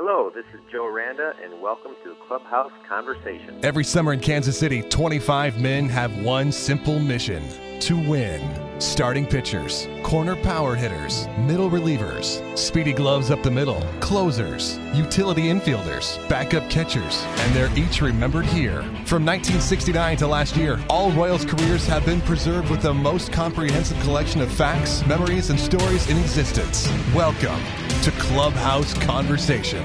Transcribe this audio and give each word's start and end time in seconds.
Hello, 0.00 0.30
this 0.32 0.44
is 0.54 0.60
Joe 0.70 0.86
Randa, 0.86 1.32
and 1.42 1.60
welcome 1.60 1.96
to 2.04 2.14
Clubhouse 2.28 2.70
Conversation. 2.88 3.58
Every 3.64 3.82
summer 3.82 4.12
in 4.12 4.20
Kansas 4.20 4.56
City, 4.56 4.80
25 4.80 5.60
men 5.60 5.88
have 5.88 6.16
one 6.22 6.52
simple 6.52 7.00
mission 7.00 7.42
to 7.80 7.96
win. 8.08 8.80
Starting 8.80 9.26
pitchers, 9.26 9.88
corner 10.04 10.36
power 10.36 10.76
hitters, 10.76 11.26
middle 11.38 11.68
relievers, 11.68 12.56
speedy 12.56 12.92
gloves 12.92 13.32
up 13.32 13.42
the 13.42 13.50
middle, 13.50 13.84
closers, 13.98 14.78
utility 14.94 15.46
infielders, 15.46 16.16
backup 16.28 16.70
catchers, 16.70 17.24
and 17.38 17.52
they're 17.52 17.76
each 17.76 18.00
remembered 18.00 18.46
here. 18.46 18.82
From 19.04 19.26
1969 19.26 20.16
to 20.18 20.28
last 20.28 20.56
year, 20.56 20.78
all 20.88 21.10
Royals 21.10 21.44
careers 21.44 21.88
have 21.88 22.06
been 22.06 22.20
preserved 22.20 22.70
with 22.70 22.82
the 22.82 22.94
most 22.94 23.32
comprehensive 23.32 23.98
collection 24.02 24.42
of 24.42 24.52
facts, 24.52 25.04
memories, 25.06 25.50
and 25.50 25.58
stories 25.58 26.08
in 26.08 26.18
existence. 26.18 26.88
Welcome 27.12 27.60
to 28.02 28.12
Clubhouse 28.12 28.94
Conversation. 28.94 29.84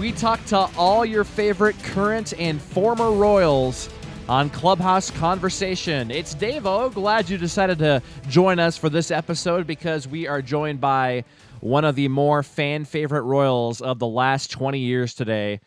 We 0.00 0.10
talk 0.10 0.44
to 0.46 0.68
all 0.76 1.04
your 1.06 1.22
favorite 1.22 1.80
current 1.84 2.34
and 2.36 2.60
former 2.60 3.12
Royals 3.12 3.88
on 4.28 4.50
Clubhouse 4.50 5.08
Conversation. 5.10 6.10
It's 6.10 6.34
Dave 6.34 6.66
O. 6.66 6.90
Glad 6.90 7.30
you 7.30 7.38
decided 7.38 7.78
to 7.78 8.02
join 8.28 8.58
us 8.58 8.76
for 8.76 8.88
this 8.88 9.12
episode 9.12 9.68
because 9.68 10.08
we 10.08 10.26
are 10.26 10.42
joined 10.42 10.80
by 10.80 11.24
one 11.60 11.84
of 11.84 11.94
the 11.94 12.08
more 12.08 12.42
fan 12.42 12.84
favorite 12.84 13.22
Royals 13.22 13.80
of 13.80 14.00
the 14.00 14.08
last 14.08 14.50
20 14.50 14.80
years 14.80 15.14
today, 15.14 15.60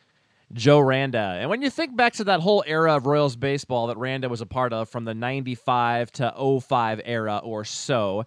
Joe 0.52 0.80
Randa. 0.80 1.38
And 1.40 1.50
when 1.50 1.62
you 1.62 1.70
think 1.70 1.96
back 1.96 2.14
to 2.14 2.26
that 2.26 2.42
whole 2.42 2.66
era 2.68 2.98
of 2.98 3.06
Royals 3.06 3.38
baseball 3.38 3.88
that 3.88 3.98
Randa 3.98 4.28
was 4.28 4.42
a 4.42 4.46
part 4.46 4.74
of 4.74 4.90
from 4.90 5.06
the 5.06 5.14
95 5.14 6.12
to 6.14 6.60
05 6.62 7.02
era 7.06 7.38
or 7.44 7.64
so, 7.64 8.26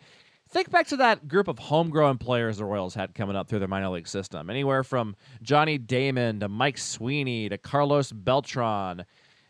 think 0.50 0.70
back 0.70 0.88
to 0.88 0.96
that 0.96 1.28
group 1.28 1.48
of 1.48 1.58
homegrown 1.58 2.18
players 2.18 2.58
the 2.58 2.64
Royals 2.64 2.94
had 2.94 3.14
coming 3.14 3.36
up 3.36 3.48
through 3.48 3.60
their 3.60 3.68
minor 3.68 3.88
league 3.88 4.08
system. 4.08 4.50
Anywhere 4.50 4.84
from 4.84 5.16
Johnny 5.42 5.78
Damon 5.78 6.40
to 6.40 6.48
Mike 6.48 6.78
Sweeney 6.78 7.48
to 7.48 7.58
Carlos 7.58 8.12
Beltran 8.12 9.04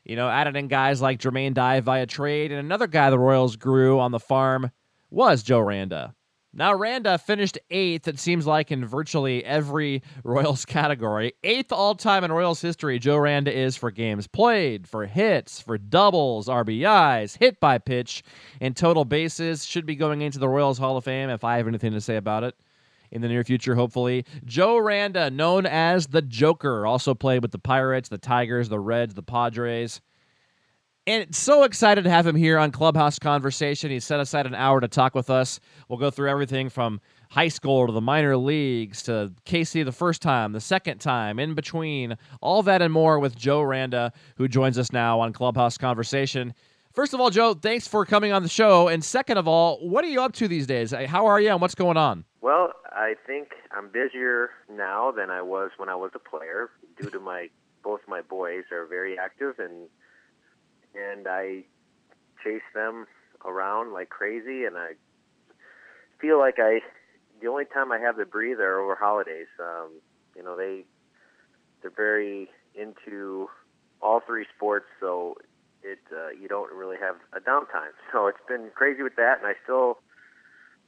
you 0.05 0.17
know, 0.17 0.29
added 0.29 0.57
in 0.57 0.69
guys 0.69 1.01
like 1.01 1.21
Jermaine 1.21 1.55
Dye 1.55 1.81
via 1.81 2.07
trade, 2.07 2.51
and 2.51 2.61
another 2.61 2.87
guy 2.87 3.11
the 3.11 3.19
Royals 3.19 3.57
grew 3.57 4.01
on 4.01 4.13
the 4.13 4.19
farm 4.19 4.71
was 5.11 5.43
Joe 5.43 5.61
Randa. 5.61 6.15
Now, 6.53 6.75
Randa 6.75 7.17
finished 7.17 7.59
eighth, 7.71 8.09
it 8.09 8.19
seems 8.19 8.45
like, 8.45 8.73
in 8.73 8.85
virtually 8.85 9.45
every 9.45 10.03
Royals 10.25 10.65
category. 10.65 11.35
Eighth 11.45 11.71
all 11.71 11.95
time 11.95 12.25
in 12.25 12.33
Royals 12.33 12.61
history, 12.61 12.99
Joe 12.99 13.19
Randa 13.19 13.57
is 13.57 13.77
for 13.77 13.93
games 13.93 14.27
played, 14.27 14.89
for 14.89 15.07
hits, 15.07 15.61
for 15.61 15.79
doubles, 15.79 16.49
RBIs, 16.49 17.39
hit 17.39 17.61
by 17.61 17.79
pitch, 17.79 18.25
and 18.61 18.77
total 18.77 19.05
bases. 19.05 19.65
Should 19.65 19.87
be 19.87 19.95
going 19.95 20.23
into 20.23 20.41
the 20.41 20.49
Royals 20.49 20.79
Hall 20.79 20.97
of 20.97 21.05
Fame 21.05 21.31
if 21.31 21.45
I 21.45 21.57
have 21.59 21.69
anything 21.69 21.93
to 21.93 22.01
say 22.01 22.17
about 22.17 22.43
it 22.43 22.57
in 23.13 23.23
the 23.23 23.29
near 23.29 23.45
future, 23.45 23.77
hopefully. 23.77 24.25
Joe 24.45 24.77
Randa, 24.79 25.31
known 25.31 25.67
as 25.67 26.09
the 26.09 26.23
Joker, 26.23 26.85
also 26.85 27.15
played 27.15 27.43
with 27.43 27.53
the 27.53 27.59
Pirates, 27.59 28.09
the 28.09 28.19
Tigers, 28.19 28.69
the 28.69 28.81
Reds, 28.81 29.15
the 29.15 29.23
Padres. 29.23 30.01
And 31.07 31.35
so 31.35 31.63
excited 31.63 32.05
to 32.05 32.11
have 32.11 32.27
him 32.27 32.37
here 32.37 32.59
on 32.59 32.73
Clubhouse 32.73 33.19
Conversation. 33.19 33.91
He 33.91 34.01
set 34.01 34.21
aside 34.21 34.47
an 34.47 34.55
hour 34.55 34.81
to 34.81 34.89
talk 34.89 35.15
with 35.15 35.31
us. 35.31 35.59
We'll 35.89 35.99
go 35.99 36.11
through 36.11 36.29
everything 36.29 36.69
from 36.69 37.01
high 37.31 37.49
school 37.49 37.87
to 37.87 37.93
the 37.93 38.03
minor 38.03 38.37
leagues 38.37 39.03
to 39.05 39.33
KC 39.47 39.85
the 39.85 39.93
first 39.93 40.21
time, 40.21 40.53
the 40.53 40.61
second 40.61 40.99
time, 40.99 41.39
in 41.39 41.55
between, 41.55 42.19
all 42.43 42.63
that 42.65 42.83
and 42.83 42.93
more 42.93 43.19
with 43.19 43.35
Joe 43.35 43.63
Randa, 43.63 44.13
who 44.37 44.47
joins 44.47 44.79
us 44.79 44.93
now 44.93 45.21
on 45.21 45.33
Clubhouse 45.33 45.79
Conversation. 45.79 46.55
First 46.93 47.15
of 47.15 47.21
all, 47.21 47.31
Joe, 47.31 47.55
thanks 47.55 47.89
for 47.89 48.05
coming 48.05 48.33
on 48.33 48.43
the 48.43 48.49
show. 48.49 48.89
And 48.89 49.03
second 49.03 49.39
of 49.39 49.49
all, 49.49 49.79
what 49.79 50.05
are 50.05 50.09
you 50.09 50.21
up 50.21 50.33
to 50.35 50.49
these 50.49 50.67
days? 50.67 50.93
Uh, 50.93 51.07
how 51.07 51.27
are 51.27 51.41
you 51.41 51.51
and 51.51 51.61
what's 51.61 51.75
going 51.75 51.97
on? 51.97 52.25
Well, 52.43 52.73
I 52.93 53.15
think 53.27 53.53
I'm 53.71 53.89
busier 53.89 54.51
now 54.71 55.13
than 55.13 55.31
I 55.31 55.41
was 55.41 55.71
when 55.79 55.89
I 55.89 55.95
was 55.95 56.11
a 56.15 56.19
player 56.19 56.71
due 57.01 57.11
to 57.11 57.21
my 57.21 57.49
both 57.83 58.01
my 58.07 58.21
boys 58.21 58.65
are 58.73 58.85
very 58.85 59.19
active 59.19 59.59
and 59.59 59.89
and 60.95 61.27
I 61.29 61.65
chase 62.45 62.63
them 62.75 63.07
around 63.45 63.93
like 63.93 64.09
crazy 64.09 64.65
and 64.65 64.77
I 64.77 64.93
feel 66.21 66.39
like 66.39 66.59
I 66.59 66.81
the 67.41 67.49
only 67.49 67.65
time 67.65 67.91
I 67.91 67.99
have 67.99 68.17
to 68.19 68.27
breathe 68.27 68.61
are 68.61 68.81
over 68.81 68.95
holidays. 68.95 69.49
Um, 69.59 70.01
you 70.37 70.43
know, 70.43 70.57
they 70.57 70.85
they're 71.81 71.91
very 71.91 72.49
into 72.75 73.49
all 74.03 74.21
three 74.27 74.47
sports, 74.55 74.87
so 75.01 75.37
it 75.83 75.99
uh, 76.13 76.31
you 76.41 76.49
don't 76.49 76.73
really 76.73 76.97
have 77.01 77.17
a 77.33 77.41
downtime. 77.41 77.93
So 78.13 78.27
it's 78.27 78.39
been 78.49 78.71
crazy 78.75 79.03
with 79.03 79.17
that, 79.17 79.39
and 79.39 79.47
I 79.47 79.55
still 79.63 79.99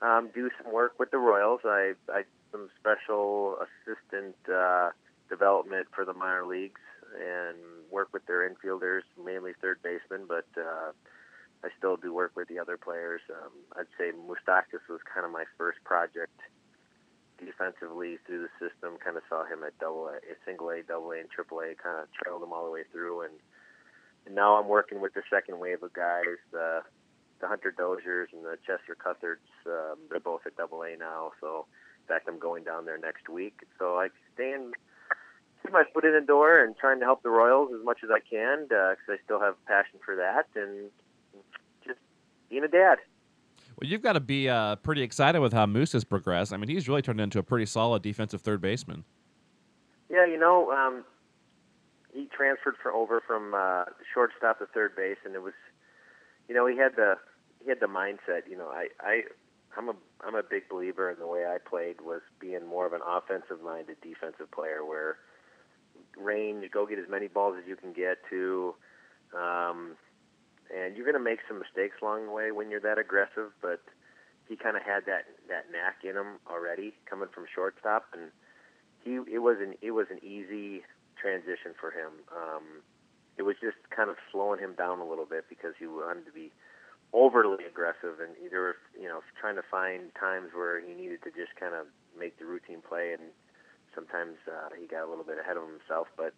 um, 0.02 0.30
do 0.34 0.50
some 0.62 0.72
work 0.72 0.98
with 0.98 1.10
the 1.10 1.18
Royals. 1.18 1.60
I 1.64 1.92
I 2.08 2.22
some 2.50 2.68
special 2.78 3.56
assistant 3.64 4.36
uh, 4.52 4.90
development 5.30 5.86
for 5.94 6.04
the 6.04 6.12
minor 6.12 6.44
leagues 6.44 6.81
and 7.14 7.58
work 7.90 8.08
with 8.12 8.24
their 8.26 8.48
infielders, 8.48 9.02
mainly 9.22 9.52
third 9.60 9.78
baseman, 9.82 10.26
but 10.26 10.46
uh, 10.56 10.92
I 11.64 11.68
still 11.78 11.96
do 11.96 12.12
work 12.12 12.32
with 12.36 12.48
the 12.48 12.58
other 12.58 12.76
players. 12.76 13.20
Um, 13.30 13.52
I'd 13.76 13.90
say 13.98 14.12
Moustakas 14.12 14.82
was 14.88 15.00
kind 15.12 15.24
of 15.24 15.32
my 15.32 15.44
first 15.56 15.78
project 15.84 16.40
defensively 17.38 18.18
through 18.26 18.46
the 18.46 18.52
system. 18.58 18.98
Kind 19.02 19.16
of 19.16 19.22
saw 19.28 19.44
him 19.44 19.62
at 19.66 19.78
double 19.78 20.08
A, 20.08 20.18
single 20.44 20.70
A, 20.70 20.82
double 20.82 21.12
A, 21.12 21.20
and 21.20 21.30
triple 21.30 21.60
A. 21.60 21.74
Kind 21.74 22.02
of 22.02 22.08
trailed 22.12 22.42
him 22.42 22.52
all 22.52 22.64
the 22.64 22.70
way 22.70 22.84
through, 22.90 23.22
and, 23.22 23.34
and 24.26 24.34
now 24.34 24.56
I'm 24.58 24.68
working 24.68 25.00
with 25.00 25.14
the 25.14 25.22
second 25.30 25.58
wave 25.58 25.82
of 25.82 25.92
guys. 25.92 26.40
Uh, 26.52 26.80
the 27.40 27.48
Hunter 27.48 27.74
Doziers 27.76 28.32
and 28.32 28.44
the 28.44 28.56
Cheslor 28.66 28.96
Cuthberts, 28.96 29.50
um, 29.66 29.98
they're 30.08 30.20
both 30.20 30.42
at 30.46 30.56
Double 30.56 30.82
A 30.82 30.96
now. 30.96 31.32
So, 31.40 31.66
in 32.00 32.06
fact, 32.06 32.28
I'm 32.28 32.38
going 32.38 32.62
down 32.62 32.86
there 32.86 32.98
next 32.98 33.28
week. 33.28 33.66
So 33.78 33.98
I 33.98 34.08
stand 34.34 34.74
keep 35.62 35.72
my 35.72 35.84
foot 35.94 36.04
in 36.04 36.12
the 36.12 36.26
door 36.26 36.62
and 36.62 36.76
trying 36.76 36.98
to 37.00 37.04
help 37.04 37.22
the 37.22 37.30
Royals 37.30 37.70
as 37.78 37.84
much 37.84 37.98
as 38.04 38.10
I 38.10 38.20
can 38.20 38.64
because 38.64 38.96
uh, 39.08 39.12
I 39.12 39.16
still 39.24 39.40
have 39.40 39.54
a 39.54 39.68
passion 39.68 40.00
for 40.04 40.16
that 40.16 40.46
and 40.54 40.90
just 41.86 41.98
being 42.50 42.64
a 42.64 42.68
dad. 42.68 42.98
Well, 43.80 43.88
you've 43.88 44.02
got 44.02 44.14
to 44.14 44.20
be 44.20 44.48
uh, 44.48 44.76
pretty 44.76 45.02
excited 45.02 45.40
with 45.40 45.52
how 45.52 45.66
Moose 45.66 45.92
has 45.92 46.04
progressed. 46.04 46.52
I 46.52 46.56
mean, 46.56 46.68
he's 46.68 46.88
really 46.88 47.02
turned 47.02 47.20
into 47.20 47.38
a 47.38 47.42
pretty 47.42 47.66
solid 47.66 48.02
defensive 48.02 48.42
third 48.42 48.60
baseman. 48.60 49.04
Yeah, 50.10 50.26
you 50.26 50.38
know, 50.38 50.70
um, 50.70 51.04
he 52.12 52.28
transferred 52.36 52.74
for 52.82 52.92
over 52.92 53.22
from 53.26 53.54
uh, 53.54 53.84
shortstop 54.12 54.58
to 54.58 54.66
third 54.66 54.94
base, 54.94 55.16
and 55.24 55.34
it 55.34 55.42
was, 55.42 55.54
you 56.48 56.54
know, 56.54 56.66
he 56.66 56.76
had 56.76 56.96
the 56.96 57.14
he 57.62 57.70
had 57.70 57.80
the 57.80 57.86
mindset. 57.86 58.42
You 58.48 58.58
know, 58.58 58.68
I 58.68 58.88
I 59.00 59.22
I'm 59.76 59.88
a 59.88 59.94
I'm 60.24 60.34
a 60.34 60.42
big 60.42 60.68
believer 60.68 61.10
in 61.10 61.18
the 61.18 61.26
way 61.26 61.46
I 61.46 61.56
played 61.58 62.02
was 62.02 62.20
being 62.38 62.66
more 62.66 62.86
of 62.86 62.92
an 62.92 63.00
offensive 63.06 63.64
minded 63.64 63.96
defensive 64.02 64.50
player 64.50 64.84
where 64.84 65.16
range, 66.16 66.70
go 66.70 66.86
get 66.86 66.98
as 66.98 67.08
many 67.08 67.28
balls 67.28 67.56
as 67.60 67.68
you 67.68 67.76
can 67.76 67.92
get 67.92 68.18
to 68.30 68.74
um 69.36 69.96
and 70.74 70.96
you're 70.96 71.04
going 71.04 71.18
to 71.18 71.22
make 71.22 71.40
some 71.46 71.58
mistakes 71.58 71.96
along 72.00 72.26
the 72.26 72.32
way 72.32 72.50
when 72.50 72.70
you're 72.70 72.80
that 72.80 72.96
aggressive, 72.98 73.52
but 73.60 73.80
he 74.48 74.56
kind 74.56 74.76
of 74.76 74.82
had 74.82 75.04
that 75.06 75.24
that 75.48 75.70
knack 75.70 76.04
in 76.04 76.16
him 76.16 76.40
already 76.48 76.94
coming 77.08 77.28
from 77.32 77.44
shortstop 77.52 78.06
and 78.12 78.30
he 79.04 79.20
it 79.30 79.40
was 79.40 79.56
an 79.60 79.74
it 79.82 79.92
was 79.92 80.06
an 80.10 80.18
easy 80.24 80.82
transition 81.20 81.74
for 81.78 81.90
him. 81.90 82.12
Um 82.34 82.82
it 83.38 83.42
was 83.42 83.56
just 83.60 83.78
kind 83.94 84.10
of 84.10 84.16
slowing 84.30 84.60
him 84.60 84.74
down 84.76 84.98
a 85.00 85.08
little 85.08 85.24
bit 85.24 85.44
because 85.48 85.72
he 85.78 85.86
wanted 85.86 86.26
to 86.26 86.32
be 86.32 86.52
overly 87.12 87.64
aggressive 87.64 88.20
and 88.20 88.32
either 88.44 88.76
you 88.98 89.08
know 89.08 89.20
trying 89.40 89.56
to 89.56 89.62
find 89.70 90.14
times 90.18 90.50
where 90.54 90.80
he 90.80 90.94
needed 90.94 91.22
to 91.22 91.30
just 91.30 91.54
kind 91.58 91.74
of 91.74 91.86
make 92.18 92.38
the 92.38 92.44
routine 92.44 92.80
play 92.80 93.12
and 93.12 93.32
sometimes 93.94 94.36
uh, 94.48 94.68
he 94.78 94.86
got 94.86 95.04
a 95.04 95.08
little 95.08 95.24
bit 95.24 95.38
ahead 95.38 95.56
of 95.56 95.64
himself 95.68 96.08
but 96.16 96.34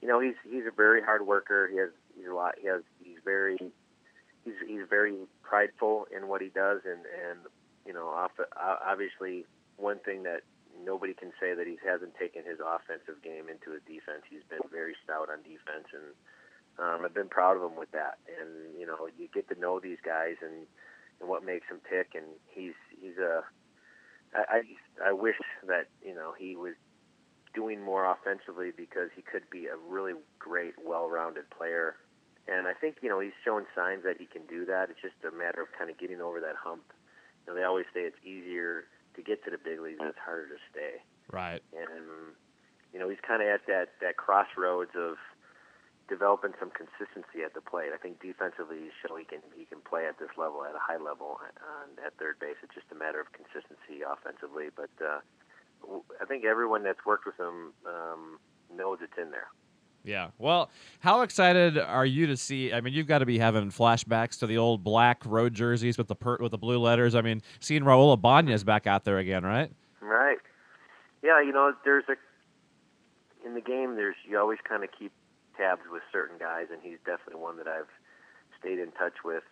you 0.00 0.08
know 0.08 0.20
he's 0.20 0.38
he's 0.44 0.66
a 0.66 0.74
very 0.74 1.02
hard 1.02 1.26
worker 1.26 1.68
he 1.70 1.78
has 1.78 1.90
he's 2.16 2.26
a 2.26 2.34
lot 2.34 2.54
he 2.60 2.66
has 2.66 2.82
he's 3.02 3.18
very 3.24 3.56
he's 4.44 4.58
he's 4.66 4.86
very 4.88 5.14
prideful 5.42 6.06
in 6.14 6.28
what 6.28 6.40
he 6.40 6.48
does 6.48 6.80
and 6.84 7.04
and 7.06 7.40
you 7.86 7.92
know 7.92 8.08
off, 8.08 8.32
obviously 8.56 9.44
one 9.76 9.98
thing 10.04 10.22
that 10.22 10.42
nobody 10.84 11.14
can 11.14 11.30
say 11.38 11.54
that 11.54 11.66
he 11.66 11.76
hasn't 11.84 12.14
taken 12.16 12.42
his 12.44 12.58
offensive 12.58 13.22
game 13.22 13.46
into 13.48 13.70
his 13.70 13.82
defense 13.86 14.22
he's 14.28 14.44
been 14.48 14.62
very 14.70 14.94
stout 15.04 15.28
on 15.30 15.38
defense 15.42 15.86
and 15.92 16.14
um, 16.78 17.02
I've 17.04 17.14
been 17.14 17.28
proud 17.28 17.56
of 17.56 17.62
him 17.62 17.76
with 17.76 17.90
that, 17.92 18.18
and 18.40 18.78
you 18.78 18.86
know, 18.86 19.08
you 19.18 19.28
get 19.32 19.48
to 19.48 19.60
know 19.60 19.78
these 19.78 19.98
guys 20.04 20.36
and 20.40 20.66
and 21.20 21.28
what 21.28 21.44
makes 21.44 21.68
them 21.68 21.80
tick. 21.88 22.12
And 22.14 22.24
he's 22.48 22.74
he's 23.00 23.18
a 23.18 23.42
I 24.34 24.62
I, 25.04 25.08
I 25.08 25.12
wish 25.12 25.36
that 25.66 25.88
you 26.04 26.14
know 26.14 26.32
he 26.36 26.56
was 26.56 26.74
doing 27.54 27.80
more 27.80 28.04
offensively 28.04 28.70
because 28.74 29.10
he 29.14 29.22
could 29.22 29.48
be 29.50 29.66
a 29.66 29.76
really 29.76 30.14
great, 30.38 30.74
well-rounded 30.84 31.50
player. 31.50 31.96
And 32.48 32.66
I 32.66 32.74
think 32.74 32.96
you 33.02 33.08
know 33.08 33.20
he's 33.20 33.36
shown 33.44 33.66
signs 33.74 34.02
that 34.04 34.18
he 34.18 34.26
can 34.26 34.42
do 34.46 34.66
that. 34.66 34.90
It's 34.90 35.00
just 35.00 35.14
a 35.22 35.30
matter 35.30 35.62
of 35.62 35.68
kind 35.78 35.90
of 35.90 35.98
getting 35.98 36.20
over 36.20 36.40
that 36.40 36.56
hump. 36.58 36.82
You 37.46 37.52
know, 37.52 37.58
they 37.58 37.64
always 37.64 37.86
say 37.94 38.00
it's 38.02 38.18
easier 38.24 38.84
to 39.14 39.22
get 39.22 39.44
to 39.44 39.50
the 39.50 39.58
big 39.58 39.80
leagues 39.80 39.98
and 40.00 40.08
it's 40.08 40.18
harder 40.18 40.48
to 40.48 40.60
stay. 40.70 41.02
Right. 41.30 41.62
And 41.70 42.34
you 42.92 42.98
know, 42.98 43.08
he's 43.08 43.22
kind 43.26 43.42
of 43.42 43.48
at 43.48 43.66
that 43.66 43.94
that 44.00 44.16
crossroads 44.16 44.92
of 44.98 45.16
developing 46.08 46.52
some 46.60 46.68
consistency 46.74 47.40
at 47.40 47.54
the 47.54 47.64
plate. 47.64 47.94
I 47.94 47.98
think 47.98 48.20
defensively, 48.20 48.84
he's 48.84 48.96
shown 49.00 49.16
he 49.16 49.24
can 49.24 49.40
he 49.56 49.64
can 49.64 49.80
play 49.80 50.04
at 50.04 50.18
this 50.18 50.32
level 50.36 50.64
at 50.66 50.74
a 50.74 50.82
high 50.82 51.00
level 51.00 51.40
at, 51.46 51.56
at 52.04 52.12
third 52.18 52.36
base. 52.42 52.60
It's 52.62 52.74
just 52.74 52.90
a 52.92 52.98
matter 52.98 53.20
of 53.20 53.32
consistency 53.32 54.04
offensively. 54.04 54.68
But 54.68 54.92
uh, 55.00 55.24
I 56.20 56.24
think 56.24 56.44
everyone 56.44 56.82
that's 56.82 57.04
worked 57.06 57.26
with 57.26 57.38
him 57.38 57.72
um, 57.86 58.38
knows 58.74 58.98
it's 59.02 59.16
in 59.20 59.30
there. 59.30 59.48
Yeah. 60.04 60.30
Well, 60.38 60.70
how 61.00 61.22
excited 61.22 61.78
are 61.78 62.06
you 62.06 62.26
to 62.26 62.36
see? 62.36 62.72
I 62.72 62.80
mean, 62.80 62.92
you've 62.92 63.06
got 63.06 63.18
to 63.18 63.26
be 63.26 63.38
having 63.38 63.70
flashbacks 63.70 64.38
to 64.40 64.46
the 64.46 64.58
old 64.58 64.82
black 64.82 65.24
road 65.24 65.54
jerseys 65.54 65.96
with 65.96 66.08
the 66.08 66.16
per, 66.16 66.38
with 66.38 66.50
the 66.50 66.58
blue 66.58 66.78
letters. 66.78 67.14
I 67.14 67.20
mean, 67.20 67.40
seeing 67.60 67.82
Raul 67.82 68.12
Ibanez 68.14 68.64
back 68.64 68.86
out 68.86 69.04
there 69.04 69.18
again, 69.18 69.44
right? 69.44 69.70
Right. 70.00 70.38
Yeah. 71.22 71.40
You 71.40 71.52
know, 71.52 71.72
there's 71.84 72.04
a 72.08 72.16
in 73.46 73.54
the 73.54 73.60
game. 73.60 73.94
There's 73.96 74.16
you 74.28 74.38
always 74.38 74.58
kind 74.68 74.82
of 74.82 74.90
keep 74.98 75.12
tabs 75.56 75.82
with 75.90 76.02
certain 76.10 76.38
guys, 76.38 76.66
and 76.72 76.80
he's 76.82 76.98
definitely 77.04 77.40
one 77.40 77.56
that 77.58 77.68
I've 77.68 77.90
stayed 78.58 78.78
in 78.78 78.90
touch 78.92 79.24
with. 79.24 79.44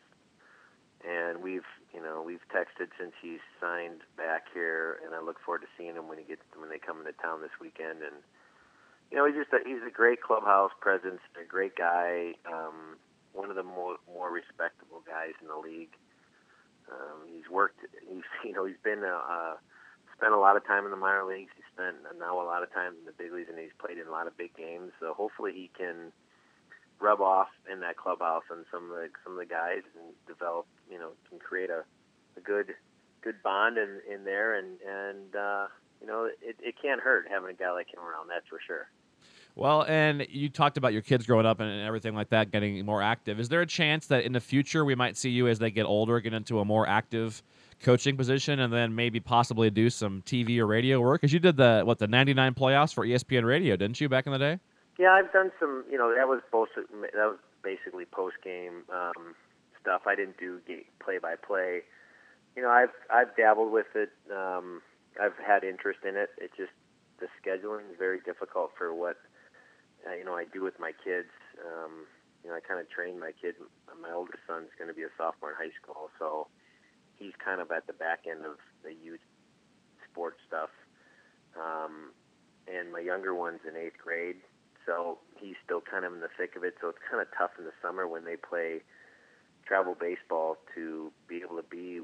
And 1.07 1.43
we've, 1.43 1.65
you 1.95 2.01
know, 2.01 2.23
we've 2.23 2.45
texted 2.55 2.95
since 2.99 3.13
he's 3.21 3.43
signed 3.61 4.01
back 4.17 4.47
here, 4.55 4.99
and 5.05 5.15
I 5.15 5.21
look 5.21 5.39
forward 5.45 5.63
to 5.63 5.71
seeing 5.77 5.95
him 5.95 6.09
when 6.09 6.19
he 6.19 6.25
gets 6.25 6.43
when 6.57 6.71
they 6.71 6.79
come 6.79 6.99
into 6.99 7.13
town 7.19 7.43
this 7.43 7.55
weekend. 7.61 8.03
And 8.03 8.23
you 9.11 9.19
know, 9.19 9.27
he's 9.27 9.37
just 9.37 9.53
a, 9.53 9.59
he's 9.67 9.83
a 9.87 9.91
great 9.91 10.23
clubhouse 10.23 10.71
presence, 10.81 11.21
a 11.35 11.45
great 11.45 11.75
guy, 11.75 12.35
um, 12.47 12.97
one 13.33 13.51
of 13.51 13.57
the 13.57 13.67
more 13.67 13.97
more 14.07 14.31
respectable 14.31 15.03
guys 15.07 15.35
in 15.43 15.49
the 15.49 15.59
league. 15.59 15.95
Um, 16.91 17.27
he's 17.27 17.49
worked, 17.51 17.81
he's 18.07 18.27
you 18.45 18.53
know, 18.53 18.65
he's 18.65 18.81
been 18.83 19.03
uh, 19.03 19.23
uh, 19.27 19.55
spent 20.17 20.35
a 20.35 20.39
lot 20.39 20.57
of 20.57 20.67
time 20.67 20.85
in 20.85 20.91
the 20.91 21.01
minor 21.01 21.25
leagues. 21.25 21.51
He 21.57 21.63
spent 21.73 21.97
now 22.19 22.37
a 22.37 22.47
lot 22.47 22.63
of 22.63 22.73
time 22.73 22.95
in 23.01 23.05
the 23.07 23.17
big 23.17 23.33
leagues, 23.33 23.49
and 23.49 23.59
he's 23.59 23.75
played 23.81 23.99
in 23.99 24.07
a 24.07 24.13
lot 24.13 24.27
of 24.27 24.37
big 24.37 24.55
games. 24.55 24.93
So 25.01 25.15
hopefully 25.15 25.53
he 25.53 25.71
can 25.77 26.13
rub 27.01 27.21
off 27.21 27.49
in 27.71 27.81
that 27.81 27.97
clubhouse 27.97 28.45
on 28.51 28.65
some 28.71 28.93
of 28.93 28.97
the 29.01 29.09
some 29.25 29.33
of 29.33 29.39
the 29.41 29.49
guys 29.49 29.83
and 29.97 30.13
develop, 30.29 30.67
you 30.91 30.99
know, 30.99 31.11
can 31.29 31.39
create 31.39 31.71
a, 31.71 31.85
a 32.37 32.41
good 32.41 32.75
good 33.23 33.43
bond 33.43 33.79
in 33.79 34.01
in 34.13 34.25
there, 34.25 34.59
and 34.59 34.79
and 34.87 35.37
uh, 35.37 35.67
you 36.01 36.07
know, 36.07 36.25
it, 36.25 36.57
it 36.61 36.75
can't 36.81 37.01
hurt 37.01 37.27
having 37.31 37.51
a 37.51 37.55
guy 37.55 37.71
like 37.73 37.93
him 37.93 38.01
around. 38.01 38.29
That's 38.29 38.49
for 38.49 38.59
sure. 38.67 38.89
Well, 39.57 39.83
and 39.83 40.27
you 40.31 40.49
talked 40.49 40.77
about 40.77 40.93
your 40.93 41.03
kids 41.03 41.27
growing 41.27 41.45
up 41.45 41.61
and 41.61 41.83
everything 41.83 42.15
like 42.15 42.31
that, 42.31 42.51
getting 42.51 42.85
more 42.87 43.03
active. 43.03 43.41
Is 43.41 43.49
there 43.49 43.61
a 43.61 43.67
chance 43.67 44.07
that 44.07 44.25
in 44.25 44.33
the 44.33 44.41
future 44.41 44.85
we 44.85 44.95
might 44.95 45.17
see 45.17 45.31
you 45.31 45.49
as 45.49 45.59
they 45.59 45.71
get 45.71 45.85
older 45.85 46.21
get 46.21 46.33
into 46.33 46.61
a 46.61 46.65
more 46.65 46.87
active 46.87 47.43
coaching 47.83 48.17
position 48.17 48.61
and 48.61 48.73
then 48.73 48.95
maybe 48.95 49.19
possibly 49.19 49.71
do 49.71 49.91
some 49.91 50.23
TV 50.23 50.59
or 50.59 50.67
radio 50.67 51.01
work? 51.01 51.21
Because 51.21 51.33
you 51.33 51.41
did 51.41 51.57
the 51.57 51.83
what 51.85 51.99
the 51.99 52.07
'99 52.07 52.55
playoffs 52.55 52.95
for 52.95 53.05
ESPN 53.05 53.45
Radio, 53.45 53.77
didn't 53.77 54.01
you, 54.01 54.09
back 54.09 54.27
in 54.27 54.33
the 54.33 54.39
day? 54.39 54.59
Yeah, 54.99 55.13
I've 55.13 55.33
done 55.33 55.51
some. 55.59 55.85
You 55.91 55.99
know, 55.99 56.15
that 56.15 56.29
was 56.29 56.41
both 56.53 56.69
that 56.77 57.13
was 57.15 57.39
basically 57.63 58.05
post 58.05 58.37
game 58.45 58.85
um, 58.93 59.35
stuff. 59.83 60.03
I 60.07 60.15
didn't 60.15 60.39
do 60.39 60.61
play 61.03 61.19
by 61.19 61.35
play. 61.37 61.83
You 62.57 62.63
know, 62.63 62.71
I've 62.71 62.95
I've 63.13 63.37
dabbled 63.37 63.73
with 63.73 63.95
it. 63.95 64.11
Um, 64.31 64.83
I've 65.21 65.37
had 65.39 65.65
interest 65.65 66.01
in 66.07 66.17
it. 66.17 66.31
It 66.39 66.51
just 66.57 66.73
the 67.19 67.29
scheduling 67.41 67.91
is 67.91 67.97
very 67.99 68.21
difficult 68.21 68.73
for 68.77 68.95
what 68.95 69.17
uh, 70.07 70.15
you 70.15 70.25
know 70.25 70.35
I 70.35 70.45
do 70.53 70.63
with 70.63 70.79
my 70.79 70.93
kids. 71.05 71.31
Um, 71.61 72.07
you 72.43 72.51
know, 72.51 72.57
I 72.57 72.61
kind 72.61 72.81
of 72.81 72.89
train 72.89 73.21
my 73.21 73.33
kid. 73.41 73.55
My 74.01 74.13
oldest 74.13 74.41
son's 74.47 74.73
going 74.79 74.89
to 74.89 74.95
be 74.95 75.03
a 75.03 75.13
sophomore 75.19 75.51
in 75.53 75.57
high 75.57 75.75
school, 75.77 76.09
so 76.19 76.49
he's 77.19 77.37
kind 77.37 77.61
of 77.61 77.71
at 77.71 77.87
the 77.87 77.93
back 77.93 78.25
end 78.25 78.45
of 78.45 78.57
the 78.83 78.93
youth 78.97 79.21
sports 80.11 80.41
stuff. 80.49 80.71
Um, 81.53 82.17
and 82.67 82.93
my 82.93 83.01
younger 83.01 83.35
one's 83.35 83.61
in 83.69 83.77
eighth 83.77 83.99
grade, 84.03 84.41
so 84.87 85.19
he's 85.37 85.57
still 85.65 85.83
kind 85.83 86.05
of 86.05 86.15
in 86.15 86.21
the 86.21 86.33
thick 86.39 86.57
of 86.57 86.65
it. 86.65 86.75
So 86.81 86.89
it's 86.89 87.03
kind 87.11 87.21
of 87.21 87.29
tough 87.37 87.51
in 87.59 87.65
the 87.65 87.77
summer 87.83 88.09
when 88.09 88.25
they 88.25 88.37
play 88.37 88.81
travel 89.71 89.95
baseball 89.95 90.59
to 90.75 91.15
be 91.31 91.39
able 91.47 91.55
to 91.55 91.69
be 91.71 92.03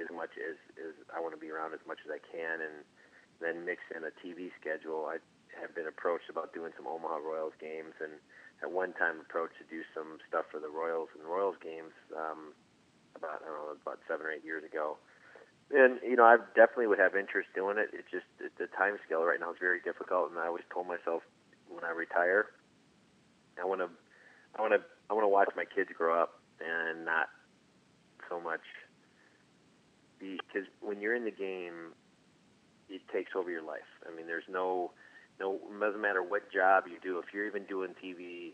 as 0.00 0.08
much 0.08 0.32
as, 0.40 0.56
as 0.80 0.96
I 1.12 1.20
want 1.20 1.36
to 1.36 1.40
be 1.40 1.52
around 1.52 1.76
as 1.76 1.84
much 1.84 2.00
as 2.00 2.08
I 2.08 2.16
can, 2.24 2.64
and 2.64 2.88
then 3.36 3.68
mix 3.68 3.84
in 3.92 4.00
a 4.00 4.12
TV 4.24 4.48
schedule. 4.56 5.04
I 5.04 5.20
have 5.60 5.76
been 5.76 5.84
approached 5.84 6.32
about 6.32 6.56
doing 6.56 6.72
some 6.72 6.88
Omaha 6.88 7.20
Royals 7.20 7.52
games, 7.60 7.92
and 8.00 8.16
at 8.64 8.72
one 8.72 8.96
time 8.96 9.20
approached 9.20 9.60
to 9.60 9.68
do 9.68 9.84
some 9.92 10.24
stuff 10.24 10.48
for 10.48 10.56
the 10.56 10.72
Royals 10.72 11.12
and 11.12 11.28
Royals 11.28 11.60
games 11.60 11.92
um, 12.16 12.56
about 13.12 13.44
I 13.44 13.52
don't 13.52 13.60
know 13.60 13.76
about 13.76 14.00
seven 14.08 14.24
or 14.24 14.32
eight 14.32 14.44
years 14.48 14.64
ago. 14.64 14.96
And 15.68 16.00
you 16.00 16.16
know, 16.16 16.24
I 16.24 16.40
definitely 16.56 16.88
would 16.88 17.00
have 17.00 17.12
interest 17.12 17.52
doing 17.52 17.76
it. 17.76 17.92
It 17.92 18.08
just 18.08 18.24
the 18.40 18.72
time 18.72 18.96
scale 19.04 19.20
right 19.20 19.36
now 19.36 19.52
is 19.52 19.60
very 19.60 19.84
difficult, 19.84 20.32
and 20.32 20.40
I 20.40 20.48
always 20.48 20.64
told 20.72 20.88
myself 20.88 21.20
when 21.68 21.84
I 21.84 21.92
retire, 21.92 22.56
I 23.60 23.68
want 23.68 23.84
to, 23.84 23.92
I 24.56 24.64
want 24.64 24.72
to, 24.72 24.80
I 24.80 25.12
want 25.12 25.28
to 25.28 25.32
watch 25.32 25.52
my 25.52 25.68
kids 25.68 25.92
grow 25.92 26.16
up 26.16 26.40
and 26.62 27.04
not 27.04 27.28
so 28.30 28.40
much 28.40 28.62
because 30.18 30.68
when 30.80 31.00
you're 31.00 31.16
in 31.16 31.24
the 31.24 31.34
game, 31.34 31.92
it 32.88 33.02
takes 33.12 33.32
over 33.34 33.50
your 33.50 33.62
life. 33.62 33.88
I 34.06 34.14
mean, 34.14 34.26
there's 34.26 34.46
no 34.48 34.92
no, 35.40 35.54
it 35.54 35.80
doesn't 35.80 36.00
matter 36.00 36.22
what 36.22 36.52
job 36.52 36.84
you 36.86 36.98
do. 37.02 37.18
If 37.18 37.34
you're 37.34 37.46
even 37.46 37.64
doing 37.64 37.96
TV, 37.98 38.52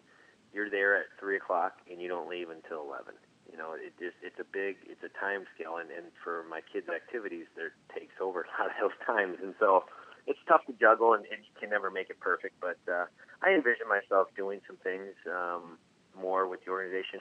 you're 0.54 0.70
there 0.70 0.96
at 0.96 1.06
three 1.20 1.36
o'clock 1.36 1.84
and 1.90 2.00
you 2.00 2.08
don't 2.08 2.28
leave 2.28 2.48
until 2.48 2.80
eleven. 2.80 3.14
You 3.50 3.58
know, 3.58 3.72
it 3.74 3.92
just 3.98 4.16
it's 4.22 4.38
a 4.40 4.48
big 4.48 4.76
it's 4.88 5.02
a 5.04 5.12
time 5.20 5.44
scale, 5.54 5.76
and 5.76 5.90
and 5.90 6.08
for 6.24 6.44
my 6.48 6.60
kids' 6.72 6.88
activities, 6.88 7.46
there 7.56 7.72
takes 7.92 8.14
over 8.20 8.46
a 8.46 8.50
lot 8.56 8.70
of 8.72 8.76
those 8.80 8.98
times, 9.06 9.36
and 9.42 9.54
so 9.58 9.84
it's 10.26 10.40
tough 10.46 10.64
to 10.66 10.74
juggle, 10.76 11.14
and, 11.14 11.24
and 11.32 11.40
you 11.44 11.52
can 11.58 11.70
never 11.70 11.90
make 11.90 12.10
it 12.10 12.20
perfect. 12.20 12.60
But 12.60 12.78
uh, 12.88 13.08
I 13.42 13.52
envision 13.52 13.88
myself 13.88 14.28
doing 14.36 14.60
some 14.66 14.76
things 14.84 15.16
um, 15.26 15.78
more 16.16 16.46
with 16.46 16.64
the 16.64 16.70
organization. 16.70 17.20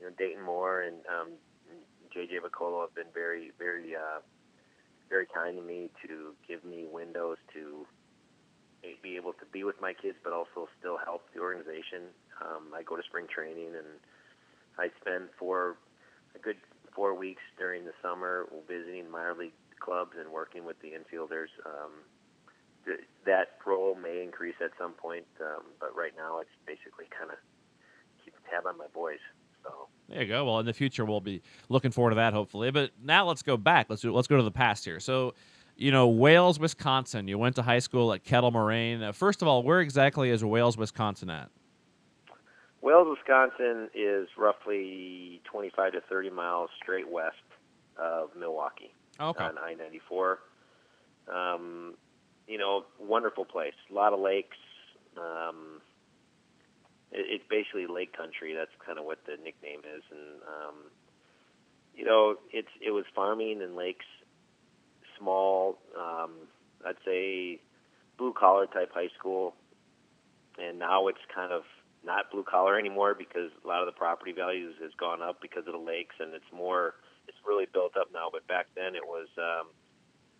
You 0.00 0.06
know, 0.06 0.12
Dayton 0.18 0.42
Moore 0.42 0.82
and 0.82 0.96
um, 1.08 1.32
JJ 2.14 2.40
Picollo 2.44 2.82
have 2.82 2.94
been 2.94 3.12
very, 3.12 3.52
very, 3.58 3.94
uh, 3.94 4.20
very 5.08 5.26
kind 5.26 5.56
to 5.56 5.62
me 5.62 5.90
to 6.06 6.34
give 6.46 6.64
me 6.64 6.86
windows 6.90 7.38
to 7.54 7.86
be 9.02 9.16
able 9.16 9.32
to 9.32 9.46
be 9.52 9.64
with 9.64 9.80
my 9.80 9.92
kids, 9.92 10.16
but 10.22 10.32
also 10.32 10.68
still 10.78 10.98
help 10.98 11.22
the 11.34 11.40
organization. 11.40 12.10
Um, 12.40 12.74
I 12.74 12.82
go 12.82 12.96
to 12.96 13.02
spring 13.02 13.26
training, 13.26 13.74
and 13.74 13.98
I 14.78 14.88
spend 15.00 15.28
four 15.38 15.76
a 16.34 16.38
good 16.38 16.56
four 16.94 17.14
weeks 17.14 17.42
during 17.58 17.84
the 17.84 17.92
summer 18.02 18.46
visiting 18.68 19.10
minor 19.10 19.34
league 19.34 19.56
clubs 19.80 20.12
and 20.18 20.30
working 20.32 20.64
with 20.64 20.80
the 20.80 20.88
infielders. 20.96 21.52
Um, 21.64 21.92
th- 22.84 23.04
that 23.26 23.58
role 23.66 23.94
may 23.94 24.22
increase 24.22 24.56
at 24.64 24.70
some 24.78 24.92
point, 24.92 25.26
um, 25.40 25.64
but 25.80 25.94
right 25.94 26.12
now 26.16 26.40
it's 26.40 26.56
basically 26.66 27.06
kind 27.12 27.30
of 27.30 27.38
keep 28.24 28.34
a 28.34 28.42
tab 28.50 28.66
on 28.66 28.78
my 28.78 28.88
boys. 28.94 29.20
There 30.08 30.22
you 30.22 30.28
go. 30.28 30.44
Well, 30.44 30.60
in 30.60 30.66
the 30.66 30.72
future 30.72 31.04
we'll 31.04 31.20
be 31.20 31.42
looking 31.68 31.90
forward 31.90 32.10
to 32.10 32.16
that 32.16 32.32
hopefully. 32.32 32.70
But 32.70 32.92
now 33.02 33.26
let's 33.26 33.42
go 33.42 33.56
back. 33.56 33.86
Let's 33.88 34.02
do, 34.02 34.12
let's 34.12 34.28
go 34.28 34.36
to 34.36 34.42
the 34.42 34.50
past 34.50 34.84
here. 34.84 35.00
So 35.00 35.34
you 35.76 35.90
know, 35.90 36.08
Wales, 36.08 36.58
Wisconsin. 36.58 37.28
You 37.28 37.38
went 37.38 37.56
to 37.56 37.62
high 37.62 37.80
school 37.80 38.12
at 38.12 38.24
Kettle 38.24 38.50
Moraine. 38.50 39.02
Uh, 39.02 39.12
first 39.12 39.42
of 39.42 39.48
all, 39.48 39.62
where 39.62 39.80
exactly 39.80 40.30
is 40.30 40.44
Wales, 40.44 40.78
Wisconsin 40.78 41.28
at? 41.28 41.50
Wales, 42.80 43.06
Wisconsin 43.10 43.90
is 43.94 44.28
roughly 44.38 45.42
25 45.44 45.92
to 45.92 46.00
30 46.08 46.30
miles 46.30 46.70
straight 46.82 47.08
west 47.08 47.36
of 47.98 48.30
Milwaukee 48.38 48.94
okay. 49.20 49.44
on 49.44 49.58
I 49.58 49.74
94. 49.74 50.38
Um, 51.32 51.94
you 52.46 52.58
know, 52.58 52.84
wonderful 52.98 53.44
place. 53.44 53.74
A 53.90 53.94
lot 53.94 54.12
of 54.12 54.20
lakes. 54.20 54.56
Um, 55.16 55.80
it, 57.12 57.26
it's 57.28 57.44
basically 57.48 57.86
lake 57.86 58.16
country. 58.16 58.54
That's 58.54 58.74
kind 58.84 58.98
of 58.98 59.04
what 59.04 59.18
the 59.26 59.36
nickname 59.42 59.80
is. 59.80 60.02
And, 60.10 60.42
um, 60.42 60.76
you 61.94 62.04
know, 62.04 62.36
it's 62.52 62.72
it 62.80 62.90
was 62.90 63.04
farming 63.14 63.62
and 63.62 63.76
lakes 63.76 64.04
small, 65.18 65.78
um, 65.98 66.32
I'd 66.84 66.96
say 67.04 67.60
blue 68.18 68.32
collar 68.32 68.66
type 68.66 68.90
high 68.92 69.10
school, 69.18 69.54
and 70.58 70.78
now 70.78 71.08
it's 71.08 71.24
kind 71.34 71.52
of 71.52 71.62
not 72.04 72.30
blue 72.30 72.44
collar 72.44 72.78
anymore 72.78 73.14
because 73.14 73.50
a 73.64 73.68
lot 73.68 73.80
of 73.80 73.86
the 73.86 73.92
property 73.98 74.32
values 74.32 74.74
has 74.82 74.92
gone 74.98 75.22
up 75.22 75.40
because 75.40 75.66
of 75.66 75.72
the 75.72 75.78
lakes, 75.78 76.14
and 76.20 76.34
it's 76.34 76.52
more 76.54 76.94
it's 77.28 77.38
really 77.46 77.66
built 77.72 77.96
up 77.96 78.08
now. 78.12 78.28
But 78.30 78.46
back 78.46 78.66
then 78.76 78.94
it 78.94 79.04
was 79.04 79.28
um, 79.38 79.68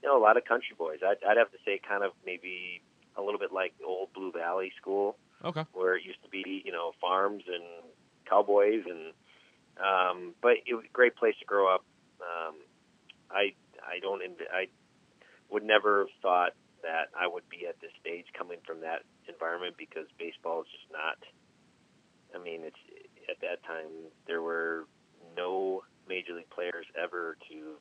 you 0.03 0.09
know 0.09 0.19
a 0.19 0.23
lot 0.23 0.37
of 0.37 0.45
country 0.45 0.77
boys. 0.79 0.99
I'd, 1.05 1.19
I'd 1.29 1.37
have 1.37 1.51
to 1.53 1.59
say 1.65 1.81
kind 1.87 2.05
of 2.05 2.13
maybe 2.25 2.83
a 3.17 3.23
little 3.23 3.41
bit 3.41 3.53
like 3.53 3.73
old 3.85 4.13
Blue 4.15 4.33
Valley 4.33 4.73
School, 4.81 5.17
okay, 5.45 5.65
where 5.73 5.97
it 5.97 6.05
used 6.05 6.23
to 6.23 6.31
be 6.31 6.63
you 6.65 6.73
know 6.73 6.93
farms 7.01 7.45
and 7.47 7.65
cowboys 8.29 8.83
and 8.87 9.13
um, 9.77 10.35
but 10.41 10.57
it 10.67 10.75
was 10.75 10.85
a 10.89 10.93
great 10.93 11.17
place 11.17 11.35
to 11.41 11.45
grow 11.45 11.73
up. 11.73 11.85
Um, 12.21 12.55
I 13.31 13.53
I 13.85 14.01
don't. 14.01 14.23
I 14.53 14.67
would 15.51 15.63
never 15.63 16.01
have 16.01 16.15
thought 16.23 16.53
that 16.83 17.09
I 17.19 17.27
would 17.27 17.49
be 17.49 17.67
at 17.67 17.81
this 17.81 17.91
stage 18.01 18.27
coming 18.37 18.59
from 18.67 18.81
that 18.81 19.03
environment 19.29 19.75
because 19.79 20.07
baseball 20.19 20.63
is 20.63 20.69
just 20.73 20.91
not. 20.93 21.19
I 22.35 22.43
mean, 22.43 22.63
it's 22.65 22.81
at 23.31 23.41
that 23.41 23.63
time 23.65 24.11
there 24.27 24.43
were 24.43 24.87
no 25.37 25.83
major 26.09 26.35
league 26.35 26.51
players 26.51 26.87
ever 26.97 27.37
to 27.51 27.77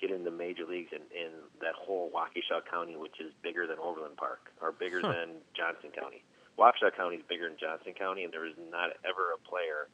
get 0.00 0.10
in 0.10 0.24
the 0.24 0.30
major 0.30 0.66
leagues 0.66 0.90
in, 0.92 1.02
in 1.14 1.30
that 1.60 1.74
whole 1.78 2.10
Waukesha 2.10 2.66
County, 2.68 2.96
which 2.96 3.20
is 3.20 3.32
bigger 3.42 3.66
than 3.66 3.78
Overland 3.78 4.16
Park 4.16 4.50
or 4.60 4.72
bigger 4.72 5.00
huh. 5.00 5.12
than 5.12 5.28
Johnson 5.56 5.90
County. 5.94 6.24
Waukesha 6.58 6.94
County 6.96 7.16
is 7.16 7.26
bigger 7.28 7.48
than 7.48 7.58
Johnson 7.58 7.94
County, 7.96 8.24
and 8.24 8.32
there 8.32 8.44
is 8.44 8.56
not 8.70 8.92
ever 9.04 9.32
a 9.32 9.40
player 9.40 9.88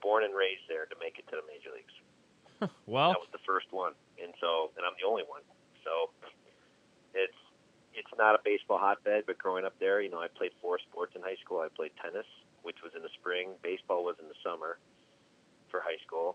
born 0.00 0.24
and 0.24 0.34
raised 0.34 0.64
there 0.68 0.86
to 0.86 0.96
make 1.00 1.18
it 1.18 1.26
to 1.28 1.36
the 1.36 1.46
major 1.46 1.70
leagues. 1.74 1.96
well, 2.86 3.14
that 3.14 3.22
was 3.22 3.30
the 3.30 3.44
first 3.46 3.70
one, 3.70 3.92
and 4.18 4.34
so 4.40 4.70
and 4.74 4.82
I'm 4.82 4.96
the 4.98 5.06
only 5.06 5.22
one. 5.28 5.42
So 5.84 6.10
it's 7.14 7.38
it's 7.94 8.10
not 8.18 8.34
a 8.34 8.40
baseball 8.42 8.78
hotbed, 8.78 9.24
but 9.26 9.38
growing 9.38 9.64
up 9.64 9.74
there, 9.78 10.00
you 10.00 10.10
know, 10.10 10.18
I 10.18 10.28
played 10.28 10.52
four 10.62 10.78
sports 10.78 11.14
in 11.14 11.22
high 11.22 11.38
school. 11.42 11.62
I 11.62 11.68
played 11.70 11.94
tennis, 12.02 12.26
which 12.62 12.82
was 12.82 12.94
in 12.94 13.02
the 13.02 13.12
spring. 13.18 13.54
Baseball 13.62 14.02
was 14.02 14.16
in 14.18 14.26
the 14.26 14.38
summer 14.42 14.78
for 15.70 15.78
high 15.80 16.00
school, 16.02 16.34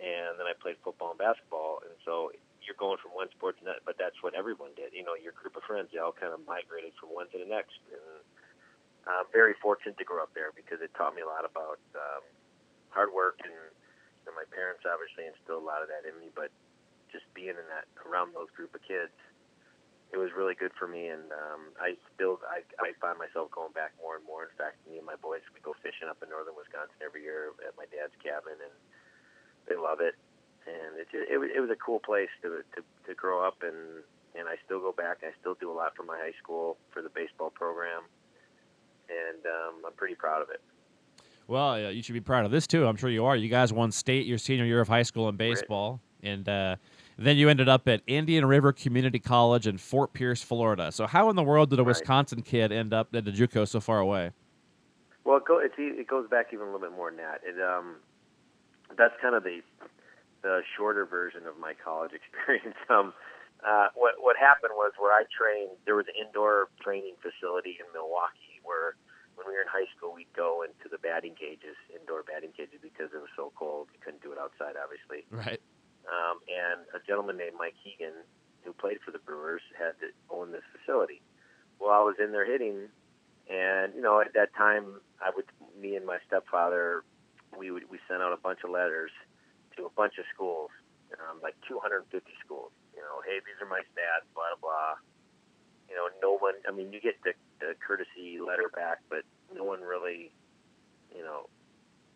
and 0.00 0.38
then 0.38 0.46
I 0.48 0.56
played 0.56 0.76
football 0.80 1.12
and 1.12 1.20
basketball. 1.20 1.84
And 1.84 1.92
so 2.04 2.32
you're 2.64 2.78
going 2.78 3.00
from 3.00 3.12
one 3.12 3.28
sport 3.36 3.60
to 3.60 3.64
another, 3.64 3.84
but 3.84 3.96
that's 4.00 4.16
what 4.20 4.32
everyone 4.32 4.72
did. 4.76 4.92
You 4.96 5.04
know, 5.04 5.16
your 5.16 5.32
group 5.36 5.56
of 5.56 5.64
friends, 5.64 5.88
they 5.92 6.00
all 6.00 6.14
kind 6.14 6.32
of 6.32 6.40
migrated 6.48 6.96
from 6.96 7.12
one 7.12 7.28
to 7.32 7.38
the 7.40 7.48
next. 7.48 7.80
And 7.92 8.24
I'm 9.08 9.28
very 9.32 9.54
fortunate 9.62 9.96
to 9.98 10.04
grow 10.04 10.22
up 10.22 10.32
there 10.36 10.52
because 10.52 10.84
it 10.84 10.92
taught 10.92 11.14
me 11.16 11.22
a 11.22 11.30
lot 11.30 11.44
about 11.48 11.80
um, 11.96 12.24
hard 12.92 13.12
work 13.14 13.40
and, 13.42 13.54
and 14.26 14.32
my 14.36 14.44
parents 14.52 14.84
obviously 14.84 15.24
instilled 15.24 15.64
a 15.64 15.66
lot 15.66 15.80
of 15.80 15.88
that 15.88 16.04
in 16.04 16.14
me. 16.20 16.28
But 16.32 16.52
just 17.08 17.24
being 17.32 17.56
in 17.56 17.66
that 17.72 17.88
around 18.04 18.36
those 18.36 18.52
group 18.52 18.74
of 18.76 18.82
kids, 18.84 19.14
it 20.10 20.18
was 20.18 20.34
really 20.34 20.58
good 20.58 20.74
for 20.76 20.90
me. 20.90 21.08
And 21.08 21.30
um, 21.32 21.72
I 21.80 21.96
still 22.14 22.42
I, 22.46 22.66
I 22.82 22.92
find 23.00 23.16
myself 23.16 23.50
going 23.54 23.72
back 23.72 23.94
more 23.98 24.18
and 24.18 24.26
more. 24.26 24.50
In 24.50 24.54
fact, 24.58 24.82
me 24.84 24.98
and 24.98 25.06
my 25.06 25.16
boys 25.18 25.42
we 25.54 25.62
go 25.62 25.74
fishing 25.80 26.10
up 26.10 26.20
in 26.20 26.28
northern 26.28 26.58
Wisconsin 26.58 26.98
every 27.00 27.22
year 27.24 27.54
at 27.64 27.74
my 27.78 27.88
dad's 27.88 28.14
cabin, 28.20 28.58
and 28.58 28.74
they 29.70 29.78
love 29.78 30.02
it. 30.02 30.18
And 30.68 31.00
it 31.00 31.08
it, 31.14 31.38
was, 31.40 31.48
it 31.50 31.60
was 31.62 31.72
a 31.72 31.80
cool 31.80 32.02
place 32.02 32.30
to, 32.42 32.62
to 32.76 32.80
to 33.08 33.12
grow 33.14 33.40
up 33.40 33.62
and 33.64 34.04
and 34.38 34.46
I 34.46 34.54
still 34.62 34.78
go 34.78 34.94
back. 34.94 35.26
I 35.26 35.34
still 35.42 35.58
do 35.58 35.70
a 35.70 35.74
lot 35.74 35.98
for 35.98 36.06
my 36.06 36.18
high 36.18 36.36
school 36.38 36.78
for 36.94 37.02
the 37.02 37.10
baseball 37.10 37.50
program 37.50 38.06
and 39.10 39.46
um, 39.46 39.82
I'm 39.86 39.92
pretty 39.94 40.14
proud 40.14 40.42
of 40.42 40.50
it. 40.50 40.60
Well, 41.46 41.80
yeah, 41.80 41.88
you 41.88 42.02
should 42.02 42.12
be 42.12 42.20
proud 42.20 42.44
of 42.44 42.52
this 42.52 42.66
too. 42.66 42.86
I'm 42.86 42.96
sure 42.96 43.10
you 43.10 43.24
are. 43.24 43.36
You 43.36 43.48
guys 43.48 43.72
won 43.72 43.90
state 43.90 44.26
your 44.26 44.38
senior 44.38 44.64
year 44.64 44.80
of 44.80 44.88
high 44.88 45.02
school 45.02 45.28
in 45.28 45.36
baseball, 45.36 46.00
right. 46.22 46.30
and 46.30 46.48
uh, 46.48 46.76
then 47.18 47.36
you 47.36 47.48
ended 47.48 47.68
up 47.68 47.88
at 47.88 48.02
Indian 48.06 48.46
River 48.46 48.72
Community 48.72 49.18
College 49.18 49.66
in 49.66 49.76
Fort 49.76 50.12
Pierce, 50.12 50.42
Florida. 50.42 50.92
So, 50.92 51.06
how 51.06 51.28
in 51.28 51.36
the 51.36 51.42
world 51.42 51.70
did 51.70 51.80
a 51.80 51.82
right. 51.82 51.88
Wisconsin 51.88 52.42
kid 52.42 52.70
end 52.70 52.94
up 52.94 53.14
at 53.14 53.24
the 53.24 53.32
JUCO 53.32 53.66
so 53.66 53.80
far 53.80 53.98
away? 53.98 54.30
Well, 55.24 55.38
it, 55.38 55.44
go, 55.44 55.60
it 55.60 56.06
goes 56.06 56.28
back 56.30 56.46
even 56.52 56.68
a 56.68 56.72
little 56.72 56.80
bit 56.80 56.96
more 56.96 57.10
than 57.10 57.18
that. 57.18 57.40
It, 57.44 57.60
um, 57.60 57.96
that's 58.96 59.14
kind 59.20 59.34
of 59.34 59.44
the 59.44 59.60
the 60.42 60.62
shorter 60.76 61.04
version 61.04 61.46
of 61.46 61.58
my 61.60 61.74
college 61.84 62.12
experience. 62.16 62.78
um, 62.88 63.12
uh, 63.66 63.88
what 63.94 64.14
what 64.18 64.36
happened 64.36 64.72
was 64.74 64.92
where 64.98 65.12
I 65.12 65.24
trained, 65.28 65.76
there 65.84 65.96
was 65.96 66.06
an 66.08 66.16
indoor 66.16 66.68
training 66.80 67.14
facility 67.20 67.76
in 67.78 67.86
Milwaukee 67.92 68.49
where 68.70 68.94
when 69.34 69.50
we 69.50 69.58
were 69.58 69.64
in 69.66 69.72
high 69.72 69.90
school, 69.96 70.14
we'd 70.14 70.30
go 70.36 70.62
into 70.62 70.86
the 70.86 71.00
batting 71.02 71.34
cages, 71.34 71.74
indoor 71.90 72.22
batting 72.22 72.54
cages, 72.54 72.78
because 72.78 73.10
it 73.10 73.18
was 73.18 73.32
so 73.34 73.50
cold. 73.58 73.90
You 73.90 73.98
couldn't 73.98 74.22
do 74.22 74.30
it 74.30 74.38
outside, 74.38 74.78
obviously. 74.78 75.26
Right. 75.32 75.58
Um, 76.06 76.38
and 76.46 76.86
a 76.94 77.00
gentleman 77.02 77.40
named 77.40 77.58
Mike 77.58 77.74
Hegan, 77.82 78.22
who 78.62 78.76
played 78.76 79.02
for 79.02 79.10
the 79.10 79.18
Brewers, 79.18 79.64
had 79.74 79.96
to 80.04 80.14
own 80.28 80.52
this 80.52 80.66
facility. 80.70 81.24
Well, 81.80 81.90
I 81.90 82.04
was 82.04 82.20
in 82.20 82.30
there 82.30 82.44
hitting, 82.44 82.92
and 83.48 83.96
you 83.96 84.04
know, 84.04 84.20
at 84.20 84.34
that 84.34 84.52
time, 84.54 85.00
I 85.18 85.32
would, 85.34 85.48
me 85.80 85.96
and 85.96 86.04
my 86.04 86.18
stepfather, 86.28 87.02
we 87.56 87.70
would 87.70 87.88
we 87.90 87.98
sent 88.06 88.22
out 88.22 88.32
a 88.32 88.40
bunch 88.40 88.60
of 88.62 88.70
letters 88.70 89.10
to 89.76 89.86
a 89.86 89.92
bunch 89.96 90.20
of 90.20 90.28
schools, 90.34 90.70
um, 91.16 91.40
like 91.42 91.56
250 91.66 92.04
schools. 92.44 92.70
You 92.92 93.00
know, 93.00 93.24
hey, 93.24 93.40
these 93.40 93.56
are 93.64 93.68
my 93.68 93.80
stats, 93.96 94.28
blah 94.36 94.52
blah 94.60 94.68
blah. 94.68 94.94
You 95.90 95.96
know, 95.98 96.06
no 96.22 96.38
one. 96.38 96.54
I 96.68 96.70
mean, 96.70 96.92
you 96.92 97.00
get 97.00 97.18
the 97.26 97.34
a 97.66 97.74
courtesy 97.74 98.40
letter 98.40 98.70
back, 98.72 99.02
but 99.10 99.26
no 99.52 99.64
one 99.64 99.82
really, 99.82 100.30
you 101.12 101.20
know, 101.20 101.50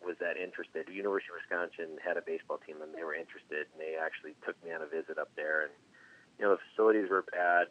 was 0.01 0.17
that 0.21 0.39
interested. 0.39 0.87
The 0.87 0.95
University 0.95 1.35
of 1.35 1.43
Wisconsin 1.43 1.99
had 1.99 2.17
a 2.17 2.23
baseball 2.23 2.63
team, 2.63 2.81
and 2.81 2.95
they 2.95 3.03
were 3.03 3.19
interested, 3.19 3.67
and 3.75 3.77
they 3.77 3.99
actually 3.99 4.39
took 4.47 4.57
me 4.65 4.73
on 4.73 4.81
a 4.81 4.89
visit 4.89 5.19
up 5.19 5.29
there. 5.37 5.69
And 5.69 5.73
you 6.39 6.47
know, 6.47 6.55
the 6.55 6.63
facilities 6.71 7.11
were 7.11 7.27
bad, 7.29 7.69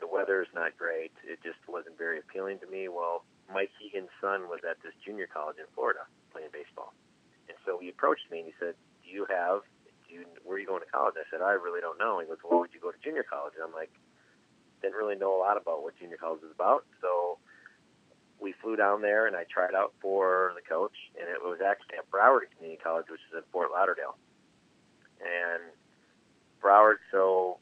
the 0.00 0.10
weather 0.10 0.42
is 0.42 0.50
not 0.54 0.76
great. 0.76 1.12
It 1.24 1.40
just 1.42 1.62
wasn't 1.68 1.96
very 1.96 2.18
appealing 2.18 2.58
to 2.60 2.68
me. 2.68 2.88
Well, 2.88 3.24
Mike 3.48 3.70
Hegan's 3.78 4.12
son 4.20 4.48
was 4.52 4.60
at 4.68 4.76
this 4.82 4.92
junior 5.04 5.28
college 5.30 5.56
in 5.56 5.68
Florida 5.74 6.04
playing 6.32 6.50
baseball, 6.52 6.92
and 7.48 7.56
so 7.64 7.78
he 7.78 7.88
approached 7.88 8.26
me 8.30 8.42
and 8.42 8.48
he 8.50 8.54
said, 8.58 8.74
"Do 9.04 9.08
you 9.10 9.26
have? 9.30 9.62
Do 10.08 10.14
you, 10.14 10.26
where 10.42 10.56
are 10.56 10.60
you 10.60 10.66
going 10.66 10.82
to 10.82 10.90
college?" 10.90 11.14
I 11.16 11.24
said, 11.30 11.40
"I 11.40 11.54
really 11.54 11.80
don't 11.80 11.98
know." 11.98 12.18
He 12.20 12.26
goes, 12.26 12.42
"Well, 12.42 12.60
would 12.60 12.74
you 12.74 12.80
go 12.80 12.90
to 12.90 12.98
junior 13.00 13.24
college?" 13.24 13.54
And 13.54 13.64
I'm 13.64 13.72
like 13.72 13.92
didn't 14.84 15.00
really 15.00 15.16
know 15.16 15.34
a 15.34 15.40
lot 15.40 15.56
about 15.56 15.82
what 15.82 15.96
junior 15.98 16.18
college 16.20 16.42
is 16.44 16.52
about. 16.54 16.84
So 17.00 17.38
we 18.38 18.52
flew 18.60 18.76
down 18.76 19.00
there 19.00 19.26
and 19.26 19.34
I 19.34 19.44
tried 19.48 19.74
out 19.74 19.94
for 20.00 20.52
the 20.54 20.60
coach, 20.60 20.92
and 21.18 21.24
it 21.28 21.40
was 21.40 21.60
actually 21.64 21.96
at 21.96 22.10
Broward 22.10 22.52
Community 22.54 22.80
College, 22.82 23.06
which 23.08 23.20
is 23.32 23.36
in 23.36 23.42
Fort 23.50 23.70
Lauderdale. 23.72 24.16
And 25.20 25.62
Broward, 26.62 27.00
so 27.10 27.58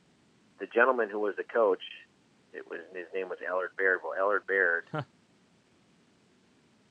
the 0.59 0.67
gentleman 0.67 1.09
who 1.09 1.21
was 1.21 1.35
the 1.37 1.45
coach, 1.45 1.83
it 2.53 2.69
was 2.69 2.81
his 2.93 3.07
name 3.15 3.29
was 3.29 3.39
Allard 3.49 3.71
Baird. 3.79 4.01
Well, 4.03 4.19
Allard 4.19 4.47
Baird 4.47 4.85
huh. 4.91 5.03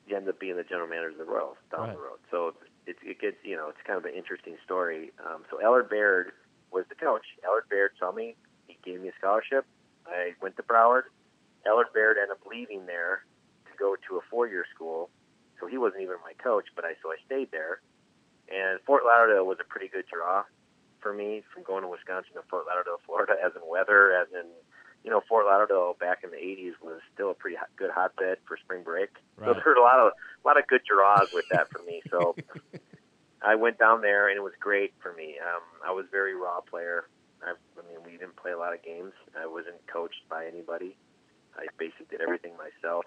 he 0.06 0.14
ended 0.14 0.30
up 0.30 0.40
being 0.40 0.56
the 0.56 0.64
general 0.64 0.88
manager 0.88 1.10
of 1.10 1.18
the 1.18 1.24
Royals 1.24 1.56
down 1.70 1.88
right. 1.88 1.94
the 1.94 2.00
road. 2.00 2.18
So 2.30 2.54
it, 2.86 2.96
it 3.04 3.20
gets, 3.20 3.36
you 3.44 3.56
know, 3.56 3.68
it's 3.68 3.78
kind 3.86 3.98
of 3.98 4.04
an 4.04 4.14
interesting 4.14 4.56
story. 4.64 5.12
Um, 5.24 5.44
so 5.50 5.62
Allard 5.62 5.88
Baird 5.88 6.32
was 6.72 6.84
the 6.88 6.94
coach. 6.94 7.24
Allard 7.44 7.68
Baird 7.68 7.92
saw 7.98 8.10
me. 8.10 8.34
He 8.66 8.78
gave 8.82 9.00
me 9.00 9.08
a 9.08 9.12
scholarship. 9.18 9.66
I 10.06 10.32
went 10.40 10.56
to 10.56 10.62
Broward. 10.62 11.02
Allard 11.66 11.88
Baird 11.94 12.16
ended 12.18 12.36
up 12.36 12.46
leaving 12.48 12.86
there 12.86 13.24
to 13.66 13.72
go 13.78 13.96
to 14.08 14.16
a 14.16 14.20
four-year 14.30 14.64
school, 14.74 15.10
so 15.60 15.66
he 15.66 15.78
wasn't 15.78 16.02
even 16.02 16.16
my 16.24 16.32
coach. 16.42 16.66
But 16.74 16.84
I 16.84 16.94
so 17.02 17.10
I 17.10 17.16
stayed 17.26 17.50
there, 17.50 17.80
and 18.48 18.80
Fort 18.86 19.04
Lauderdale 19.04 19.46
was 19.46 19.58
a 19.60 19.64
pretty 19.64 19.88
good 19.88 20.04
draw 20.12 20.44
for 21.00 21.12
me 21.12 21.42
from 21.52 21.62
going 21.64 21.82
to 21.82 21.88
Wisconsin 21.88 22.34
to 22.34 22.42
Fort 22.48 22.64
Lauderdale, 22.66 23.00
Florida, 23.04 23.34
as 23.44 23.52
in 23.54 23.62
weather, 23.68 24.14
as 24.14 24.28
in 24.32 24.46
you 25.04 25.10
know 25.10 25.20
Fort 25.28 25.46
Lauderdale 25.46 25.96
back 25.98 26.22
in 26.24 26.30
the 26.30 26.36
'80s 26.36 26.74
was 26.82 27.00
still 27.14 27.30
a 27.30 27.34
pretty 27.34 27.56
hot, 27.56 27.68
good 27.76 27.90
hotbed 27.90 28.38
for 28.46 28.56
spring 28.56 28.82
break. 28.82 29.10
Right. 29.36 29.54
So 29.54 29.60
there's 29.64 29.78
a 29.78 29.82
lot 29.82 29.98
of 29.98 30.12
a 30.12 30.46
lot 30.46 30.58
of 30.58 30.66
good 30.66 30.82
draws 30.82 31.28
with 31.32 31.44
that 31.50 31.70
for 31.70 31.82
me. 31.82 32.02
So 32.10 32.34
I 33.42 33.56
went 33.56 33.78
down 33.78 34.00
there, 34.00 34.28
and 34.28 34.36
it 34.36 34.42
was 34.42 34.54
great 34.58 34.94
for 35.02 35.12
me. 35.12 35.36
Um, 35.42 35.62
I 35.86 35.92
was 35.92 36.06
a 36.06 36.10
very 36.10 36.34
raw 36.34 36.60
player. 36.60 37.04
I, 37.42 37.50
I 37.50 37.52
mean, 37.52 37.71
we 38.04 38.12
didn't 38.12 38.36
play 38.36 38.52
a 38.52 38.58
lot 38.58 38.74
of 38.74 38.82
games. 38.82 39.12
I 39.38 39.46
wasn't 39.46 39.80
coached 39.86 40.28
by 40.28 40.46
anybody. 40.46 40.96
I 41.56 41.66
basically 41.78 42.06
did 42.10 42.20
everything 42.20 42.52
myself. 42.56 43.04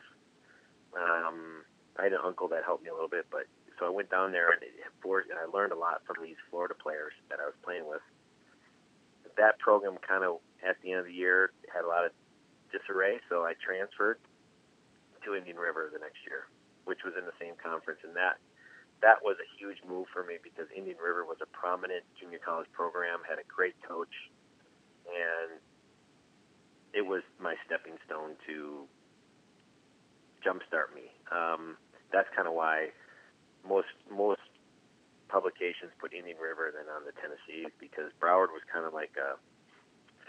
Um, 0.96 1.66
I 1.98 2.04
had 2.04 2.14
an 2.14 2.24
uncle 2.24 2.48
that 2.50 2.64
helped 2.64 2.84
me 2.84 2.90
a 2.90 2.94
little 2.94 3.10
bit, 3.10 3.26
but 3.32 3.46
so 3.80 3.86
I 3.86 3.90
went 3.90 4.10
down 4.10 4.32
there 4.32 4.52
and, 4.52 4.62
for, 5.02 5.20
and 5.20 5.40
I 5.40 5.46
learned 5.52 5.74
a 5.74 5.80
lot 5.80 6.02
from 6.06 6.24
these 6.24 6.40
Florida 6.50 6.76
players 6.76 7.14
that 7.30 7.40
I 7.40 7.46
was 7.46 7.56
playing 7.64 7.88
with. 7.88 8.04
That 9.38 9.60
program 9.60 9.98
kind 10.00 10.24
of 10.24 10.40
at 10.64 10.80
the 10.82 10.92
end 10.92 11.00
of 11.04 11.08
the 11.08 11.14
year 11.14 11.52
had 11.68 11.84
a 11.84 11.88
lot 11.88 12.06
of 12.06 12.12
disarray, 12.72 13.20
so 13.28 13.44
I 13.44 13.54
transferred 13.60 14.20
to 15.26 15.36
Indian 15.36 15.58
River 15.58 15.92
the 15.92 16.00
next 16.00 16.24
year, 16.24 16.48
which 16.86 17.04
was 17.04 17.14
in 17.20 17.26
the 17.26 17.36
same 17.36 17.60
conference, 17.60 18.00
and 18.08 18.16
that 18.16 18.40
that 19.04 19.20
was 19.20 19.36
a 19.44 19.48
huge 19.60 19.84
move 19.84 20.08
for 20.14 20.24
me 20.24 20.40
because 20.40 20.72
Indian 20.72 20.96
River 20.96 21.28
was 21.28 21.38
a 21.44 21.50
prominent 21.52 22.08
junior 22.16 22.40
college 22.40 22.72
program, 22.72 23.20
had 23.28 23.40
a 23.40 23.48
great 23.48 23.76
coach, 23.84 24.14
and 25.10 25.60
it 26.94 27.06
was 27.06 27.22
my 27.40 27.56
stepping 27.66 28.00
stone 28.06 28.40
to 28.48 28.88
jumpstart 30.46 30.94
me. 30.94 31.12
Um, 31.32 31.78
that's 32.14 32.30
kind 32.36 32.48
of 32.48 32.54
why 32.54 32.94
most 33.68 33.92
most 34.08 34.46
publications 35.28 35.92
put 36.00 36.14
Indian 36.14 36.38
River 36.38 36.70
then 36.72 36.86
on 36.88 37.04
the 37.04 37.12
Tennessee 37.18 37.68
because 37.82 38.14
Broward 38.22 38.54
was 38.54 38.62
kind 38.70 38.86
of 38.86 38.94
like 38.94 39.18
a 39.18 39.36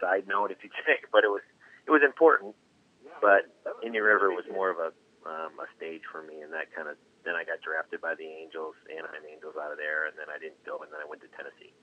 side 0.00 0.24
note, 0.26 0.50
if 0.50 0.64
you 0.64 0.70
take, 0.88 1.06
but 1.14 1.22
it 1.22 1.30
was 1.30 1.44
it 1.86 1.92
was 1.92 2.02
important. 2.02 2.56
But 3.22 3.46
Indian 3.86 4.02
River 4.02 4.34
was 4.34 4.44
more 4.50 4.68
of 4.68 4.78
a 4.82 4.90
um, 5.26 5.54
a 5.62 5.68
stage 5.76 6.02
for 6.10 6.22
me, 6.22 6.42
and 6.42 6.50
that 6.52 6.72
kind 6.74 6.88
of 6.88 6.96
then 7.26 7.34
I 7.34 7.42
got 7.42 7.58
drafted 7.62 8.00
by 8.00 8.14
the 8.14 8.26
Angels, 8.26 8.78
Anaheim 8.86 9.26
Angels, 9.26 9.58
out 9.58 9.74
of 9.74 9.78
there, 9.78 10.06
and 10.06 10.14
then 10.14 10.30
I 10.30 10.38
didn't 10.38 10.62
go, 10.62 10.78
and 10.82 10.90
then 10.94 11.02
I 11.02 11.06
went 11.06 11.22
to 11.26 11.30
Tennessee. 11.34 11.74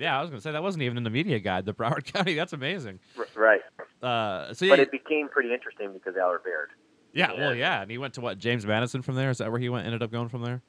Yeah, 0.00 0.16
I 0.16 0.22
was 0.22 0.30
going 0.30 0.38
to 0.38 0.42
say 0.42 0.52
that 0.52 0.62
wasn't 0.62 0.82
even 0.82 0.96
in 0.96 1.04
the 1.04 1.10
media 1.10 1.38
guide. 1.38 1.66
The 1.66 1.74
Broward 1.74 2.04
County, 2.12 2.34
that's 2.34 2.54
amazing. 2.54 2.98
R- 3.18 3.26
right. 3.34 3.60
Uh, 4.02 4.54
so 4.54 4.66
but 4.68 4.80
it 4.80 4.90
became 4.90 5.28
pretty 5.28 5.52
interesting 5.52 5.92
because 5.92 6.16
Allard 6.16 6.42
Baird. 6.42 6.70
Yeah, 7.12 7.32
well, 7.32 7.54
yeah, 7.54 7.82
and 7.82 7.90
he 7.90 7.98
went 7.98 8.14
to 8.14 8.20
what 8.20 8.38
James 8.38 8.64
Madison 8.64 9.02
from 9.02 9.16
there. 9.16 9.30
Is 9.30 9.38
that 9.38 9.50
where 9.50 9.60
he 9.60 9.68
went? 9.68 9.84
Ended 9.84 10.02
up 10.02 10.12
going 10.12 10.28
from 10.28 10.42
there. 10.42 10.62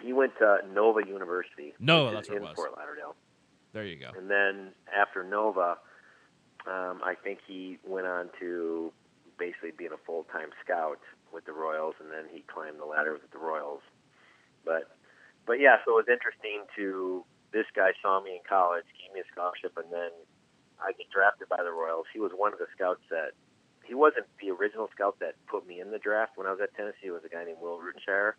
He 0.00 0.12
went 0.12 0.32
to 0.38 0.58
Nova 0.72 1.00
University. 1.06 1.74
Nova, 1.80 2.14
that's 2.14 2.28
in 2.28 2.36
it 2.36 2.42
was. 2.42 2.54
Fort 2.54 2.72
Lauderdale. 2.76 3.16
There 3.72 3.84
you 3.84 3.96
go. 3.96 4.10
And 4.16 4.30
then 4.30 4.72
after 4.94 5.24
Nova, 5.24 5.78
um, 6.66 7.00
I 7.02 7.14
think 7.22 7.38
he 7.46 7.78
went 7.86 8.06
on 8.06 8.28
to 8.38 8.92
basically 9.38 9.70
being 9.76 9.92
a 9.92 10.06
full 10.06 10.24
time 10.24 10.50
scout 10.62 11.00
with 11.32 11.46
the 11.46 11.52
Royals, 11.52 11.94
and 12.00 12.10
then 12.10 12.24
he 12.32 12.44
climbed 12.46 12.78
the 12.78 12.84
ladder 12.84 13.12
with 13.12 13.30
the 13.32 13.38
Royals. 13.38 13.80
But 14.64 14.96
but 15.46 15.54
yeah, 15.58 15.76
so 15.84 15.92
it 15.92 16.06
was 16.06 16.08
interesting 16.08 16.64
to 16.76 17.24
this 17.52 17.66
guy 17.74 17.92
saw 18.02 18.20
me 18.20 18.38
in 18.38 18.44
college, 18.48 18.84
gave 18.98 19.12
me 19.14 19.20
a 19.20 19.28
scholarship, 19.32 19.76
and 19.76 19.90
then 19.92 20.10
I 20.78 20.92
get 20.92 21.10
drafted 21.10 21.48
by 21.48 21.62
the 21.62 21.70
Royals. 21.72 22.06
He 22.12 22.20
was 22.20 22.32
one 22.34 22.52
of 22.52 22.58
the 22.58 22.70
scouts 22.74 23.02
that 23.10 23.32
he 23.84 23.94
wasn't 23.94 24.26
the 24.40 24.50
original 24.50 24.88
scout 24.94 25.18
that 25.20 25.34
put 25.50 25.66
me 25.66 25.80
in 25.80 25.90
the 25.90 25.98
draft 25.98 26.38
when 26.38 26.46
I 26.46 26.52
was 26.52 26.60
at 26.62 26.74
Tennessee. 26.76 27.10
It 27.10 27.16
was 27.16 27.24
a 27.24 27.28
guy 27.28 27.44
named 27.44 27.58
Will 27.60 27.78
Rutenshire. 27.78 28.38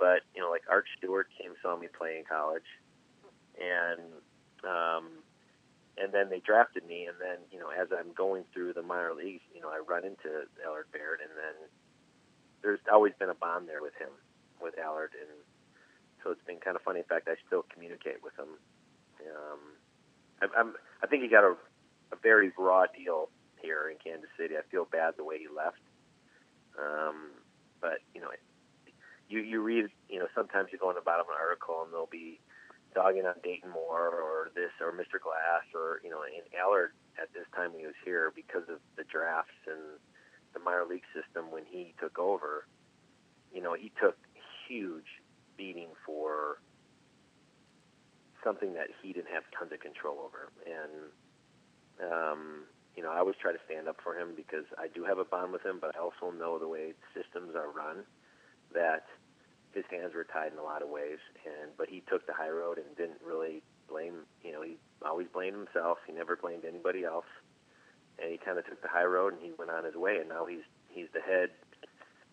But 0.00 0.26
you 0.34 0.42
know, 0.42 0.50
like 0.50 0.62
Art 0.68 0.86
Stewart 0.96 1.28
came 1.38 1.52
saw 1.62 1.76
me 1.76 1.86
play 1.86 2.18
in 2.18 2.24
college, 2.24 2.66
and 3.60 4.00
um, 4.64 5.22
and 6.00 6.10
then 6.10 6.30
they 6.30 6.40
drafted 6.40 6.86
me, 6.86 7.04
and 7.04 7.16
then 7.20 7.38
you 7.52 7.60
know 7.60 7.68
as 7.68 7.88
I'm 7.92 8.12
going 8.16 8.44
through 8.52 8.72
the 8.72 8.82
minor 8.82 9.12
leagues, 9.12 9.44
you 9.54 9.60
know 9.60 9.68
I 9.68 9.78
run 9.86 10.04
into 10.04 10.48
Allard 10.64 10.88
Baird, 10.90 11.20
and 11.20 11.30
then 11.36 11.68
there's 12.62 12.80
always 12.90 13.12
been 13.18 13.28
a 13.28 13.36
bond 13.36 13.68
there 13.68 13.82
with 13.82 13.94
him, 14.00 14.10
with 14.60 14.78
Allard, 14.78 15.12
and 15.14 15.28
so 16.22 16.30
it's 16.30 16.44
been 16.46 16.58
kind 16.58 16.76
of 16.76 16.82
funny. 16.82 17.00
In 17.00 17.08
fact, 17.08 17.28
I 17.28 17.34
still 17.46 17.64
communicate 17.72 18.22
with 18.22 18.36
him. 18.38 18.58
Um, 19.24 19.60
I, 20.42 20.46
I'm 20.58 20.74
I 21.02 21.06
think 21.06 21.22
he 21.22 21.28
got 21.28 21.44
a, 21.44 21.54
a 22.12 22.16
very 22.22 22.52
raw 22.58 22.86
deal 22.86 23.28
here 23.60 23.88
in 23.90 23.96
Kansas 24.02 24.30
City. 24.38 24.56
I 24.56 24.62
feel 24.70 24.86
bad 24.90 25.14
the 25.16 25.24
way 25.24 25.38
he 25.38 25.48
left, 25.48 25.82
um, 26.78 27.32
but 27.80 28.00
you 28.14 28.20
know 28.20 28.30
you 29.28 29.40
you 29.40 29.62
read 29.62 29.86
you 30.08 30.18
know 30.18 30.26
sometimes 30.34 30.68
you 30.72 30.78
go 30.78 30.88
on 30.88 30.96
the 30.96 31.04
bottom 31.04 31.26
of 31.28 31.32
an 31.32 31.40
article 31.40 31.82
and 31.84 31.92
there'll 31.92 32.10
be 32.10 32.40
dogging 32.94 33.24
on 33.24 33.34
Dayton 33.42 33.70
Moore 33.70 34.10
or 34.10 34.50
this 34.54 34.74
or 34.80 34.92
Mr. 34.92 35.22
Glass 35.22 35.64
or 35.74 36.00
you 36.02 36.10
know 36.10 36.22
in 36.26 36.42
Allard 36.58 36.92
at 37.20 37.32
this 37.32 37.46
time 37.54 37.70
he 37.76 37.86
was 37.86 37.94
here 38.04 38.32
because 38.34 38.66
of 38.68 38.82
the 38.96 39.04
drafts 39.04 39.60
and 39.66 40.00
the 40.52 40.58
minor 40.58 40.84
league 40.84 41.06
system 41.14 41.50
when 41.50 41.62
he 41.70 41.94
took 42.00 42.18
over. 42.18 42.66
You 43.54 43.62
know 43.62 43.74
he 43.74 43.92
took 44.00 44.16
huge 44.66 45.19
beating 45.60 45.92
for 46.06 46.64
something 48.42 48.72
that 48.72 48.88
he 49.02 49.12
didn't 49.12 49.28
have 49.28 49.44
tons 49.52 49.72
of 49.72 49.80
control 49.80 50.16
over 50.24 50.48
and. 50.64 51.12
Um, 52.00 52.64
you 52.96 53.02
know, 53.02 53.12
I 53.12 53.18
always 53.18 53.36
try 53.40 53.52
to 53.52 53.58
stand 53.66 53.88
up 53.88 53.96
for 54.02 54.18
him 54.18 54.32
because 54.34 54.64
I 54.76 54.88
do 54.88 55.04
have 55.04 55.18
a 55.18 55.24
bond 55.24 55.52
with 55.52 55.64
him, 55.64 55.78
but 55.80 55.94
I 55.94 56.00
also 56.00 56.34
know 56.36 56.58
the 56.58 56.66
way 56.66 56.92
systems 57.14 57.54
are 57.54 57.70
run 57.70 58.04
that 58.74 59.06
his 59.72 59.84
hands 59.90 60.14
were 60.14 60.24
tied 60.24 60.52
in 60.52 60.58
a 60.58 60.62
lot 60.62 60.82
of 60.82 60.88
ways. 60.88 61.18
And 61.46 61.70
but 61.76 61.88
he 61.88 62.02
took 62.08 62.26
the 62.26 62.34
high 62.34 62.50
road 62.50 62.78
and 62.78 62.86
didn't 62.96 63.20
really 63.24 63.62
blame. 63.88 64.26
You 64.42 64.52
know, 64.52 64.62
he 64.62 64.76
always 65.04 65.28
blamed 65.32 65.56
himself. 65.56 65.98
He 66.06 66.12
never 66.12 66.36
blamed 66.36 66.64
anybody 66.64 67.04
else. 67.04 67.28
And 68.18 68.30
he 68.30 68.38
kind 68.38 68.58
of 68.58 68.66
took 68.66 68.82
the 68.82 68.88
high 68.88 69.04
road 69.04 69.34
and 69.34 69.42
he 69.42 69.52
went 69.56 69.70
on 69.70 69.84
his 69.84 69.94
way. 69.94 70.18
And 70.18 70.28
now 70.28 70.46
he's 70.46 70.66
he's 70.88 71.08
the 71.14 71.20
head 71.20 71.50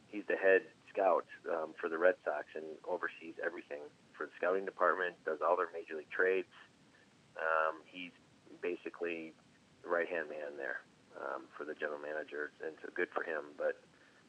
he's 0.09 0.23
the 0.27 0.35
head 0.35 0.61
scout 0.97 1.25
um, 1.53 1.77
for 1.79 1.89
the 1.89 1.97
Red 1.97 2.15
Sox 2.25 2.49
and 2.57 2.65
oversees 2.89 3.37
everything 3.45 3.85
for 4.17 4.25
the 4.25 4.31
scouting 4.37 4.65
department. 4.65 5.13
Does 5.25 5.37
all 5.45 5.55
their 5.55 5.69
major 5.69 5.95
league 5.95 6.09
trades. 6.09 6.49
Um, 7.37 7.85
he's 7.85 8.11
basically 8.61 9.33
the 9.83 9.89
right 9.89 10.09
hand 10.09 10.29
man 10.29 10.57
there 10.57 10.81
um, 11.21 11.45
for 11.55 11.65
the 11.65 11.75
general 11.75 11.99
manager, 11.99 12.51
and 12.65 12.73
so 12.81 12.89
good 12.95 13.09
for 13.13 13.21
him. 13.21 13.53
But 13.57 13.77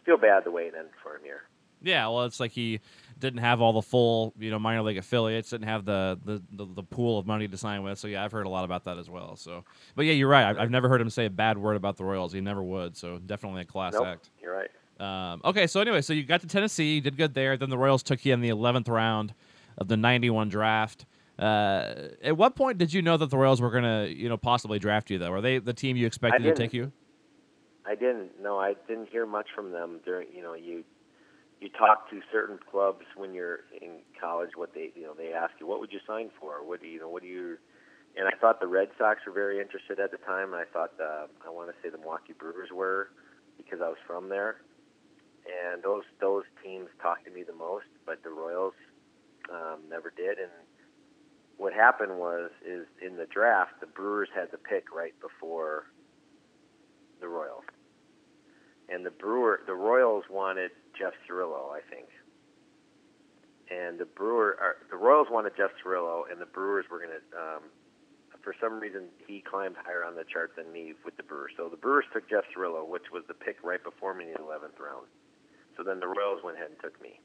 feel 0.04 0.18
bad 0.18 0.44
the 0.44 0.50
way 0.50 0.64
it 0.64 0.74
ended 0.76 0.92
for 1.02 1.16
him 1.16 1.22
here. 1.24 1.48
Yeah, 1.80 2.08
well, 2.08 2.24
it's 2.24 2.40
like 2.40 2.50
he 2.50 2.80
didn't 3.20 3.38
have 3.38 3.60
all 3.60 3.72
the 3.72 3.82
full, 3.82 4.34
you 4.36 4.50
know, 4.50 4.58
minor 4.58 4.82
league 4.82 4.98
affiliates, 4.98 5.50
didn't 5.50 5.68
have 5.68 5.84
the 5.84 6.18
the, 6.24 6.42
the, 6.52 6.66
the 6.66 6.82
pool 6.82 7.18
of 7.18 7.26
money 7.26 7.46
to 7.48 7.56
sign 7.56 7.82
with. 7.82 7.98
So 7.98 8.08
yeah, 8.08 8.24
I've 8.24 8.32
heard 8.32 8.46
a 8.46 8.48
lot 8.50 8.64
about 8.64 8.84
that 8.84 8.98
as 8.98 9.08
well. 9.08 9.36
So, 9.36 9.64
but 9.94 10.04
yeah, 10.04 10.12
you're 10.12 10.28
right. 10.28 10.44
I've, 10.44 10.58
I've 10.58 10.70
never 10.70 10.88
heard 10.88 11.00
him 11.00 11.08
say 11.08 11.26
a 11.26 11.30
bad 11.30 11.56
word 11.56 11.76
about 11.76 11.96
the 11.96 12.04
Royals. 12.04 12.32
He 12.32 12.40
never 12.40 12.62
would. 12.62 12.96
So 12.96 13.18
definitely 13.18 13.62
a 13.62 13.64
class 13.64 13.94
nope, 13.94 14.06
act. 14.06 14.30
You're 14.42 14.54
right. 14.54 14.70
Um, 14.98 15.40
okay, 15.44 15.66
so 15.66 15.80
anyway, 15.80 16.02
so 16.02 16.12
you 16.12 16.24
got 16.24 16.40
to 16.40 16.46
Tennessee, 16.46 16.94
you 16.94 17.00
did 17.00 17.16
good 17.16 17.34
there. 17.34 17.56
Then 17.56 17.70
the 17.70 17.78
Royals 17.78 18.02
took 18.02 18.24
you 18.24 18.32
in 18.34 18.40
the 18.40 18.48
11th 18.48 18.88
round 18.88 19.34
of 19.76 19.88
the 19.88 19.96
91 19.96 20.48
draft. 20.48 21.06
Uh, 21.38 22.08
at 22.22 22.36
what 22.36 22.56
point 22.56 22.78
did 22.78 22.92
you 22.92 23.00
know 23.00 23.16
that 23.16 23.30
the 23.30 23.38
Royals 23.38 23.60
were 23.60 23.70
going 23.70 23.84
to, 23.84 24.12
you 24.12 24.28
know, 24.28 24.36
possibly 24.36 24.78
draft 24.78 25.08
you? 25.08 25.18
Though, 25.18 25.30
were 25.30 25.40
they 25.40 25.58
the 25.58 25.72
team 25.72 25.96
you 25.96 26.06
expected 26.06 26.42
to 26.42 26.52
take 26.52 26.72
you? 26.72 26.90
I 27.86 27.94
didn't. 27.94 28.32
No, 28.42 28.58
I 28.58 28.74
didn't 28.86 29.08
hear 29.08 29.24
much 29.24 29.46
from 29.54 29.72
them 29.72 30.00
during. 30.04 30.28
You 30.34 30.42
know, 30.42 30.54
you 30.54 30.84
you 31.60 31.70
talk 31.70 32.10
to 32.10 32.20
certain 32.30 32.58
clubs 32.70 33.04
when 33.16 33.32
you're 33.32 33.60
in 33.80 34.00
college. 34.20 34.50
What 34.56 34.74
they 34.74 34.90
you 34.94 35.04
know 35.04 35.14
they 35.16 35.32
ask 35.32 35.52
you, 35.58 35.66
what 35.66 35.80
would 35.80 35.92
you 35.92 36.00
sign 36.06 36.30
for? 36.38 36.62
What 36.66 36.82
do 36.82 36.86
you 36.86 37.00
know? 37.00 37.08
What 37.08 37.22
do 37.22 37.28
you? 37.28 37.56
And 38.16 38.26
I 38.26 38.36
thought 38.38 38.60
the 38.60 38.66
Red 38.66 38.88
Sox 38.98 39.20
were 39.26 39.32
very 39.32 39.60
interested 39.60 40.00
at 40.00 40.10
the 40.10 40.18
time. 40.18 40.52
and 40.52 40.60
I 40.60 40.64
thought 40.70 40.92
uh, 41.00 41.26
I 41.46 41.50
want 41.50 41.70
to 41.70 41.74
say 41.82 41.88
the 41.88 41.98
Milwaukee 41.98 42.34
Brewers 42.38 42.70
were 42.74 43.10
because 43.56 43.80
I 43.80 43.88
was 43.88 43.98
from 44.06 44.28
there, 44.28 44.56
and 45.48 45.82
those 45.82 46.04
those 46.20 46.44
teams 46.62 46.88
talked 47.00 47.24
to 47.24 47.30
me 47.30 47.42
the 47.42 47.54
most. 47.54 47.86
But 48.06 48.22
the 48.22 48.30
Royals 48.30 48.74
um, 49.50 49.80
never 49.88 50.12
did. 50.16 50.38
And 50.38 50.52
what 51.56 51.72
happened 51.72 52.18
was 52.18 52.50
is 52.64 52.86
in 53.00 53.16
the 53.16 53.26
draft, 53.26 53.80
the 53.80 53.86
Brewers 53.86 54.28
had 54.34 54.50
the 54.50 54.58
pick 54.58 54.94
right 54.94 55.14
before 55.20 55.86
the 57.20 57.28
Royals 57.28 57.64
and 58.88 59.04
the 59.04 59.10
Brewer, 59.10 59.60
the 59.66 59.74
Royals 59.74 60.24
wanted 60.30 60.70
Jeff 60.98 61.12
Cirillo, 61.28 61.70
I 61.70 61.80
think, 61.92 62.08
and 63.70 63.98
the 63.98 64.06
Brewer, 64.06 64.56
the 64.90 64.96
Royals 64.96 65.28
wanted 65.30 65.52
Jeff 65.56 65.70
Cirillo, 65.84 66.22
and 66.30 66.40
the 66.40 66.46
Brewers 66.46 66.86
were 66.90 66.98
going 66.98 67.10
to. 67.10 67.38
Um, 67.38 67.62
for 68.42 68.54
some 68.62 68.80
reason, 68.80 69.08
he 69.26 69.42
climbed 69.42 69.76
higher 69.84 70.04
on 70.04 70.14
the 70.14 70.24
chart 70.24 70.52
than 70.56 70.72
me 70.72 70.94
with 71.04 71.16
the 71.18 71.22
Brewers. 71.22 71.52
So 71.56 71.68
the 71.68 71.76
Brewers 71.76 72.06
took 72.14 72.30
Jeff 72.30 72.44
Cirillo, 72.56 72.88
which 72.88 73.10
was 73.12 73.24
the 73.28 73.34
pick 73.34 73.56
right 73.62 73.82
before 73.82 74.14
me 74.14 74.26
in 74.26 74.32
the 74.32 74.38
11th 74.38 74.78
round. 74.80 75.06
So 75.78 75.86
then 75.86 76.00
the 76.02 76.10
Royals 76.10 76.42
went 76.42 76.58
ahead 76.58 76.74
and 76.74 76.80
took 76.82 77.00
me. 77.00 77.22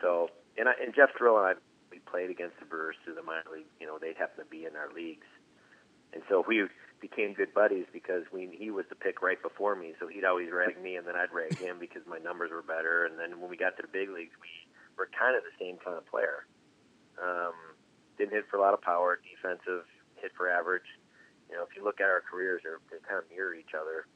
So 0.00 0.30
and 0.56 0.70
I, 0.70 0.78
and 0.78 0.94
Jeff 0.94 1.10
Cirillo 1.18 1.42
and 1.42 1.58
I 1.58 1.60
we 1.90 1.98
played 1.98 2.30
against 2.30 2.54
the 2.62 2.64
Brewers 2.64 2.94
through 3.04 3.18
the 3.18 3.26
minor 3.26 3.50
league. 3.52 3.66
You 3.82 3.86
know, 3.90 3.98
they 3.98 4.14
happened 4.14 4.46
to 4.46 4.50
be 4.50 4.64
in 4.64 4.78
our 4.78 4.88
leagues, 4.94 5.26
and 6.14 6.22
so 6.30 6.46
we 6.46 6.70
became 7.02 7.34
good 7.34 7.52
buddies 7.52 7.84
because 7.92 8.22
we 8.32 8.48
he 8.54 8.70
was 8.70 8.86
the 8.88 8.94
pick 8.94 9.20
right 9.20 9.42
before 9.42 9.74
me, 9.74 9.92
so 9.98 10.06
he'd 10.06 10.24
always 10.24 10.54
rag 10.54 10.80
me, 10.80 10.94
and 10.94 11.06
then 11.06 11.18
I'd 11.18 11.34
rag 11.34 11.58
him 11.58 11.82
because 11.82 12.06
my 12.06 12.18
numbers 12.22 12.54
were 12.54 12.62
better. 12.62 13.04
And 13.04 13.18
then 13.18 13.42
when 13.42 13.50
we 13.50 13.58
got 13.58 13.76
to 13.76 13.82
the 13.82 13.90
big 13.90 14.08
leagues, 14.08 14.38
we 14.38 14.54
were 14.96 15.10
kind 15.10 15.34
of 15.34 15.42
the 15.42 15.54
same 15.58 15.76
kind 15.82 15.98
of 15.98 16.06
player. 16.06 16.46
Um, 17.18 17.58
didn't 18.18 18.32
hit 18.32 18.46
for 18.48 18.56
a 18.56 18.62
lot 18.62 18.72
of 18.72 18.80
power, 18.80 19.18
defensive, 19.18 19.84
hit 20.22 20.30
for 20.38 20.48
average. 20.48 20.86
You 21.50 21.56
know, 21.56 21.66
if 21.66 21.74
you 21.76 21.82
look 21.82 22.00
at 22.00 22.06
our 22.06 22.22
careers, 22.22 22.62
they're, 22.62 22.80
they 22.90 23.02
kind 23.02 23.18
of 23.18 23.28
mirror 23.30 23.54
each 23.54 23.74
other 23.74 24.06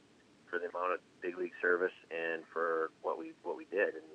for 0.50 0.58
the 0.58 0.66
amount 0.68 0.98
of 0.98 1.00
big 1.22 1.38
league 1.38 1.54
service 1.62 1.94
and 2.10 2.42
for 2.52 2.90
what 3.02 3.18
we 3.18 3.32
what 3.42 3.56
we 3.56 3.64
did. 3.70 3.94
And 3.94 4.06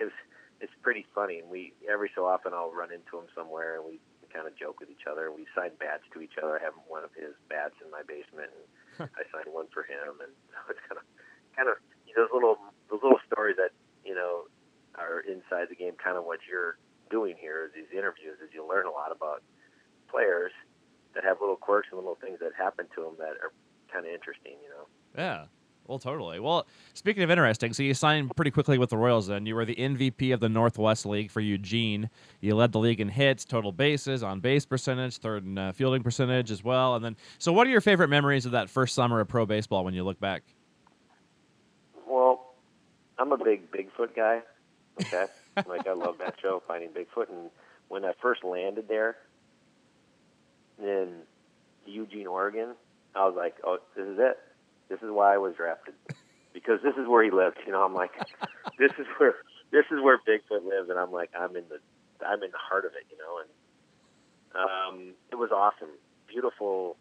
it 0.00 0.04
was 0.10 0.18
it's 0.60 0.72
pretty 0.82 1.06
funny. 1.14 1.38
And 1.38 1.48
we 1.48 1.72
every 1.88 2.10
so 2.14 2.26
often 2.26 2.52
I'll 2.52 2.74
run 2.74 2.92
into 2.92 3.16
him 3.16 3.30
somewhere, 3.34 3.80
and 3.80 3.84
we 3.86 4.00
kind 4.32 4.46
of 4.46 4.54
joke 4.54 4.78
with 4.78 4.90
each 4.90 5.10
other. 5.10 5.32
We 5.32 5.46
sign 5.56 5.74
bats 5.78 6.06
to 6.14 6.22
each 6.22 6.38
other. 6.38 6.58
I 6.58 6.62
have 6.62 6.76
one 6.86 7.02
of 7.02 7.10
his 7.16 7.34
bats 7.50 7.74
in 7.82 7.90
my 7.90 8.06
basement, 8.06 8.50
and 8.54 9.10
I 9.18 9.22
signed 9.34 9.50
one 9.50 9.66
for 9.74 9.82
him. 9.82 10.22
And 10.22 10.32
so 10.52 10.58
it's 10.70 10.82
kind 10.86 10.98
of, 10.98 11.04
kind 11.56 11.68
of 11.68 11.76
you 12.06 12.14
know, 12.14 12.24
those 12.24 12.32
little 12.32 12.56
those 12.88 13.02
little 13.02 13.22
stories 13.26 13.58
that 13.58 13.74
you 14.04 14.14
know 14.14 14.46
are 14.94 15.20
inside 15.26 15.68
the 15.68 15.78
game. 15.78 15.98
Kind 15.98 16.16
of 16.16 16.24
what 16.24 16.40
you're 16.46 16.78
doing 17.10 17.34
here 17.38 17.66
is 17.66 17.74
these 17.74 17.90
interviews, 17.90 18.38
is 18.38 18.54
you 18.54 18.62
learn 18.62 18.86
a 18.86 18.94
lot 18.94 19.10
about 19.10 19.42
players 20.06 20.54
that 21.14 21.24
have 21.24 21.42
little 21.42 21.58
quirks 21.58 21.90
and 21.90 21.98
little 21.98 22.18
things 22.20 22.38
that 22.38 22.54
happen 22.54 22.86
to 22.94 23.02
them 23.02 23.18
that 23.18 23.34
are 23.42 23.50
kind 23.90 24.06
of 24.06 24.12
interesting. 24.12 24.54
You 24.62 24.70
know. 24.70 24.86
Yeah. 25.16 25.40
Well, 25.90 25.98
totally. 25.98 26.38
Well, 26.38 26.68
speaking 26.94 27.24
of 27.24 27.32
interesting, 27.32 27.72
so 27.72 27.82
you 27.82 27.94
signed 27.94 28.30
pretty 28.36 28.52
quickly 28.52 28.78
with 28.78 28.90
the 28.90 28.96
Royals. 28.96 29.26
Then 29.26 29.44
you 29.44 29.56
were 29.56 29.64
the 29.64 29.74
MVP 29.74 30.32
of 30.32 30.38
the 30.38 30.48
Northwest 30.48 31.04
League 31.04 31.32
for 31.32 31.40
Eugene. 31.40 32.08
You 32.40 32.54
led 32.54 32.70
the 32.70 32.78
league 32.78 33.00
in 33.00 33.08
hits, 33.08 33.44
total 33.44 33.72
bases, 33.72 34.22
on 34.22 34.38
base 34.38 34.64
percentage, 34.64 35.18
third 35.18 35.44
in 35.44 35.58
uh, 35.58 35.72
fielding 35.72 36.04
percentage 36.04 36.52
as 36.52 36.62
well. 36.62 36.94
And 36.94 37.04
then, 37.04 37.16
so 37.40 37.52
what 37.52 37.66
are 37.66 37.70
your 37.70 37.80
favorite 37.80 38.06
memories 38.06 38.46
of 38.46 38.52
that 38.52 38.70
first 38.70 38.94
summer 38.94 39.18
of 39.18 39.26
pro 39.26 39.46
baseball 39.46 39.84
when 39.84 39.92
you 39.92 40.04
look 40.04 40.20
back? 40.20 40.44
Well, 42.06 42.54
I'm 43.18 43.32
a 43.32 43.36
big 43.36 43.72
Bigfoot 43.72 44.14
guy. 44.14 44.42
Okay, 45.00 45.26
like 45.66 45.88
I 45.88 45.92
love 45.92 46.18
that 46.18 46.36
show, 46.40 46.62
Finding 46.68 46.90
Bigfoot. 46.90 47.30
And 47.30 47.50
when 47.88 48.04
I 48.04 48.12
first 48.22 48.44
landed 48.44 48.86
there 48.86 49.16
in 50.80 51.14
Eugene, 51.84 52.28
Oregon, 52.28 52.76
I 53.16 53.26
was 53.26 53.34
like, 53.36 53.56
"Oh, 53.64 53.78
this 53.96 54.06
is 54.06 54.18
it." 54.20 54.38
This 54.90 54.98
is 55.02 55.10
why 55.10 55.34
I 55.34 55.38
was 55.38 55.54
drafted 55.54 55.94
because 56.52 56.82
this 56.82 56.94
is 56.98 57.06
where 57.06 57.22
he 57.22 57.30
lived. 57.30 57.58
You 57.64 57.72
know, 57.72 57.84
I'm 57.84 57.94
like, 57.94 58.10
this 58.78 58.90
is 58.98 59.06
where 59.18 59.34
this 59.70 59.86
is 59.90 60.02
where 60.02 60.18
Bigfoot 60.18 60.66
lives, 60.66 60.90
and 60.90 60.98
I'm 60.98 61.12
like, 61.12 61.30
I'm 61.38 61.54
in 61.54 61.64
the 61.70 61.78
I'm 62.26 62.42
in 62.42 62.50
the 62.50 62.58
heart 62.58 62.84
of 62.84 62.92
it. 62.98 63.06
You 63.08 63.16
know, 63.22 63.38
and 63.38 63.50
um, 64.58 65.14
it 65.30 65.36
was 65.36 65.50
awesome, 65.54 65.94
beautiful 66.26 66.96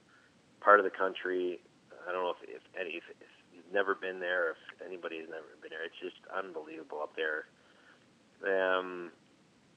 part 0.61 0.79
of 0.79 0.85
the 0.85 0.93
country. 0.93 1.59
I 2.07 2.11
don't 2.13 2.23
know 2.23 2.29
if 2.37 2.47
if, 2.47 2.61
any, 2.79 3.01
if, 3.01 3.03
if 3.09 3.33
you've 3.51 3.73
never 3.73 3.95
been 3.95 4.19
there, 4.19 4.51
if 4.51 4.85
anybody 4.85 5.17
has 5.17 5.27
never 5.27 5.49
been 5.61 5.71
there, 5.71 5.83
it's 5.83 5.97
just 5.99 6.21
unbelievable 6.29 7.01
up 7.01 7.17
there. 7.17 7.49
Um, 8.45 9.09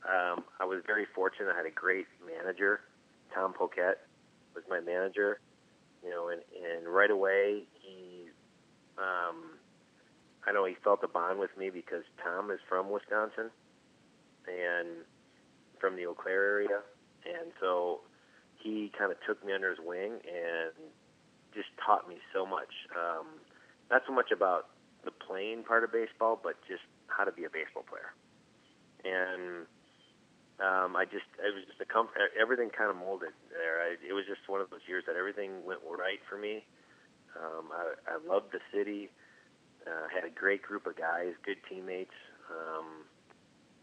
um, 0.04 0.44
I 0.60 0.66
was 0.66 0.82
very 0.86 1.06
fortunate. 1.14 1.50
I 1.50 1.56
had 1.56 1.66
a 1.66 1.70
great 1.74 2.06
manager. 2.20 2.80
Tom 3.34 3.54
Poquette 3.54 4.04
was 4.54 4.64
my 4.68 4.80
manager 4.80 5.40
you 6.02 6.10
know, 6.10 6.28
and, 6.28 6.42
and 6.54 6.86
right 6.86 7.10
away 7.10 7.62
he, 7.80 8.26
um, 8.98 9.58
I 10.46 10.52
know 10.52 10.64
he 10.64 10.74
felt 10.82 11.00
a 11.04 11.08
bond 11.08 11.38
with 11.38 11.56
me 11.56 11.70
because 11.70 12.02
Tom 12.22 12.50
is 12.50 12.58
from 12.68 12.90
Wisconsin 12.90 13.50
and 14.46 14.88
from 15.80 15.96
the 15.96 16.06
Eau 16.06 16.14
Claire 16.14 16.44
area, 16.44 16.80
and 17.24 17.52
so 17.60 18.00
he 18.56 18.90
kind 18.96 19.10
of 19.10 19.18
took 19.26 19.44
me 19.44 19.52
under 19.52 19.70
his 19.70 19.78
wing 19.84 20.12
and 20.26 20.72
just 21.54 21.68
taught 21.84 22.08
me 22.08 22.16
so 22.32 22.46
much. 22.46 22.70
Um, 22.96 23.26
not 23.90 24.02
so 24.06 24.12
much 24.12 24.30
about 24.32 24.68
the 25.04 25.10
playing 25.10 25.64
part 25.64 25.84
of 25.84 25.92
baseball, 25.92 26.40
but 26.42 26.54
just 26.66 26.82
how 27.08 27.24
to 27.24 27.32
be 27.32 27.44
a 27.44 27.50
baseball 27.50 27.84
player. 27.84 28.14
And 29.04 29.66
um, 30.62 30.94
I 30.94 31.04
just 31.04 31.26
it 31.42 31.50
was 31.50 31.66
just 31.66 31.82
a 31.82 31.88
comfort. 31.88 32.30
Everything 32.38 32.70
kind 32.70 32.88
of 32.88 32.96
molded 32.96 33.34
there. 33.50 33.82
I, 33.82 33.98
it 33.98 34.14
was 34.14 34.22
just 34.30 34.46
one 34.46 34.62
of 34.62 34.70
those 34.70 34.86
years 34.86 35.02
that 35.10 35.18
everything 35.18 35.66
went 35.66 35.82
right 35.82 36.22
for 36.30 36.38
me. 36.38 36.62
Um, 37.34 37.74
I, 37.74 38.14
I 38.14 38.16
loved 38.22 38.54
the 38.54 38.62
city. 38.70 39.10
Uh, 39.82 40.06
had 40.06 40.22
a 40.22 40.30
great 40.30 40.62
group 40.62 40.86
of 40.86 40.94
guys, 40.94 41.34
good 41.42 41.58
teammates, 41.66 42.14
um, 42.46 43.02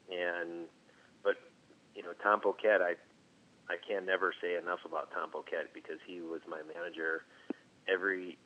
and 0.07 0.71
but 1.19 1.35
you 1.95 2.03
know 2.03 2.15
Tom 2.23 2.39
Poquette, 2.39 2.79
I 2.79 2.95
I 3.67 3.75
can 3.83 4.05
never 4.05 4.31
say 4.39 4.55
enough 4.55 4.79
about 4.87 5.11
Tom 5.11 5.35
Poquette 5.35 5.75
because 5.75 5.99
he 6.07 6.21
was 6.21 6.39
my 6.47 6.63
manager. 6.63 7.27
Every 7.91 8.39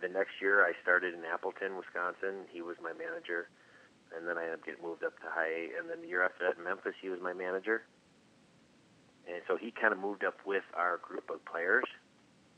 the 0.00 0.08
next 0.08 0.40
year 0.40 0.64
I 0.64 0.72
started 0.80 1.12
in 1.12 1.20
Appleton, 1.28 1.76
Wisconsin. 1.76 2.48
He 2.48 2.62
was 2.62 2.76
my 2.80 2.96
manager 2.96 3.52
and 4.16 4.26
then 4.28 4.38
I 4.38 4.44
ended 4.44 4.60
up 4.60 4.66
getting 4.66 4.82
moved 4.82 5.04
up 5.04 5.18
to 5.20 5.28
high 5.28 5.48
A. 5.48 5.62
And 5.78 5.90
then 5.90 6.02
the 6.02 6.08
year 6.08 6.24
after 6.24 6.44
that 6.46 6.58
in 6.58 6.64
Memphis, 6.64 6.94
he 7.00 7.08
was 7.08 7.20
my 7.20 7.32
manager. 7.32 7.82
And 9.26 9.40
so 9.48 9.56
he 9.56 9.70
kind 9.70 9.92
of 9.92 9.98
moved 9.98 10.24
up 10.24 10.36
with 10.44 10.64
our 10.76 10.98
group 10.98 11.30
of 11.30 11.44
players, 11.44 11.88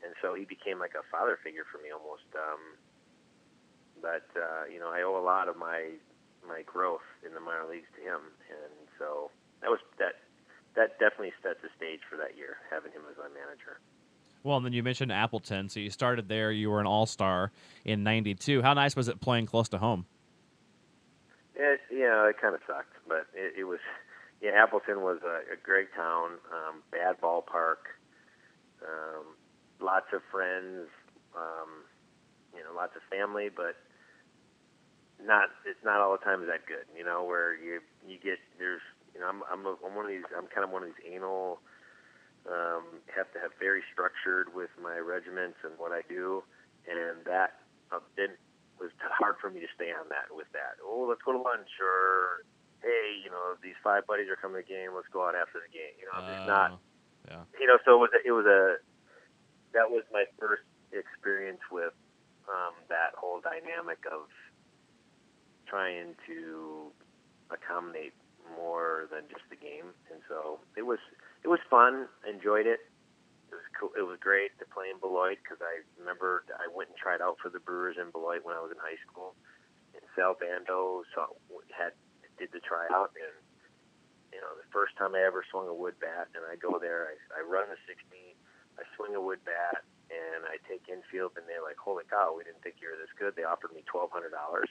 and 0.03 0.13
so 0.21 0.35
he 0.35 0.43
became 0.43 0.79
like 0.79 0.99
a 0.99 1.03
father 1.09 1.39
figure 1.41 1.63
for 1.71 1.79
me 1.79 1.95
almost. 1.95 2.27
Um, 2.35 2.75
but 4.01 4.27
uh, 4.35 4.67
you 4.71 4.79
know, 4.79 4.89
I 4.91 5.01
owe 5.03 5.17
a 5.17 5.23
lot 5.23 5.47
of 5.47 5.55
my 5.55 5.95
my 6.45 6.63
growth 6.65 7.07
in 7.25 7.33
the 7.33 7.39
minor 7.39 7.67
leagues 7.69 7.87
to 7.95 8.01
him, 8.01 8.19
and 8.51 8.73
so 8.99 9.31
that 9.61 9.69
was 9.69 9.79
that. 9.99 10.15
That 10.75 10.99
definitely 10.99 11.33
set 11.41 11.59
the 11.63 11.69
stage 11.75 12.01
for 12.07 12.17
that 12.17 12.37
year, 12.37 12.57
having 12.69 12.91
him 12.91 13.01
as 13.09 13.17
my 13.17 13.29
manager. 13.29 13.79
Well, 14.43 14.57
and 14.57 14.65
then 14.65 14.73
you 14.73 14.83
mentioned 14.83 15.11
Appleton, 15.11 15.69
so 15.69 15.79
you 15.79 15.89
started 15.89 16.29
there. 16.29 16.51
You 16.51 16.69
were 16.69 16.79
an 16.79 16.85
All 16.85 17.07
Star 17.07 17.51
in 17.83 18.03
'92. 18.03 18.61
How 18.61 18.75
nice 18.75 18.95
was 18.95 19.07
it 19.07 19.19
playing 19.19 19.47
close 19.47 19.69
to 19.69 19.79
home? 19.79 20.05
It, 21.57 21.81
yeah, 21.89 22.29
it 22.29 22.37
kind 22.39 22.53
of 22.53 22.61
sucked, 22.67 22.93
but 23.07 23.25
it, 23.33 23.59
it 23.59 23.63
was. 23.65 23.79
Yeah, 24.37 24.51
Appleton 24.53 25.01
was 25.01 25.17
a, 25.25 25.41
a 25.49 25.57
great 25.57 25.89
town, 25.97 26.37
um, 26.53 26.85
bad 26.93 27.17
ballpark, 27.19 27.89
um, 28.85 29.33
lots 29.81 30.05
of 30.13 30.21
friends, 30.29 30.93
um, 31.33 31.81
you 32.53 32.61
know, 32.61 32.69
lots 32.75 32.93
of 32.95 33.01
family, 33.09 33.49
but 33.49 33.73
not. 35.25 35.49
It's 35.65 35.81
not 35.83 36.01
all 36.01 36.13
the 36.13 36.23
time 36.23 36.45
that 36.45 36.67
good. 36.69 36.85
You 36.95 37.03
know, 37.03 37.23
where 37.25 37.57
you 37.57 37.81
you 38.07 38.19
get 38.21 38.37
there's. 38.59 38.85
You 39.15 39.21
know, 39.21 39.29
I'm 39.29 39.41
I'm, 39.51 39.65
a, 39.65 39.73
I'm 39.81 39.95
one 39.97 40.05
of 40.05 40.11
these. 40.11 40.29
I'm 40.37 40.45
kind 40.53 40.63
of 40.63 40.69
one 40.69 40.83
of 40.83 40.89
these 40.93 41.13
anal. 41.17 41.59
Um, 42.45 43.01
have 43.11 43.33
to 43.33 43.39
have 43.41 43.51
very 43.59 43.81
structured 43.91 44.53
with 44.53 44.69
my 44.81 44.97
regiments 44.99 45.57
and 45.65 45.73
what 45.77 45.91
I 45.91 46.01
do, 46.07 46.43
and 46.87 47.25
that 47.25 47.59
uh, 47.91 47.99
didn't 48.15 48.37
was 48.79 48.91
hard 49.19 49.35
for 49.41 49.49
me 49.49 49.59
to 49.61 49.69
stay 49.75 49.91
on 49.91 50.09
that 50.09 50.29
with 50.31 50.47
that. 50.53 50.77
Oh, 50.83 51.05
let's 51.09 51.21
go 51.25 51.33
to 51.33 51.41
lunch, 51.41 51.69
or 51.81 52.45
hey, 52.81 53.17
you 53.23 53.29
know, 53.29 53.57
these 53.61 53.77
five 53.83 54.05
buddies 54.05 54.29
are 54.29 54.37
coming 54.37 54.61
to 54.61 54.65
the 54.65 54.69
game. 54.69 54.93
Let's 54.95 55.09
go 55.11 55.25
out 55.27 55.35
after 55.35 55.59
the 55.59 55.71
game. 55.73 55.93
You 55.97 56.05
know, 56.09 56.15
I'm 56.21 56.27
just 56.29 56.47
not. 56.47 56.69
Oh, 56.71 56.79
Yeah. 57.27 57.43
You 57.59 57.67
know, 57.67 57.77
so 57.83 57.97
it 57.97 58.01
was 58.01 58.13
a, 58.13 58.21
it 58.25 58.33
was 58.33 58.45
a 58.45 58.77
that 59.73 59.89
was 59.89 60.03
my 60.13 60.25
first 60.39 60.63
experience 60.93 61.61
with 61.71 61.93
um, 62.47 62.73
that 62.89 63.13
whole 63.17 63.41
dynamic 63.41 63.99
of 64.07 64.29
trying 65.67 66.15
to 66.25 66.89
accommodate 67.51 68.13
more 68.55 69.07
than 69.11 69.27
just 69.27 69.43
the 69.49 69.59
game, 69.59 69.91
and 70.11 70.21
so 70.29 70.59
it 70.77 70.85
was 70.85 70.99
it 71.43 71.49
was 71.49 71.59
fun. 71.69 72.07
Enjoyed 72.23 72.65
it 72.65 72.79
cool. 73.79 73.93
It 73.97 74.03
was 74.03 74.17
great 74.19 74.57
to 74.59 74.65
play 74.65 74.89
in 74.89 74.99
Beloit 74.99 75.37
because 75.41 75.61
I 75.61 75.85
remember 75.97 76.43
I 76.57 76.67
went 76.73 76.89
and 76.89 76.97
tried 76.97 77.21
out 77.21 77.37
for 77.41 77.49
the 77.49 77.61
Brewers 77.61 77.95
in 78.01 78.09
Beloit 78.11 78.41
when 78.43 78.57
I 78.57 78.61
was 78.61 78.73
in 78.73 78.81
high 78.81 78.99
school. 79.05 79.37
And 79.93 80.03
Sal 80.17 80.35
Bando 80.37 81.05
saw, 81.13 81.29
had 81.73 81.93
did 82.37 82.49
the 82.53 82.61
tryout, 82.61 83.13
and 83.17 83.33
you 84.33 84.37
know 84.41 84.53
the 84.57 84.67
first 84.69 84.93
time 84.97 85.15
I 85.17 85.25
ever 85.25 85.41
swung 85.49 85.65
a 85.69 85.73
wood 85.73 85.97
bat, 85.97 86.29
and 86.37 86.45
I 86.45 86.53
go 86.57 86.77
there, 86.77 87.09
I, 87.09 87.41
I 87.41 87.45
run 87.45 87.65
the 87.69 87.79
60, 87.89 87.97
I 88.77 88.83
swing 88.93 89.17
a 89.17 89.21
wood 89.21 89.41
bat, 89.41 89.81
and 90.13 90.45
I 90.45 90.61
take 90.69 90.85
infield, 90.85 91.33
and 91.37 91.49
they're 91.49 91.65
like, 91.65 91.81
"Holy 91.81 92.05
cow, 92.05 92.37
we 92.37 92.45
didn't 92.45 92.61
think 92.61 92.77
you 92.77 92.93
were 92.93 92.99
this 92.99 93.09
good." 93.17 93.33
They 93.33 93.45
offered 93.47 93.73
me 93.73 93.81
twelve 93.89 94.11
hundred 94.13 94.33
dollars 94.37 94.69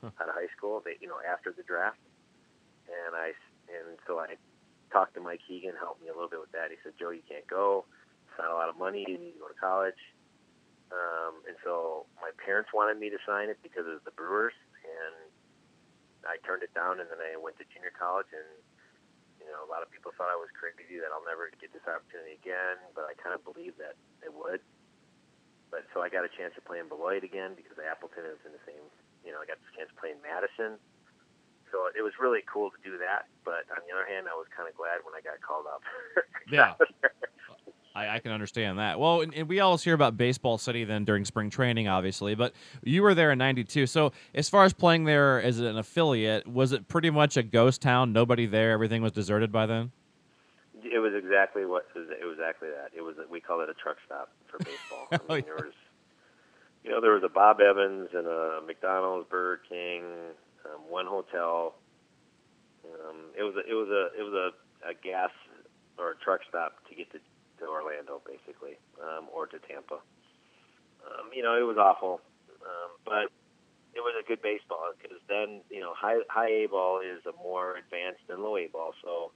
Huh. 0.00 0.12
out 0.20 0.28
of 0.32 0.34
high 0.36 0.48
school. 0.56 0.80
They, 0.84 0.96
you 1.00 1.08
know, 1.08 1.20
after 1.24 1.52
the 1.52 1.64
draft, 1.64 2.00
and 2.88 3.12
I 3.16 3.32
and 3.68 3.96
so 4.06 4.18
I 4.20 4.36
talked 4.92 5.14
to 5.14 5.20
Mike 5.20 5.40
Hegan, 5.48 5.76
helped 5.78 6.02
me 6.02 6.08
a 6.08 6.14
little 6.16 6.28
bit 6.28 6.40
with 6.40 6.52
that. 6.52 6.68
He 6.72 6.76
said, 6.82 6.92
"Joe, 7.00 7.10
you 7.10 7.22
can't 7.28 7.46
go." 7.46 7.84
Not 8.40 8.48
a 8.48 8.56
lot 8.56 8.72
of 8.72 8.80
money. 8.80 9.04
You 9.04 9.20
need 9.20 9.36
to 9.36 9.40
go 9.44 9.52
to 9.52 9.60
college. 9.60 10.00
Um, 10.90 11.44
and 11.46 11.54
so 11.62 12.08
my 12.18 12.32
parents 12.40 12.72
wanted 12.72 12.96
me 12.98 13.12
to 13.12 13.20
sign 13.22 13.52
it 13.52 13.60
because 13.62 13.86
of 13.86 14.02
the 14.02 14.10
Brewers, 14.16 14.56
and 14.82 15.14
I 16.26 16.40
turned 16.42 16.64
it 16.64 16.72
down. 16.74 16.98
And 16.98 17.06
then 17.12 17.20
I 17.20 17.36
went 17.36 17.60
to 17.60 17.68
junior 17.68 17.92
college, 17.94 18.32
and 18.32 18.48
you 19.38 19.46
know, 19.52 19.62
a 19.62 19.70
lot 19.70 19.84
of 19.84 19.92
people 19.92 20.10
thought 20.16 20.32
I 20.32 20.40
was 20.40 20.50
crazy 20.56 20.98
that 20.98 21.12
I'll 21.14 21.24
never 21.28 21.52
get 21.60 21.70
this 21.70 21.84
opportunity 21.86 22.40
again. 22.40 22.80
But 22.96 23.06
I 23.06 23.14
kind 23.20 23.36
of 23.36 23.44
believed 23.44 23.78
that 23.78 23.94
it 24.24 24.32
would. 24.32 24.64
But 25.70 25.86
so 25.94 26.02
I 26.02 26.10
got 26.10 26.26
a 26.26 26.32
chance 26.32 26.56
to 26.58 26.62
play 26.64 26.82
in 26.82 26.90
Beloit 26.90 27.22
again 27.22 27.54
because 27.54 27.78
Appleton 27.78 28.26
is 28.26 28.42
in 28.42 28.50
the 28.50 28.64
same. 28.66 28.82
You 29.22 29.30
know, 29.30 29.38
I 29.38 29.46
got 29.46 29.62
the 29.62 29.70
chance 29.78 29.92
to 29.94 29.98
play 30.00 30.10
in 30.10 30.18
Madison. 30.18 30.80
So 31.70 31.86
it 31.94 32.02
was 32.02 32.18
really 32.18 32.42
cool 32.50 32.74
to 32.74 32.80
do 32.82 32.98
that. 32.98 33.30
But 33.46 33.70
on 33.70 33.78
the 33.86 33.94
other 33.94 34.02
hand, 34.02 34.26
I 34.26 34.34
was 34.34 34.50
kind 34.50 34.66
of 34.66 34.74
glad 34.74 35.06
when 35.06 35.14
I 35.14 35.22
got 35.22 35.38
called 35.38 35.70
up. 35.70 35.86
Yeah. 36.50 36.74
I, 37.94 38.16
I 38.16 38.18
can 38.20 38.30
understand 38.32 38.78
that. 38.78 39.00
Well, 39.00 39.20
and, 39.22 39.34
and 39.34 39.48
we 39.48 39.58
always 39.60 39.82
hear 39.82 39.94
about 39.94 40.16
Baseball 40.16 40.58
City 40.58 40.84
then 40.84 41.04
during 41.04 41.24
spring 41.24 41.50
training, 41.50 41.88
obviously, 41.88 42.34
but 42.34 42.52
you 42.84 43.02
were 43.02 43.14
there 43.14 43.32
in 43.32 43.38
'92. 43.38 43.86
So, 43.86 44.12
as 44.34 44.48
far 44.48 44.64
as 44.64 44.72
playing 44.72 45.04
there 45.04 45.42
as 45.42 45.58
an 45.58 45.76
affiliate, 45.76 46.46
was 46.46 46.72
it 46.72 46.86
pretty 46.88 47.10
much 47.10 47.36
a 47.36 47.42
ghost 47.42 47.82
town? 47.82 48.12
Nobody 48.12 48.46
there. 48.46 48.70
Everything 48.72 49.02
was 49.02 49.12
deserted 49.12 49.50
by 49.50 49.66
then. 49.66 49.90
It 50.82 50.98
was 50.98 51.12
exactly 51.14 51.66
what 51.66 51.86
it 51.94 52.24
was 52.24 52.36
exactly 52.38 52.68
that. 52.68 52.90
It 52.96 53.02
was 53.02 53.16
we 53.30 53.40
call 53.40 53.60
it 53.60 53.68
a 53.68 53.74
truck 53.74 53.96
stop 54.06 54.30
for 54.46 54.58
baseball. 54.58 55.08
I 55.12 55.16
mean, 55.16 55.20
Oh, 55.28 55.34
yeah. 55.34 55.42
there 55.42 55.54
was, 55.66 55.74
you 56.84 56.90
know, 56.90 57.00
there 57.00 57.12
was 57.12 57.22
a 57.24 57.28
Bob 57.28 57.60
Evans 57.60 58.08
and 58.14 58.26
a 58.26 58.60
McDonald's, 58.66 59.28
Burger 59.28 59.60
King, 59.68 60.02
um, 60.64 60.80
one 60.88 61.06
hotel. 61.06 61.74
Um, 62.84 63.16
it 63.38 63.42
was 63.42 63.54
a, 63.56 63.70
it 63.70 63.74
was 63.74 63.88
a 63.88 64.18
it 64.18 64.22
was 64.24 64.32
a, 64.32 64.88
a 64.90 64.94
gas 64.94 65.30
or 65.98 66.12
a 66.12 66.16
truck 66.24 66.40
stop 66.48 66.76
to 66.88 66.94
get 66.94 67.10
to, 67.12 67.18
to 67.60 67.66
Orlando, 67.68 68.20
basically, 68.26 68.78
um, 69.00 69.28
or 69.32 69.46
to 69.46 69.58
Tampa. 69.60 70.00
Um, 71.04 71.30
you 71.32 71.42
know, 71.42 71.56
it 71.56 71.64
was 71.64 71.76
awful, 71.78 72.20
um, 72.64 72.90
but 73.04 73.30
it 73.94 74.00
was 74.00 74.14
a 74.20 74.26
good 74.26 74.42
baseball 74.42 74.92
because 75.00 75.18
then 75.28 75.60
you 75.70 75.80
know 75.80 75.92
high 75.96 76.18
high 76.28 76.64
A 76.64 76.66
ball 76.66 77.00
is 77.00 77.24
a 77.26 77.32
more 77.42 77.76
advanced 77.76 78.20
than 78.28 78.42
low 78.42 78.56
A 78.56 78.66
ball, 78.68 78.92
so 79.02 79.32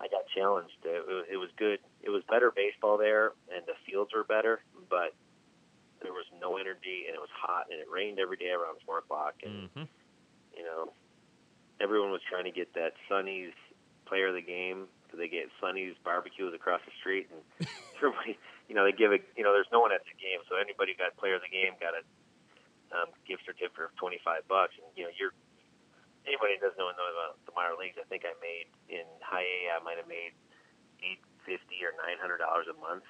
I 0.00 0.08
got 0.08 0.24
challenged. 0.34 0.76
It, 0.84 1.06
was- 1.06 1.26
it 1.30 1.36
was 1.36 1.50
good. 1.56 1.78
It 2.02 2.10
was 2.10 2.22
better 2.28 2.50
baseball 2.54 2.96
there, 2.98 3.32
and 3.54 3.64
the 3.66 3.74
fields 3.86 4.12
were 4.14 4.24
better, 4.24 4.60
but 4.88 5.12
there 6.02 6.12
was 6.12 6.24
no 6.40 6.56
energy, 6.56 7.04
and 7.06 7.14
it 7.14 7.20
was 7.20 7.28
hot, 7.36 7.66
and 7.70 7.78
it 7.80 7.86
rained 7.92 8.18
every 8.18 8.36
day 8.38 8.50
around 8.50 8.78
four 8.86 8.98
o'clock, 8.98 9.34
and 9.44 9.68
Mm-hmm. 9.68 9.84
you 10.56 10.64
know, 10.64 10.92
everyone 11.80 12.10
was 12.10 12.22
trying 12.28 12.44
to 12.44 12.50
get 12.50 12.72
that 12.74 12.92
Sonny's 13.08 13.52
player 14.06 14.28
of 14.28 14.34
the 14.34 14.40
game 14.42 14.86
they 15.16 15.28
get 15.28 15.48
Sonny's 15.58 15.96
barbecues 16.04 16.54
across 16.54 16.80
the 16.86 16.94
street, 17.00 17.30
and 17.32 17.42
everybody, 17.96 18.38
you 18.68 18.74
know, 18.74 18.84
they 18.84 18.92
give 18.92 19.10
a, 19.10 19.18
you 19.34 19.42
know, 19.42 19.52
there's 19.54 19.70
no 19.72 19.80
one 19.80 19.90
at 19.90 20.04
the 20.06 20.16
game, 20.18 20.42
so 20.46 20.56
anybody 20.56 20.94
who 20.94 20.98
got 21.02 21.16
player 21.16 21.38
of 21.38 21.42
the 21.42 21.52
game 21.52 21.74
got 21.80 21.94
a 21.96 22.02
um, 22.90 23.10
gift 23.26 23.46
certificate 23.46 23.90
of 23.90 23.94
25 23.96 24.46
bucks, 24.50 24.74
and 24.78 24.86
you 24.94 25.06
know, 25.06 25.12
you're 25.18 25.34
anybody 26.28 26.56
that 26.56 26.72
doesn't 26.72 26.78
know, 26.78 26.92
know 26.92 27.08
about 27.10 27.40
the 27.48 27.54
minor 27.56 27.76
leagues. 27.78 27.96
I 27.96 28.04
think 28.08 28.28
I 28.28 28.34
made 28.38 28.68
in 28.92 29.06
high 29.24 29.44
A, 29.46 29.58
I 29.74 29.78
might 29.80 29.96
have 29.96 30.08
made 30.08 30.36
eight 31.00 31.22
fifty 31.44 31.80
or 31.80 31.96
nine 31.96 32.20
hundred 32.20 32.38
dollars 32.38 32.68
a 32.68 32.76
month. 32.76 33.06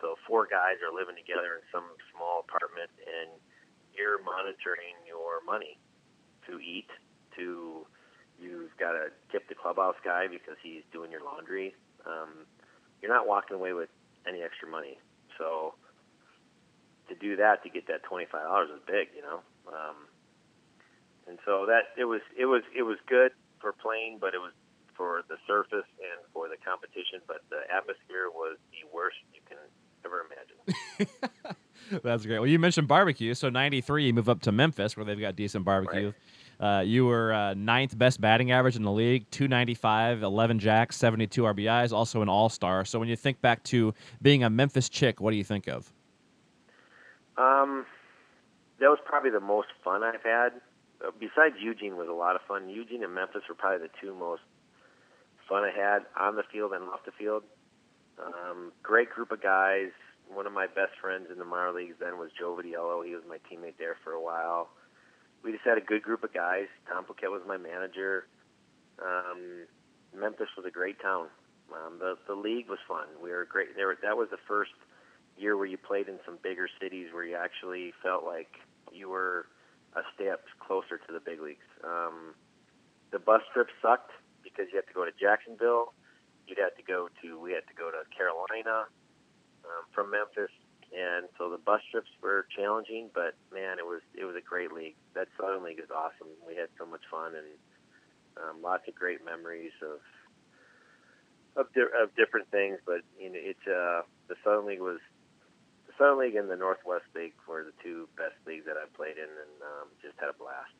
so 0.00 0.16
four 0.24 0.48
guys 0.48 0.80
are 0.80 0.92
living 0.92 1.16
together 1.16 1.60
in 1.60 1.64
some 1.68 1.86
small 2.14 2.44
apartment, 2.44 2.88
and 3.04 3.36
you're 3.92 4.22
monitoring 4.24 4.96
your 5.04 5.44
money 5.44 5.76
to 6.48 6.58
eat, 6.58 6.88
to 7.36 7.84
you've 8.42 8.76
got 8.78 8.92
to 8.92 9.08
tip 9.30 9.48
the 9.48 9.54
clubhouse 9.54 9.96
guy 10.04 10.26
because 10.26 10.56
he's 10.62 10.82
doing 10.92 11.10
your 11.10 11.22
laundry. 11.24 11.74
Um, 12.06 12.46
you're 13.00 13.12
not 13.12 13.26
walking 13.26 13.56
away 13.56 13.72
with 13.72 13.88
any 14.26 14.42
extra 14.42 14.68
money. 14.68 14.98
So 15.38 15.74
to 17.08 17.14
do 17.14 17.36
that, 17.36 17.62
to 17.62 17.68
get 17.68 17.86
that 17.88 18.02
twenty 18.02 18.26
five 18.30 18.44
dollars 18.44 18.70
is 18.74 18.80
big, 18.86 19.08
you 19.14 19.22
know. 19.22 19.40
Um, 19.68 19.96
and 21.26 21.38
so 21.44 21.66
that 21.66 21.94
it 21.96 22.04
was 22.04 22.20
it 22.38 22.46
was 22.46 22.62
it 22.76 22.82
was 22.82 22.98
good 23.08 23.32
for 23.60 23.72
playing, 23.72 24.18
but 24.20 24.34
it 24.34 24.38
was 24.38 24.52
for 24.96 25.22
the 25.28 25.36
surface 25.46 25.88
and 25.98 26.18
for 26.32 26.48
the 26.48 26.56
competition. 26.64 27.20
But 27.26 27.42
the 27.50 27.62
atmosphere 27.74 28.28
was 28.32 28.58
the 28.70 28.88
worst 28.94 29.16
you 29.32 29.40
can 29.48 29.58
ever 30.04 30.26
imagine. 30.26 31.08
That's 32.02 32.26
great. 32.26 32.38
Well, 32.38 32.48
you 32.48 32.58
mentioned 32.58 32.88
barbecue. 32.88 33.34
So 33.34 33.50
'93, 33.50 34.06
you 34.06 34.14
move 34.14 34.28
up 34.28 34.40
to 34.42 34.52
Memphis, 34.52 34.96
where 34.96 35.04
they've 35.04 35.18
got 35.18 35.36
decent 35.36 35.64
barbecue. 35.64 36.12
Uh, 36.62 36.80
you 36.80 37.04
were 37.04 37.32
uh, 37.32 37.54
ninth 37.54 37.98
best 37.98 38.20
batting 38.20 38.52
average 38.52 38.76
in 38.76 38.84
the 38.84 38.92
league, 38.92 39.28
295, 39.32 40.22
11 40.22 40.60
jacks, 40.60 40.96
72 40.96 41.42
RBIs, 41.42 41.92
also 41.92 42.22
an 42.22 42.28
All 42.28 42.48
Star. 42.48 42.84
So 42.84 43.00
when 43.00 43.08
you 43.08 43.16
think 43.16 43.40
back 43.40 43.64
to 43.64 43.92
being 44.22 44.44
a 44.44 44.50
Memphis 44.50 44.88
chick, 44.88 45.20
what 45.20 45.32
do 45.32 45.36
you 45.36 45.42
think 45.42 45.66
of? 45.66 45.92
Um, 47.36 47.84
that 48.78 48.86
was 48.86 49.00
probably 49.04 49.30
the 49.30 49.40
most 49.40 49.68
fun 49.82 50.04
I've 50.04 50.22
had. 50.22 50.52
Uh, 51.04 51.10
besides 51.18 51.56
Eugene 51.60 51.96
was 51.96 52.06
a 52.08 52.12
lot 52.14 52.36
of 52.36 52.42
fun. 52.46 52.68
Eugene 52.68 53.02
and 53.02 53.12
Memphis 53.12 53.42
were 53.48 53.56
probably 53.56 53.88
the 53.88 53.92
two 54.00 54.14
most 54.14 54.42
fun 55.48 55.64
I 55.64 55.72
had 55.76 56.06
on 56.16 56.36
the 56.36 56.44
field 56.52 56.72
and 56.74 56.84
off 56.84 57.04
the 57.04 57.10
field. 57.10 57.42
Um, 58.22 58.70
great 58.84 59.10
group 59.10 59.32
of 59.32 59.42
guys. 59.42 59.90
One 60.32 60.46
of 60.46 60.52
my 60.52 60.68
best 60.68 60.92
friends 61.00 61.26
in 61.32 61.40
the 61.40 61.44
minor 61.44 61.72
leagues 61.72 61.96
then 61.98 62.18
was 62.18 62.30
Joe 62.38 62.56
Vitiello. 62.56 63.04
He 63.04 63.16
was 63.16 63.24
my 63.28 63.38
teammate 63.50 63.78
there 63.80 63.96
for 64.04 64.12
a 64.12 64.22
while. 64.22 64.68
We 65.52 65.58
just 65.58 65.68
had 65.68 65.76
a 65.76 65.84
good 65.84 66.00
group 66.00 66.24
of 66.24 66.32
guys. 66.32 66.64
Tom 66.88 67.04
Poquette 67.04 67.28
was 67.28 67.42
my 67.46 67.58
manager. 67.58 68.24
Um, 68.96 69.68
Memphis 70.16 70.48
was 70.56 70.64
a 70.64 70.70
great 70.70 70.96
town. 70.96 71.28
Um, 71.68 71.98
the 72.00 72.16
the 72.26 72.32
league 72.32 72.70
was 72.70 72.78
fun. 72.88 73.04
We 73.22 73.28
were 73.28 73.44
great. 73.44 73.76
There, 73.76 73.94
that 74.00 74.16
was 74.16 74.28
the 74.30 74.40
first 74.48 74.72
year 75.36 75.54
where 75.58 75.66
you 75.66 75.76
played 75.76 76.08
in 76.08 76.16
some 76.24 76.38
bigger 76.42 76.70
cities 76.80 77.12
where 77.12 77.24
you 77.24 77.36
actually 77.36 77.92
felt 78.02 78.24
like 78.24 78.64
you 78.96 79.10
were 79.10 79.44
a 79.92 80.00
step 80.16 80.40
closer 80.58 80.96
to 80.96 81.12
the 81.12 81.20
big 81.20 81.38
leagues. 81.42 81.68
Um, 81.84 82.32
the 83.12 83.18
bus 83.18 83.42
trip 83.52 83.68
sucked 83.82 84.12
because 84.42 84.72
you 84.72 84.80
had 84.80 84.88
to 84.88 84.94
go 84.94 85.04
to 85.04 85.12
Jacksonville. 85.20 85.92
You'd 86.48 86.64
have 86.64 86.76
to 86.80 86.82
go 86.82 87.10
to 87.20 87.38
we 87.38 87.52
had 87.52 87.68
to 87.68 87.76
go 87.76 87.92
to 87.92 88.08
Carolina 88.08 88.88
um, 89.68 89.84
from 89.92 90.12
Memphis, 90.12 90.48
and 90.92 91.28
so 91.38 91.50
the 91.50 91.58
bus 91.58 91.80
trips 91.90 92.10
were 92.22 92.46
challenging. 92.54 93.10
But 93.14 93.34
man, 93.52 93.78
it 93.78 93.86
was 93.86 94.00
it 94.14 94.24
was 94.24 94.36
a 94.36 94.44
great 94.44 94.72
league. 94.72 94.96
That 95.14 95.28
Southern 95.40 95.64
League 95.64 95.80
is 95.80 95.90
awesome. 95.90 96.28
We 96.46 96.56
had 96.56 96.68
so 96.78 96.86
much 96.86 97.02
fun 97.10 97.34
and 97.34 97.48
um, 98.36 98.62
lots 98.62 98.88
of 98.88 98.94
great 98.94 99.24
memories 99.24 99.72
of 99.82 100.00
of, 101.56 101.72
di- 101.74 101.92
of 101.96 102.14
different 102.16 102.50
things. 102.50 102.78
But 102.84 103.02
you 103.18 103.28
know, 103.30 103.40
it's 103.40 103.66
uh, 103.66 104.02
the 104.28 104.36
Southern 104.44 104.66
League 104.66 104.80
was 104.84 105.00
the 105.86 105.92
Southern 105.98 106.20
League 106.20 106.36
and 106.36 106.50
the 106.50 106.56
Northwest 106.56 107.08
League 107.14 107.36
were 107.48 107.64
the 107.64 107.76
two 107.82 108.08
best 108.16 108.36
leagues 108.46 108.66
that 108.66 108.76
I 108.76 108.84
played 108.96 109.16
in, 109.16 109.28
and 109.28 109.54
um, 109.60 109.88
just 110.02 110.18
had 110.20 110.28
a 110.28 110.36
blast. 110.36 110.76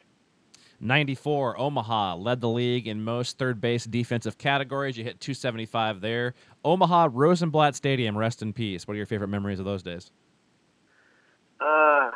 94, 0.82 1.58
Omaha 1.58 2.16
led 2.16 2.40
the 2.40 2.48
league 2.48 2.88
in 2.88 3.04
most 3.04 3.38
third 3.38 3.60
base 3.60 3.84
defensive 3.84 4.36
categories. 4.36 4.98
You 4.98 5.04
hit 5.04 5.20
275 5.20 6.00
there. 6.00 6.34
Omaha 6.64 7.08
Rosenblatt 7.12 7.76
Stadium, 7.76 8.18
rest 8.18 8.42
in 8.42 8.52
peace. 8.52 8.86
What 8.86 8.94
are 8.94 8.96
your 8.96 9.06
favorite 9.06 9.28
memories 9.28 9.60
of 9.60 9.64
those 9.64 9.82
days? 9.82 10.10
Uh, 11.60 12.10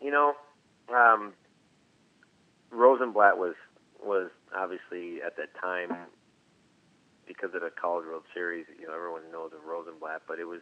you 0.00 0.12
know, 0.12 0.34
um, 0.94 1.32
Rosenblatt 2.70 3.36
was 3.36 3.54
was 4.02 4.30
obviously 4.56 5.20
at 5.22 5.36
that 5.36 5.48
time 5.60 5.90
because 7.26 7.50
of 7.54 7.62
the 7.62 7.70
College 7.70 8.06
World 8.06 8.24
Series. 8.32 8.66
You 8.78 8.86
know, 8.86 8.94
everyone 8.94 9.22
knows 9.32 9.50
of 9.52 9.64
Rosenblatt, 9.66 10.22
but 10.28 10.38
it 10.38 10.44
was 10.44 10.60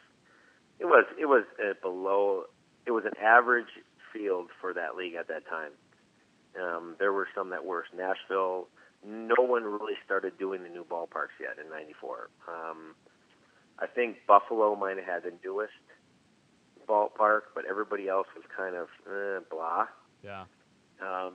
it 0.78 0.86
was 0.86 1.04
it 1.20 1.26
was 1.26 1.44
below. 1.82 2.44
It 2.86 2.92
was 2.92 3.04
an 3.04 3.16
average 3.22 3.68
field 4.12 4.48
for 4.60 4.72
that 4.74 4.96
league 4.96 5.14
at 5.14 5.28
that 5.28 5.46
time. 5.48 5.72
Um, 6.60 6.96
there 6.98 7.12
were 7.12 7.28
some 7.34 7.50
that 7.50 7.64
were 7.64 7.84
Nashville. 7.96 8.68
No 9.04 9.34
one 9.38 9.64
really 9.64 9.94
started 10.04 10.38
doing 10.38 10.62
the 10.62 10.68
new 10.68 10.84
ballparks 10.84 11.36
yet 11.40 11.62
in 11.62 11.70
'94. 11.70 12.28
Um, 12.48 12.94
I 13.78 13.86
think 13.86 14.18
Buffalo 14.26 14.76
might 14.76 14.96
have 14.96 15.06
had 15.06 15.22
the 15.24 15.32
newest 15.44 15.72
ballpark, 16.88 17.52
but 17.54 17.64
everybody 17.68 18.08
else 18.08 18.26
was 18.36 18.44
kind 18.54 18.76
of 18.76 18.88
eh, 19.06 19.40
blah. 19.50 19.86
Yeah. 20.22 20.44
Um, 21.00 21.34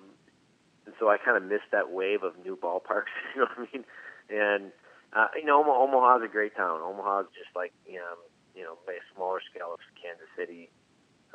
and 0.85 0.95
so 0.99 1.09
I 1.09 1.17
kind 1.17 1.35
of 1.35 1.43
missed 1.43 1.71
that 1.71 1.91
wave 1.91 2.23
of 2.23 2.33
new 2.43 2.55
ballparks. 2.55 3.11
You 3.35 3.41
know 3.41 3.47
what 3.55 3.67
I 3.67 3.77
mean? 3.77 3.85
And 4.29 4.71
uh, 5.13 5.27
you 5.35 5.45
know, 5.45 5.59
Omaha, 5.61 5.83
Omaha's 5.83 6.23
a 6.23 6.31
great 6.31 6.55
town. 6.55 6.81
Omaha's 6.81 7.27
just 7.33 7.55
like 7.55 7.73
you 7.85 7.95
know, 7.95 8.15
you 8.55 8.63
know, 8.63 8.77
a 8.87 8.99
smaller 9.15 9.39
scale 9.49 9.73
of 9.73 9.79
Kansas 10.01 10.27
City. 10.37 10.69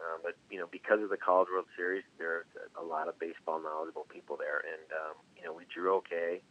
Um, 0.03 0.19
but 0.23 0.35
you 0.51 0.59
know, 0.59 0.67
because 0.67 1.03
of 1.03 1.11
the 1.11 1.17
College 1.17 1.49
World 1.53 1.71
Series, 1.77 2.03
there's 2.19 2.47
a 2.75 2.83
lot 2.83 3.07
of 3.07 3.19
baseball 3.19 3.63
knowledgeable 3.63 4.07
people 4.11 4.37
there, 4.37 4.59
and 4.59 4.87
um, 4.91 5.15
you 5.39 5.45
know, 5.45 5.55
we 5.55 5.63
drew 5.71 5.95
okay. 6.03 6.43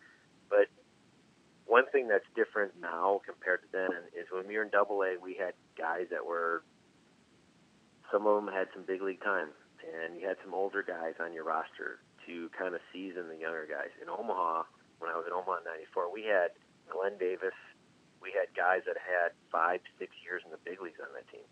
But 0.50 0.72
one 1.68 1.84
thing 1.92 2.08
that's 2.08 2.28
different 2.36 2.80
now 2.80 3.20
compared 3.28 3.64
to 3.64 3.68
then 3.72 3.92
is 4.16 4.28
when 4.32 4.48
we 4.48 4.56
were 4.56 4.64
in 4.64 4.70
Double 4.72 5.04
A, 5.04 5.20
we 5.20 5.36
had 5.36 5.54
guys 5.78 6.08
that 6.12 6.26
were 6.26 6.64
some 8.12 8.28
of 8.28 8.40
them 8.40 8.54
had 8.54 8.68
some 8.74 8.84
big 8.88 9.02
league 9.02 9.24
time, 9.24 9.52
and 9.84 10.20
you 10.20 10.28
had 10.28 10.38
some 10.44 10.54
older 10.54 10.84
guys 10.84 11.16
on 11.20 11.34
your 11.34 11.44
roster 11.44 12.00
to 12.28 12.50
kind 12.56 12.76
of 12.76 12.82
season 12.92 13.28
the 13.28 13.40
younger 13.40 13.68
guys. 13.68 13.92
In 14.00 14.08
Omaha, 14.08 14.64
when 15.00 15.12
I 15.12 15.16
was 15.16 15.28
in 15.28 15.34
Omaha 15.34 15.60
in 15.60 15.68
'94, 15.92 16.12
we 16.12 16.24
had 16.24 16.56
Glenn 16.88 17.20
Davis, 17.20 17.56
we 18.24 18.32
had 18.32 18.48
guys 18.56 18.88
that 18.88 18.96
had 18.96 19.36
five, 19.52 19.84
six 20.00 20.16
years 20.24 20.40
in 20.46 20.52
the 20.52 20.62
big 20.64 20.80
leagues 20.80 21.04
on 21.04 21.12
that 21.16 21.28
team, 21.28 21.48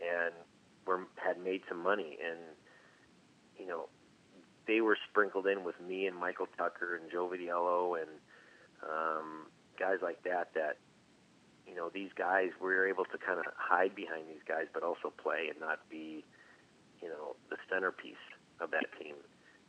and 0.00 0.32
were 0.86 1.06
had 1.16 1.42
made 1.42 1.62
some 1.68 1.82
money, 1.82 2.18
and 2.24 2.38
you 3.58 3.66
know 3.66 3.88
they 4.66 4.80
were 4.80 4.96
sprinkled 5.10 5.46
in 5.46 5.64
with 5.64 5.80
me 5.80 6.06
and 6.06 6.16
Michael 6.16 6.48
Tucker 6.56 6.96
and 6.96 7.10
Joe 7.10 7.28
Vitiello 7.28 8.00
and 8.00 8.10
um, 8.82 9.46
guys 9.78 9.98
like 10.02 10.22
that. 10.24 10.54
That 10.54 10.78
you 11.66 11.74
know 11.74 11.90
these 11.92 12.10
guys 12.16 12.50
we 12.60 12.68
were 12.68 12.88
able 12.88 13.04
to 13.04 13.18
kind 13.18 13.38
of 13.38 13.46
hide 13.56 13.94
behind 13.94 14.28
these 14.28 14.44
guys, 14.46 14.66
but 14.72 14.82
also 14.82 15.12
play 15.22 15.48
and 15.50 15.60
not 15.60 15.80
be 15.90 16.24
you 17.02 17.08
know 17.08 17.36
the 17.50 17.56
centerpiece 17.70 18.22
of 18.60 18.70
that 18.70 18.86
team. 19.00 19.14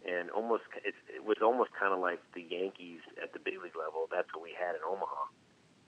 And 0.01 0.31
almost 0.31 0.63
it, 0.83 0.95
it 1.13 1.23
was 1.25 1.37
almost 1.43 1.71
kind 1.77 1.93
of 1.93 1.99
like 1.99 2.19
the 2.33 2.41
Yankees 2.41 3.01
at 3.21 3.33
the 3.33 3.39
big 3.39 3.61
league 3.61 3.77
level. 3.77 4.09
That's 4.09 4.33
what 4.33 4.43
we 4.43 4.53
had 4.57 4.73
in 4.73 4.81
Omaha 4.81 5.29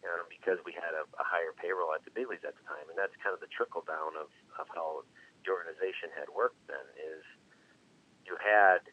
um, 0.07 0.27
because 0.27 0.59
we 0.67 0.75
had 0.75 0.91
a, 0.91 1.03
a 1.19 1.25
higher 1.25 1.55
payroll 1.55 1.95
at 1.95 2.03
the 2.03 2.11
big 2.11 2.27
leagues 2.27 2.43
at 2.43 2.55
the 2.59 2.65
time, 2.67 2.87
and 2.91 2.97
that's 2.99 3.15
kind 3.23 3.31
of 3.31 3.39
the 3.39 3.51
trickle 3.51 3.83
down 3.87 4.15
of, 4.19 4.27
of 4.59 4.67
how 4.71 5.07
the 5.43 5.49
organization 5.51 6.11
had 6.15 6.27
worked. 6.31 6.59
Then 6.67 6.83
is 6.99 7.23
you 8.27 8.35
had 8.39 8.83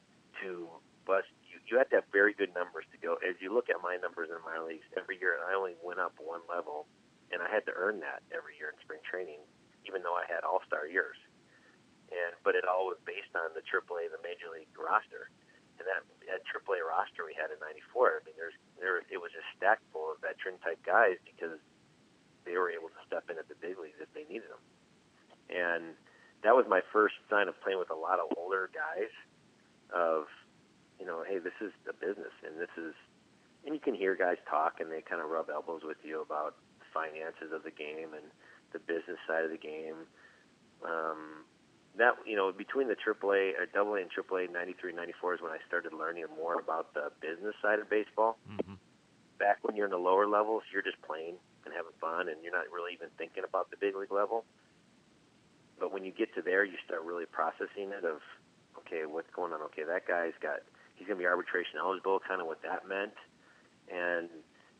to 0.42 0.70
bust 1.06 1.30
you, 1.46 1.58
you 1.66 1.78
had 1.78 1.90
to 1.90 2.02
have 2.02 2.08
very 2.14 2.34
good 2.34 2.54
numbers 2.54 2.86
to 2.94 2.98
go. 2.98 3.18
As 3.22 3.34
you 3.42 3.50
look 3.50 3.70
at 3.70 3.82
my 3.82 3.98
numbers 3.98 4.30
in 4.30 4.38
minor 4.46 4.66
leagues 4.70 4.86
every 4.94 5.18
year, 5.18 5.42
I 5.42 5.54
only 5.54 5.74
went 5.82 5.98
up 5.98 6.14
one 6.22 6.42
level, 6.46 6.86
and 7.34 7.42
I 7.42 7.50
had 7.50 7.66
to 7.66 7.74
earn 7.74 7.98
that 8.06 8.22
every 8.30 8.54
year 8.58 8.70
in 8.70 8.78
spring 8.82 9.02
training, 9.02 9.42
even 9.86 10.02
though 10.06 10.14
I 10.14 10.26
had 10.30 10.46
all 10.46 10.62
star 10.66 10.86
years. 10.86 11.18
And 12.10 12.34
but 12.42 12.54
it 12.58 12.66
all 12.66 12.90
was 12.90 12.98
based 13.06 13.34
on 13.38 13.54
the 13.54 13.62
AAA, 13.62 14.10
the 14.10 14.22
major 14.22 14.50
league 14.50 14.70
roster 14.74 15.30
and 15.80 15.88
that, 15.88 16.04
that 16.28 16.40
AAA 16.44 16.84
roster 16.84 17.24
we 17.24 17.32
had 17.32 17.48
in 17.48 17.58
'94. 17.58 18.20
I 18.20 18.28
mean, 18.28 18.36
there's 18.36 18.56
there 18.76 19.00
it 19.08 19.18
was 19.18 19.32
just 19.32 19.48
stacked 19.56 19.82
full 19.90 20.12
of 20.12 20.20
veteran 20.20 20.60
type 20.60 20.78
guys 20.84 21.16
because 21.24 21.56
they 22.44 22.60
were 22.60 22.68
able 22.68 22.92
to 22.92 23.00
step 23.08 23.26
in 23.32 23.40
at 23.40 23.48
the 23.48 23.56
big 23.58 23.80
leagues 23.80 23.98
if 24.00 24.12
they 24.12 24.28
needed 24.28 24.48
them. 24.52 24.64
And 25.48 25.96
that 26.44 26.52
was 26.52 26.68
my 26.68 26.80
first 26.92 27.16
sign 27.28 27.48
of 27.48 27.56
playing 27.64 27.80
with 27.80 27.90
a 27.90 27.98
lot 27.98 28.20
of 28.20 28.28
older 28.36 28.68
guys. 28.70 29.10
Of 29.90 30.30
you 31.00 31.06
know, 31.08 31.24
hey, 31.24 31.40
this 31.40 31.56
is 31.64 31.72
the 31.88 31.96
business, 31.96 32.36
and 32.44 32.60
this 32.60 32.70
is, 32.76 32.92
and 33.64 33.74
you 33.74 33.80
can 33.80 33.96
hear 33.96 34.14
guys 34.14 34.36
talk, 34.44 34.78
and 34.78 34.92
they 34.92 35.00
kind 35.00 35.20
of 35.20 35.32
rub 35.32 35.48
elbows 35.48 35.80
with 35.82 35.96
you 36.04 36.20
about 36.20 36.60
finances 36.92 37.50
of 37.56 37.64
the 37.64 37.72
game 37.72 38.12
and 38.12 38.28
the 38.72 38.78
business 38.78 39.18
side 39.26 39.44
of 39.44 39.50
the 39.50 39.58
game. 39.58 40.06
Um, 40.84 41.48
that 41.96 42.14
you 42.26 42.36
know 42.36 42.52
between 42.52 42.88
the 42.88 42.94
AAA 42.96 43.58
or 43.58 43.66
Double 43.72 43.94
A 43.94 44.00
and 44.00 44.10
AAA 44.10 44.52
'93, 44.52 44.92
'94 44.92 45.34
is 45.34 45.40
when 45.40 45.52
I 45.52 45.58
started 45.66 45.92
learning 45.92 46.26
more 46.36 46.60
about 46.60 46.94
the 46.94 47.10
business 47.20 47.54
side 47.62 47.78
of 47.78 47.90
baseball. 47.90 48.38
Mm-hmm. 48.50 48.74
Back 49.38 49.58
when 49.62 49.74
you're 49.74 49.86
in 49.86 49.90
the 49.90 49.98
lower 49.98 50.28
levels, 50.28 50.62
you're 50.72 50.82
just 50.82 51.00
playing 51.02 51.34
and 51.64 51.74
having 51.74 51.96
fun, 52.00 52.28
and 52.28 52.36
you're 52.44 52.52
not 52.52 52.68
really 52.72 52.92
even 52.92 53.08
thinking 53.16 53.42
about 53.42 53.70
the 53.70 53.76
big 53.76 53.96
league 53.96 54.12
level. 54.12 54.44
But 55.80 55.92
when 55.92 56.04
you 56.04 56.12
get 56.12 56.34
to 56.34 56.42
there, 56.42 56.64
you 56.64 56.76
start 56.84 57.02
really 57.02 57.26
processing 57.26 57.90
it. 57.90 58.04
Of 58.04 58.20
okay, 58.84 59.06
what's 59.06 59.30
going 59.34 59.52
on? 59.52 59.62
Okay, 59.72 59.82
that 59.82 60.06
guy's 60.06 60.36
got 60.40 60.60
he's 60.94 61.08
going 61.08 61.18
to 61.18 61.22
be 61.22 61.26
arbitration 61.26 61.80
eligible. 61.80 62.20
Kind 62.20 62.40
of 62.40 62.46
what 62.46 62.62
that 62.62 62.86
meant, 62.86 63.16
and 63.90 64.28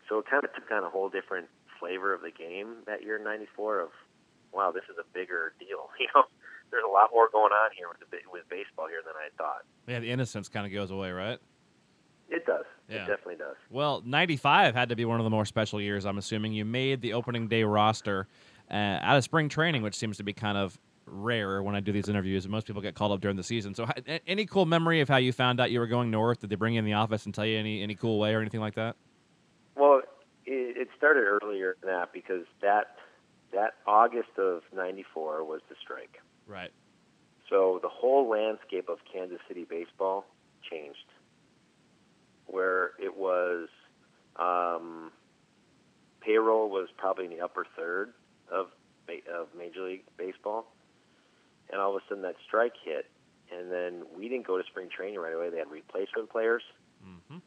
so 0.09 0.19
it 0.19 0.27
kind 0.31 0.45
of 0.45 0.55
took 0.55 0.71
on 0.71 0.85
a 0.85 0.91
whole 0.91 1.09
different 1.09 1.49
flavor 1.81 2.13
of 2.13 2.21
the 2.21 2.31
game 2.31 2.85
that 2.87 3.03
year 3.03 3.17
in 3.17 3.25
'94. 3.25 3.81
Of 3.81 3.91
wow, 4.53 4.71
this 4.71 4.85
is 4.93 4.97
a 5.01 5.07
bigger 5.13 5.55
deal, 5.59 5.91
you 5.99 6.07
know 6.15 6.25
there's 6.71 6.85
a 6.87 6.93
lot 6.93 7.11
more 7.13 7.29
going 7.31 7.53
on 7.53 7.71
here 7.77 7.87
with 7.89 7.99
the, 8.11 8.19
with 8.33 8.49
baseball 8.49 8.89
here 8.89 9.01
than 9.05 9.15
I 9.15 9.29
thought. 9.37 9.63
Yeah, 9.87 10.01
the 10.01 10.11
innocence 10.11 10.49
kind 10.49 10.67
of 10.67 10.73
goes 10.73 10.91
away, 10.91 11.11
right? 11.11 11.39
It 12.29 12.47
does. 12.47 12.65
Yeah. 12.89 12.97
It 12.97 13.07
definitely 13.09 13.37
does. 13.37 13.57
Well, 13.71 14.03
95 14.05 14.75
had 14.75 14.89
to 14.89 14.97
be 14.97 15.05
one 15.05 15.19
of 15.21 15.25
the 15.25 15.31
more 15.31 15.45
special 15.45 15.81
years, 15.81 16.07
I'm 16.07 16.19
assuming. 16.19 16.53
You 16.53 16.65
made 16.65 17.01
the 17.01 17.13
opening 17.13 17.49
day 17.49 17.65
roster 17.65 18.29
uh, 18.71 18.75
out 18.75 19.17
of 19.17 19.25
spring 19.25 19.49
training, 19.49 19.83
which 19.83 19.97
seems 19.97 20.17
to 20.19 20.23
be 20.23 20.33
kind 20.33 20.57
of 20.57 20.79
rare 21.07 21.63
when 21.63 21.75
I 21.75 21.81
do 21.81 21.93
these 21.93 22.09
interviews. 22.09 22.47
Most 22.49 22.67
people 22.67 22.83
get 22.83 22.95
called 22.95 23.13
up 23.13 23.21
during 23.21 23.37
the 23.37 23.43
season. 23.43 23.75
So, 23.75 23.87
any 24.27 24.47
cool 24.47 24.65
memory 24.65 25.01
of 25.01 25.09
how 25.09 25.17
you 25.17 25.33
found 25.33 25.61
out 25.61 25.71
you 25.71 25.81
were 25.81 25.89
going 25.89 26.11
north? 26.11 26.41
Did 26.41 26.51
they 26.51 26.57
bring 26.57 26.75
you 26.75 26.79
in 26.79 26.85
the 26.85 26.93
office 26.93 27.25
and 27.25 27.35
tell 27.35 27.47
you 27.47 27.59
any, 27.59 27.83
any 27.83 27.97
cool 27.97 28.19
way 28.19 28.35
or 28.35 28.41
anything 28.41 28.61
like 28.61 28.75
that? 28.77 28.97
Well, 29.77 30.03
it, 30.47 30.77
it 30.77 30.89
started 30.97 31.25
earlier 31.25 31.77
than 31.81 31.91
that 31.91 32.13
because 32.13 32.45
that 32.63 32.97
that 33.53 33.75
August 33.87 34.39
of 34.39 34.63
'94 34.75 35.45
was 35.45 35.61
the 35.69 35.75
strike. 35.83 36.20
Right. 36.51 36.73
So 37.49 37.79
the 37.83 37.89
whole 37.89 38.29
landscape 38.29 38.89
of 38.89 38.99
Kansas 39.11 39.39
City 39.47 39.65
baseball 39.69 40.27
changed, 40.69 40.99
where 42.47 42.93
it 42.99 43.17
was 43.17 43.69
um, 44.37 45.13
payroll 46.21 46.69
was 46.69 46.89
probably 46.97 47.27
in 47.27 47.31
the 47.31 47.41
upper 47.41 47.67
third 47.77 48.13
of 48.51 48.67
of 49.33 49.49
Major 49.59 49.83
League 49.83 50.05
Baseball, 50.17 50.73
and 51.71 51.81
all 51.81 51.97
of 51.97 52.03
a 52.03 52.05
sudden 52.09 52.23
that 52.23 52.37
strike 52.47 52.75
hit, 52.85 53.11
and 53.53 53.71
then 53.71 54.05
we 54.17 54.29
didn't 54.29 54.47
go 54.47 54.57
to 54.57 54.63
spring 54.71 54.89
training 54.89 55.19
right 55.19 55.35
away. 55.35 55.51
They 55.51 55.59
had 55.59 55.69
replacement 55.69 56.31
players, 56.31 56.63
mm-hmm. 57.05 57.39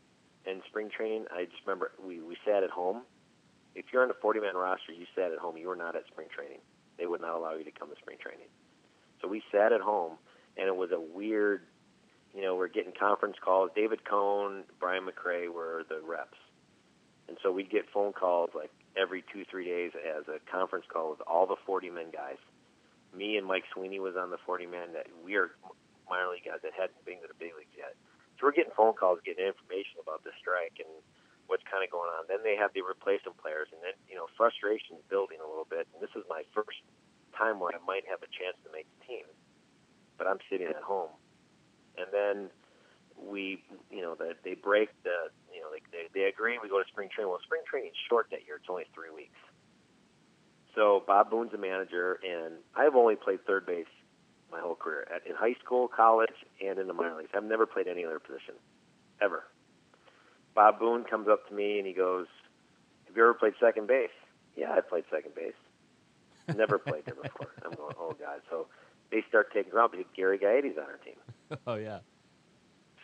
in 0.46 0.62
spring 0.68 0.90
training, 0.90 1.26
I 1.32 1.46
just 1.46 1.64
remember 1.66 1.92
we 2.06 2.20
we 2.22 2.36
sat 2.46 2.64
at 2.64 2.70
home. 2.70 3.04
If 3.76 3.86
you're 3.92 4.04
on 4.04 4.12
a 4.12 4.20
40 4.22 4.42
man 4.42 4.56
roster, 4.56 4.92
you 4.92 5.06
sat 5.16 5.32
at 5.32 5.40
home. 5.40 5.58
You 5.58 5.68
were 5.68 5.76
not 5.76 5.96
at 5.96 6.06
spring 6.08 6.28
training. 6.34 6.60
They 6.98 7.08
would 7.08 7.22
not 7.22 7.36
allow 7.36 7.56
you 7.56 7.64
to 7.64 7.72
come 7.72 7.90
to 7.90 7.96
spring 7.96 8.18
training. 8.22 8.48
So 9.24 9.30
we 9.30 9.42
sat 9.52 9.72
at 9.72 9.80
home, 9.80 10.20
and 10.58 10.68
it 10.68 10.76
was 10.76 10.92
a 10.92 11.00
weird. 11.00 11.62
You 12.36 12.42
know, 12.42 12.56
we're 12.56 12.68
getting 12.68 12.92
conference 12.92 13.38
calls. 13.40 13.70
David 13.76 14.04
Cone, 14.04 14.64
Brian 14.80 15.08
McRae 15.08 15.54
were 15.54 15.86
the 15.88 16.02
reps, 16.02 16.38
and 17.30 17.38
so 17.42 17.52
we'd 17.52 17.70
get 17.70 17.86
phone 17.94 18.12
calls 18.12 18.50
like 18.54 18.72
every 18.98 19.24
two 19.32 19.46
three 19.50 19.66
days 19.66 19.92
as 19.96 20.26
a 20.28 20.42
conference 20.52 20.86
call 20.92 21.12
with 21.12 21.22
all 21.22 21.46
the 21.48 21.56
40 21.66 21.90
men 21.90 22.12
guys. 22.12 22.42
Me 23.16 23.38
and 23.38 23.46
Mike 23.48 23.64
Sweeney 23.72 24.02
was 24.02 24.18
on 24.18 24.30
the 24.30 24.42
40 24.46 24.66
man. 24.66 24.92
That 24.92 25.08
we 25.24 25.36
are 25.38 25.56
minor 26.10 26.34
league 26.34 26.44
guys 26.44 26.60
that 26.66 26.74
hadn't 26.74 27.00
been 27.06 27.22
to 27.22 27.30
the 27.30 27.38
big 27.38 27.54
leagues 27.56 27.78
yet. 27.78 27.96
So 28.36 28.50
we're 28.50 28.58
getting 28.58 28.74
phone 28.76 28.98
calls, 28.98 29.22
getting 29.24 29.46
information 29.46 30.02
about 30.02 30.26
the 30.26 30.34
strike 30.42 30.82
and 30.82 30.90
what's 31.48 31.64
kind 31.70 31.86
of 31.86 31.94
going 31.94 32.10
on. 32.12 32.26
Then 32.28 32.42
they 32.42 32.58
have 32.58 32.74
the 32.74 32.82
replacement 32.82 33.38
players, 33.38 33.70
and 33.72 33.80
then 33.86 33.94
you 34.10 34.18
know 34.18 34.26
frustration 34.36 35.00
building 35.08 35.38
a 35.40 35.48
little 35.48 35.70
bit. 35.70 35.88
And 35.94 36.02
this 36.02 36.12
is 36.18 36.26
my 36.28 36.44
first 36.52 36.82
time 37.38 37.60
where 37.60 37.72
I 37.74 37.82
might 37.86 38.04
have 38.10 38.22
a 38.22 38.30
chance 38.32 38.58
to 38.64 38.70
make 38.72 38.88
the 39.00 39.06
team, 39.06 39.26
but 40.18 40.28
I'm 40.28 40.40
sitting 40.50 40.68
at 40.68 40.82
home. 40.82 41.12
And 41.98 42.08
then 42.12 42.50
we, 43.18 43.64
you 43.92 44.02
know, 44.02 44.16
the, 44.16 44.34
they 44.44 44.56
break 44.56 44.90
the, 45.04 45.30
you 45.54 45.62
know, 45.62 45.70
they, 45.72 45.82
they, 45.92 46.06
they 46.14 46.26
agree 46.28 46.58
we 46.62 46.70
go 46.70 46.82
to 46.82 46.88
spring 46.90 47.10
training. 47.14 47.30
Well, 47.30 47.40
spring 47.44 47.62
training 47.70 47.92
is 47.92 48.00
short 48.10 48.28
that 48.32 48.46
year; 48.46 48.58
it's 48.58 48.70
only 48.70 48.86
three 48.94 49.14
weeks. 49.14 49.38
So 50.76 51.04
Bob 51.06 51.30
Boone's 51.30 51.52
the 51.52 51.58
manager, 51.58 52.20
and 52.26 52.56
I've 52.76 52.96
only 52.96 53.16
played 53.16 53.46
third 53.46 53.66
base 53.66 53.92
my 54.52 54.60
whole 54.60 54.76
career 54.76 55.08
at, 55.14 55.26
in 55.28 55.36
high 55.36 55.56
school, 55.64 55.88
college, 55.88 56.34
and 56.64 56.78
in 56.80 56.88
the 56.88 56.94
minor 56.94 57.18
leagues. 57.18 57.32
I've 57.36 57.44
never 57.44 57.66
played 57.66 57.88
any 57.88 58.06
other 58.06 58.20
position, 58.20 58.56
ever. 59.22 59.44
Bob 60.56 60.80
Boone 60.80 61.04
comes 61.04 61.28
up 61.28 61.48
to 61.50 61.54
me 61.54 61.78
and 61.80 61.88
he 61.88 61.94
goes, 61.94 62.28
"Have 63.08 63.18
you 63.18 63.24
ever 63.24 63.34
played 63.34 63.54
second 63.60 63.88
base?" 63.88 64.14
Yeah, 64.56 64.72
I 64.72 64.82
played 64.82 65.06
second 65.12 65.34
base. 65.36 65.58
Never 66.56 66.78
played 66.78 67.06
there 67.06 67.16
before. 67.16 67.52
I'm 67.64 67.72
going, 67.72 67.96
"Oh 67.98 68.16
God!" 68.20 68.42
So 68.50 68.68
they 69.12 69.24
start 69.30 69.54
taking 69.54 69.74
around 69.74 69.92
because 69.92 70.06
Gary 70.16 70.38
Gaetti's 70.38 70.78
on 70.78 70.86
our 70.86 70.98
team. 70.98 71.16
oh 71.68 71.76
yeah. 71.76 72.00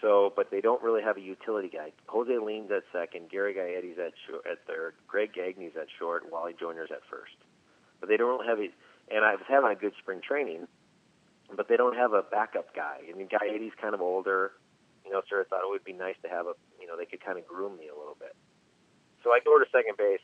So, 0.02 0.32
but 0.36 0.50
they 0.50 0.62
don't 0.62 0.82
really 0.82 1.02
have 1.02 1.18
a 1.18 1.22
utility 1.22 1.68
guy. 1.68 1.92
Jose 2.08 2.32
Lind's 2.32 2.72
at 2.72 2.84
second, 2.94 3.30
Gary 3.30 3.54
Gaetti's 3.54 4.00
at 4.00 4.14
short, 4.28 4.46
at 4.50 4.66
third, 4.66 4.96
Greg 5.08 5.34
Gagne's 5.34 5.76
at 5.76 5.88
short, 5.98 6.24
and 6.24 6.32
Wally 6.32 6.56
Joyner's 6.58 6.90
at 6.92 7.02
first. 7.10 7.36
But 8.00 8.08
they 8.08 8.16
don't 8.16 8.30
really 8.30 8.48
have 8.48 8.60
a. 8.60 8.70
And 9.14 9.26
I 9.26 9.36
was 9.36 9.44
having 9.48 9.72
a 9.72 9.76
good 9.76 9.94
spring 10.00 10.22
training, 10.22 10.68
but 11.56 11.68
they 11.68 11.76
don't 11.76 11.96
have 11.96 12.14
a 12.14 12.22
backup 12.22 12.74
guy. 12.74 13.00
I 13.10 13.18
mean, 13.18 13.28
Gaetti's 13.28 13.74
kind 13.80 13.94
of 13.94 14.02
older. 14.02 14.54
You 15.04 15.12
know, 15.12 15.22
sort 15.28 15.42
of 15.42 15.48
thought 15.48 15.64
it 15.64 15.70
would 15.70 15.84
be 15.84 15.94
nice 15.94 16.16
to 16.24 16.30
have 16.30 16.46
a. 16.46 16.54
You 16.80 16.88
know, 16.88 16.96
they 16.96 17.06
could 17.06 17.24
kind 17.24 17.38
of 17.38 17.46
groom 17.46 17.76
me 17.78 17.90
a 17.90 17.98
little 17.98 18.16
bit. 18.18 18.36
So 19.24 19.32
I 19.32 19.40
go 19.44 19.60
to 19.60 19.66
second 19.72 19.98
base. 19.98 20.24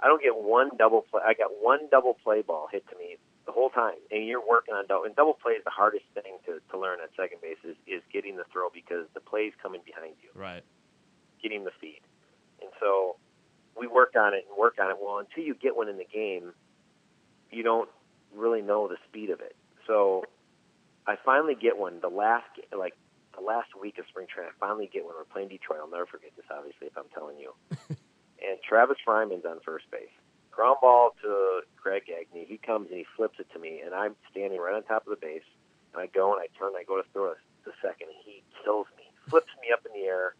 I 0.00 0.06
don't 0.06 0.22
get 0.22 0.36
one 0.36 0.70
double 0.78 1.02
play. 1.02 1.22
I 1.24 1.34
got 1.34 1.50
one 1.60 1.88
double 1.90 2.14
play 2.22 2.42
ball 2.42 2.68
hit 2.70 2.84
to 2.90 2.98
me 2.98 3.16
the 3.46 3.52
whole 3.52 3.70
time, 3.70 3.94
and 4.10 4.26
you're 4.26 4.46
working 4.46 4.74
on 4.74 4.86
double. 4.86 5.04
And 5.04 5.16
double 5.16 5.34
play 5.34 5.52
is 5.52 5.64
the 5.64 5.70
hardest 5.70 6.04
thing 6.14 6.36
to, 6.46 6.60
to 6.70 6.78
learn 6.78 6.98
at 7.02 7.10
second 7.16 7.40
base 7.40 7.58
is, 7.64 7.76
is 7.86 8.02
getting 8.12 8.36
the 8.36 8.44
throw 8.52 8.68
because 8.72 9.06
the 9.14 9.20
play's 9.20 9.52
coming 9.62 9.80
behind 9.84 10.14
you. 10.22 10.28
Right. 10.34 10.62
Getting 11.42 11.64
the 11.64 11.70
feed, 11.80 12.00
and 12.60 12.70
so 12.80 13.16
we 13.78 13.86
work 13.86 14.14
on 14.18 14.34
it 14.34 14.44
and 14.48 14.58
work 14.58 14.76
on 14.80 14.90
it. 14.90 14.96
Well, 15.00 15.18
until 15.18 15.44
you 15.44 15.54
get 15.54 15.76
one 15.76 15.88
in 15.88 15.96
the 15.96 16.06
game, 16.06 16.52
you 17.50 17.62
don't 17.62 17.88
really 18.34 18.62
know 18.62 18.88
the 18.88 18.96
speed 19.08 19.30
of 19.30 19.40
it. 19.40 19.54
So 19.86 20.24
I 21.06 21.16
finally 21.24 21.54
get 21.54 21.78
one. 21.78 22.00
The 22.00 22.08
last 22.08 22.48
like 22.76 22.94
the 23.36 23.44
last 23.44 23.68
week 23.80 23.98
of 23.98 24.06
spring 24.08 24.26
training, 24.32 24.52
I 24.54 24.58
finally 24.58 24.90
get 24.92 25.04
one. 25.04 25.14
We're 25.16 25.24
playing 25.24 25.48
Detroit. 25.48 25.80
I'll 25.80 25.90
never 25.90 26.06
forget 26.06 26.30
this. 26.36 26.46
Obviously, 26.50 26.88
if 26.88 26.96
I'm 26.96 27.08
telling 27.14 27.38
you. 27.38 27.52
and 28.48 28.58
Travis 28.62 28.98
Fryman's 29.06 29.44
on 29.44 29.60
first 29.64 29.90
base. 29.90 30.12
Ground 30.50 30.78
ball 30.80 31.10
to 31.22 31.60
Greg 31.76 32.04
Gagne. 32.06 32.46
He 32.46 32.56
comes 32.56 32.88
and 32.88 32.98
he 32.98 33.06
flips 33.16 33.38
it 33.38 33.46
to 33.52 33.58
me, 33.58 33.82
and 33.84 33.94
I'm 33.94 34.16
standing 34.30 34.58
right 34.58 34.74
on 34.74 34.82
top 34.84 35.06
of 35.06 35.10
the 35.10 35.20
base. 35.20 35.44
And 35.92 36.02
I 36.02 36.06
go 36.06 36.32
and 36.32 36.40
I 36.40 36.48
turn. 36.58 36.68
And 36.68 36.76
I 36.76 36.84
go 36.84 36.96
to 36.96 37.08
throw 37.12 37.34
the 37.64 37.72
second. 37.82 38.08
And 38.08 38.20
he 38.24 38.42
kills 38.64 38.86
me. 38.96 39.04
Flips 39.28 39.52
me 39.60 39.68
up 39.72 39.84
in 39.84 40.00
the 40.00 40.06
air. 40.06 40.34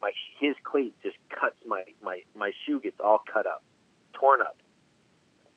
My 0.00 0.12
his 0.40 0.54
cleat 0.62 0.94
just 1.02 1.16
cuts 1.28 1.56
my 1.66 1.84
my 2.02 2.20
my 2.34 2.52
shoe 2.64 2.80
gets 2.80 3.00
all 3.00 3.22
cut 3.30 3.46
up, 3.46 3.62
torn 4.12 4.40
up. 4.40 4.56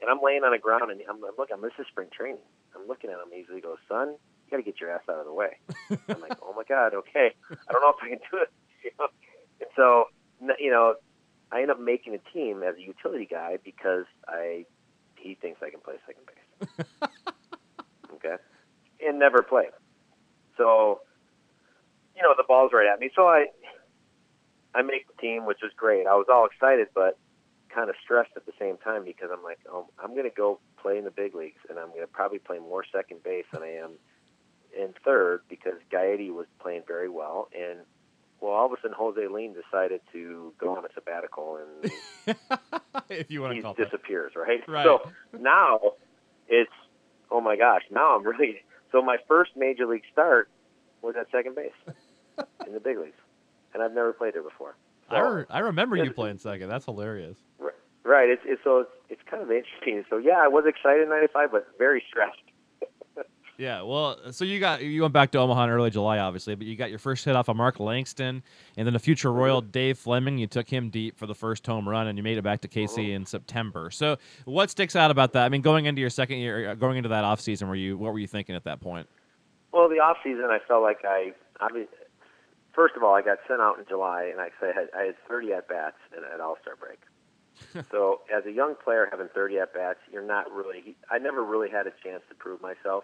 And 0.02 0.10
I'm 0.10 0.20
laying 0.24 0.44
on 0.44 0.52
the 0.52 0.58
ground, 0.58 0.92
and 0.92 1.02
I'm, 1.10 1.24
I'm 1.24 1.36
looking. 1.38 1.60
This 1.62 1.76
is 1.78 1.86
spring 1.88 2.08
training. 2.12 2.44
I'm 2.76 2.88
looking 2.88 3.10
at 3.10 3.20
him. 3.20 3.32
He's 3.34 3.46
he 3.54 3.60
goes, 3.60 3.78
"Son, 3.88 4.16
you 4.16 4.50
got 4.52 4.58
to 4.58 4.64
get 4.64 4.80
your 4.80 4.92
ass 4.92 5.04
out 5.10 5.20
of 5.20 5.26
the 5.26 5.34
way." 5.34 5.60
I'm 6.08 6.22
like, 6.22 6.40
"Oh 6.42 6.54
my 6.56 6.64
God, 6.64 6.94
okay. 6.94 7.36
I 7.52 7.72
don't 7.72 7.82
know 7.82 7.92
if 7.92 8.02
I 8.02 8.10
can 8.10 8.20
do 8.32 8.40
it." 8.40 8.50
And 9.60 9.70
so, 9.76 10.06
you 10.58 10.72
know, 10.72 10.96
I 11.52 11.62
end 11.62 11.72
up 11.72 11.80
making 11.80 12.14
a 12.16 12.34
team 12.34 12.64
as 12.64 12.76
a 12.76 12.82
utility 12.82 13.28
guy 13.30 13.58
because 13.64 14.06
I 14.28 14.66
he 15.16 15.36
thinks 15.36 15.62
I 15.62 15.70
can 15.70 15.80
play 15.80 15.96
second 16.06 16.24
base. 16.28 17.10
okay, 18.14 18.36
and 19.06 19.20
never 19.20 19.42
played. 19.42 19.72
So, 20.58 21.02
you 22.16 22.22
know, 22.22 22.34
the 22.38 22.44
ball's 22.48 22.72
right 22.74 22.88
at 22.92 23.00
me. 23.00 23.10
So 23.16 23.28
I 23.28 23.48
I 24.76 24.82
make 24.82 25.08
the 25.08 25.22
team, 25.22 25.46
which 25.46 25.64
is 25.64 25.72
great. 25.76 26.06
I 26.06 26.16
was 26.16 26.28
all 26.32 26.46
excited, 26.46 26.88
but 26.94 27.18
kind 27.74 27.90
of 27.90 27.96
stressed 28.04 28.32
at 28.36 28.46
the 28.46 28.52
same 28.60 28.78
time 28.78 29.04
because 29.04 29.30
I'm 29.32 29.44
like, 29.44 29.60
oh, 29.72 29.88
I'm 30.04 30.12
going 30.12 30.30
to 30.30 30.36
go 30.36 30.60
play 30.82 30.98
in 30.98 31.06
the 31.06 31.12
big 31.12 31.36
leagues, 31.36 31.62
and 31.70 31.78
I'm 31.80 31.90
going 31.90 32.02
to 32.02 32.08
probably 32.08 32.40
play 32.40 32.60
more 32.60 32.84
second 32.92 33.24
base 33.24 33.46
than 33.54 33.64
I 33.64 33.74
am 33.76 33.92
in 34.78 34.94
third 35.06 35.42
because 35.50 35.76
Gaetti 35.92 36.32
was 36.32 36.46
playing 36.60 36.84
very 36.88 37.10
well, 37.10 37.50
and 37.54 37.80
well, 38.42 38.52
all 38.52 38.66
of 38.68 38.72
a 38.72 38.76
sudden 38.82 38.96
Jose 38.98 39.28
Lind 39.28 39.56
decided 39.56 40.02
to 40.14 40.54
go 40.58 40.76
on 40.76 40.86
a 40.86 40.90
sabbatical, 40.94 41.58
and 41.58 41.92
if 43.10 43.30
you 43.30 43.42
want 43.42 43.54
he 43.54 43.60
to 43.60 43.64
call 43.64 43.74
disappears, 43.74 44.34
right? 44.36 44.68
Right. 44.68 44.84
So 44.84 45.10
now 45.38 45.80
it's 46.48 46.72
oh 47.32 47.42
my 47.42 47.56
gosh, 47.58 47.84
now 47.92 48.16
I'm 48.16 48.26
really 48.26 48.62
so 48.92 49.02
my 49.02 49.18
first 49.28 49.52
major 49.56 49.86
league 49.86 50.04
start 50.12 50.50
was 51.02 51.16
at 51.20 51.28
second 51.32 51.56
base 51.56 51.72
in 52.66 52.74
the 52.74 52.80
big 52.80 52.98
leagues, 52.98 53.20
and 53.74 53.84
I've 53.84 53.94
never 53.94 54.14
played 54.14 54.34
there 54.34 54.44
before. 54.44 54.76
that. 55.10 55.18
I, 55.18 55.30
re- 55.30 55.46
I 55.50 55.60
remember 55.60 55.96
you 55.96 56.12
playing 56.12 56.38
second. 56.38 56.70
That's 56.70 56.86
hilarious. 56.86 57.38
Right. 58.04 58.30
It's, 58.30 58.42
it's 58.46 58.62
so 58.64 58.80
it's, 58.80 58.90
it's 59.10 59.22
kind 59.30 59.44
of 59.44 59.52
interesting. 59.52 60.04
So 60.10 60.18
yeah, 60.18 60.40
I 60.40 60.48
was 60.48 60.66
excited 60.66 61.04
in 61.04 61.10
'95, 61.10 61.52
but 61.52 61.68
very 61.78 62.04
stressed. 62.10 62.42
Yeah, 63.60 63.82
well, 63.82 64.18
so 64.32 64.46
you 64.46 64.58
got 64.62 64.82
you 64.82 65.02
went 65.02 65.14
back 65.14 65.32
to 65.32 65.38
Omaha 65.38 65.66
in 65.66 65.70
early 65.70 65.90
July, 65.90 66.20
obviously, 66.20 66.56
but 66.56 66.66
you 66.66 66.78
got 66.78 66.90
your 66.90 66.98
first 66.98 67.26
hit 67.26 67.36
off 67.36 67.50
of 67.50 67.58
Mark 67.58 67.82
Langston, 67.82 68.42
and 68.78 68.88
then 68.88 68.94
the 68.94 69.00
future 69.00 69.34
Royal 69.34 69.60
Dave 69.60 69.98
Fleming. 69.98 70.38
You 70.38 70.48
took 70.48 70.70
him 70.70 70.90
deep 70.90 71.18
for 71.18 71.28
the 71.28 71.36
first 71.36 71.68
home 71.68 71.88
run, 71.88 72.08
and 72.08 72.18
you 72.18 72.24
made 72.24 72.38
it 72.38 72.42
back 72.42 72.62
to 72.62 72.70
KC 72.70 73.14
in 73.14 73.26
September. 73.26 73.92
So, 73.92 74.16
what 74.46 74.70
sticks 74.70 74.96
out 74.96 75.12
about 75.12 75.34
that? 75.34 75.44
I 75.44 75.50
mean, 75.50 75.62
going 75.62 75.88
into 75.88 76.00
your 76.00 76.10
second 76.10 76.38
year, 76.38 76.70
uh, 76.70 76.76
going 76.76 76.96
into 76.96 77.10
that 77.10 77.26
off 77.26 77.42
season, 77.42 77.68
were 77.68 77.76
you 77.76 77.98
what 77.98 78.14
were 78.14 78.20
you 78.20 78.28
thinking 78.28 78.56
at 78.56 78.64
that 78.64 78.80
point? 78.80 79.10
Well, 79.74 79.90
the 79.90 80.00
off 80.00 80.20
season, 80.24 80.46
I 80.50 80.60
felt 80.66 80.82
like 80.82 81.00
I, 81.04 81.34
I 81.60 81.70
mean, 81.74 81.88
first 82.72 82.96
of 82.96 83.04
all, 83.04 83.14
I 83.14 83.22
got 83.22 83.40
sent 83.46 83.60
out 83.60 83.78
in 83.78 83.84
July, 83.90 84.30
and 84.32 84.40
I 84.40 84.52
said 84.62 84.74
I 84.74 84.80
had, 84.80 84.90
I 84.98 85.04
had 85.08 85.16
30 85.28 85.52
at 85.52 85.68
bats 85.68 85.98
at 86.16 86.40
All 86.40 86.58
Star 86.62 86.78
break. 86.78 87.00
so 87.92 88.22
as 88.34 88.46
a 88.46 88.52
young 88.54 88.76
player 88.82 89.10
having 89.12 89.28
30 89.36 89.60
at 89.60 89.74
bats, 89.74 90.00
you're 90.10 90.26
not 90.26 90.50
really. 90.50 90.96
I 91.12 91.18
never 91.18 91.44
really 91.44 91.70
had 91.70 91.88
a 91.88 91.94
chance 92.02 92.24
to 92.30 92.36
prove 92.36 92.62
myself 92.62 93.04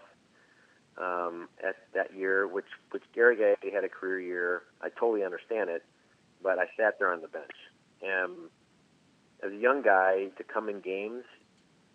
um, 0.97 1.49
at 1.65 1.75
that 1.93 2.15
year, 2.15 2.47
which 2.47 2.65
which 2.91 3.03
Gary 3.13 3.35
Gaetti 3.35 3.73
had 3.73 3.83
a 3.83 3.89
career 3.89 4.19
year. 4.19 4.61
I 4.81 4.89
totally 4.89 5.23
understand 5.23 5.69
it, 5.69 5.83
but 6.41 6.59
I 6.59 6.65
sat 6.77 6.99
there 6.99 7.11
on 7.11 7.21
the 7.21 7.27
bench. 7.27 7.55
And 8.01 8.49
as 9.43 9.51
a 9.51 9.55
young 9.55 9.81
guy 9.81 10.27
to 10.37 10.43
come 10.43 10.69
in 10.69 10.79
games, 10.79 11.23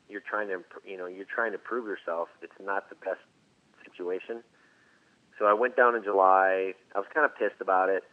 you're 0.08 0.22
trying 0.28 0.48
to 0.48 0.62
you 0.84 0.96
know 0.96 1.06
you're 1.06 1.26
trying 1.32 1.52
to 1.52 1.58
prove 1.58 1.86
yourself. 1.86 2.28
It's 2.42 2.52
not 2.62 2.88
the 2.90 2.96
best 2.96 3.20
situation. 3.84 4.42
So 5.38 5.46
I 5.46 5.54
went 5.54 5.76
down 5.76 5.94
in 5.94 6.04
July. 6.04 6.74
I 6.94 6.98
was 6.98 7.08
kind 7.14 7.24
of 7.24 7.34
pissed 7.36 7.60
about 7.60 7.88
it. 7.88 8.04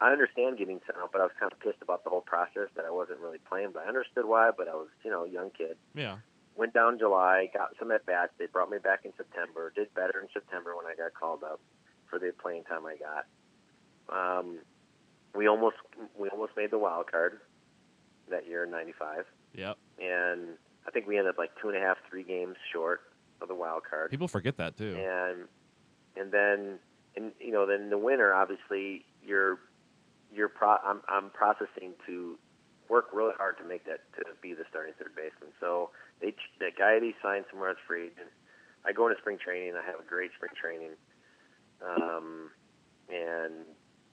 I 0.00 0.10
understand 0.12 0.58
getting 0.58 0.80
sent 0.86 0.98
out, 0.98 1.10
but 1.12 1.20
I 1.20 1.24
was 1.24 1.32
kind 1.38 1.52
of 1.52 1.60
pissed 1.60 1.82
about 1.82 2.04
the 2.04 2.10
whole 2.10 2.20
process 2.20 2.68
that 2.76 2.84
I 2.84 2.90
wasn't 2.90 3.20
really 3.20 3.38
playing. 3.38 3.70
But 3.72 3.84
I 3.84 3.88
understood 3.88 4.24
why. 4.24 4.50
But 4.56 4.68
I 4.68 4.74
was, 4.74 4.88
you 5.04 5.10
know, 5.10 5.24
a 5.24 5.28
young 5.28 5.50
kid. 5.50 5.76
Yeah, 5.94 6.16
Went 6.56 6.72
down 6.72 6.98
July, 6.98 7.50
got 7.52 7.70
some 7.78 7.90
at 7.90 8.06
bats. 8.06 8.32
They 8.38 8.46
brought 8.46 8.70
me 8.70 8.78
back 8.78 9.00
in 9.04 9.12
September. 9.16 9.72
Did 9.74 9.92
better 9.94 10.20
in 10.20 10.28
September 10.32 10.74
when 10.76 10.86
I 10.86 10.96
got 10.96 11.12
called 11.12 11.42
up 11.42 11.60
for 12.08 12.18
the 12.18 12.32
playing 12.40 12.64
time 12.64 12.86
I 12.86 12.96
got. 12.96 13.26
Um, 14.08 14.58
we 15.34 15.48
almost 15.48 15.76
we 16.18 16.28
almost 16.28 16.52
made 16.56 16.70
the 16.70 16.78
wild 16.78 17.10
card 17.10 17.40
that 18.30 18.46
year 18.46 18.64
in 18.64 18.70
'95, 18.70 19.24
yep. 19.54 19.76
and 20.00 20.56
I 20.86 20.90
think 20.90 21.06
we 21.06 21.18
ended 21.18 21.30
up 21.30 21.38
like 21.38 21.50
two 21.60 21.68
and 21.68 21.76
a 21.76 21.80
half, 21.80 21.98
three 22.08 22.22
games 22.22 22.56
short 22.72 23.00
of 23.42 23.48
the 23.48 23.54
wild 23.54 23.82
card. 23.88 24.10
People 24.10 24.28
forget 24.28 24.56
that 24.56 24.76
too. 24.76 24.96
and 24.96 25.48
and 26.16 26.32
then 26.32 26.78
and 27.16 27.32
you 27.40 27.52
know 27.52 27.66
then 27.66 27.90
the 27.90 27.98
winter 27.98 28.32
obviously 28.34 29.04
you're 29.24 29.58
you're 30.32 30.48
pro- 30.48 30.78
I'm 30.84 31.02
I'm 31.08 31.30
processing 31.30 31.92
to 32.06 32.38
work 32.88 33.06
really 33.12 33.34
hard 33.36 33.58
to 33.58 33.64
make 33.64 33.84
that 33.86 34.00
to 34.16 34.24
be 34.40 34.54
the 34.54 34.64
starting 34.70 34.94
third 34.98 35.14
baseman. 35.14 35.52
So 35.60 35.90
they 36.20 36.34
that 36.60 36.76
guy 36.78 36.98
he 37.00 37.14
signed 37.22 37.44
somewhere 37.50 37.70
as 37.70 37.76
free 37.86 38.06
agent. 38.06 38.32
I 38.84 38.92
go 38.92 39.08
into 39.08 39.20
spring 39.20 39.38
training. 39.38 39.74
I 39.74 39.84
have 39.84 40.00
a 40.00 40.08
great 40.08 40.30
spring 40.36 40.52
training, 40.54 40.94
um, 41.82 42.50
and 43.08 43.66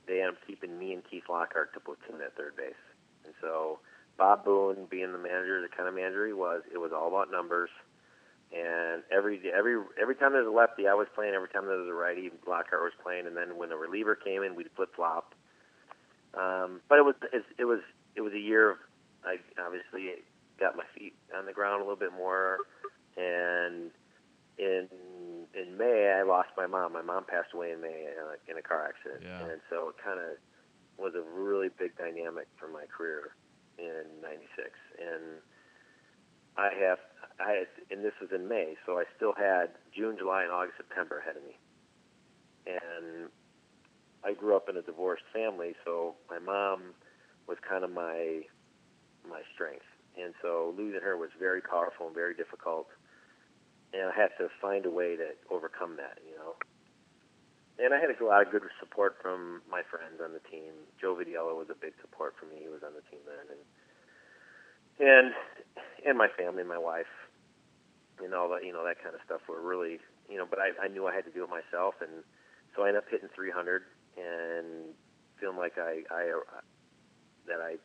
they 0.07 0.19
ended 0.21 0.35
up 0.35 0.47
keeping 0.47 0.77
me 0.77 0.93
and 0.93 1.03
Keith 1.09 1.29
Lockhart 1.29 1.73
to 1.73 1.79
platoon 1.79 2.21
at 2.21 2.35
third 2.35 2.57
base. 2.57 2.79
And 3.25 3.33
so 3.39 3.79
Bob 4.17 4.43
Boone, 4.43 4.87
being 4.89 5.11
the 5.11 5.17
manager, 5.17 5.61
the 5.61 5.69
kind 5.69 5.87
of 5.87 5.95
manager 5.95 6.27
he 6.27 6.33
was, 6.33 6.61
it 6.71 6.77
was 6.77 6.91
all 6.91 7.07
about 7.07 7.31
numbers. 7.31 7.69
And 8.51 9.01
every 9.11 9.41
every 9.51 9.81
every 9.99 10.15
time 10.15 10.33
there 10.33 10.43
was 10.43 10.51
a 10.51 10.55
lefty, 10.55 10.87
I 10.87 10.93
was 10.93 11.07
playing. 11.15 11.33
Every 11.33 11.49
time 11.49 11.65
there 11.65 11.77
was 11.77 11.89
a 11.89 11.93
righty, 11.93 12.29
Lockhart 12.45 12.83
was 12.83 12.93
playing. 13.01 13.25
And 13.25 13.35
then 13.35 13.57
when 13.57 13.71
a 13.71 13.77
reliever 13.77 14.15
came 14.15 14.43
in, 14.43 14.55
we'd 14.55 14.69
flip 14.75 14.93
flop. 14.95 15.33
Um, 16.35 16.81
but 16.87 16.99
it 16.99 17.05
was 17.05 17.15
it 17.57 17.65
was 17.65 17.79
it 18.15 18.21
was 18.21 18.33
a 18.33 18.39
year 18.39 18.71
of 18.71 18.77
I 19.25 19.37
obviously 19.57 20.21
got 20.59 20.75
my 20.75 20.83
feet 20.95 21.13
on 21.35 21.45
the 21.45 21.53
ground 21.53 21.81
a 21.81 21.83
little 21.83 21.99
bit 21.99 22.13
more, 22.13 22.57
and 23.17 23.91
in 24.57 24.87
in 25.53 25.77
May 25.77 26.13
I 26.19 26.23
lost 26.23 26.49
my 26.57 26.67
mom. 26.67 26.93
My 26.93 27.01
mom 27.01 27.25
passed 27.25 27.53
away 27.53 27.71
in 27.71 27.81
May 27.81 28.07
in 28.07 28.17
a, 28.17 28.51
in 28.51 28.57
a 28.57 28.61
car 28.61 28.85
accident, 28.87 29.23
Yeah. 29.23 29.49
and 29.51 29.61
so 29.69 29.89
it 29.89 29.95
kind 30.03 30.19
of 30.19 30.37
was 30.97 31.13
a 31.15 31.21
really 31.21 31.69
big 31.77 31.97
dynamic 31.97 32.47
for 32.59 32.67
my 32.67 32.85
career 32.85 33.35
in 33.77 34.03
'96. 34.21 34.69
And 35.01 35.41
I 36.57 36.69
have 36.85 36.99
I 37.39 37.51
had, 37.65 37.67
and 37.89 38.05
this 38.05 38.13
was 38.21 38.29
in 38.33 38.47
May, 38.47 38.75
so 38.85 38.99
I 38.99 39.05
still 39.15 39.33
had 39.35 39.69
June, 39.95 40.17
July, 40.17 40.43
and 40.43 40.51
August, 40.51 40.77
September 40.77 41.17
ahead 41.19 41.35
of 41.35 41.43
me, 41.43 41.57
and 42.67 43.29
I 44.23 44.33
grew 44.33 44.55
up 44.55 44.69
in 44.69 44.77
a 44.77 44.81
divorced 44.83 45.23
family, 45.33 45.73
so 45.83 46.15
my 46.29 46.37
mom 46.39 46.93
was 47.47 47.57
kind 47.67 47.83
of 47.83 47.91
my 47.91 48.41
my 49.27 49.41
strength, 49.55 49.85
and 50.19 50.33
so 50.41 50.73
losing 50.77 51.01
her 51.01 51.17
was 51.17 51.29
very 51.39 51.61
powerful 51.61 52.07
and 52.07 52.15
very 52.15 52.33
difficult, 52.35 52.87
and 53.93 54.09
I 54.09 54.15
had 54.15 54.29
to 54.37 54.49
find 54.61 54.85
a 54.85 54.91
way 54.91 55.15
to 55.15 55.33
overcome 55.49 55.97
that, 55.97 56.19
you 56.25 56.35
know. 56.37 56.55
And 57.79 57.93
I 57.93 57.99
had 57.99 58.13
a 58.13 58.25
lot 58.25 58.45
of 58.45 58.51
good 58.51 58.61
support 58.79 59.17
from 59.21 59.61
my 59.69 59.81
friends 59.89 60.21
on 60.23 60.33
the 60.33 60.43
team. 60.45 60.73
Joe 61.01 61.17
Vitiello 61.17 61.57
was 61.57 61.69
a 61.73 61.77
big 61.79 61.93
support 62.01 62.35
for 62.39 62.45
me. 62.45 62.61
He 62.61 62.69
was 62.69 62.85
on 62.85 62.93
the 62.93 63.01
team 63.09 63.21
then, 63.25 63.57
and 63.57 63.63
and 64.99 65.33
and 66.05 66.17
my 66.17 66.27
family, 66.37 66.63
my 66.63 66.77
wife, 66.77 67.09
and 68.23 68.33
all 68.33 68.49
that, 68.49 68.63
you 68.63 68.73
know, 68.73 68.85
that 68.85 69.01
kind 69.01 69.15
of 69.15 69.21
stuff 69.25 69.41
were 69.49 69.61
really, 69.61 69.99
you 70.29 70.37
know. 70.37 70.45
But 70.45 70.59
I, 70.59 70.85
I 70.85 70.87
knew 70.87 71.07
I 71.07 71.15
had 71.15 71.25
to 71.25 71.31
do 71.31 71.43
it 71.43 71.49
myself, 71.49 71.95
and 72.01 72.23
so 72.75 72.83
I 72.83 72.89
ended 72.89 73.03
up 73.03 73.09
hitting 73.09 73.29
300 73.33 73.81
and 74.17 74.93
feeling 75.39 75.57
like 75.57 75.77
I, 75.77 76.03
I 76.13 76.29
that 77.47 77.59
I 77.59 77.75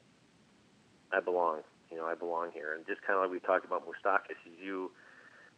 I 1.16 1.20
belong. 1.20 1.62
You 1.90 1.96
know, 1.96 2.06
I 2.06 2.14
belong 2.14 2.50
here. 2.52 2.74
And 2.74 2.86
just 2.86 3.02
kind 3.02 3.16
of 3.18 3.24
like 3.24 3.30
we 3.30 3.40
talked 3.40 3.64
about 3.64 3.84
Moustakas, 3.86 4.36
you 4.62 4.90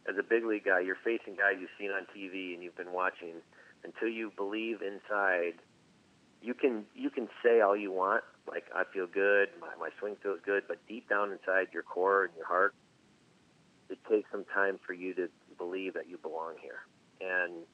as 0.07 0.15
a 0.17 0.23
big 0.23 0.45
league 0.45 0.65
guy, 0.65 0.79
you're 0.79 0.97
facing 1.03 1.35
guys 1.35 1.55
you've 1.59 1.69
seen 1.77 1.91
on 1.91 2.07
TV 2.15 2.53
and 2.53 2.63
you've 2.63 2.75
been 2.75 2.91
watching. 2.91 3.35
Until 3.83 4.09
you 4.09 4.31
believe 4.35 4.81
inside, 4.81 5.55
you 6.41 6.53
can 6.53 6.85
you 6.95 7.09
can 7.09 7.27
say 7.43 7.61
all 7.61 7.75
you 7.75 7.91
want, 7.91 8.23
like 8.47 8.65
I 8.75 8.83
feel 8.93 9.07
good, 9.07 9.49
my 9.59 9.69
my 9.79 9.89
swing 9.99 10.15
feels 10.21 10.39
good, 10.45 10.63
but 10.67 10.77
deep 10.87 11.09
down 11.09 11.31
inside 11.31 11.67
your 11.73 11.83
core 11.83 12.25
and 12.25 12.33
your 12.37 12.45
heart, 12.45 12.73
it 13.89 13.97
takes 14.09 14.29
some 14.31 14.45
time 14.53 14.79
for 14.85 14.93
you 14.93 15.13
to 15.15 15.29
believe 15.57 15.93
that 15.95 16.07
you 16.07 16.17
belong 16.17 16.55
here. 16.61 16.85
And, 17.21 17.65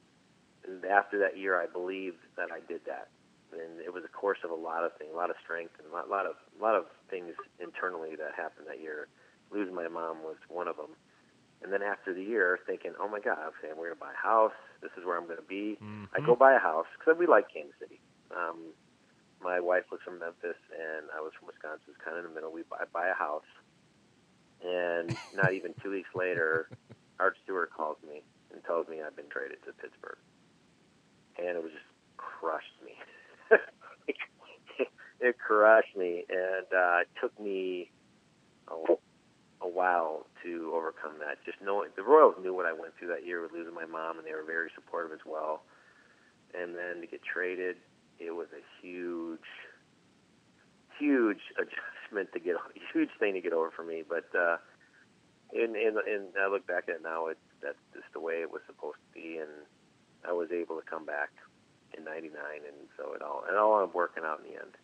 and 0.66 0.84
after 0.84 1.18
that 1.20 1.38
year, 1.38 1.60
I 1.60 1.66
believed 1.66 2.18
that 2.36 2.48
I 2.52 2.60
did 2.66 2.80
that 2.86 3.08
and 3.52 3.80
it 3.80 3.92
was 3.92 4.04
a 4.04 4.08
course 4.08 4.38
of 4.44 4.50
a 4.50 4.54
lot 4.54 4.84
of 4.84 4.92
things, 4.98 5.10
a 5.12 5.16
lot 5.16 5.30
of 5.30 5.36
strength, 5.42 5.72
and 5.78 5.88
a 5.88 5.92
lot, 5.94 6.08
lot 6.08 6.26
of 6.26 6.34
a 6.58 6.62
lot 6.62 6.74
of 6.74 6.84
things 7.10 7.34
internally 7.60 8.16
that 8.16 8.34
happened 8.36 8.66
that 8.68 8.80
year. 8.80 9.08
Losing 9.50 9.74
my 9.74 9.88
mom 9.88 10.22
was 10.22 10.36
one 10.48 10.68
of 10.68 10.76
them, 10.76 10.92
and 11.62 11.72
then 11.72 11.82
after 11.82 12.12
the 12.12 12.22
year, 12.22 12.58
thinking, 12.66 12.92
"Oh 13.00 13.08
my 13.08 13.18
God, 13.20 13.38
okay, 13.58 13.72
we're 13.72 13.88
gonna 13.88 14.00
buy 14.00 14.12
a 14.12 14.16
house. 14.16 14.52
This 14.82 14.92
is 14.98 15.04
where 15.04 15.16
I'm 15.16 15.26
gonna 15.26 15.42
be." 15.42 15.78
I 16.14 16.20
go 16.20 16.36
buy 16.36 16.52
a 16.54 16.58
house 16.58 16.86
because 16.98 17.16
we 17.18 17.26
like 17.26 17.48
Kansas 17.52 17.74
City. 17.80 18.00
Um, 18.30 18.74
my 19.40 19.58
wife 19.60 19.84
was 19.90 20.00
from 20.04 20.18
Memphis, 20.18 20.58
and 20.72 21.08
I 21.16 21.20
was 21.20 21.32
from 21.38 21.46
Wisconsin. 21.46 21.84
It's 21.88 21.96
kind 22.04 22.18
of 22.18 22.24
in 22.24 22.30
the 22.30 22.34
middle. 22.34 22.52
We 22.52 22.62
buy, 22.68 22.84
buy 22.92 23.08
a 23.08 23.14
house, 23.14 23.48
and 24.60 25.16
not 25.34 25.52
even 25.54 25.72
two 25.82 25.90
weeks 25.90 26.10
later, 26.14 26.68
Art 27.20 27.36
Stewart 27.44 27.70
calls 27.72 27.96
me 28.06 28.22
and 28.52 28.62
tells 28.64 28.88
me 28.88 29.00
I've 29.00 29.16
been 29.16 29.30
traded 29.30 29.62
to 29.64 29.72
Pittsburgh, 29.72 30.18
and 31.38 31.56
it 31.56 31.62
was 31.62 31.72
just 31.72 31.86
crushed 32.18 32.76
me. 32.84 32.97
It 35.20 35.36
crushed 35.38 35.96
me, 35.96 36.24
and 36.28 36.66
uh, 36.72 37.00
it 37.02 37.08
took 37.20 37.38
me 37.40 37.90
a, 38.68 38.74
a 39.62 39.68
while 39.68 40.26
to 40.44 40.72
overcome 40.74 41.14
that. 41.20 41.38
Just 41.44 41.58
knowing 41.62 41.90
the 41.96 42.02
Royals 42.02 42.36
knew 42.42 42.54
what 42.54 42.66
I 42.66 42.72
went 42.72 42.94
through 42.98 43.08
that 43.08 43.26
year 43.26 43.42
with 43.42 43.52
losing 43.52 43.74
my 43.74 43.86
mom, 43.86 44.18
and 44.18 44.26
they 44.26 44.32
were 44.32 44.44
very 44.46 44.70
supportive 44.74 45.12
as 45.12 45.24
well. 45.26 45.62
And 46.54 46.74
then 46.74 47.00
to 47.00 47.06
get 47.06 47.20
traded, 47.22 47.76
it 48.18 48.30
was 48.30 48.46
a 48.52 48.62
huge, 48.80 49.48
huge 50.98 51.42
adjustment 51.58 52.32
to 52.32 52.40
get, 52.40 52.56
a 52.56 52.80
huge 52.92 53.10
thing 53.18 53.34
to 53.34 53.40
get 53.40 53.52
over 53.52 53.70
for 53.70 53.84
me. 53.84 54.02
But 54.08 54.28
uh, 54.38 54.56
and 55.52 55.76
and 55.76 55.96
and 55.98 56.24
I 56.40 56.48
look 56.48 56.66
back 56.66 56.84
at 56.88 56.96
it 56.96 57.02
now, 57.02 57.26
it 57.26 57.38
that's 57.62 57.78
just 57.92 58.06
the 58.12 58.20
way 58.20 58.40
it 58.42 58.50
was 58.50 58.62
supposed 58.66 58.98
to 58.98 59.20
be, 59.20 59.38
and 59.38 59.50
I 60.26 60.32
was 60.32 60.50
able 60.52 60.76
to 60.76 60.86
come 60.86 61.04
back 61.04 61.30
in 61.96 62.04
'99, 62.04 62.30
and 62.32 62.88
so 62.96 63.14
it 63.14 63.22
all 63.22 63.44
it 63.50 63.56
all 63.56 63.74
ended 63.76 63.90
up 63.90 63.94
working 63.94 64.24
out 64.24 64.40
in 64.44 64.52
the 64.52 64.58
end. 64.60 64.74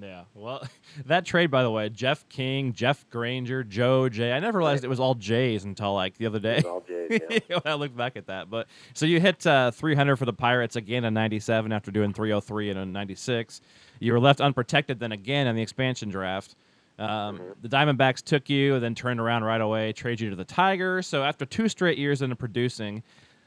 Yeah. 0.00 0.24
Well, 0.34 0.66
that 1.06 1.24
trade, 1.24 1.50
by 1.50 1.62
the 1.62 1.70
way, 1.70 1.88
Jeff 1.88 2.28
King, 2.28 2.72
Jeff 2.72 3.08
Granger, 3.10 3.64
Joe 3.64 4.08
Jay. 4.08 4.32
I 4.32 4.38
never 4.40 4.58
realized 4.58 4.84
it 4.84 4.88
was 4.88 5.00
all 5.00 5.14
Jays 5.14 5.64
until 5.64 5.94
like 5.94 6.16
the 6.18 6.26
other 6.26 6.38
day. 6.38 6.58
It 6.58 6.64
was 6.64 6.66
all 6.66 6.84
Jays, 6.86 7.20
yeah. 7.48 7.58
I 7.64 7.74
look 7.74 7.96
back 7.96 8.16
at 8.16 8.26
that. 8.26 8.50
But 8.50 8.66
so 8.94 9.06
you 9.06 9.20
hit 9.20 9.46
uh, 9.46 9.70
300 9.70 10.16
for 10.16 10.24
the 10.24 10.32
Pirates 10.32 10.76
again 10.76 11.04
in 11.04 11.14
'97 11.14 11.72
after 11.72 11.90
doing 11.90 12.12
303 12.12 12.70
in 12.70 12.92
'96. 12.92 13.60
You 14.00 14.12
were 14.12 14.20
left 14.20 14.40
unprotected 14.40 15.00
then 15.00 15.12
again 15.12 15.46
in 15.46 15.56
the 15.56 15.62
expansion 15.62 16.08
draft. 16.08 16.56
Um, 16.98 17.40
The 17.60 17.68
Diamondbacks 17.68 18.22
took 18.22 18.48
you, 18.48 18.74
and 18.74 18.82
then 18.82 18.94
turned 18.94 19.20
around 19.20 19.44
right 19.44 19.60
away, 19.60 19.92
trade 19.92 20.18
you 20.18 20.30
to 20.30 20.36
the 20.36 20.44
Tigers. 20.44 21.06
So 21.06 21.22
after 21.22 21.44
two 21.44 21.68
straight 21.68 21.98
years 21.98 22.22
into 22.22 22.36
producing, 22.36 23.02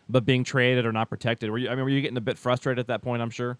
but 0.08 0.24
being 0.24 0.44
traded 0.44 0.86
or 0.86 0.92
not 0.92 1.10
protected, 1.10 1.50
were 1.50 1.58
you? 1.58 1.70
I 1.70 1.76
mean, 1.76 1.84
were 1.84 1.90
you 1.90 2.02
getting 2.02 2.18
a 2.18 2.22
bit 2.22 2.38
frustrated 2.38 2.80
at 2.80 2.88
that 2.88 3.02
point? 3.02 3.22
I'm 3.22 3.30
sure. 3.30 3.58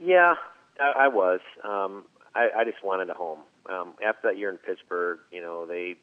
Yeah, 0.00 0.34
I, 0.80 1.04
I 1.04 1.08
was. 1.08 1.40
Um, 1.64 2.04
I, 2.34 2.48
I 2.58 2.64
just 2.64 2.82
wanted 2.84 3.10
a 3.10 3.14
home. 3.14 3.40
Um, 3.68 3.94
after 4.04 4.28
that 4.28 4.38
year 4.38 4.50
in 4.50 4.58
Pittsburgh, 4.58 5.18
you 5.30 5.40
know 5.40 5.66
they, 5.66 5.96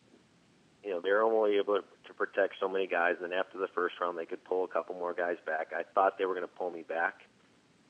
you 0.84 0.92
know 0.92 1.02
they 1.02 1.12
were 1.12 1.24
only 1.24 1.58
able 1.58 1.80
to 1.80 2.14
protect 2.14 2.56
so 2.60 2.68
many 2.68 2.88
guys, 2.88 3.16
and 3.22 3.32
then 3.32 3.38
after 3.38 3.58
the 3.58 3.68
first 3.74 3.96
round, 4.00 4.18
they 4.18 4.26
could 4.26 4.44
pull 4.44 4.64
a 4.64 4.68
couple 4.68 4.96
more 4.96 5.14
guys 5.14 5.38
back. 5.46 5.72
I 5.76 5.84
thought 5.94 6.18
they 6.18 6.26
were 6.26 6.36
going 6.36 6.48
to 6.48 6.54
pull 6.54 6.72
me 6.72 6.84
back 6.88 7.22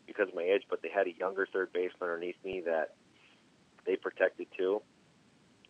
because 0.07 0.29
of 0.29 0.35
my 0.35 0.43
age, 0.43 0.63
but 0.69 0.81
they 0.81 0.89
had 0.89 1.07
a 1.07 1.13
younger 1.17 1.47
third 1.51 1.73
baseman 1.73 2.09
underneath 2.09 2.35
me 2.43 2.61
that 2.65 2.95
they 3.85 3.95
protected 3.95 4.47
too, 4.57 4.81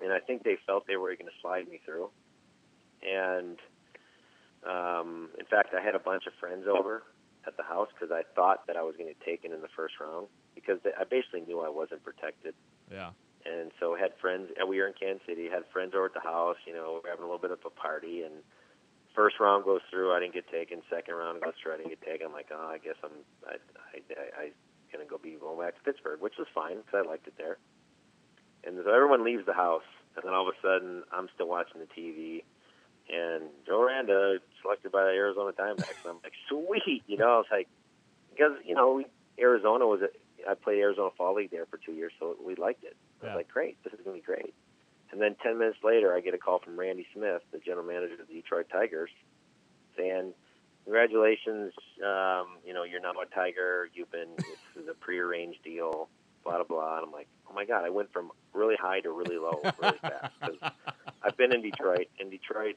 and 0.02 0.12
I 0.12 0.20
think 0.20 0.44
they 0.44 0.58
felt 0.66 0.88
they 0.88 0.98
were 0.98 1.10
going 1.16 1.26
to 1.26 1.42
slide 1.42 1.68
me 1.68 1.80
through. 1.86 2.10
And 3.02 3.58
um, 4.68 5.30
in 5.40 5.46
fact, 5.46 5.74
I 5.78 5.84
had 5.84 5.96
a 5.96 6.00
bunch 6.00 6.24
of 6.28 6.34
friends 6.40 6.66
over 6.68 7.04
at 7.48 7.58
the 7.58 7.64
house 7.64 7.90
because 7.94 8.12
I 8.12 8.24
thought 8.36 8.68
that 8.68 8.78
I 8.78 8.82
was 8.82 8.96
going 8.96 9.08
to 9.08 9.14
get 9.14 9.26
taken 9.26 9.54
in 9.54 9.62
the 9.62 9.72
first 9.76 9.96
round 10.00 10.28
because 10.54 10.80
I 10.84 11.04
basically 11.04 11.42
knew 11.42 11.62
I 11.62 11.70
wasn't 11.70 12.04
protected. 12.04 12.54
Yeah. 12.92 13.12
And 13.46 13.72
so 13.80 13.96
had 13.96 14.12
friends. 14.20 14.50
And 14.58 14.68
we 14.68 14.80
were 14.80 14.88
in 14.88 14.94
Kansas 14.98 15.22
City. 15.28 15.50
Had 15.50 15.64
friends 15.72 15.94
over 15.94 16.06
at 16.06 16.14
the 16.14 16.26
house. 16.26 16.58
You 16.66 16.74
know, 16.74 17.02
we're 17.04 17.10
having 17.10 17.24
a 17.24 17.30
little 17.30 17.42
bit 17.42 17.52
of 17.52 17.60
a 17.66 17.70
party. 17.70 18.24
And 18.24 18.42
first 19.14 19.40
round 19.40 19.66
goes 19.66 19.82
through. 19.92 20.14
I 20.14 20.20
didn't 20.20 20.34
get 20.34 20.50
taken. 20.50 20.82
Second 20.90 21.14
round 21.16 21.42
goes 21.42 21.54
through. 21.62 21.74
I 21.74 21.78
didn't 21.78 21.94
get 21.94 22.02
taken. 22.02 22.28
I'm 22.28 22.34
like, 22.34 22.50
oh, 22.50 22.70
I 22.74 22.80
guess 22.80 22.98
I'm. 23.04 23.22
I, 23.46 23.56
I, 23.94 23.98
I, 24.02 24.42
I 24.42 24.50
gonna 24.92 25.08
go 25.08 25.18
be 25.18 25.38
going 25.40 25.60
back 25.60 25.76
to 25.76 25.84
Pittsburgh, 25.84 26.22
which 26.22 26.36
was 26.38 26.48
fine 26.54 26.78
because 26.78 27.06
I 27.06 27.10
liked 27.10 27.28
it 27.28 27.34
there. 27.38 27.58
And 28.64 28.78
so 28.84 28.92
everyone 28.92 29.24
leaves 29.24 29.46
the 29.46 29.54
house, 29.54 29.86
and 30.16 30.26
then 30.26 30.34
all 30.34 30.48
of 30.48 30.54
a 30.54 30.58
sudden, 30.62 31.04
I'm 31.12 31.28
still 31.36 31.48
watching 31.48 31.82
the 31.82 31.90
TV, 31.92 32.44
and 33.12 33.44
Joe 33.66 33.84
Randa 33.86 34.38
selected 34.62 34.92
by 34.92 35.04
the 35.04 35.10
Arizona 35.12 35.52
Diamondbacks. 35.52 36.02
And 36.04 36.12
I'm 36.16 36.20
like, 36.24 36.34
sweet, 36.50 37.04
you 37.08 37.18
know. 37.18 37.28
I 37.36 37.38
was 37.38 37.46
like, 37.52 37.68
because 38.32 38.54
you 38.66 38.76
know, 38.76 38.94
we, 38.94 39.06
Arizona 39.40 39.86
was. 39.88 40.02
A, 40.02 40.10
I 40.50 40.54
played 40.54 40.80
Arizona 40.80 41.10
Fall 41.18 41.36
League 41.36 41.50
there 41.50 41.66
for 41.66 41.78
two 41.78 41.94
years, 41.94 42.12
so 42.20 42.36
we 42.46 42.54
liked 42.56 42.84
it. 42.84 42.96
I 43.22 43.26
was 43.26 43.32
Yeah. 43.32 43.36
like, 43.36 43.48
great, 43.48 43.78
this 43.84 43.94
is 43.94 44.00
gonna 44.04 44.18
be 44.18 44.22
great. 44.22 44.54
And 45.12 45.20
then 45.22 45.36
ten 45.42 45.58
minutes 45.58 45.80
later, 45.84 46.14
I 46.16 46.20
get 46.20 46.34
a 46.34 46.38
call 46.38 46.60
from 46.60 46.78
Randy 46.80 47.08
Smith, 47.14 47.42
the 47.52 47.58
general 47.60 47.86
manager 47.86 48.22
of 48.22 48.28
the 48.28 48.34
Detroit 48.34 48.68
Tigers, 48.72 49.10
saying, 49.98 50.34
"Congratulations, 50.84 51.74
um, 52.04 52.58
you 52.66 52.74
know, 52.74 52.84
you're 52.84 53.00
now 53.02 53.12
a 53.20 53.26
Tiger. 53.34 53.90
You've 53.94 54.12
been 54.12 54.36
this 54.38 54.84
is 54.84 54.88
a 54.90 54.94
prearranged 54.94 55.64
deal." 55.64 56.10
Blah 56.44 56.58
blah 56.58 56.64
blah. 56.66 56.98
And 56.98 57.06
I'm 57.08 57.12
like, 57.12 57.28
oh 57.50 57.54
my 57.56 57.66
god, 57.66 57.86
I 57.86 57.90
went 57.90 58.12
from 58.14 58.32
really 58.54 58.76
high 58.80 59.00
to 59.00 59.10
really 59.12 59.38
low 59.38 59.62
really 59.82 59.98
fast. 59.98 60.34
'Cause 60.42 60.72
I've 61.24 61.36
been 61.38 61.52
in 61.54 61.64
Detroit. 61.64 62.08
In 62.20 62.30
Detroit, 62.30 62.76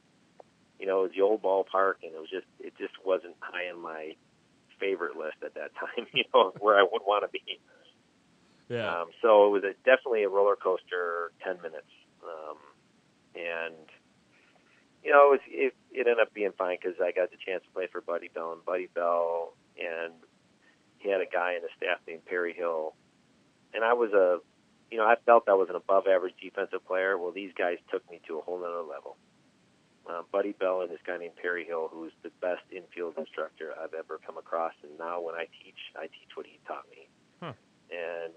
you 0.79 0.87
know, 0.87 0.99
it 0.99 1.03
was 1.03 1.11
the 1.15 1.21
old 1.21 1.41
ballpark, 1.41 2.03
and 2.03 2.13
it 2.13 2.19
was 2.19 2.29
just 2.29 2.47
it 2.59 2.73
just 2.77 2.93
wasn't 3.05 3.35
high 3.39 3.69
on 3.69 3.81
my 3.81 4.15
favorite 4.79 5.17
list 5.17 5.37
at 5.43 5.53
that 5.55 5.71
time. 5.79 6.07
You 6.13 6.23
know, 6.33 6.53
where 6.59 6.79
I 6.79 6.83
would 6.83 7.01
want 7.05 7.23
to 7.25 7.29
be. 7.29 7.59
Yeah. 8.69 9.01
Um, 9.01 9.07
so 9.21 9.47
it 9.47 9.49
was 9.49 9.63
a, 9.63 9.73
definitely 9.83 10.23
a 10.23 10.29
roller 10.29 10.55
coaster. 10.55 11.31
Ten 11.43 11.57
minutes, 11.61 11.91
um, 12.23 12.57
and 13.35 13.75
you 15.03 15.11
know, 15.11 15.27
it, 15.27 15.31
was, 15.31 15.39
it 15.47 15.73
it 15.91 16.07
ended 16.07 16.19
up 16.19 16.33
being 16.33 16.51
fine 16.57 16.77
because 16.81 16.97
I 17.01 17.11
got 17.11 17.31
the 17.31 17.37
chance 17.45 17.63
to 17.63 17.69
play 17.73 17.87
for 17.91 18.01
Buddy 18.01 18.29
Bell 18.33 18.53
and 18.53 18.63
Buddy 18.63 18.87
Bell, 18.93 19.53
and 19.77 20.13
he 20.99 21.09
had 21.09 21.21
a 21.21 21.25
guy 21.25 21.55
in 21.55 21.61
the 21.61 21.69
staff 21.75 21.99
named 22.07 22.25
Perry 22.25 22.53
Hill, 22.53 22.93
and 23.73 23.83
I 23.83 23.93
was 23.93 24.11
a, 24.13 24.39
you 24.91 24.97
know, 24.97 25.05
I 25.05 25.15
felt 25.25 25.47
I 25.47 25.53
was 25.53 25.69
an 25.69 25.75
above 25.75 26.05
average 26.07 26.35
defensive 26.41 26.85
player. 26.85 27.17
Well, 27.17 27.31
these 27.31 27.51
guys 27.57 27.77
took 27.91 28.09
me 28.11 28.21
to 28.27 28.39
a 28.39 28.41
whole 28.41 28.63
other 28.63 28.83
level. 28.83 29.17
Uh, 30.09 30.23
Buddy 30.31 30.53
Bell 30.53 30.81
and 30.81 30.89
this 30.89 30.99
guy 31.05 31.17
named 31.17 31.35
Perry 31.39 31.65
Hill, 31.65 31.87
who's 31.93 32.11
the 32.23 32.31
best 32.41 32.63
infield 32.71 33.13
instructor 33.17 33.73
I've 33.77 33.93
ever 33.93 34.19
come 34.25 34.37
across, 34.37 34.73
and 34.81 34.97
now 34.97 35.21
when 35.21 35.35
I 35.35 35.45
teach, 35.61 35.77
I 35.95 36.07
teach 36.07 36.33
what 36.33 36.47
he 36.47 36.57
taught 36.65 36.89
me. 36.89 37.07
Huh. 37.39 37.53
And 37.91 38.33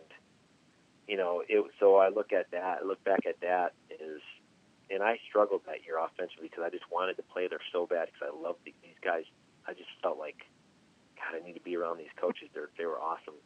you 1.08 1.16
know, 1.16 1.42
it. 1.48 1.64
So 1.80 1.96
I 1.96 2.10
look 2.10 2.32
at 2.32 2.50
that, 2.50 2.80
I 2.82 2.84
look 2.84 3.02
back 3.04 3.24
at 3.26 3.40
that 3.40 3.72
is, 3.88 4.20
and 4.90 5.02
I 5.02 5.18
struggled 5.28 5.62
that 5.66 5.84
year 5.86 5.98
offensively 5.98 6.48
because 6.48 6.62
I 6.62 6.68
just 6.68 6.84
wanted 6.92 7.16
to 7.16 7.22
play 7.22 7.48
there 7.48 7.64
so 7.72 7.86
bad 7.86 8.08
because 8.12 8.28
I 8.28 8.36
loved 8.36 8.60
the, 8.66 8.74
these 8.82 9.00
guys. 9.02 9.24
I 9.66 9.72
just 9.72 9.88
felt 10.02 10.18
like, 10.18 10.44
God, 11.16 11.40
I 11.40 11.46
need 11.46 11.54
to 11.54 11.64
be 11.64 11.76
around 11.76 11.98
these 11.98 12.12
coaches. 12.20 12.48
They're 12.52 12.68
they 12.76 12.84
were 12.84 13.00
awesome. 13.00 13.40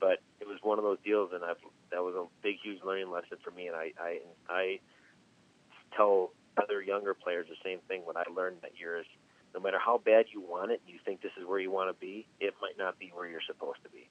But 0.00 0.18
it 0.40 0.48
was 0.48 0.58
one 0.62 0.78
of 0.78 0.84
those 0.84 0.98
deals, 1.04 1.30
and 1.32 1.44
I've 1.44 1.62
that 1.92 2.02
was 2.02 2.14
a 2.16 2.26
big, 2.42 2.56
huge 2.60 2.82
learning 2.82 3.10
lesson 3.10 3.38
for 3.44 3.52
me. 3.52 3.68
And 3.68 3.76
I 3.76 3.92
I 4.00 4.18
I 4.48 4.80
tell 5.96 6.32
other 6.62 6.82
younger 6.82 7.14
players 7.14 7.46
the 7.48 7.56
same 7.64 7.78
thing. 7.88 8.02
What 8.04 8.16
I 8.16 8.24
learned 8.34 8.58
that 8.62 8.78
year 8.78 8.98
is, 8.98 9.06
no 9.54 9.60
matter 9.60 9.78
how 9.78 9.98
bad 9.98 10.26
you 10.32 10.40
want 10.40 10.72
it, 10.72 10.82
you 10.86 10.98
think 11.04 11.22
this 11.22 11.32
is 11.40 11.46
where 11.46 11.58
you 11.58 11.70
want 11.70 11.88
to 11.88 12.00
be, 12.00 12.26
it 12.40 12.54
might 12.60 12.76
not 12.78 12.98
be 12.98 13.10
where 13.14 13.26
you're 13.28 13.44
supposed 13.46 13.82
to 13.84 13.90
be 13.90 14.08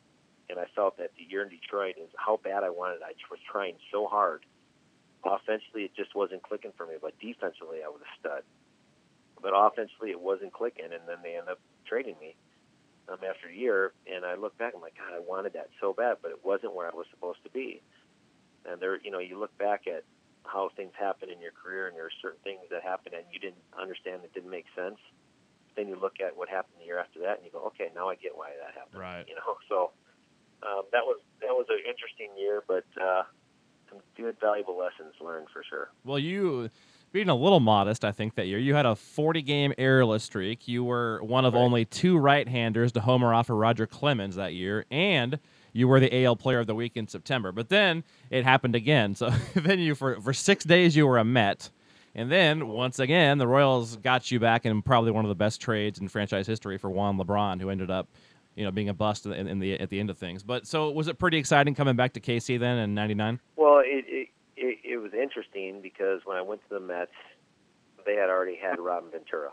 and 0.49 0.59
I 0.59 0.65
felt 0.75 0.97
that 0.97 1.11
the 1.17 1.23
year 1.23 1.43
in 1.43 1.49
Detroit 1.49 1.95
is 1.97 2.09
how 2.17 2.39
bad 2.43 2.63
I 2.63 2.69
wanted. 2.69 3.01
I 3.01 3.13
was 3.29 3.39
trying 3.49 3.75
so 3.91 4.07
hard. 4.07 4.45
Offensively, 5.23 5.83
it 5.83 5.95
just 5.95 6.13
wasn't 6.15 6.43
clicking 6.43 6.71
for 6.77 6.85
me, 6.85 6.95
but 7.01 7.17
defensively, 7.19 7.79
I 7.83 7.89
was 7.89 8.01
a 8.01 8.19
stud. 8.19 8.43
But 9.41 9.53
offensively, 9.55 10.11
it 10.11 10.19
wasn't 10.19 10.53
clicking, 10.53 10.85
and 10.85 11.01
then 11.07 11.17
they 11.23 11.35
end 11.35 11.49
up 11.49 11.59
trading 11.87 12.15
me 12.21 12.35
um, 13.09 13.17
after 13.27 13.47
a 13.49 13.53
year. 13.53 13.93
And 14.05 14.23
I 14.23 14.35
look 14.35 14.57
back, 14.57 14.73
I'm 14.75 14.81
like, 14.81 14.95
God, 14.95 15.15
I 15.15 15.19
wanted 15.19 15.53
that 15.53 15.69
so 15.81 15.93
bad, 15.93 16.17
but 16.21 16.31
it 16.31 16.45
wasn't 16.45 16.75
where 16.75 16.87
I 16.87 16.95
was 16.95 17.07
supposed 17.09 17.43
to 17.43 17.49
be. 17.49 17.81
And 18.69 18.79
there, 18.79 18.99
you 19.01 19.09
know, 19.09 19.19
you 19.19 19.39
look 19.39 19.55
back 19.57 19.87
at 19.87 20.03
how 20.45 20.69
things 20.75 20.91
happen 20.97 21.29
in 21.29 21.41
your 21.41 21.51
career, 21.51 21.87
and 21.87 21.95
there 21.95 22.05
are 22.05 22.17
certain 22.21 22.39
things 22.43 22.61
that 22.71 22.83
happen, 22.83 23.13
and 23.13 23.23
you 23.31 23.39
didn't 23.39 23.61
understand 23.79 24.23
that 24.23 24.33
didn't 24.33 24.51
make 24.51 24.65
sense. 24.75 24.97
Then 25.75 25.87
you 25.87 25.99
look 25.99 26.21
at 26.23 26.37
what 26.37 26.47
happened 26.47 26.75
the 26.79 26.85
year 26.85 26.99
after 26.99 27.19
that, 27.21 27.37
and 27.37 27.45
you 27.45 27.51
go, 27.51 27.65
okay, 27.67 27.91
now 27.93 28.09
I 28.09 28.15
get 28.15 28.31
why 28.35 28.51
that 28.55 28.73
happened. 28.73 29.01
Right. 29.01 29.25
You 29.27 29.35
know, 29.35 29.57
so 29.67 29.91
um, 30.63 30.83
that 30.91 31.03
was 31.03 31.19
that 31.41 31.51
was 31.51 31.65
an 31.69 31.79
interesting 31.83 32.29
year, 32.37 32.63
but 32.67 32.85
uh, 33.01 33.23
some 33.89 33.99
good, 34.15 34.37
valuable 34.39 34.77
lessons 34.77 35.13
learned 35.21 35.47
for 35.51 35.63
sure. 35.69 35.89
Well, 36.03 36.19
you 36.19 36.69
being 37.11 37.29
a 37.29 37.35
little 37.35 37.59
modest, 37.59 38.03
I 38.03 38.11
think 38.11 38.35
that 38.35 38.47
year 38.47 38.59
you 38.59 38.73
had 38.73 38.85
a 38.85 38.95
40 38.95 39.41
game 39.41 39.73
errorless 39.77 40.23
streak. 40.23 40.67
You 40.67 40.83
were 40.83 41.21
one 41.23 41.45
of 41.45 41.53
right. 41.53 41.59
only 41.59 41.85
two 41.85 42.17
right-handers 42.17 42.91
to 42.93 43.01
homer 43.01 43.33
off 43.33 43.49
of 43.49 43.57
Roger 43.57 43.85
Clemens 43.85 44.35
that 44.35 44.53
year, 44.53 44.85
and 44.91 45.39
you 45.75 45.89
were 45.89 45.99
the 45.99 46.23
AL 46.23 46.37
Player 46.37 46.59
of 46.59 46.67
the 46.67 46.75
Week 46.75 46.93
in 46.95 47.05
September. 47.07 47.51
But 47.51 47.67
then 47.67 48.05
it 48.29 48.45
happened 48.45 48.75
again. 48.75 49.13
So 49.13 49.29
then 49.55 49.79
you 49.79 49.93
for 49.93 50.21
for 50.21 50.33
six 50.33 50.63
days 50.63 50.95
you 50.95 51.05
were 51.05 51.17
a 51.17 51.25
Met. 51.25 51.69
And 52.17 52.31
then 52.31 52.69
once 52.69 52.99
again, 52.99 53.39
the 53.39 53.47
Royals 53.47 53.97
got 53.97 54.31
you 54.31 54.39
back 54.39 54.65
in 54.65 54.81
probably 54.81 55.11
one 55.11 55.25
of 55.25 55.29
the 55.29 55.35
best 55.35 55.59
trades 55.59 55.99
in 55.99 56.07
franchise 56.07 56.47
history 56.47 56.77
for 56.77 56.89
Juan 56.89 57.17
LeBron, 57.17 57.59
who 57.59 57.69
ended 57.69 57.91
up 57.91 58.07
you 58.55 58.63
know, 58.63 58.71
being 58.71 58.87
a 58.87 58.93
bust 58.93 59.25
in, 59.25 59.33
in, 59.33 59.59
the 59.59 59.73
at 59.73 59.89
the 59.89 59.99
end 59.99 60.09
of 60.09 60.17
things. 60.17 60.41
But 60.41 60.65
so 60.65 60.89
was 60.89 61.09
it 61.09 61.19
pretty 61.19 61.37
exciting 61.37 61.75
coming 61.75 61.97
back 61.97 62.13
to 62.13 62.21
KC 62.21 62.57
then 62.57 62.77
in 62.77 62.95
'99? 62.95 63.41
Well, 63.57 63.79
it, 63.79 64.05
it 64.07 64.29
it 64.55 64.79
it 64.93 64.97
was 64.97 65.13
interesting 65.13 65.81
because 65.81 66.21
when 66.23 66.37
I 66.37 66.41
went 66.41 66.61
to 66.69 66.75
the 66.75 66.79
Mets, 66.79 67.11
they 68.05 68.15
had 68.15 68.29
already 68.29 68.55
had 68.55 68.79
Robin 68.79 69.11
Ventura, 69.11 69.51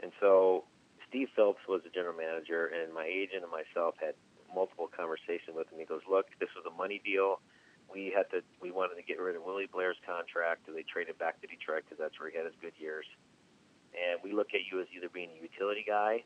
and 0.00 0.12
so 0.20 0.64
Steve 1.08 1.28
Phillips 1.34 1.60
was 1.66 1.80
the 1.84 1.90
general 1.90 2.14
manager, 2.14 2.66
and 2.66 2.92
my 2.92 3.06
agent 3.06 3.44
and 3.44 3.50
myself 3.50 3.94
had 3.98 4.14
multiple 4.54 4.88
conversations 4.88 5.54
with 5.54 5.70
him. 5.72 5.78
He 5.78 5.84
goes, 5.84 6.02
"Look, 6.08 6.26
this 6.38 6.48
was 6.54 6.64
a 6.66 6.74
money 6.76 7.00
deal. 7.04 7.40
We 7.92 8.12
had 8.14 8.30
to. 8.30 8.42
We 8.60 8.70
wanted 8.70 8.96
to 8.96 9.02
get 9.02 9.20
rid 9.20 9.36
of 9.36 9.44
Willie 9.44 9.68
Blair's 9.70 9.98
contract, 10.06 10.68
and 10.68 10.76
they 10.76 10.82
traded 10.82 11.18
back 11.18 11.40
to 11.40 11.46
Detroit 11.46 11.84
because 11.84 11.98
that's 11.98 12.18
where 12.18 12.30
he 12.30 12.36
had 12.36 12.46
his 12.46 12.54
good 12.60 12.72
years. 12.78 13.06
And 13.92 14.20
we 14.24 14.32
look 14.32 14.54
at 14.54 14.60
you 14.70 14.80
as 14.80 14.86
either 14.96 15.08
being 15.08 15.30
a 15.36 15.42
utility 15.42 15.84
guy, 15.86 16.24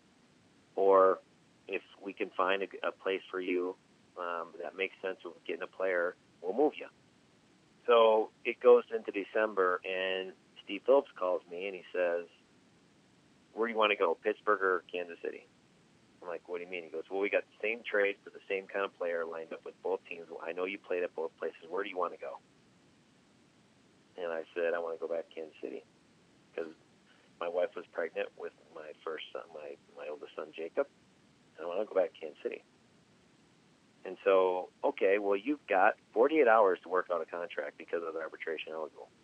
or 0.77 1.19
if 1.67 1.83
we 2.01 2.13
can 2.13 2.31
find 2.37 2.63
a, 2.63 2.69
a 2.87 2.93
place 2.93 3.23
for 3.31 3.41
you 3.41 3.75
um, 4.19 4.49
that 4.63 4.77
makes 4.77 4.95
sense 5.03 5.19
with 5.25 5.35
getting 5.47 5.63
a 5.63 5.67
player, 5.67 6.15
we'll 6.41 6.55
move 6.55 6.75
you. 6.77 6.87
So 7.87 8.31
it 8.45 8.61
goes 8.61 8.85
into 8.95 9.11
December, 9.11 9.81
and 9.85 10.33
Steve 10.65 10.83
Phillips 10.87 11.11
calls 11.19 11.43
me 11.51 11.67
and 11.67 11.75
he 11.75 11.85
says, 11.93 12.27
"Where 13.55 13.69
do 13.69 13.73
you 13.73 13.79
want 13.79 13.91
to 13.91 13.97
go, 13.97 14.15
Pittsburgh 14.15 14.63
or 14.63 14.85
Kansas 14.93 15.19
City?" 15.23 15.47
I'm 16.27 16.33
like, 16.33 16.49
"What 16.49 16.59
do 16.59 16.65
you 16.65 16.71
mean?" 16.71 16.83
He 16.85 16.91
goes, 16.91 17.07
"Well, 17.09 17.21
we 17.21 17.31
got 17.31 17.47
the 17.47 17.59
same 17.63 17.83
trade 17.87 18.17
for 18.25 18.31
the 18.31 18.43
same 18.51 18.67
kind 18.67 18.85
of 18.85 18.91
player 18.99 19.25
lined 19.25 19.53
up 19.53 19.65
with 19.65 19.81
both 19.83 20.03
teams. 20.11 20.27
I 20.43 20.51
know 20.51 20.67
you 20.67 20.79
played 20.79 21.05
at 21.07 21.15
both 21.15 21.31
places. 21.39 21.71
Where 21.71 21.85
do 21.85 21.91
you 21.91 21.97
want 21.97 22.13
to 22.13 22.19
go?" 22.19 22.39
And 24.19 24.33
I 24.33 24.43
said, 24.55 24.75
"I 24.75 24.79
want 24.83 24.99
to 24.99 25.01
go 25.01 25.07
back 25.07 25.29
to 25.29 25.35
Kansas 25.35 25.55
City 25.63 25.85
because 26.51 26.73
my 27.39 27.49
wife 27.49 27.71
was 27.77 27.87
pregnant 27.93 28.29
with 28.37 28.53
my 28.75 28.91
first 29.05 29.25
son, 29.33 29.47
my 29.55 29.77
my 29.97 30.09
oldest 30.11 30.35
son 30.35 30.51
Jacob, 30.51 30.89
I 31.61 31.67
want 31.67 31.81
to 31.81 31.87
go 31.87 32.01
back 32.01 32.13
to 32.13 32.21
Kansas 32.21 32.39
City. 32.43 32.63
And 34.05 34.17
so, 34.25 34.69
okay, 34.85 35.19
well, 35.19 35.37
you've 35.37 35.67
got 35.67 35.95
48 36.13 36.47
hours 36.47 36.79
to 36.85 36.89
work 36.89 37.09
out 37.13 37.21
a 37.21 37.27
contract 37.27 37.77
because 37.77 38.03
of 38.07 38.15
the 38.15 38.21
arbitration 38.21 38.73
eligible. 38.73 39.09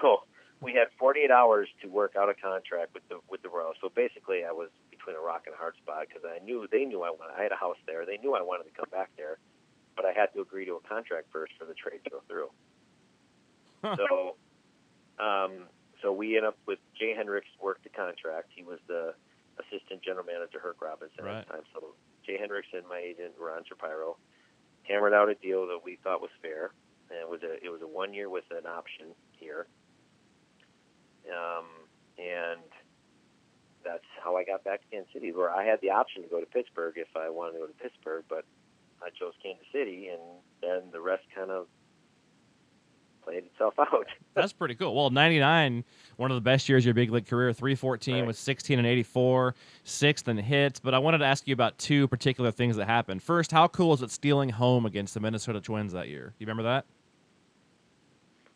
So 0.00 0.24
we 0.60 0.72
had 0.72 0.88
48 0.98 1.30
hours 1.30 1.68
to 1.82 1.88
work 1.88 2.16
out 2.18 2.28
a 2.28 2.34
contract 2.34 2.92
with 2.94 3.06
the 3.08 3.20
with 3.28 3.42
the 3.42 3.48
Royals. 3.48 3.76
So 3.80 3.88
basically, 3.94 4.42
I 4.42 4.50
was 4.50 4.70
between 5.02 5.18
a 5.18 5.24
rock 5.24 5.42
and 5.46 5.54
a 5.54 5.58
hard 5.58 5.74
spot 5.82 6.06
because 6.06 6.22
I 6.22 6.38
knew 6.44 6.66
they 6.70 6.84
knew 6.84 7.02
I 7.02 7.10
wanted. 7.10 7.34
I 7.36 7.42
had 7.42 7.52
a 7.52 7.58
house 7.58 7.76
there. 7.86 8.06
They 8.06 8.18
knew 8.18 8.34
I 8.34 8.42
wanted 8.42 8.70
to 8.70 8.74
come 8.78 8.88
back 8.90 9.10
there, 9.16 9.38
but 9.96 10.06
I 10.06 10.12
had 10.12 10.32
to 10.34 10.40
agree 10.40 10.64
to 10.66 10.78
a 10.78 10.80
contract 10.86 11.26
first 11.32 11.52
for 11.58 11.64
the 11.64 11.74
trade 11.74 12.00
to 12.04 12.10
go 12.10 12.22
through. 12.28 12.50
so, 13.82 14.36
um, 15.18 15.66
so 16.00 16.12
we 16.12 16.36
ended 16.38 16.54
up 16.54 16.58
with 16.66 16.78
Jay 16.94 17.14
Hinrichs 17.18 17.50
worked 17.60 17.82
the 17.82 17.90
contract. 17.90 18.50
He 18.54 18.62
was 18.62 18.78
the 18.86 19.14
assistant 19.58 20.02
general 20.02 20.24
manager 20.24 20.62
Herk 20.62 20.80
Robinson 20.80 21.24
right. 21.24 21.42
at 21.42 21.46
the 21.46 21.52
time. 21.54 21.62
So 21.74 21.94
Jay 22.24 22.38
Hendrickson, 22.38 22.88
my 22.88 22.98
agent 22.98 23.34
Ron 23.38 23.64
Shapiro, 23.66 24.16
hammered 24.84 25.12
out 25.12 25.28
a 25.28 25.34
deal 25.34 25.66
that 25.66 25.80
we 25.84 25.98
thought 26.02 26.20
was 26.20 26.30
fair, 26.40 26.70
and 27.10 27.18
it 27.18 27.28
was 27.28 27.42
a 27.42 27.58
it 27.64 27.70
was 27.70 27.82
a 27.82 27.86
one 27.86 28.14
year 28.14 28.30
with 28.30 28.44
an 28.50 28.66
option 28.66 29.14
here, 29.32 29.66
um, 31.26 31.66
and 32.18 32.62
that's 33.84 34.04
how 34.22 34.36
I 34.36 34.44
got 34.44 34.64
back 34.64 34.80
to 34.82 34.86
Kansas 34.90 35.12
City, 35.12 35.32
where 35.32 35.50
I 35.50 35.64
had 35.64 35.80
the 35.80 35.90
option 35.90 36.22
to 36.22 36.28
go 36.28 36.40
to 36.40 36.46
Pittsburgh 36.46 36.94
if 36.96 37.08
I 37.16 37.28
wanted 37.30 37.52
to 37.52 37.58
go 37.58 37.66
to 37.66 37.72
Pittsburgh, 37.74 38.24
but 38.28 38.44
I 39.02 39.10
chose 39.10 39.32
Kansas 39.42 39.66
City, 39.72 40.08
and 40.08 40.20
then 40.60 40.90
the 40.92 41.00
rest 41.00 41.24
kind 41.34 41.50
of 41.50 41.66
played 43.24 43.44
itself 43.44 43.74
out. 43.78 44.06
That's 44.34 44.52
pretty 44.52 44.74
cool. 44.74 44.94
Well, 44.94 45.10
99, 45.10 45.84
one 46.16 46.30
of 46.30 46.34
the 46.34 46.40
best 46.40 46.68
years 46.68 46.82
of 46.82 46.86
your 46.86 46.94
big 46.94 47.10
league 47.10 47.26
career, 47.26 47.52
314 47.52 48.14
right. 48.14 48.26
with 48.26 48.36
16 48.36 48.78
and 48.78 48.86
84, 48.86 49.54
sixth 49.84 50.28
in 50.28 50.36
hits. 50.38 50.80
But 50.80 50.94
I 50.94 50.98
wanted 50.98 51.18
to 51.18 51.24
ask 51.24 51.46
you 51.46 51.52
about 51.52 51.78
two 51.78 52.08
particular 52.08 52.50
things 52.50 52.76
that 52.76 52.86
happened. 52.86 53.22
First, 53.22 53.52
how 53.52 53.68
cool 53.68 53.90
was 53.90 54.02
it 54.02 54.10
stealing 54.10 54.50
home 54.50 54.86
against 54.86 55.14
the 55.14 55.20
Minnesota 55.20 55.60
Twins 55.60 55.92
that 55.92 56.08
year? 56.08 56.34
Do 56.38 56.44
you 56.44 56.46
remember 56.46 56.64
that? 56.64 56.86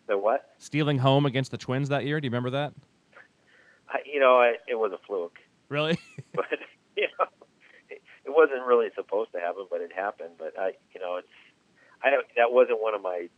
The 0.08 0.16
what? 0.16 0.54
Stealing 0.58 0.98
home 0.98 1.26
against 1.26 1.50
the 1.50 1.58
Twins 1.58 1.88
that 1.88 2.04
year. 2.04 2.20
Do 2.20 2.26
you 2.26 2.30
remember 2.30 2.50
that? 2.50 2.72
I, 3.96 3.98
you 4.04 4.20
know, 4.20 4.40
I, 4.40 4.54
it 4.68 4.74
was 4.74 4.92
a 4.92 4.98
fluke. 5.06 5.38
Really? 5.68 5.98
but 6.34 6.46
you 6.96 7.08
know, 7.18 7.26
it, 7.88 8.02
it 8.24 8.30
wasn't 8.30 8.64
really 8.66 8.88
supposed 8.94 9.32
to 9.32 9.40
happen, 9.40 9.66
but 9.70 9.80
it 9.80 9.92
happened. 9.94 10.34
But 10.38 10.58
I, 10.58 10.72
you 10.94 11.00
know, 11.00 11.16
it's 11.16 11.28
I 12.02 12.10
don't. 12.10 12.26
That 12.36 12.52
wasn't 12.52 12.80
one 12.80 12.94
of 12.94 13.02
my 13.02 13.28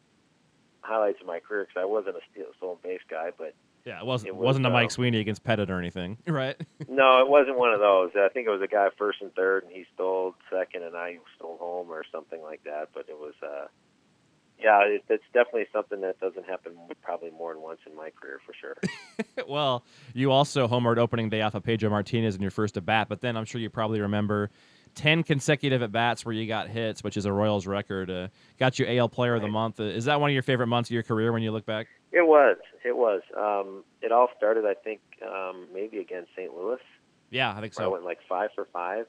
highlights 0.80 1.20
of 1.20 1.26
my 1.26 1.40
career 1.40 1.66
because 1.66 1.80
I 1.80 1.86
wasn't 1.86 2.16
a 2.16 2.20
steal, 2.32 2.46
stolen 2.56 2.78
base 2.82 3.00
guy, 3.08 3.30
but 3.36 3.54
yeah, 3.84 4.00
it 4.00 4.06
wasn't 4.06 4.28
it 4.28 4.36
was, 4.36 4.44
wasn't 4.44 4.66
a 4.66 4.70
Mike 4.70 4.84
um, 4.84 4.90
Sweeney 4.90 5.20
against 5.20 5.44
Pettitte 5.44 5.70
or 5.70 5.78
anything, 5.78 6.18
right? 6.26 6.56
no, 6.88 7.20
it 7.20 7.28
wasn't 7.28 7.58
one 7.58 7.72
of 7.72 7.80
those. 7.80 8.10
I 8.16 8.28
think 8.28 8.46
it 8.46 8.50
was 8.50 8.62
a 8.62 8.68
guy 8.68 8.88
first 8.98 9.22
and 9.22 9.32
third, 9.34 9.64
and 9.64 9.72
he 9.72 9.84
stole 9.94 10.34
second, 10.50 10.82
and 10.82 10.96
I 10.96 11.18
stole 11.36 11.56
home 11.58 11.90
or 11.90 12.04
something 12.12 12.42
like 12.42 12.64
that. 12.64 12.88
But 12.94 13.06
it 13.08 13.16
was, 13.18 13.34
uh, 13.42 13.66
yeah, 14.62 14.80
it, 14.80 15.04
it's 15.08 15.24
definitely 15.32 15.66
something 15.72 16.00
that 16.00 16.20
doesn't 16.20 16.46
happen 16.46 16.72
probably 17.02 17.30
more 17.30 17.52
than 17.54 17.62
once 17.62 17.80
in 17.86 17.96
my 17.96 18.10
career 18.10 18.40
for 18.44 18.54
sure. 18.54 18.76
well, 19.48 19.84
you 20.14 20.32
also 20.32 20.66
homered 20.66 20.98
opening 20.98 21.28
day 21.28 21.42
off 21.42 21.54
of 21.54 21.62
Pedro 21.62 21.90
Martinez 21.90 22.34
in 22.34 22.42
your 22.42 22.50
first 22.50 22.76
at 22.76 22.84
bat, 22.84 23.08
but 23.08 23.20
then 23.20 23.36
I'm 23.36 23.44
sure 23.44 23.60
you 23.60 23.70
probably 23.70 24.00
remember 24.00 24.50
10 24.94 25.22
consecutive 25.22 25.82
at 25.82 25.92
bats 25.92 26.24
where 26.24 26.34
you 26.34 26.46
got 26.46 26.68
hits, 26.68 27.04
which 27.04 27.16
is 27.16 27.24
a 27.24 27.32
Royals 27.32 27.66
record. 27.66 28.10
Uh, 28.10 28.28
got 28.58 28.78
you 28.78 28.86
AL 28.86 29.08
Player 29.10 29.34
of 29.34 29.42
the 29.42 29.48
Month. 29.48 29.80
Uh, 29.80 29.84
is 29.84 30.06
that 30.06 30.20
one 30.20 30.30
of 30.30 30.34
your 30.34 30.42
favorite 30.42 30.66
months 30.66 30.90
of 30.90 30.94
your 30.94 31.02
career 31.02 31.32
when 31.32 31.42
you 31.42 31.52
look 31.52 31.66
back? 31.66 31.86
it 32.12 32.26
was, 32.26 32.56
it 32.84 32.96
was. 32.96 33.22
Um, 33.36 33.84
it 34.00 34.12
all 34.12 34.28
started, 34.36 34.64
I 34.64 34.74
think, 34.74 35.00
um, 35.26 35.66
maybe 35.72 35.98
against 35.98 36.30
St. 36.34 36.52
Louis. 36.54 36.78
Yeah, 37.30 37.54
I 37.54 37.60
think 37.60 37.76
where 37.78 37.86
I 37.86 37.90
went 37.90 38.04
like 38.04 38.20
five 38.28 38.50
for 38.54 38.66
five, 38.72 39.04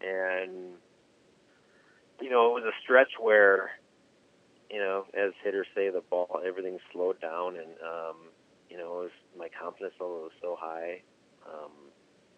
and 0.00 0.72
you 2.20 2.30
know 2.30 2.50
it 2.50 2.54
was 2.54 2.64
a 2.64 2.74
stretch 2.82 3.12
where, 3.20 3.70
you 4.70 4.78
know, 4.78 5.06
as 5.14 5.32
hitters 5.42 5.66
say, 5.74 5.90
the 5.90 6.02
ball 6.10 6.40
everything 6.46 6.78
slowed 6.92 7.20
down, 7.20 7.56
and 7.56 7.72
um, 7.82 8.16
you 8.68 8.76
know, 8.76 9.08
was, 9.08 9.10
my 9.38 9.48
confidence 9.48 9.94
level 10.00 10.22
was 10.22 10.32
so 10.42 10.56
high. 10.58 11.02
Um, 11.46 11.72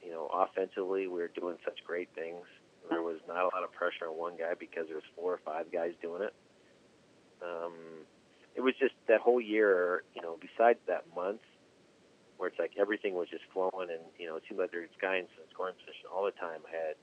you 0.03 0.11
know, 0.11 0.31
offensively 0.33 1.07
we 1.09 1.21
were 1.21 1.31
doing 1.35 1.57
such 1.65 1.79
great 1.87 2.09
things, 2.15 2.47
There 2.89 3.03
was 3.03 3.19
not 3.29 3.43
a 3.43 3.51
lot 3.55 3.63
of 3.63 3.73
pressure 3.73 4.09
on 4.09 4.19
one 4.19 4.37
guy 4.37 4.55
because 4.59 4.87
there 4.87 4.97
was 4.97 5.07
four 5.15 5.33
or 5.33 5.41
five 5.45 5.71
guys 5.71 5.93
doing 6.03 6.23
it. 6.23 6.35
Um, 7.43 8.07
it 8.55 8.61
was 8.61 8.75
just 8.79 8.95
that 9.09 9.21
whole 9.21 9.41
year, 9.41 10.03
you 10.15 10.23
know, 10.23 10.39
besides 10.41 10.79
that 10.87 11.05
month 11.15 11.41
where 12.37 12.49
it's 12.49 12.59
like 12.59 12.73
everything 12.81 13.15
was 13.15 13.29
just 13.29 13.45
flowing 13.53 13.91
and, 13.91 14.03
you 14.19 14.27
know, 14.27 14.37
it 14.37 14.43
seemed 14.49 14.59
like 14.59 14.73
there 14.73 14.81
was 14.81 14.91
guys 15.01 15.25
in 15.37 15.45
scoring 15.53 15.75
position 15.75 16.09
all 16.13 16.25
the 16.25 16.33
time. 16.33 16.61
I 16.67 16.73
had, 16.73 16.97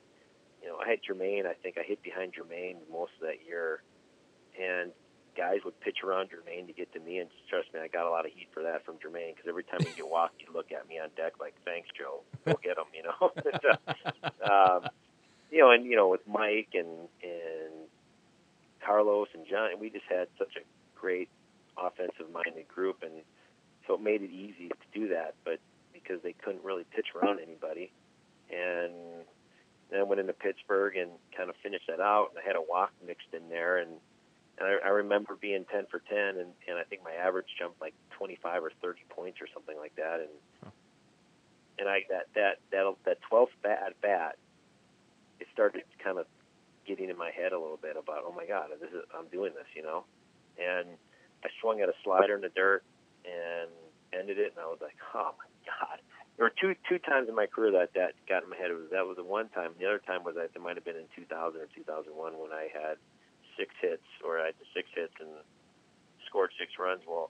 you 0.61 0.67
know, 0.67 0.77
I 0.77 0.89
had 0.89 0.99
Jermaine. 1.05 1.45
I 1.45 1.53
think 1.53 1.77
I 1.77 1.83
hit 1.83 2.01
behind 2.01 2.33
Jermaine 2.33 2.77
most 2.91 3.11
of 3.21 3.27
that 3.27 3.45
year. 3.45 3.81
And 4.59 4.91
guys 5.37 5.59
would 5.63 5.79
pitch 5.79 5.97
around 6.03 6.29
Jermaine 6.29 6.65
to 6.67 6.73
get 6.73 6.91
to 6.93 6.99
me, 6.99 7.19
and 7.19 7.29
trust 7.49 7.71
me, 7.73 7.79
I 7.79 7.87
got 7.87 8.07
a 8.07 8.09
lot 8.09 8.25
of 8.25 8.31
heat 8.33 8.47
for 8.53 8.63
that 8.63 8.83
from 8.83 8.95
Jermaine 8.95 9.35
because 9.35 9.47
every 9.47 9.63
time 9.63 9.79
he 9.79 9.93
get 9.95 10.09
walk, 10.09 10.31
he'd 10.37 10.49
look 10.53 10.71
at 10.71 10.89
me 10.89 10.99
on 10.99 11.09
deck 11.15 11.33
like, 11.39 11.53
"Thanks, 11.63 11.87
Joe, 11.97 12.21
go 12.45 12.59
get 12.63 12.77
him," 12.77 12.89
you 12.93 13.03
know. 13.03 13.31
um, 14.51 14.89
you 15.51 15.59
know, 15.59 15.71
and 15.71 15.85
you 15.85 15.95
know, 15.95 16.07
with 16.07 16.27
Mike 16.27 16.69
and 16.73 17.07
and 17.21 17.87
Carlos 18.83 19.27
and 19.33 19.45
John, 19.47 19.69
we 19.79 19.89
just 19.89 20.05
had 20.09 20.27
such 20.39 20.55
a 20.57 20.99
great 20.99 21.29
offensive-minded 21.77 22.67
group, 22.67 23.03
and 23.03 23.21
so 23.85 23.93
it 23.93 24.01
made 24.01 24.23
it 24.23 24.31
easy 24.31 24.69
to 24.69 24.99
do 24.99 25.09
that. 25.09 25.35
But 25.45 25.59
because 25.93 26.21
they 26.23 26.33
couldn't 26.33 26.63
really 26.63 26.85
pitch 26.95 27.07
around 27.15 27.39
anybody, 27.39 27.91
and 28.49 28.93
then 29.91 30.07
went 30.07 30.19
into 30.19 30.33
Pittsburgh 30.33 30.97
and 30.97 31.11
kind 31.35 31.49
of 31.49 31.55
finished 31.61 31.85
that 31.87 31.99
out, 31.99 32.29
and 32.31 32.39
I 32.43 32.47
had 32.47 32.55
a 32.55 32.61
walk 32.61 32.91
mixed 33.05 33.33
in 33.33 33.49
there, 33.49 33.77
and 33.77 33.91
and 34.57 34.67
I, 34.67 34.87
I 34.87 34.89
remember 34.89 35.37
being 35.39 35.65
10 35.71 35.85
for 35.91 35.99
10, 35.99 36.17
and, 36.17 36.49
and 36.67 36.77
I 36.79 36.83
think 36.83 37.03
my 37.03 37.13
average 37.13 37.45
jumped 37.59 37.79
like 37.79 37.93
25 38.17 38.63
or 38.63 38.71
30 38.81 39.01
points 39.09 39.37
or 39.41 39.47
something 39.53 39.77
like 39.77 39.95
that. 39.95 40.19
And 40.19 40.33
huh. 40.63 40.69
and 41.79 41.89
I 41.89 42.01
that 42.09 42.25
that 42.33 42.57
that 42.71 42.85
that 43.05 43.17
12th 43.31 43.53
bat 43.61 43.93
bat, 44.01 44.37
it 45.39 45.47
started 45.53 45.83
kind 46.03 46.17
of 46.17 46.25
getting 46.87 47.09
in 47.09 47.17
my 47.17 47.29
head 47.29 47.51
a 47.51 47.59
little 47.59 47.77
bit 47.77 47.97
about 47.97 48.23
oh 48.25 48.33
my 48.35 48.45
god, 48.45 48.69
this 48.81 48.89
is 48.89 49.05
I'm 49.13 49.27
doing 49.27 49.53
this, 49.53 49.69
you 49.75 49.83
know. 49.83 50.05
And 50.57 50.89
I 51.45 51.49
swung 51.61 51.81
at 51.81 51.89
a 51.89 51.93
slider 52.03 52.35
in 52.35 52.41
the 52.41 52.49
dirt 52.49 52.83
and 53.25 53.69
ended 54.11 54.39
it, 54.39 54.53
and 54.57 54.59
I 54.59 54.65
was 54.65 54.79
like, 54.81 54.97
oh 55.13 55.35
my 55.37 55.49
god. 55.69 56.01
There 56.37 56.45
were 56.45 56.53
two 56.59 56.73
two 56.89 56.97
times 56.97 57.29
in 57.29 57.35
my 57.35 57.45
career 57.45 57.71
that 57.77 57.93
that 57.93 58.13
got 58.27 58.41
in 58.41 58.49
my 58.49 58.57
head. 58.57 58.71
It 58.71 58.77
was 58.77 58.89
that 58.89 59.05
was 59.05 59.17
the 59.17 59.23
one 59.23 59.49
time. 59.49 59.77
The 59.77 59.85
other 59.85 60.01
time 60.01 60.23
was 60.25 60.33
that 60.33 60.49
it 60.49 60.61
might 60.61 60.77
have 60.77 60.85
been 60.85 60.97
in 60.97 61.05
2000 61.13 61.61
or 61.61 61.69
2001 61.77 62.33
when 62.41 62.53
I 62.53 62.69
had 62.73 62.97
six 63.57 63.73
hits, 63.81 64.05
or 64.23 64.39
I 64.39 64.47
had 64.47 64.55
six 64.73 64.87
hits 64.93 65.13
and 65.19 65.29
scored 66.25 66.51
six 66.59 66.73
runs. 66.79 67.01
Well, 67.07 67.29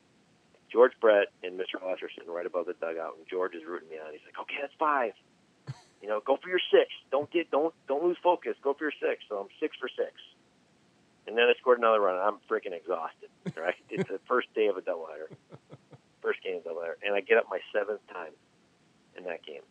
George 0.71 0.91
Brett 0.99 1.31
and 1.43 1.57
Mr. 1.59 1.81
Ross 1.81 2.03
are 2.03 2.11
sitting 2.11 2.29
right 2.29 2.45
above 2.45 2.65
the 2.65 2.73
dugout, 2.73 3.15
and 3.17 3.25
George 3.27 3.55
is 3.55 3.63
rooting 3.65 3.89
me 3.89 3.95
on. 3.97 4.11
He's 4.11 4.21
like, 4.25 4.39
"Okay, 4.41 4.57
that's 4.61 4.75
five. 4.77 5.13
You 5.99 6.07
know, 6.07 6.21
go 6.23 6.37
for 6.37 6.47
your 6.47 6.61
six. 6.69 6.93
Don't 7.09 7.27
get 7.31 7.49
don't 7.49 7.73
don't 7.87 8.03
lose 8.03 8.17
focus. 8.21 8.53
Go 8.61 8.75
for 8.75 8.83
your 8.83 8.93
six. 9.01 9.23
So 9.27 9.37
I'm 9.37 9.47
six 9.59 9.75
for 9.81 9.89
six. 9.89 10.13
And 11.25 11.35
then 11.35 11.45
I 11.45 11.57
scored 11.59 11.79
another 11.79 11.99
run. 11.99 12.21
I'm 12.21 12.37
freaking 12.47 12.71
exhausted. 12.71 13.29
Right? 13.57 13.73
it's 13.89 14.07
the 14.07 14.19
first 14.27 14.53
day 14.53 14.67
of 14.67 14.77
a 14.77 14.81
doubleheader, 14.81 15.33
first 16.21 16.43
game 16.43 16.57
of 16.57 16.63
doubleheader, 16.65 17.01
and 17.03 17.15
I 17.15 17.21
get 17.21 17.39
up 17.39 17.45
my 17.49 17.59
seventh 17.73 18.05
time 18.13 18.31
in 19.17 19.23
that 19.23 19.43
game 19.43 19.65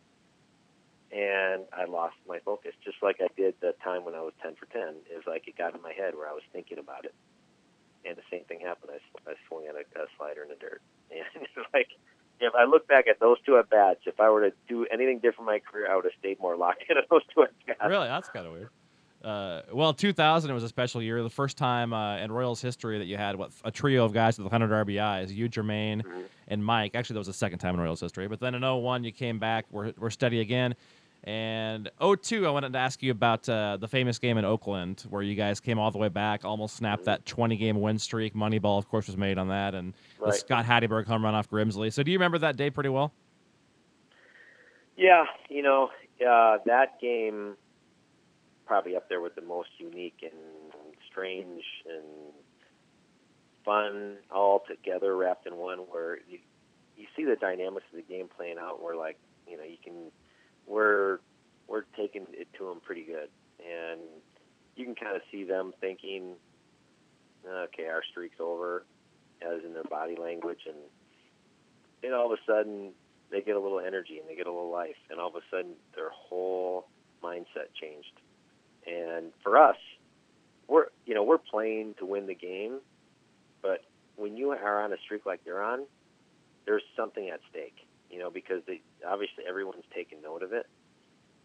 and 1.11 1.63
I 1.71 1.85
lost 1.85 2.15
my 2.27 2.39
focus, 2.39 2.73
just 2.83 2.97
like 3.01 3.17
I 3.21 3.27
did 3.37 3.55
the 3.61 3.73
time 3.83 4.03
when 4.03 4.13
I 4.13 4.21
was 4.21 4.33
10 4.41 4.55
for 4.55 4.65
10. 4.67 4.81
It 5.09 5.15
was 5.15 5.25
like 5.25 5.47
it 5.47 5.57
got 5.57 5.75
in 5.75 5.81
my 5.81 5.93
head 5.93 6.15
where 6.15 6.27
I 6.27 6.33
was 6.33 6.43
thinking 6.51 6.79
about 6.79 7.05
it. 7.05 7.15
And 8.05 8.17
the 8.17 8.27
same 8.31 8.43
thing 8.45 8.59
happened. 8.59 8.91
I, 8.93 9.29
I 9.29 9.33
swung 9.47 9.65
at 9.67 9.75
a, 9.75 10.01
a 10.01 10.05
slider 10.17 10.43
in 10.43 10.49
the 10.49 10.55
dirt. 10.55 10.81
And 11.11 11.43
it's 11.43 11.67
like, 11.73 11.87
if 12.39 12.53
I 12.53 12.65
look 12.65 12.87
back 12.87 13.07
at 13.07 13.19
those 13.19 13.37
two 13.45 13.57
at 13.57 13.69
bats, 13.69 14.01
if 14.05 14.19
I 14.19 14.29
were 14.29 14.49
to 14.49 14.55
do 14.67 14.85
anything 14.91 15.19
different 15.19 15.41
in 15.49 15.55
my 15.55 15.59
career, 15.59 15.91
I 15.91 15.95
would 15.95 16.05
have 16.05 16.13
stayed 16.19 16.39
more 16.39 16.55
locked 16.55 16.83
into 16.89 17.01
those 17.09 17.21
two 17.33 17.43
at 17.43 17.51
bats. 17.65 17.79
Really? 17.87 18.07
That's 18.07 18.29
kind 18.29 18.45
of 18.45 18.53
weird. 18.53 18.69
Uh, 19.23 19.61
well, 19.73 19.93
2000 19.93 20.53
was 20.53 20.63
a 20.63 20.67
special 20.67 21.01
year. 21.01 21.23
The 21.23 21.29
first 21.29 21.57
time 21.57 21.91
uh, 21.91 22.17
in 22.17 22.31
Royals 22.31 22.61
history 22.61 22.99
that 22.99 23.05
you 23.05 23.17
had 23.17 23.35
what 23.35 23.51
a 23.63 23.71
trio 23.71 24.05
of 24.05 24.13
guys 24.13 24.37
with 24.37 24.45
100 24.45 24.85
RBIs. 24.85 25.33
You, 25.33 25.49
Jermaine, 25.49 26.03
mm-hmm. 26.03 26.21
and 26.47 26.63
Mike. 26.63 26.93
Actually, 26.93 27.15
that 27.15 27.21
was 27.21 27.27
the 27.27 27.33
second 27.33 27.59
time 27.59 27.73
in 27.73 27.81
Royals 27.81 27.99
history. 27.99 28.27
But 28.27 28.39
then 28.39 28.53
in 28.53 28.61
01, 28.61 29.03
you 29.03 29.11
came 29.11 29.39
back. 29.39 29.65
We're, 29.71 29.91
we're 29.97 30.11
steady 30.11 30.39
again. 30.39 30.75
And 31.27 31.91
02, 31.99 32.47
I 32.47 32.49
wanted 32.49 32.71
to 32.71 32.79
ask 32.79 33.03
you 33.03 33.11
about 33.11 33.49
uh, 33.49 33.75
the 33.75 33.89
famous 33.89 34.17
game 34.17 34.37
in 34.37 34.45
Oakland 34.45 35.03
where 35.09 35.21
you 35.21 35.35
guys 35.35 35.59
came 35.59 35.77
all 35.77 35.91
the 35.91 35.97
way 35.97 36.07
back, 36.07 36.45
almost 36.45 36.77
snapped 36.77 37.03
that 37.03 37.25
20 37.25 37.57
game 37.57 37.81
win 37.81 37.99
streak. 37.99 38.33
Moneyball, 38.33 38.77
of 38.77 38.87
course, 38.87 39.07
was 39.07 39.17
made 39.17 39.37
on 39.37 39.49
that, 39.49 39.75
and 39.75 39.93
right. 40.19 40.31
the 40.31 40.37
Scott 40.37 40.63
Hatteberg 40.63 41.05
home 41.05 41.25
run 41.25 41.35
off 41.35 41.49
Grimsley. 41.49 41.91
So, 41.91 42.01
do 42.01 42.11
you 42.11 42.17
remember 42.17 42.37
that 42.37 42.55
day 42.55 42.69
pretty 42.69 42.87
well? 42.87 43.11
Yeah, 44.95 45.25
you 45.49 45.63
know, 45.63 45.89
uh, 46.25 46.59
that 46.65 47.01
game 47.01 47.57
probably 48.65 48.95
up 48.95 49.09
there 49.09 49.19
with 49.19 49.35
the 49.35 49.41
most 49.41 49.69
unique 49.79 50.19
and 50.23 50.31
strange 51.11 51.63
and 51.89 52.05
fun 53.65 54.15
all 54.31 54.63
together 54.65 55.13
wrapped 55.17 55.45
in 55.45 55.57
one 55.57 55.79
where 55.79 56.19
you 56.29 56.39
you 56.95 57.05
see 57.17 57.25
the 57.25 57.35
dynamics 57.35 57.85
of 57.91 57.97
the 57.97 58.13
game 58.13 58.29
playing 58.33 58.57
out 58.57 58.81
where 58.81 58.95
like 58.95 59.17
you 59.45 59.57
know 59.57 59.63
you 59.63 59.77
can 59.83 59.93
we're 60.67 61.19
we're 61.67 61.83
taking 61.97 62.25
it 62.31 62.47
to 62.57 62.65
them 62.65 62.79
pretty 62.85 63.03
good, 63.03 63.29
and 63.59 64.01
you 64.75 64.85
can 64.85 64.95
kind 64.95 65.15
of 65.15 65.21
see 65.31 65.43
them 65.43 65.73
thinking, 65.81 66.35
okay, 67.45 67.87
our 67.87 68.01
streak's 68.11 68.39
over, 68.39 68.85
as 69.41 69.63
in 69.65 69.73
their 69.73 69.83
body 69.83 70.15
language, 70.15 70.61
and 70.65 70.77
then 72.01 72.13
all 72.13 72.31
of 72.31 72.39
a 72.39 72.51
sudden 72.51 72.91
they 73.31 73.41
get 73.41 73.55
a 73.55 73.59
little 73.59 73.79
energy 73.79 74.19
and 74.19 74.29
they 74.29 74.35
get 74.35 74.47
a 74.47 74.51
little 74.51 74.71
life, 74.71 74.95
and 75.09 75.19
all 75.19 75.29
of 75.29 75.35
a 75.35 75.41
sudden 75.49 75.71
their 75.95 76.09
whole 76.09 76.87
mindset 77.23 77.73
changed. 77.81 78.13
And 78.85 79.31
for 79.43 79.57
us, 79.57 79.77
we're 80.67 80.87
you 81.05 81.13
know 81.13 81.23
we're 81.23 81.37
playing 81.37 81.95
to 81.99 82.05
win 82.05 82.27
the 82.27 82.35
game, 82.35 82.79
but 83.61 83.83
when 84.15 84.37
you 84.37 84.51
are 84.51 84.83
on 84.83 84.93
a 84.93 84.97
streak 85.03 85.25
like 85.25 85.43
they're 85.43 85.63
on, 85.63 85.85
there's 86.65 86.83
something 86.95 87.29
at 87.29 87.39
stake 87.49 87.86
you 88.09 88.19
know, 88.19 88.29
because 88.29 88.61
they 88.67 88.81
obviously 89.07 89.43
everyone's 89.47 89.85
taken 89.93 90.21
note 90.21 90.43
of 90.43 90.53
it, 90.53 90.67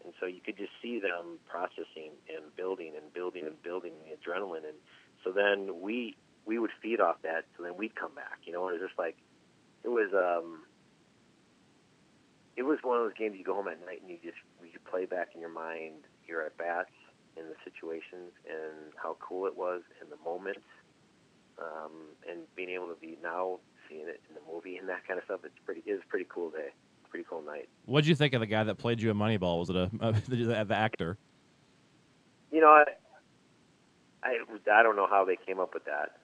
and 0.03 0.13
so 0.19 0.25
you 0.25 0.41
could 0.43 0.57
just 0.57 0.71
see 0.81 0.99
them 0.99 1.39
processing 1.47 2.11
and 2.29 2.55
building 2.55 2.93
and 2.95 3.13
building 3.13 3.45
and 3.45 3.61
building 3.63 3.93
the 4.03 4.15
adrenaline, 4.15 4.67
and 4.67 4.77
so 5.23 5.31
then 5.31 5.81
we 5.81 6.15
we 6.45 6.59
would 6.59 6.71
feed 6.81 6.99
off 6.99 7.17
that, 7.23 7.45
so 7.55 7.63
then 7.63 7.77
we'd 7.77 7.95
come 7.95 8.13
back, 8.13 8.39
you 8.43 8.51
know, 8.51 8.67
and 8.67 8.75
it 8.75 8.81
was 8.81 8.89
just 8.89 8.99
like 8.99 9.17
it 9.83 9.89
was 9.89 10.11
um 10.13 10.63
it 12.55 12.63
was 12.63 12.79
one 12.83 12.97
of 12.97 13.03
those 13.03 13.17
games 13.17 13.35
you 13.37 13.43
go 13.43 13.55
home 13.55 13.67
at 13.67 13.83
night 13.85 14.01
and 14.01 14.09
you 14.09 14.17
just 14.23 14.37
you 14.61 14.79
play 14.89 15.05
back 15.05 15.29
in 15.33 15.41
your 15.41 15.53
mind 15.53 16.05
your 16.27 16.45
at 16.45 16.57
bats 16.57 16.93
and 17.37 17.47
the 17.47 17.55
situations 17.63 18.31
and 18.47 18.93
how 18.95 19.17
cool 19.19 19.47
it 19.47 19.57
was 19.57 19.81
and 20.01 20.11
the 20.11 20.21
moments 20.23 20.65
um, 21.57 21.91
and 22.29 22.41
being 22.55 22.69
able 22.69 22.87
to 22.87 22.95
be 22.99 23.17
now 23.21 23.59
seeing 23.93 24.07
it 24.07 24.21
in 24.29 24.35
the 24.35 24.41
movie 24.51 24.77
and 24.77 24.89
that 24.89 25.07
kind 25.07 25.19
of 25.19 25.25
stuff. 25.25 25.41
It's 25.43 25.53
pretty. 25.65 25.83
It 25.85 25.93
was 25.93 26.01
a 26.03 26.09
pretty 26.09 26.25
cool 26.29 26.49
day. 26.49 26.69
Pretty 27.09 27.25
cool 27.29 27.43
night. 27.43 27.69
What'd 27.85 28.07
you 28.07 28.15
think 28.15 28.33
of 28.33 28.39
the 28.39 28.47
guy 28.47 28.63
that 28.63 28.75
played 28.75 29.01
you 29.01 29.11
in 29.11 29.17
Moneyball? 29.17 29.59
Was 29.59 29.69
it 29.69 29.75
a, 29.75 29.83
uh, 30.01 30.09
a 30.09 30.29
the, 30.29 30.65
the 30.65 30.75
actor? 30.75 31.17
You 32.51 32.61
know, 32.61 32.69
I, 32.69 32.83
I 34.23 34.37
I 34.71 34.83
don't 34.83 34.95
know 34.95 35.07
how 35.07 35.25
they 35.25 35.35
came 35.35 35.59
up 35.59 35.73
with 35.73 35.85
that. 35.85 36.17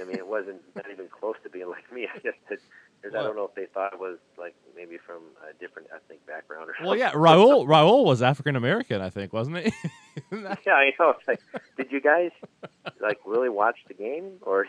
I 0.00 0.04
mean, 0.04 0.16
it 0.16 0.26
wasn't 0.26 0.60
not 0.76 0.90
even 0.90 1.08
close 1.08 1.36
to 1.42 1.50
being 1.50 1.68
like 1.68 1.90
me. 1.92 2.06
I 2.12 2.18
guess 2.18 2.34
it, 2.50 2.60
I 3.04 3.22
don't 3.22 3.36
know 3.36 3.44
if 3.44 3.54
they 3.54 3.66
thought 3.66 3.92
it 3.92 4.00
was 4.00 4.18
like 4.36 4.54
maybe 4.74 4.98
from 4.98 5.22
a 5.48 5.52
different 5.60 5.88
ethnic 5.94 6.24
background 6.26 6.68
or 6.70 6.74
something. 6.76 6.86
Well, 6.90 6.98
yeah, 6.98 7.12
Raul 7.12 7.66
Raul 7.68 8.04
was 8.04 8.22
African 8.22 8.56
American, 8.56 9.00
I 9.00 9.10
think, 9.10 9.32
wasn't 9.32 9.58
he? 9.58 9.72
yeah, 10.32 10.72
I 10.72 10.92
know. 10.98 11.10
It's 11.10 11.28
like, 11.28 11.40
did 11.76 11.92
you 11.92 12.00
guys 12.00 12.30
like 13.00 13.18
really 13.24 13.48
watch 13.48 13.78
the 13.88 13.94
game 13.94 14.38
or? 14.42 14.66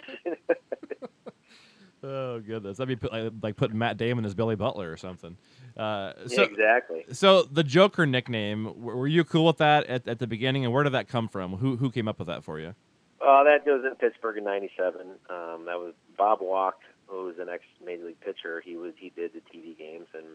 Oh 2.03 2.39
goodness, 2.39 2.77
that'd 2.77 2.99
be 2.99 3.07
like, 3.07 3.33
like 3.41 3.55
putting 3.55 3.77
Matt 3.77 3.97
Damon 3.97 4.23
as 4.23 4.35
Billy 4.35 4.55
Butler 4.55 4.91
or 4.91 4.97
something. 4.97 5.35
Uh, 5.75 6.13
so, 6.27 6.41
yeah, 6.41 6.47
exactly. 6.47 7.05
So 7.11 7.43
the 7.43 7.63
Joker 7.63 8.05
nickname, 8.05 8.79
were 8.79 9.07
you 9.07 9.23
cool 9.23 9.45
with 9.45 9.57
that 9.57 9.85
at, 9.87 10.07
at 10.07 10.19
the 10.19 10.27
beginning, 10.27 10.63
and 10.63 10.73
where 10.73 10.83
did 10.83 10.93
that 10.93 11.07
come 11.07 11.27
from? 11.27 11.57
Who 11.57 11.77
who 11.77 11.89
came 11.91 12.07
up 12.07 12.19
with 12.19 12.27
that 12.27 12.43
for 12.43 12.59
you? 12.59 12.75
Uh, 13.19 13.43
that 13.43 13.65
was 13.65 13.83
in 13.83 13.95
Pittsburgh 13.95 14.37
in 14.37 14.43
'97. 14.43 15.01
Um, 15.01 15.65
that 15.65 15.77
was 15.77 15.93
Bob 16.17 16.39
Walk, 16.41 16.81
who 17.07 17.25
was 17.25 17.35
an 17.39 17.49
ex 17.49 17.63
Major 17.83 18.05
League 18.05 18.19
pitcher. 18.21 18.61
He 18.63 18.77
was 18.77 18.93
he 18.97 19.09
did 19.09 19.31
the 19.33 19.39
TV 19.39 19.75
games, 19.77 20.07
and 20.13 20.25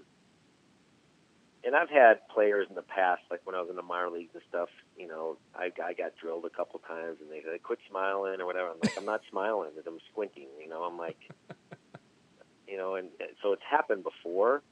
and 1.65 1.77
I've 1.77 1.91
had 1.91 2.27
players 2.29 2.67
in 2.69 2.75
the 2.75 2.83
past, 2.83 3.23
like 3.31 3.41
when 3.45 3.55
I 3.55 3.61
was 3.61 3.71
in 3.71 3.77
the 3.77 3.83
minor 3.83 4.11
leagues 4.11 4.35
and 4.35 4.43
stuff. 4.49 4.69
You 4.97 5.07
know, 5.07 5.37
I, 5.55 5.71
I 5.83 5.93
got 5.93 6.13
drilled 6.21 6.45
a 6.45 6.51
couple 6.51 6.81
times, 6.81 7.19
and 7.21 7.31
they 7.31 7.43
said, 7.45 7.63
"Quit 7.63 7.79
smiling" 7.89 8.41
or 8.41 8.47
whatever. 8.47 8.71
I'm 8.71 8.79
like, 8.83 8.97
"I'm 8.99 9.05
not 9.05 9.21
smiling. 9.31 9.71
I'm 9.87 9.99
squinting." 10.11 10.49
You 10.61 10.69
know, 10.69 10.83
I'm 10.83 10.99
like, 10.99 11.19
you 12.69 12.77
know, 12.77 12.97
and, 12.97 13.09
and 13.21 13.31
so 13.43 13.53
it's 13.53 13.63
happened 13.69 14.05
before, 14.05 14.63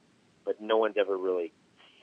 but 0.45 0.61
no 0.61 0.77
one's 0.77 0.95
ever 0.99 1.17
really 1.17 1.53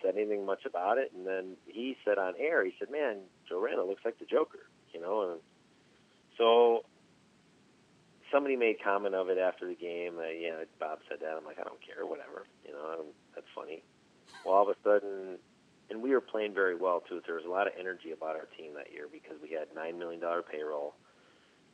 said 0.03 0.17
anything 0.17 0.47
much 0.47 0.65
about 0.65 0.97
it. 0.99 1.13
And 1.15 1.27
then 1.27 1.57
he 1.67 1.97
said 2.05 2.19
on 2.19 2.35
air, 2.39 2.65
he 2.65 2.73
said, 2.79 2.91
"Man, 2.91 3.19
Joe 3.49 3.61
Randa 3.61 3.85
looks 3.85 4.05
like 4.05 4.19
the 4.19 4.27
Joker," 4.27 4.71
you 4.95 5.01
know, 5.01 5.33
and 5.33 5.41
so 6.39 6.85
somebody 8.33 8.57
made 8.57 8.77
comment 8.83 9.15
of 9.15 9.29
it 9.29 9.39
after 9.39 9.67
the 9.67 9.75
game. 9.75 10.15
Uh, 10.19 10.29
yeah, 10.29 10.65
Bob 10.81 11.01
said 11.09 11.19
that. 11.21 11.37
I'm 11.37 11.45
like, 11.45 11.59
I 11.59 11.65
don't 11.65 11.81
care, 11.85 12.07
whatever, 12.07 12.47
you 12.67 12.73
know, 12.73 13.05
that's 13.35 13.47
funny. 13.55 13.83
Well, 14.45 14.55
all 14.55 14.63
of 14.63 14.69
a 14.69 14.79
sudden, 14.83 15.39
and 15.91 16.03
we 16.03 16.11
were 16.11 16.21
playing 16.21 16.55
very 16.55 16.75
well 16.75 17.03
too. 17.09 17.21
There 17.27 17.37
was 17.37 17.45
a 17.45 17.51
lot 17.51 17.67
of 17.67 17.73
energy 17.79 18.13
about 18.13 18.37
our 18.37 18.49
team 18.57 18.75
that 18.75 18.93
year 18.93 19.07
because 19.11 19.37
we 19.43 19.51
had 19.51 19.69
nine 19.75 19.99
million 19.99 20.21
dollar 20.21 20.43
payroll. 20.43 20.95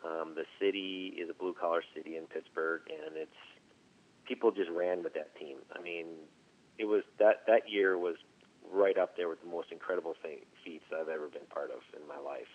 Um, 0.04 0.34
the 0.34 0.44
city 0.60 1.14
is 1.16 1.30
a 1.30 1.34
blue 1.34 1.54
collar 1.54 1.82
city 1.94 2.16
in 2.16 2.26
Pittsburgh, 2.26 2.82
and 2.88 3.16
it's 3.16 3.40
people 4.26 4.50
just 4.50 4.70
ran 4.70 5.02
with 5.02 5.14
that 5.14 5.34
team. 5.36 5.58
I 5.74 5.80
mean, 5.80 6.06
it 6.78 6.84
was 6.84 7.02
that 7.18 7.44
that 7.46 7.70
year 7.70 7.98
was 7.98 8.16
right 8.70 8.98
up 8.98 9.16
there 9.16 9.28
with 9.28 9.40
the 9.42 9.48
most 9.48 9.70
incredible 9.70 10.14
thing, 10.22 10.38
feats 10.64 10.84
I've 10.92 11.08
ever 11.08 11.28
been 11.28 11.46
part 11.50 11.70
of 11.70 11.80
in 11.98 12.06
my 12.08 12.18
life. 12.18 12.52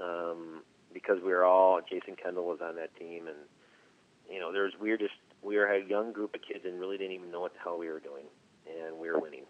Um, 0.00 0.62
because 0.92 1.18
we 1.24 1.30
were 1.30 1.44
all 1.44 1.80
Jason 1.80 2.16
Kendall 2.16 2.46
was 2.46 2.58
on 2.62 2.76
that 2.76 2.94
team, 2.96 3.26
and 3.26 3.36
you 4.30 4.40
know 4.40 4.52
there 4.52 4.64
was 4.64 4.72
we 4.80 4.90
were 4.90 4.98
just 4.98 5.14
we 5.42 5.56
were 5.56 5.66
a 5.66 5.84
young 5.84 6.12
group 6.12 6.34
of 6.34 6.42
kids 6.42 6.64
and 6.64 6.78
really 6.78 6.98
didn't 6.98 7.12
even 7.12 7.30
know 7.30 7.40
what 7.40 7.54
the 7.54 7.60
hell 7.60 7.78
we 7.78 7.88
were 7.88 8.00
doing, 8.00 8.24
and 8.86 8.98
we 8.98 9.10
were 9.10 9.18
winning, 9.18 9.44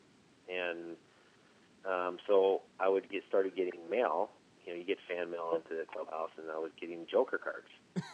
and 0.48 0.96
um, 1.84 2.18
so 2.26 2.62
I 2.78 2.88
would 2.88 3.10
get 3.10 3.22
started 3.28 3.56
getting 3.56 3.80
mail. 3.90 4.30
You 4.64 4.72
know, 4.72 4.78
you 4.78 4.84
get 4.84 4.98
fan 5.08 5.30
mail 5.30 5.54
into 5.56 5.74
the 5.74 5.86
clubhouse, 5.86 6.30
and 6.38 6.46
I 6.50 6.58
was 6.58 6.70
getting 6.80 7.06
Joker 7.10 7.38
cards. 7.38 7.70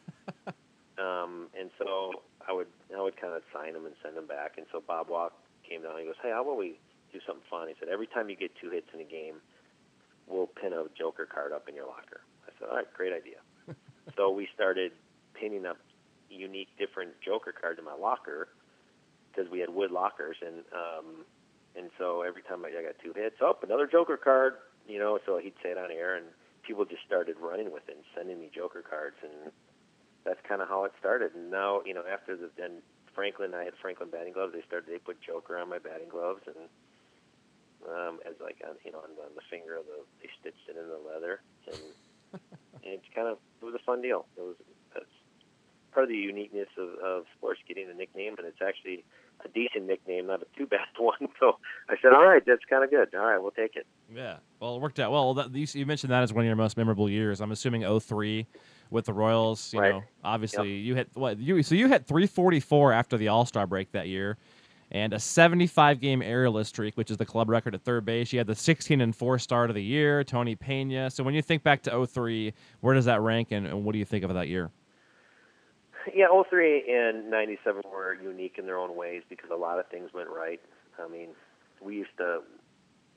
um, 0.98 1.48
and 1.58 1.70
so 1.78 2.24
I 2.48 2.54
would 2.54 2.68
I 2.96 3.02
would 3.02 3.20
kind 3.20 3.34
of 3.34 3.44
sign 3.54 3.74
them 3.74 3.86
and 3.86 3.96
send 4.02 4.18
them 4.18 4.26
back. 4.26 4.54
And 4.58 4.66
so 4.72 4.82
Bob 4.86 5.10
Walk 5.10 5.34
came 5.68 5.84
down. 5.84 5.92
and 5.92 6.02
He 6.02 6.06
goes, 6.06 6.16
"Hey, 6.22 6.32
how 6.32 6.42
about 6.42 6.58
we 6.58 6.80
do 7.14 7.20
something 7.26 7.46
fun?" 7.50 7.68
He 7.68 7.76
said, 7.80 7.90
"Every 7.90 8.08
time 8.08 8.30
you 8.30 8.36
get 8.36 8.52
two 8.60 8.72
hits 8.72 8.88
in 8.94 9.02
a 9.02 9.06
game, 9.06 9.36
we'll 10.28 10.48
pin 10.48 10.74
a 10.74 10.86
Joker 10.98 11.28
card 11.28 11.52
up 11.54 11.70
in 11.70 11.76
your 11.76 11.86
locker." 11.86 12.22
I 12.48 12.52
said, 12.60 12.70
"All 12.70 12.76
right, 12.76 12.92
great 12.94 13.14
idea." 13.14 13.38
so 14.18 14.32
we 14.32 14.48
started 14.54 14.92
pinning 15.34 15.66
up 15.66 15.78
unique, 16.30 16.70
different 16.80 17.12
Joker 17.22 17.54
cards 17.54 17.78
in 17.78 17.86
my 17.86 17.94
locker 17.94 18.50
because 19.36 19.52
we 19.52 19.60
had 19.60 19.70
wood 19.70 19.92
lockers, 19.92 20.38
and 20.46 20.64
um, 20.72 21.26
and 21.76 21.90
so 21.98 22.22
every 22.22 22.42
time 22.42 22.64
I, 22.64 22.70
I 22.70 22.84
got 22.84 22.96
two 23.04 23.14
hits, 23.14 23.36
up 23.44 23.60
oh, 23.62 23.66
another 23.66 23.88
Joker 23.88 24.18
card, 24.18 24.54
you 24.88 25.00
know. 25.00 25.20
So 25.26 25.38
he'd 25.38 25.54
say 25.62 25.70
it 25.70 25.78
on 25.78 25.92
air, 25.92 26.16
and 26.16 26.26
people 26.64 26.86
just 26.86 27.04
started 27.06 27.36
running 27.40 27.72
with 27.72 27.88
it 27.90 27.96
and 27.96 28.06
sending 28.16 28.40
me 28.40 28.50
Joker 28.54 28.82
cards, 28.82 29.18
and 29.22 29.52
that's 30.24 30.40
kind 30.48 30.62
of 30.62 30.68
how 30.70 30.86
it 30.86 30.94
started. 31.00 31.36
And 31.36 31.52
now, 31.52 31.82
you 31.86 31.94
know, 31.94 32.04
after 32.08 32.36
the 32.36 32.50
then 32.58 32.82
Franklin, 33.14 33.54
I 33.54 33.64
had 33.64 33.74
Franklin 33.82 34.10
batting 34.10 34.34
gloves. 34.34 34.54
They 34.54 34.64
started 34.68 34.90
they 34.90 35.00
put 35.00 35.22
Joker 35.22 35.58
on 35.58 35.70
my 35.70 35.80
batting 35.80 36.10
gloves, 36.10 36.42
and 36.48 36.70
um, 37.92 38.20
as 38.26 38.36
like 38.42 38.62
on 38.68 38.76
you 38.86 38.92
know 38.92 39.00
on 39.00 39.16
the, 39.16 39.24
on 39.24 39.36
the 39.36 39.46
finger 39.50 39.76
of 39.78 39.86
the 39.86 40.04
they 40.22 40.30
stitched 40.40 40.68
it 40.70 40.78
in 40.80 40.88
the 40.88 41.02
leather, 41.02 41.42
and, 41.68 41.82
and 42.84 42.92
it's 43.00 43.10
kind 43.14 43.28
of 43.28 43.38
it 43.62 43.66
was 43.66 43.76
a 43.76 43.84
fun 43.86 44.02
deal. 44.02 44.26
It 44.38 44.42
was 44.42 44.56
it's 44.96 45.06
part 45.96 46.04
of 46.04 46.10
the 46.10 46.20
uniqueness 46.20 46.68
of, 46.78 47.00
of 47.00 47.24
sports 47.38 47.62
getting 47.68 47.90
a 47.90 47.94
nickname, 47.94 48.36
and 48.38 48.46
it's 48.46 48.62
actually 48.62 49.06
a 49.46 49.50
decent 49.50 49.86
nickname, 49.86 50.28
not 50.28 50.42
a 50.42 50.58
too 50.58 50.66
bad 50.66 50.88
one. 51.00 51.30
So 51.40 51.58
I 51.90 51.96
said, 52.02 52.14
all 52.14 52.26
right, 52.26 52.42
that's 52.46 52.64
kind 52.70 52.84
of 52.84 52.90
good. 52.90 53.14
All 53.16 53.26
right, 53.26 53.38
we'll 53.38 53.52
take 53.52 53.76
it. 53.76 53.86
Yeah. 54.14 54.38
Well, 54.60 54.76
it 54.76 54.82
worked 54.82 55.00
out 55.00 55.12
well. 55.12 55.34
That, 55.36 55.54
you, 55.54 55.86
mentioned 55.86 56.12
that 56.12 56.24
as 56.24 56.34
one 56.34 56.44
of 56.44 56.48
your 56.48 56.56
most 56.56 56.78
memorable 56.78 57.10
years. 57.10 57.42
I'm 57.42 57.52
assuming 57.52 58.00
03 58.00 58.48
with 58.90 59.06
the 59.06 59.14
Royals. 59.14 59.74
You 59.74 59.80
right. 59.80 59.94
know, 59.94 60.04
obviously 60.24 60.76
yep. 60.76 60.86
you 60.86 60.96
hit 60.96 61.10
what 61.14 61.40
you 61.40 61.62
so 61.64 61.76
you 61.76 61.88
hit 61.88 62.06
344 62.06 62.94
after 62.94 63.18
the 63.18 63.28
All 63.28 63.46
Star 63.46 63.68
break 63.68 63.92
that 63.92 64.08
year, 64.08 64.38
and 64.92 65.14
a 65.14 65.20
75 65.20 66.00
game 66.00 66.22
errorless 66.22 66.70
streak, 66.70 66.96
which 66.98 67.12
is 67.12 67.18
the 67.18 67.26
club 67.26 67.50
record 67.50 67.76
at 67.76 67.84
third 67.84 68.06
base. 68.06 68.34
You 68.34 68.40
had 68.40 68.48
the 68.48 68.56
16 68.56 69.02
and 69.02 69.16
four 69.16 69.40
start 69.40 69.70
of 69.70 69.76
the 69.76 69.84
year, 69.84 70.24
Tony 70.24 70.56
Pena. 70.56 71.10
So 71.10 71.24
when 71.24 71.34
you 71.34 71.42
think 71.42 71.64
back 71.64 71.84
to 71.84 72.06
03, 72.06 72.54
where 72.82 72.96
does 72.96 73.06
that 73.06 73.22
rank, 73.22 73.52
and, 73.52 73.68
and 73.68 73.84
what 73.84 73.94
do 73.94 74.00
you 74.00 74.06
think 74.06 74.24
of 74.24 74.34
that 74.34 74.48
year? 74.48 74.72
Yeah, 76.16 76.28
03 76.50 76.86
and 76.88 77.30
97 77.30 77.82
were 77.92 78.14
unique 78.14 78.56
in 78.58 78.66
their 78.66 78.78
own 78.78 78.96
ways 78.96 79.24
because 79.30 79.50
a 79.52 79.56
lot 79.56 79.80
of 79.80 79.88
things 79.88 80.14
went 80.14 80.30
right. 80.30 80.62
I 81.04 81.08
mean, 81.08 81.30
we 81.82 81.96
used 81.96 82.16
to 82.18 82.42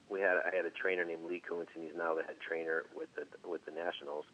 we 0.08 0.20
had 0.20 0.40
I 0.40 0.54
had 0.54 0.64
a 0.64 0.70
trainer 0.70 1.04
named 1.04 1.24
Lee 1.28 1.42
Kuntz, 1.46 1.70
and 1.74 1.84
he's 1.84 1.96
now 1.96 2.14
the 2.14 2.22
head 2.22 2.40
trainer 2.40 2.84
with 2.96 3.08
the 3.14 3.26
with 3.46 3.64
the 3.64 3.72
Nationals. 3.72 4.24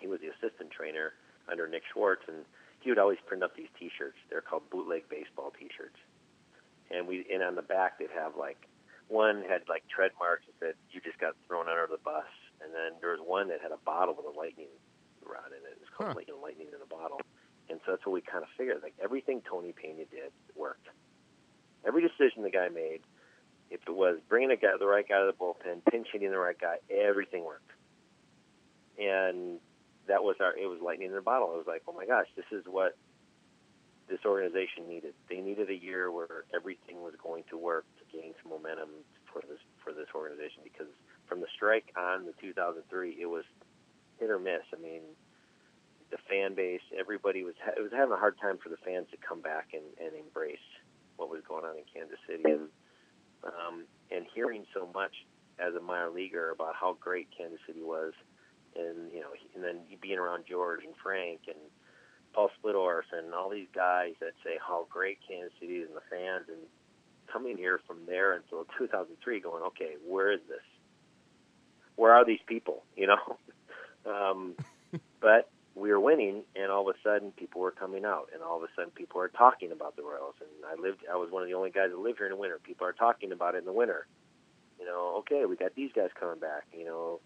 He 0.00 0.06
was 0.06 0.20
the 0.20 0.28
assistant 0.28 0.70
trainer 0.70 1.12
under 1.50 1.66
Nick 1.68 1.82
Swartz, 1.92 2.22
and 2.28 2.44
he 2.80 2.90
would 2.90 2.98
always 2.98 3.18
print 3.26 3.42
up 3.42 3.56
these 3.56 3.70
T-shirts. 3.78 4.18
They're 4.28 4.42
called 4.42 4.68
bootleg 4.68 5.08
baseball 5.08 5.52
T-shirts, 5.56 5.96
and 6.90 7.06
we 7.06 7.24
and 7.32 7.42
on 7.42 7.54
the 7.54 7.62
back 7.62 7.98
they'd 7.98 8.10
have 8.10 8.36
like 8.36 8.66
one 9.08 9.44
had 9.48 9.62
like 9.68 9.86
tread 9.88 10.10
marks 10.18 10.44
that 10.46 10.58
said 10.58 10.74
you 10.90 11.00
just 11.00 11.18
got 11.18 11.38
thrown 11.46 11.68
under 11.70 11.86
the 11.86 12.02
bus, 12.02 12.28
and 12.60 12.74
then 12.74 12.98
there 13.00 13.14
was 13.14 13.22
one 13.22 13.48
that 13.48 13.62
had 13.62 13.70
a 13.70 13.80
bottle 13.86 14.14
with 14.18 14.26
a 14.26 14.36
lightning 14.36 14.74
rod 15.22 15.54
in 15.54 15.62
it. 15.62 15.78
It 15.78 15.86
was 15.86 15.90
called 15.94 16.18
huh. 16.18 16.34
lightning 16.42 16.66
in 16.74 16.82
a 16.82 16.90
bottle 16.90 17.22
and 17.70 17.80
so 17.84 17.92
that's 17.92 18.06
what 18.06 18.12
we 18.12 18.20
kind 18.20 18.42
of 18.42 18.48
figured. 18.56 18.78
Like 18.82 18.94
everything 19.02 19.42
Tony 19.48 19.72
Pena 19.72 20.04
did 20.10 20.32
worked. 20.54 20.86
Every 21.86 22.02
decision 22.02 22.42
the 22.42 22.50
guy 22.50 22.68
made, 22.68 23.00
if 23.70 23.80
it 23.86 23.94
was 23.94 24.18
bringing 24.28 24.50
a 24.50 24.56
guy, 24.56 24.72
the 24.78 24.86
right 24.86 25.06
guy 25.08 25.20
to 25.20 25.26
the 25.26 25.32
bullpen, 25.32 25.84
pinch 25.90 26.08
hitting 26.12 26.30
the 26.30 26.38
right 26.38 26.58
guy, 26.58 26.76
everything 26.90 27.44
worked. 27.44 27.70
And 28.98 29.58
that 30.08 30.22
was 30.22 30.36
our. 30.40 30.56
It 30.56 30.66
was 30.66 30.80
lightning 30.80 31.08
in 31.08 31.14
the 31.14 31.20
bottle. 31.20 31.52
It 31.54 31.58
was 31.58 31.66
like, 31.66 31.82
oh 31.86 31.92
my 31.92 32.06
gosh, 32.06 32.26
this 32.36 32.46
is 32.50 32.64
what 32.66 32.96
this 34.08 34.20
organization 34.24 34.88
needed. 34.88 35.14
They 35.28 35.40
needed 35.40 35.68
a 35.70 35.74
year 35.74 36.10
where 36.10 36.44
everything 36.54 37.02
was 37.02 37.14
going 37.22 37.44
to 37.50 37.58
work 37.58 37.84
to 37.98 38.16
gain 38.16 38.32
some 38.42 38.52
momentum 38.52 38.88
for 39.32 39.42
this 39.42 39.58
for 39.82 39.92
this 39.92 40.06
organization 40.14 40.62
because 40.62 40.86
from 41.26 41.40
the 41.40 41.50
strike 41.54 41.92
on 41.96 42.24
the 42.24 42.32
2003, 42.40 43.18
it 43.20 43.26
was 43.26 43.44
hit 44.18 44.30
or 44.30 44.38
miss. 44.38 44.62
I 44.72 44.80
mean, 44.80 45.02
the 46.10 46.18
fan 46.28 46.54
base, 46.54 46.84
everybody 46.98 47.42
was 47.42 47.54
it 47.76 47.82
was 47.82 47.92
having 47.92 48.12
a 48.12 48.18
hard 48.18 48.38
time 48.40 48.58
for 48.62 48.68
the 48.68 48.76
fans 48.84 49.06
to 49.10 49.16
come 49.16 49.40
back 49.40 49.68
and, 49.72 49.84
and 50.00 50.14
embrace 50.14 50.62
what 51.16 51.30
was 51.30 51.40
going 51.48 51.64
on 51.64 51.76
in 51.76 51.84
Kansas 51.92 52.18
City, 52.28 52.44
and 52.44 52.68
um, 53.44 53.84
and 54.10 54.26
hearing 54.34 54.64
so 54.72 54.88
much 54.94 55.12
as 55.58 55.74
a 55.74 55.80
minor 55.80 56.10
leaguer 56.10 56.50
about 56.50 56.74
how 56.78 56.96
great 57.00 57.28
Kansas 57.36 57.60
City 57.66 57.82
was, 57.82 58.12
and 58.76 59.10
you 59.12 59.20
know, 59.20 59.32
and 59.54 59.64
then 59.64 59.80
being 60.00 60.18
around 60.18 60.44
George 60.48 60.84
and 60.84 60.94
Frank 61.02 61.40
and 61.48 61.58
Paul 62.32 62.50
Splittorff 62.62 63.10
and 63.12 63.34
all 63.34 63.50
these 63.50 63.68
guys 63.74 64.12
that 64.20 64.32
say 64.44 64.58
how 64.60 64.86
great 64.90 65.18
Kansas 65.26 65.52
City 65.58 65.76
is 65.76 65.88
and 65.88 65.96
the 65.96 66.06
fans, 66.10 66.44
and 66.48 66.62
coming 67.32 67.56
here 67.56 67.80
from 67.86 67.98
there 68.06 68.34
until 68.34 68.64
2003, 68.78 69.40
going, 69.40 69.62
okay, 69.64 69.94
where 70.06 70.30
is 70.30 70.40
this? 70.48 70.64
Where 71.96 72.12
are 72.12 72.24
these 72.24 72.44
people? 72.46 72.84
You 72.94 73.08
know, 73.08 73.38
um, 74.06 74.54
but 75.20 75.50
we 75.76 75.90
were 75.90 76.00
winning, 76.00 76.42
and 76.56 76.72
all 76.72 76.88
of 76.88 76.96
a 76.96 76.98
sudden 77.04 77.32
people 77.32 77.60
were 77.60 77.70
coming 77.70 78.06
out, 78.06 78.30
and 78.32 78.42
all 78.42 78.56
of 78.56 78.62
a 78.62 78.72
sudden 78.74 78.90
people 78.92 79.20
are 79.20 79.28
talking 79.28 79.70
about 79.72 79.94
the 79.94 80.02
Royals. 80.02 80.34
And 80.40 80.48
I 80.66 80.80
lived, 80.80 81.04
I 81.12 81.16
was 81.16 81.30
one 81.30 81.42
of 81.42 81.48
the 81.48 81.54
only 81.54 81.70
guys 81.70 81.90
that 81.90 81.98
lived 81.98 82.16
here 82.16 82.26
in 82.26 82.32
the 82.32 82.38
winter. 82.38 82.58
People 82.62 82.86
are 82.86 82.94
talking 82.94 83.30
about 83.30 83.54
it 83.54 83.58
in 83.58 83.64
the 83.66 83.74
winter. 83.74 84.06
You 84.80 84.86
know, 84.86 85.16
okay, 85.18 85.44
we 85.44 85.54
got 85.54 85.74
these 85.74 85.90
guys 85.94 86.08
coming 86.18 86.40
back. 86.40 86.64
You 86.72 86.86
know, 86.86 87.20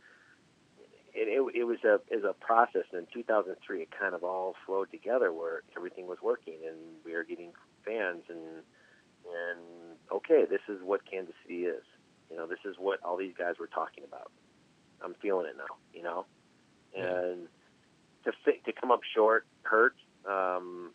it 1.15 1.29
it, 1.29 1.61
it 1.61 1.65
was 1.65 1.79
a 1.85 2.01
is 2.13 2.25
a 2.25 2.33
process. 2.33 2.83
And 2.93 3.03
in 3.03 3.07
2003, 3.15 3.83
it 3.83 3.89
kind 3.97 4.15
of 4.15 4.25
all 4.25 4.57
flowed 4.67 4.91
together 4.91 5.33
where 5.33 5.63
everything 5.77 6.09
was 6.09 6.19
working, 6.21 6.59
and 6.67 6.77
we 7.05 7.13
were 7.13 7.25
getting 7.25 7.53
fans, 7.85 8.25
and 8.29 8.63
and 9.31 9.61
okay, 10.11 10.45
this 10.51 10.63
is 10.69 10.83
what 10.83 11.09
Kansas 11.09 11.35
City 11.45 11.67
is. 11.67 11.85
You 12.31 12.37
know, 12.37 12.49
this 12.49 12.65
is 12.65 12.77
what 12.79 13.01
all 13.05 13.17
these 13.17 13.35
guys 13.39 13.55
were 13.61 13.69
talking 13.69 14.03
about. 14.03 14.33
I'm 15.05 15.15
feeling 15.23 15.47
it 15.47 15.57
now. 15.57 15.77
You 15.95 16.03
know, 16.03 16.27
and. 16.97 17.43
Yeah 17.43 17.47
to 18.25 18.33
fit, 18.45 18.65
to 18.65 18.73
come 18.73 18.91
up 18.91 19.01
short 19.15 19.47
hurt 19.63 19.95
um, 20.29 20.91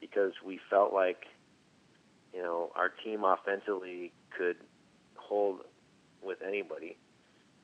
because 0.00 0.32
we 0.44 0.60
felt 0.68 0.92
like 0.92 1.24
you 2.34 2.42
know 2.42 2.70
our 2.74 2.90
team 3.04 3.24
offensively 3.24 4.12
could 4.36 4.56
hold 5.16 5.60
with 6.22 6.38
anybody. 6.46 6.96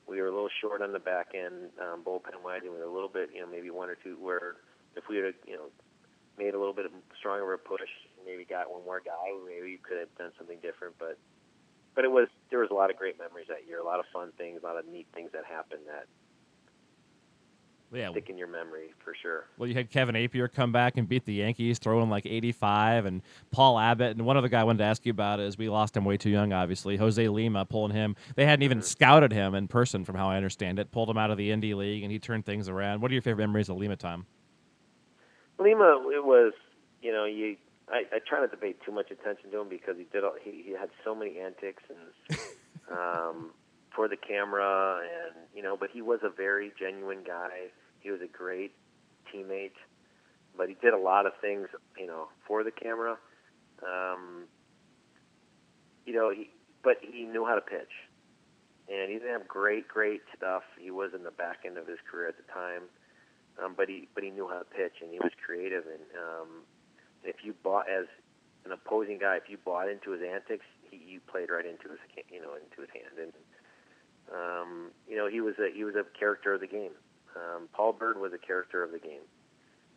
We 0.08 0.20
were 0.20 0.28
a 0.28 0.30
little 0.30 0.52
short 0.60 0.82
on 0.82 0.92
the 0.92 1.00
back 1.00 1.32
end 1.34 1.70
um, 1.82 2.02
bullpen 2.04 2.42
wise, 2.44 2.60
and 2.62 2.72
we 2.72 2.78
were 2.78 2.84
a 2.84 2.92
little 2.92 3.08
bit, 3.08 3.30
you 3.34 3.40
know, 3.40 3.48
maybe 3.50 3.70
one 3.70 3.90
or 3.90 3.96
two. 3.96 4.16
Where 4.20 4.54
if 4.94 5.08
we 5.08 5.16
had, 5.16 5.34
you 5.46 5.54
know, 5.54 5.66
made 6.38 6.54
a 6.54 6.58
little 6.58 6.74
bit 6.74 6.86
stronger 7.18 7.52
of 7.52 7.60
a 7.60 7.68
push, 7.68 7.90
maybe 8.24 8.44
got 8.44 8.70
one 8.70 8.84
more 8.84 9.02
guy, 9.04 9.34
maybe 9.46 9.74
we 9.74 9.80
could 9.82 9.98
have 9.98 10.14
done 10.16 10.30
something 10.38 10.58
different. 10.62 10.94
But 10.98 11.18
but 11.94 12.04
it 12.04 12.10
was 12.12 12.28
there 12.50 12.60
was 12.60 12.70
a 12.70 12.74
lot 12.74 12.90
of 12.90 12.96
great 12.96 13.18
memories 13.18 13.46
that 13.48 13.66
year, 13.66 13.80
a 13.80 13.84
lot 13.84 13.98
of 13.98 14.06
fun 14.12 14.30
things, 14.38 14.60
a 14.62 14.66
lot 14.66 14.78
of 14.78 14.86
neat 14.86 15.08
things 15.12 15.30
that 15.32 15.44
happened 15.44 15.82
that 15.88 16.06
yeah. 17.92 18.10
stick 18.10 18.28
in 18.28 18.38
your 18.38 18.48
memory 18.48 18.94
for 19.04 19.14
sure. 19.20 19.46
Well, 19.58 19.68
you 19.68 19.74
had 19.74 19.90
Kevin 19.90 20.14
Appier 20.14 20.52
come 20.52 20.72
back 20.72 20.96
and 20.96 21.08
beat 21.08 21.24
the 21.24 21.34
Yankees, 21.34 21.78
throwing 21.78 22.10
like 22.10 22.26
85, 22.26 23.06
and 23.06 23.22
Paul 23.50 23.78
Abbott. 23.78 24.16
And 24.16 24.26
one 24.26 24.36
other 24.36 24.48
guy 24.48 24.60
I 24.60 24.64
wanted 24.64 24.78
to 24.78 24.84
ask 24.84 25.04
you 25.06 25.10
about 25.10 25.40
is 25.40 25.56
we 25.56 25.68
lost 25.68 25.96
him 25.96 26.04
way 26.04 26.16
too 26.16 26.30
young, 26.30 26.52
obviously. 26.52 26.96
Jose 26.96 27.28
Lima 27.28 27.64
pulling 27.64 27.92
him. 27.92 28.16
They 28.34 28.44
hadn't 28.44 28.62
even 28.62 28.78
mm-hmm. 28.78 28.86
scouted 28.86 29.32
him 29.32 29.54
in 29.54 29.68
person, 29.68 30.04
from 30.04 30.16
how 30.16 30.28
I 30.28 30.36
understand 30.36 30.78
it. 30.78 30.90
Pulled 30.90 31.10
him 31.10 31.18
out 31.18 31.30
of 31.30 31.38
the 31.38 31.50
Indy 31.50 31.74
League, 31.74 32.02
and 32.02 32.12
he 32.12 32.18
turned 32.18 32.44
things 32.44 32.68
around. 32.68 33.00
What 33.00 33.10
are 33.10 33.14
your 33.14 33.22
favorite 33.22 33.46
memories 33.46 33.68
of 33.68 33.76
Lima 33.76 33.96
time? 33.96 34.26
Lima, 35.58 36.02
it 36.12 36.24
was, 36.24 36.52
you 37.02 37.12
know, 37.12 37.24
you. 37.24 37.56
I, 37.88 38.02
I 38.12 38.18
try 38.28 38.40
not 38.40 38.50
to 38.50 38.56
pay 38.56 38.74
too 38.84 38.90
much 38.90 39.12
attention 39.12 39.52
to 39.52 39.60
him 39.60 39.68
because 39.68 39.96
he 39.96 40.06
did. 40.12 40.24
All, 40.24 40.34
he, 40.42 40.62
he 40.66 40.72
had 40.72 40.90
so 41.04 41.14
many 41.14 41.38
antics 41.38 41.82
and. 41.88 42.38
um, 42.90 43.50
for 43.96 44.06
the 44.08 44.16
camera 44.16 45.00
and 45.00 45.34
you 45.54 45.62
know 45.62 45.76
but 45.76 45.88
he 45.92 46.02
was 46.02 46.20
a 46.22 46.30
very 46.30 46.70
genuine 46.78 47.24
guy 47.26 47.72
he 48.00 48.10
was 48.10 48.20
a 48.20 48.28
great 48.28 48.72
teammate 49.32 49.72
but 50.56 50.68
he 50.68 50.76
did 50.82 50.94
a 50.94 50.98
lot 50.98 51.26
of 51.26 51.32
things 51.40 51.66
you 51.98 52.06
know 52.06 52.28
for 52.46 52.62
the 52.62 52.70
camera 52.70 53.16
um, 53.82 54.44
you 56.04 56.12
know 56.12 56.30
he 56.30 56.50
but 56.86 57.02
he 57.02 57.24
knew 57.26 57.44
how 57.44 57.56
to 57.58 57.60
pitch, 57.60 57.90
and 58.86 59.10
he 59.10 59.18
didn't 59.18 59.34
have 59.34 59.48
great, 59.48 59.88
great 59.88 60.22
stuff. 60.38 60.62
He 60.78 60.92
was 60.92 61.10
in 61.18 61.24
the 61.24 61.34
back 61.34 61.66
end 61.66 61.76
of 61.76 61.88
his 61.90 61.98
career 62.08 62.28
at 62.30 62.38
the 62.38 62.46
time, 62.46 62.86
um, 63.58 63.74
but 63.76 63.88
he 63.90 64.06
but 64.14 64.22
he 64.22 64.30
knew 64.30 64.46
how 64.46 64.62
to 64.62 64.64
pitch, 64.70 65.02
and 65.02 65.10
he 65.10 65.18
was 65.18 65.34
creative. 65.44 65.82
And 65.90 66.06
um, 66.14 66.48
if 67.26 67.42
you 67.42 67.58
bought 67.58 67.90
as 67.90 68.06
an 68.64 68.70
opposing 68.70 69.18
guy, 69.18 69.34
if 69.34 69.50
you 69.50 69.58
bought 69.58 69.90
into 69.90 70.14
his 70.14 70.22
antics, 70.22 70.64
he 70.86 71.18
you 71.18 71.18
played 71.26 71.50
right 71.50 71.66
into 71.66 71.90
his 71.90 71.98
you 72.30 72.38
know 72.38 72.54
into 72.54 72.86
his 72.86 72.90
hand, 72.94 73.18
and 73.18 73.34
um, 74.32 74.90
you 75.08 75.16
know 75.16 75.28
he 75.28 75.40
was 75.40 75.54
a 75.58 75.70
he 75.74 75.84
was 75.84 75.94
a 75.94 76.04
character 76.18 76.54
of 76.54 76.60
the 76.60 76.66
game. 76.66 76.92
Um, 77.36 77.68
Paul 77.72 77.92
Byrd 77.92 78.18
was 78.18 78.32
a 78.32 78.38
character 78.38 78.82
of 78.82 78.92
the 78.92 78.98
game, 78.98 79.26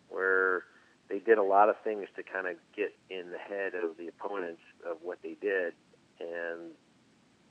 where 0.10 0.64
they 1.10 1.20
did 1.20 1.38
a 1.38 1.44
lot 1.44 1.70
of 1.70 1.76
things 1.84 2.08
to 2.16 2.24
kind 2.24 2.48
of 2.48 2.56
get 2.76 2.94
in 3.10 3.32
the 3.32 3.38
head 3.38 3.74
of 3.74 3.98
the 3.98 4.08
opponents 4.08 4.62
of 4.86 4.98
what 5.02 5.20
they 5.24 5.36
did, 5.42 5.74
and 6.20 6.76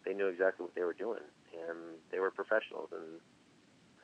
they 0.05 0.15
knew 0.15 0.27
exactly 0.27 0.65
what 0.65 0.75
they 0.75 0.83
were 0.83 0.95
doing, 0.95 1.25
and 1.53 1.99
they 2.13 2.21
were 2.21 2.31
professionals, 2.31 2.89
and 2.93 3.21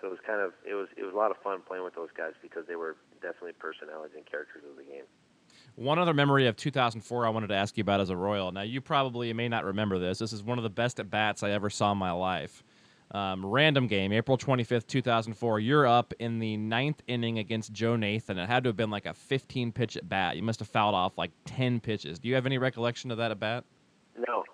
so 0.00 0.08
it 0.08 0.10
was 0.10 0.20
kind 0.26 0.40
of 0.40 0.52
it 0.66 0.74
was 0.74 0.88
it 0.96 1.04
was 1.04 1.14
a 1.14 1.16
lot 1.16 1.30
of 1.30 1.36
fun 1.38 1.60
playing 1.66 1.84
with 1.84 1.94
those 1.94 2.10
guys 2.16 2.32
because 2.42 2.66
they 2.66 2.76
were 2.76 2.96
definitely 3.22 3.52
personalities 3.56 4.16
and 4.16 4.26
characters 4.26 4.62
of 4.68 4.76
the 4.76 4.84
game. 4.84 5.06
One 5.76 5.98
other 5.98 6.14
memory 6.14 6.46
of 6.46 6.56
2004 6.56 7.26
I 7.26 7.30
wanted 7.30 7.48
to 7.48 7.54
ask 7.54 7.76
you 7.76 7.82
about 7.82 8.00
as 8.00 8.10
a 8.10 8.16
Royal. 8.16 8.52
Now, 8.52 8.62
you 8.62 8.80
probably 8.80 9.32
may 9.32 9.48
not 9.48 9.64
remember 9.64 9.98
this. 9.98 10.18
This 10.18 10.32
is 10.32 10.42
one 10.42 10.56
of 10.56 10.62
the 10.62 10.70
best 10.70 11.00
at 11.00 11.10
bats 11.10 11.42
I 11.42 11.50
ever 11.50 11.68
saw 11.68 11.92
in 11.92 11.98
my 11.98 12.12
life. 12.12 12.62
Um, 13.10 13.44
random 13.44 13.88
game, 13.88 14.12
April 14.12 14.38
25th, 14.38 14.86
2004. 14.86 15.60
You're 15.60 15.86
up 15.86 16.14
in 16.20 16.38
the 16.38 16.56
ninth 16.56 17.02
inning 17.08 17.38
against 17.38 17.72
Joe 17.72 17.96
Nathan. 17.96 18.38
It 18.38 18.46
had 18.46 18.64
to 18.64 18.68
have 18.68 18.76
been 18.76 18.90
like 18.90 19.06
a 19.06 19.14
15 19.14 19.72
pitch 19.72 19.96
at 19.96 20.08
bat. 20.08 20.36
You 20.36 20.44
must 20.44 20.60
have 20.60 20.68
fouled 20.68 20.94
off 20.94 21.18
like 21.18 21.32
10 21.44 21.80
pitches. 21.80 22.20
Do 22.20 22.28
you 22.28 22.36
have 22.36 22.46
any 22.46 22.58
recollection 22.58 23.10
of 23.10 23.18
that 23.18 23.32
at 23.32 23.40
bat? 23.40 23.64
No. 24.16 24.44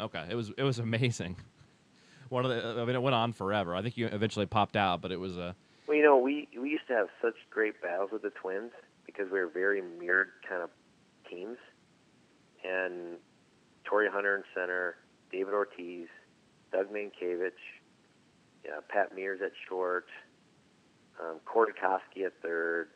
Okay, 0.00 0.24
it 0.30 0.36
was 0.36 0.52
it 0.56 0.62
was 0.62 0.78
amazing. 0.78 1.36
One 2.28 2.44
of 2.44 2.50
the, 2.50 2.80
I 2.80 2.84
mean, 2.84 2.94
it 2.94 3.02
went 3.02 3.14
on 3.14 3.32
forever. 3.32 3.74
I 3.74 3.82
think 3.82 3.96
you 3.96 4.06
eventually 4.06 4.46
popped 4.46 4.76
out, 4.76 5.00
but 5.00 5.10
it 5.10 5.18
was 5.18 5.36
a. 5.36 5.56
Well, 5.88 5.96
you 5.96 6.04
know, 6.04 6.18
we 6.18 6.46
we 6.60 6.70
used 6.70 6.86
to 6.88 6.94
have 6.94 7.08
such 7.20 7.34
great 7.50 7.80
battles 7.82 8.10
with 8.12 8.22
the 8.22 8.30
Twins 8.30 8.70
because 9.18 9.32
we 9.32 9.40
were 9.40 9.48
very 9.48 9.82
mirrored 9.82 10.28
kind 10.48 10.62
of 10.62 10.70
teams, 11.28 11.58
and 12.64 13.16
Torii 13.84 14.08
Hunter 14.12 14.36
in 14.36 14.42
center, 14.54 14.96
David 15.32 15.54
Ortiz, 15.54 16.06
Doug 16.72 16.92
Mientkiewicz, 16.92 17.52
yeah, 18.64 18.80
Pat 18.88 19.16
Meares 19.16 19.42
at 19.42 19.52
short, 19.68 20.06
um, 21.20 21.40
Kordakovsky 21.46 22.24
at 22.26 22.32
third, 22.42 22.88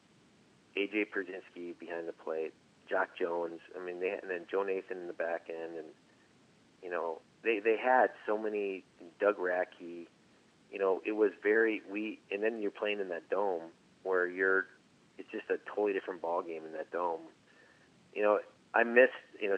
AJ 0.77 1.07
Pierzynski 1.15 1.79
behind 1.79 2.07
the 2.07 2.13
plate, 2.13 2.53
Jacque 2.89 3.17
Jones. 3.19 3.61
I 3.79 3.85
mean, 3.85 4.01
they 4.01 4.11
and 4.11 4.31
then 4.31 4.47
Joe 4.51 4.63
Nathan 4.63 4.99
in 4.99 5.07
the 5.07 5.13
back 5.13 5.49
end, 5.49 5.77
and 5.77 5.87
you 6.83 6.91
know 6.91 7.21
they 7.43 7.59
they 7.59 7.77
had 7.77 8.11
so 8.27 8.39
many 8.39 8.85
Doug 9.21 9.39
Radke. 9.39 10.07
You 10.71 10.79
know, 10.79 11.03
it 11.05 11.13
was 11.13 11.33
very 11.43 11.83
we, 11.91 12.21
and 12.31 12.43
then 12.43 12.61
you're 12.61 12.71
playing 12.71 13.01
in 13.01 13.09
that 13.09 13.29
dome 13.29 13.63
where 14.05 14.27
you're. 14.27 14.67
It's 15.19 15.31
just 15.31 15.51
a 15.51 15.59
totally 15.69 15.93
different 15.93 16.23
ball 16.23 16.43
game 16.43 16.65
in 16.67 16.73
that 16.73 16.91
dome. 16.91 17.21
You 18.15 18.23
know, 18.23 18.39
I 18.75 18.85
miss 18.85 19.11
you 19.41 19.51
know, 19.51 19.57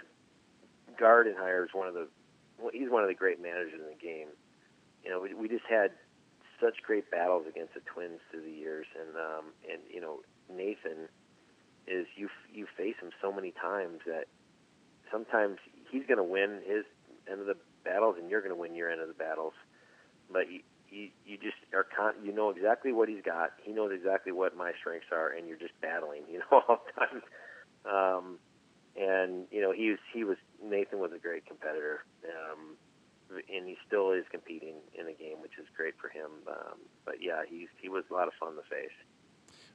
Gardenhire 1.00 1.64
is 1.64 1.70
one 1.72 1.88
of 1.88 1.94
the. 1.94 2.09
Well, 2.59 2.70
he's 2.72 2.88
one 2.88 3.02
of 3.02 3.09
the 3.09 3.14
great 3.14 3.42
managers 3.42 3.74
in 3.74 3.86
the 3.86 4.00
game 4.00 4.28
you 5.05 5.11
know, 5.11 5.20
we, 5.20 5.34
we 5.34 5.48
just 5.48 5.66
had 5.68 5.92
such 6.61 6.82
great 6.82 7.11
battles 7.11 7.44
against 7.48 7.74
the 7.74 7.80
Twins 7.80 8.20
through 8.30 8.42
the 8.42 8.50
years, 8.50 8.86
and 8.98 9.14
um, 9.16 9.44
and 9.70 9.82
you 9.92 10.00
know, 10.00 10.20
Nathan 10.50 11.09
is 11.86 12.07
you 12.16 12.28
you 12.52 12.66
face 12.76 12.96
him 13.00 13.11
so 13.20 13.30
many 13.30 13.52
times 13.52 14.00
that 14.07 14.24
sometimes 15.12 15.59
he's 15.90 16.07
going 16.07 16.18
to 16.18 16.24
win 16.24 16.61
his 16.66 16.84
end 17.30 17.40
of 17.40 17.46
the 17.46 17.57
battles, 17.84 18.16
and 18.18 18.30
you're 18.30 18.40
going 18.40 18.55
to 18.55 18.59
win 18.59 18.74
your 18.74 18.90
end 18.90 19.02
of 19.02 19.09
the 19.09 19.14
battles, 19.14 19.52
but 20.32 20.46
you 20.95 21.09
you 21.26 21.36
just 21.36 21.59
are 21.74 21.84
con- 21.84 22.22
you 22.22 22.32
know 22.32 22.51
exactly 22.51 22.92
what 22.92 23.09
he's 23.09 23.22
got. 23.24 23.53
He 23.62 23.72
knows 23.72 23.90
exactly 23.92 24.32
what 24.32 24.57
my 24.57 24.72
strengths 24.78 25.09
are, 25.12 25.30
and 25.30 25.49
you're 25.49 25.59
just 25.59 25.74
battling, 25.82 26.22
you 26.30 26.38
know, 26.38 26.62
all 26.68 26.80
the 26.86 26.92
time. 27.01 27.22
Um, 27.84 28.38
and 28.97 29.47
you 29.51 29.61
know, 29.61 29.72
he 29.72 29.90
was 29.90 29.99
he 30.12 30.24
was 30.24 30.38
Nathan 30.62 30.99
was 31.01 31.12
a 31.14 31.18
great 31.18 31.47
competitor. 31.47 32.05
Um, 32.24 32.76
and 33.30 33.66
he 33.66 33.76
still 33.86 34.12
is 34.12 34.24
competing 34.30 34.76
in 34.95 35.07
the 35.07 35.12
game, 35.12 35.40
which 35.40 35.59
is 35.59 35.66
great 35.76 35.95
for 36.01 36.09
him. 36.09 36.30
Um, 36.47 36.78
but 37.05 37.16
yeah, 37.20 37.42
he's 37.49 37.68
he 37.80 37.88
was 37.88 38.05
a 38.11 38.14
lot 38.14 38.28
of 38.28 38.34
fun 38.38 38.55
to 38.55 38.62
face. 38.70 38.95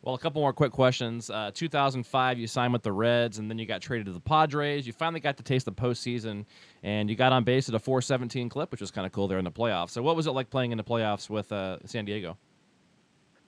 Well, 0.02 0.16
a 0.16 0.20
couple 0.20 0.42
more 0.42 0.54
quick 0.54 0.72
questions. 0.72 1.30
Uh, 1.30 1.52
2005, 1.54 2.40
you 2.40 2.48
signed 2.48 2.72
with 2.72 2.84
the 2.84 2.92
Reds, 2.92 3.38
and 3.38 3.50
then 3.50 3.58
you 3.58 3.66
got 3.66 3.82
traded 3.82 4.06
to 4.06 4.14
the 4.14 4.22
Padres. 4.22 4.88
You 4.88 4.94
finally 4.94 5.20
got 5.20 5.36
to 5.38 5.44
taste 5.44 5.66
the 5.66 5.74
postseason, 5.74 6.46
and 6.84 7.10
you 7.10 7.18
got 7.18 7.34
on 7.34 7.44
base 7.44 7.68
at 7.68 7.76
a 7.76 7.80
417 7.80 8.48
clip, 8.48 8.72
which 8.72 8.80
was 8.80 8.92
kind 8.92 9.06
of 9.06 9.12
cool 9.12 9.28
there 9.28 9.40
in 9.40 9.44
the 9.44 9.52
playoffs. 9.52 9.90
So, 9.90 10.02
what 10.02 10.16
was 10.16 10.26
it 10.26 10.32
like 10.32 10.50
playing 10.50 10.72
in 10.72 10.78
the 10.78 10.86
playoffs 10.86 11.30
with 11.30 11.52
uh, 11.52 11.80
San 11.86 12.06
Diego? 12.06 12.38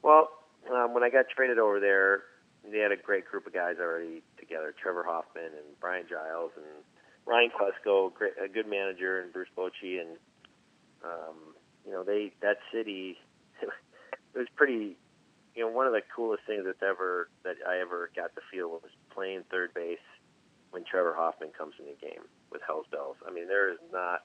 Well, 0.03 0.27
um, 0.73 0.93
when 0.93 1.03
I 1.03 1.09
got 1.09 1.25
traded 1.33 1.57
over 1.57 1.79
there, 1.79 2.23
they 2.69 2.79
had 2.79 2.91
a 2.91 2.97
great 2.97 3.25
group 3.25 3.47
of 3.47 3.53
guys 3.53 3.75
already 3.79 4.21
together: 4.37 4.73
Trevor 4.77 5.03
Hoffman 5.03 5.45
and 5.45 5.79
Brian 5.79 6.05
Giles 6.09 6.51
and 6.57 6.65
Ryan 7.25 7.49
Klesko, 7.49 8.13
great, 8.13 8.33
a 8.43 8.49
good 8.49 8.67
manager, 8.67 9.21
and 9.21 9.31
Bruce 9.31 9.49
Bochy, 9.57 10.01
and 10.01 10.17
um, 11.03 11.55
you 11.85 11.91
know 11.91 12.03
they 12.03 12.33
that 12.41 12.57
city. 12.73 13.17
it 13.61 14.37
was 14.37 14.47
pretty. 14.55 14.97
You 15.55 15.65
know, 15.65 15.71
one 15.71 15.87
of 15.87 15.93
the 15.93 16.01
coolest 16.15 16.43
things 16.47 16.63
that's 16.65 16.81
ever 16.81 17.29
that 17.43 17.55
I 17.67 17.79
ever 17.79 18.09
got 18.15 18.33
to 18.35 18.41
feel 18.51 18.69
was 18.69 18.91
playing 19.13 19.43
third 19.51 19.73
base 19.73 19.99
when 20.71 20.83
Trevor 20.85 21.13
Hoffman 21.15 21.49
comes 21.57 21.73
in 21.79 21.85
the 21.85 21.95
game 22.01 22.23
with 22.51 22.61
Hell's 22.65 22.85
Bells. 22.91 23.17
I 23.27 23.31
mean, 23.31 23.47
there 23.47 23.71
is 23.71 23.79
not 23.91 24.23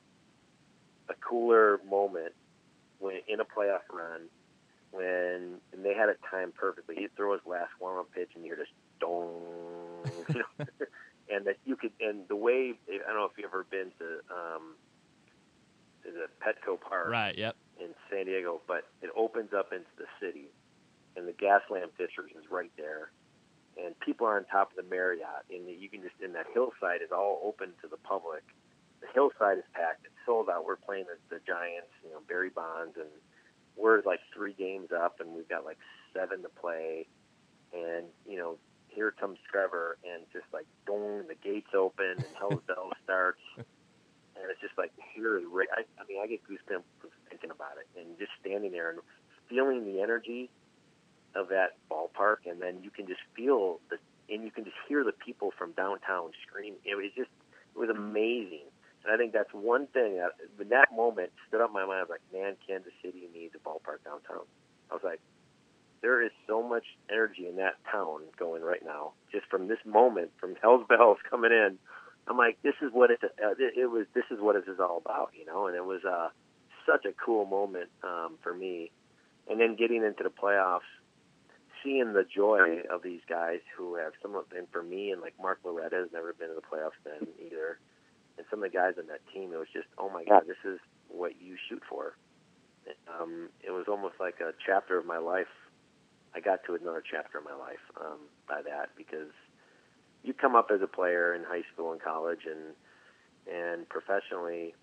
a 1.09 1.14
cooler 1.14 1.81
moment 1.89 2.33
when 2.99 3.20
in 3.29 3.41
a 3.41 3.45
playoff 3.45 3.87
run 3.93 4.22
when 4.93 5.59
and 5.72 5.85
they 5.85 5.95
had 5.95 6.09
it 6.09 6.18
timed 6.31 6.55
perfectly. 6.55 6.97
He'd 6.97 7.14
throw 7.16 7.33
his 7.33 7.43
last 7.47 7.70
warm 7.81 7.99
up 7.99 8.12
pitch 8.12 8.31
and 8.35 8.45
you're 8.45 8.57
just 8.57 8.72
dong. 9.01 9.43
You 10.29 10.35
know? 10.59 10.66
and 11.31 11.47
that 11.47 11.57
you 11.64 11.77
could 11.77 11.93
and 12.01 12.27
the 12.29 12.37
way 12.37 12.74
I 12.89 12.99
don't 13.07 13.16
know 13.16 13.24
if 13.24 13.33
you've 13.37 13.47
ever 13.47 13.66
been 13.70 13.91
to 13.99 14.05
um, 14.33 14.74
to 16.05 16.11
the 16.11 16.27
Petco 16.45 16.81
Park, 16.81 17.11
right? 17.11 17.37
Yep. 17.37 17.57
In 17.81 17.89
San 18.11 18.27
Diego, 18.27 18.61
but 18.66 18.85
it 19.03 19.11
opens 19.16 19.53
up 19.53 19.72
into 19.72 19.91
the 19.99 20.07
city, 20.20 20.47
and 21.17 21.27
the 21.27 21.33
Gaslamp 21.33 21.97
District 21.99 22.31
is 22.37 22.51
right 22.51 22.71
there, 22.77 23.11
and 23.83 23.99
people 24.01 24.27
are 24.27 24.37
on 24.37 24.45
top 24.45 24.71
of 24.71 24.77
the 24.77 24.89
Marriott, 24.89 25.45
and 25.51 25.69
you 25.69 25.89
can 25.89 26.03
just 26.03 26.14
and 26.23 26.35
that 26.35 26.47
hillside 26.53 27.03
is 27.03 27.11
all 27.12 27.41
open 27.45 27.73
to 27.83 27.89
the 27.89 27.97
public. 27.97 28.43
The 29.01 29.09
hillside 29.12 29.59
is 29.59 29.64
packed; 29.73 30.05
it's 30.05 30.14
sold 30.25 30.49
out. 30.49 30.64
We're 30.64 30.77
playing 30.77 31.07
the, 31.09 31.37
the 31.37 31.41
Giants, 31.47 31.93
you 32.05 32.11
know, 32.11 32.21
Barry 32.29 32.51
Bonds, 32.51 32.97
and 32.97 33.09
we're 33.77 34.03
like 34.03 34.21
three 34.35 34.55
games 34.55 34.89
up, 34.93 35.21
and 35.21 35.35
we've 35.35 35.49
got 35.49 35.64
like 35.64 35.79
seven 36.14 36.43
to 36.43 36.49
play, 36.49 37.07
and 37.73 38.07
you 38.29 38.39
know 38.39 38.59
here 38.89 39.11
comes 39.12 39.39
Trevor, 39.53 39.99
and 40.05 40.25
just 40.33 40.47
like 40.53 40.67
boom, 40.87 41.25
the 41.29 41.37
gates 41.37 41.75
open 41.77 42.17
and 42.17 42.25
Hell's 42.39 42.62
Bell 42.67 42.93
starts, 43.05 43.41
and 43.57 44.45
it's 44.51 44.61
just 44.61 44.77
like 44.79 44.93
here. 45.14 45.41
I, 45.77 45.83
I 46.01 46.05
mean, 46.09 46.21
I 46.23 46.27
get 46.27 46.41
goosebumps 46.45 47.11
thinking 47.29 47.51
about 47.51 47.77
it, 47.79 48.01
and 48.01 48.19
just 48.19 48.33
standing 48.41 48.73
there 48.73 48.91
and 48.91 49.01
feeling 49.49 49.85
the 49.85 50.01
energy 50.01 50.51
of 51.37 51.49
that 51.49 51.77
ballpark, 51.91 52.49
and 52.49 52.61
then 52.61 52.83
you 52.83 52.91
can 52.91 53.07
just 53.07 53.21
feel 53.37 53.81
the, 53.91 53.99
and 54.33 54.43
you 54.43 54.51
can 54.51 54.64
just 54.64 54.77
hear 54.89 55.05
the 55.05 55.12
people 55.12 55.53
from 55.57 55.73
downtown 55.73 56.31
scream. 56.49 56.75
It 56.85 56.97
was 56.97 57.12
just, 57.14 57.31
it 57.75 57.79
was 57.79 57.91
amazing. 57.91 58.64
And 59.05 59.14
I 59.14 59.17
think 59.19 59.33
that's 59.33 59.53
one 59.53 59.87
thing 59.89 60.17
that, 60.17 60.33
when 60.57 60.71
that 60.71 60.89
moment 60.97 61.31
stood 61.47 61.61
up 61.61 61.69
in 61.69 61.75
my 61.75 61.85
mind. 61.85 61.99
I 61.99 62.03
was 62.03 62.11
like, 62.11 62.27
man, 62.33 62.57
Kansas 62.67 62.93
City 63.05 63.29
needs 63.33 63.55
a 63.55 63.59
ballpark 63.59 64.03
downtown. 64.05 64.47
I 64.91 64.95
was 64.95 65.05
like, 65.05 65.21
there 66.03 66.23
is 66.23 66.33
so 66.47 66.62
much 66.62 66.85
energy 67.11 67.47
in 67.49 67.57
that 67.57 67.75
town 67.91 68.21
going 68.39 68.62
right 68.62 68.85
now, 68.85 69.12
just 69.33 69.47
from 69.47 69.69
this 69.69 69.79
moment, 69.85 70.31
from 70.39 70.57
Hell's 70.61 70.87
Bells 70.89 71.19
coming 71.29 71.53
in. 71.53 71.79
I'm 72.29 72.37
like, 72.37 72.59
this 72.62 72.75
is 72.83 72.91
what 72.93 73.11
it, 73.11 73.21
uh, 73.23 73.55
it 73.59 73.91
was. 73.91 74.07
This 74.14 74.25
is 74.31 74.41
what 74.41 74.57
it 74.57 74.64
is 74.67 74.81
all 74.81 75.01
about, 75.05 75.31
you 75.39 75.47
know. 75.47 75.69
And 75.69 75.77
it 75.77 75.85
was 75.85 76.05
uh, 76.05 76.29
such 76.85 77.05
a 77.05 77.12
cool 77.12 77.45
moment 77.47 77.89
um, 78.03 78.37
for 78.43 78.53
me. 78.53 78.91
And 79.49 79.61
then 79.61 79.76
getting 79.87 80.05
into 80.05 80.22
the 80.22 80.30
playoffs, 80.30 80.89
seeing 81.84 82.12
the 82.12 82.24
joy 82.24 82.80
of 82.91 83.03
these 83.03 83.20
guys 83.28 83.61
who 83.76 83.95
have 83.95 84.12
some 84.20 84.34
of, 84.34 84.45
and 84.57 84.66
for 84.72 84.82
me, 84.82 85.11
and 85.11 85.20
like 85.20 85.34
Mark 85.41 85.61
Loretta 85.64 85.97
has 85.97 86.09
never 86.12 86.32
been 86.32 86.49
to 86.49 86.55
the 86.55 86.61
playoffs 86.61 86.99
then 87.05 87.28
either. 87.45 87.78
And 88.37 88.47
some 88.51 88.62
of 88.62 88.70
the 88.70 88.76
guys 88.76 88.95
on 88.99 89.07
that 89.07 89.20
team, 89.32 89.53
it 89.53 89.59
was 89.59 89.68
just, 89.72 89.87
oh 89.99 90.11
my 90.11 90.24
God, 90.24 90.43
this 90.47 90.61
is 90.64 90.78
what 91.09 91.41
you 91.41 91.57
shoot 91.68 91.82
for. 91.89 92.16
Um, 93.20 93.49
it 93.62 93.70
was 93.70 93.87
almost 93.89 94.14
like 94.20 94.41
a 94.41 94.53
chapter 94.64 94.99
of 94.99 95.07
my 95.07 95.18
life 95.18 95.47
I 96.37 96.41
got 96.41 96.61
to 96.66 96.74
another 96.74 97.03
chapter 97.03 97.39
of 97.39 97.45
my 97.45 97.55
life 97.57 97.80
um, 97.99 98.18
by 98.47 98.61
that 98.62 98.91
because 98.95 99.32
you 100.22 100.34
come 100.34 100.55
up 100.55 100.68
as 100.72 100.82
a 100.82 100.87
player 100.87 101.34
in 101.34 101.45
high 101.45 101.62
school 101.72 101.93
and 101.93 102.01
college 102.01 102.45
and 102.45 102.76
and 103.49 103.89
professionally 103.89 104.74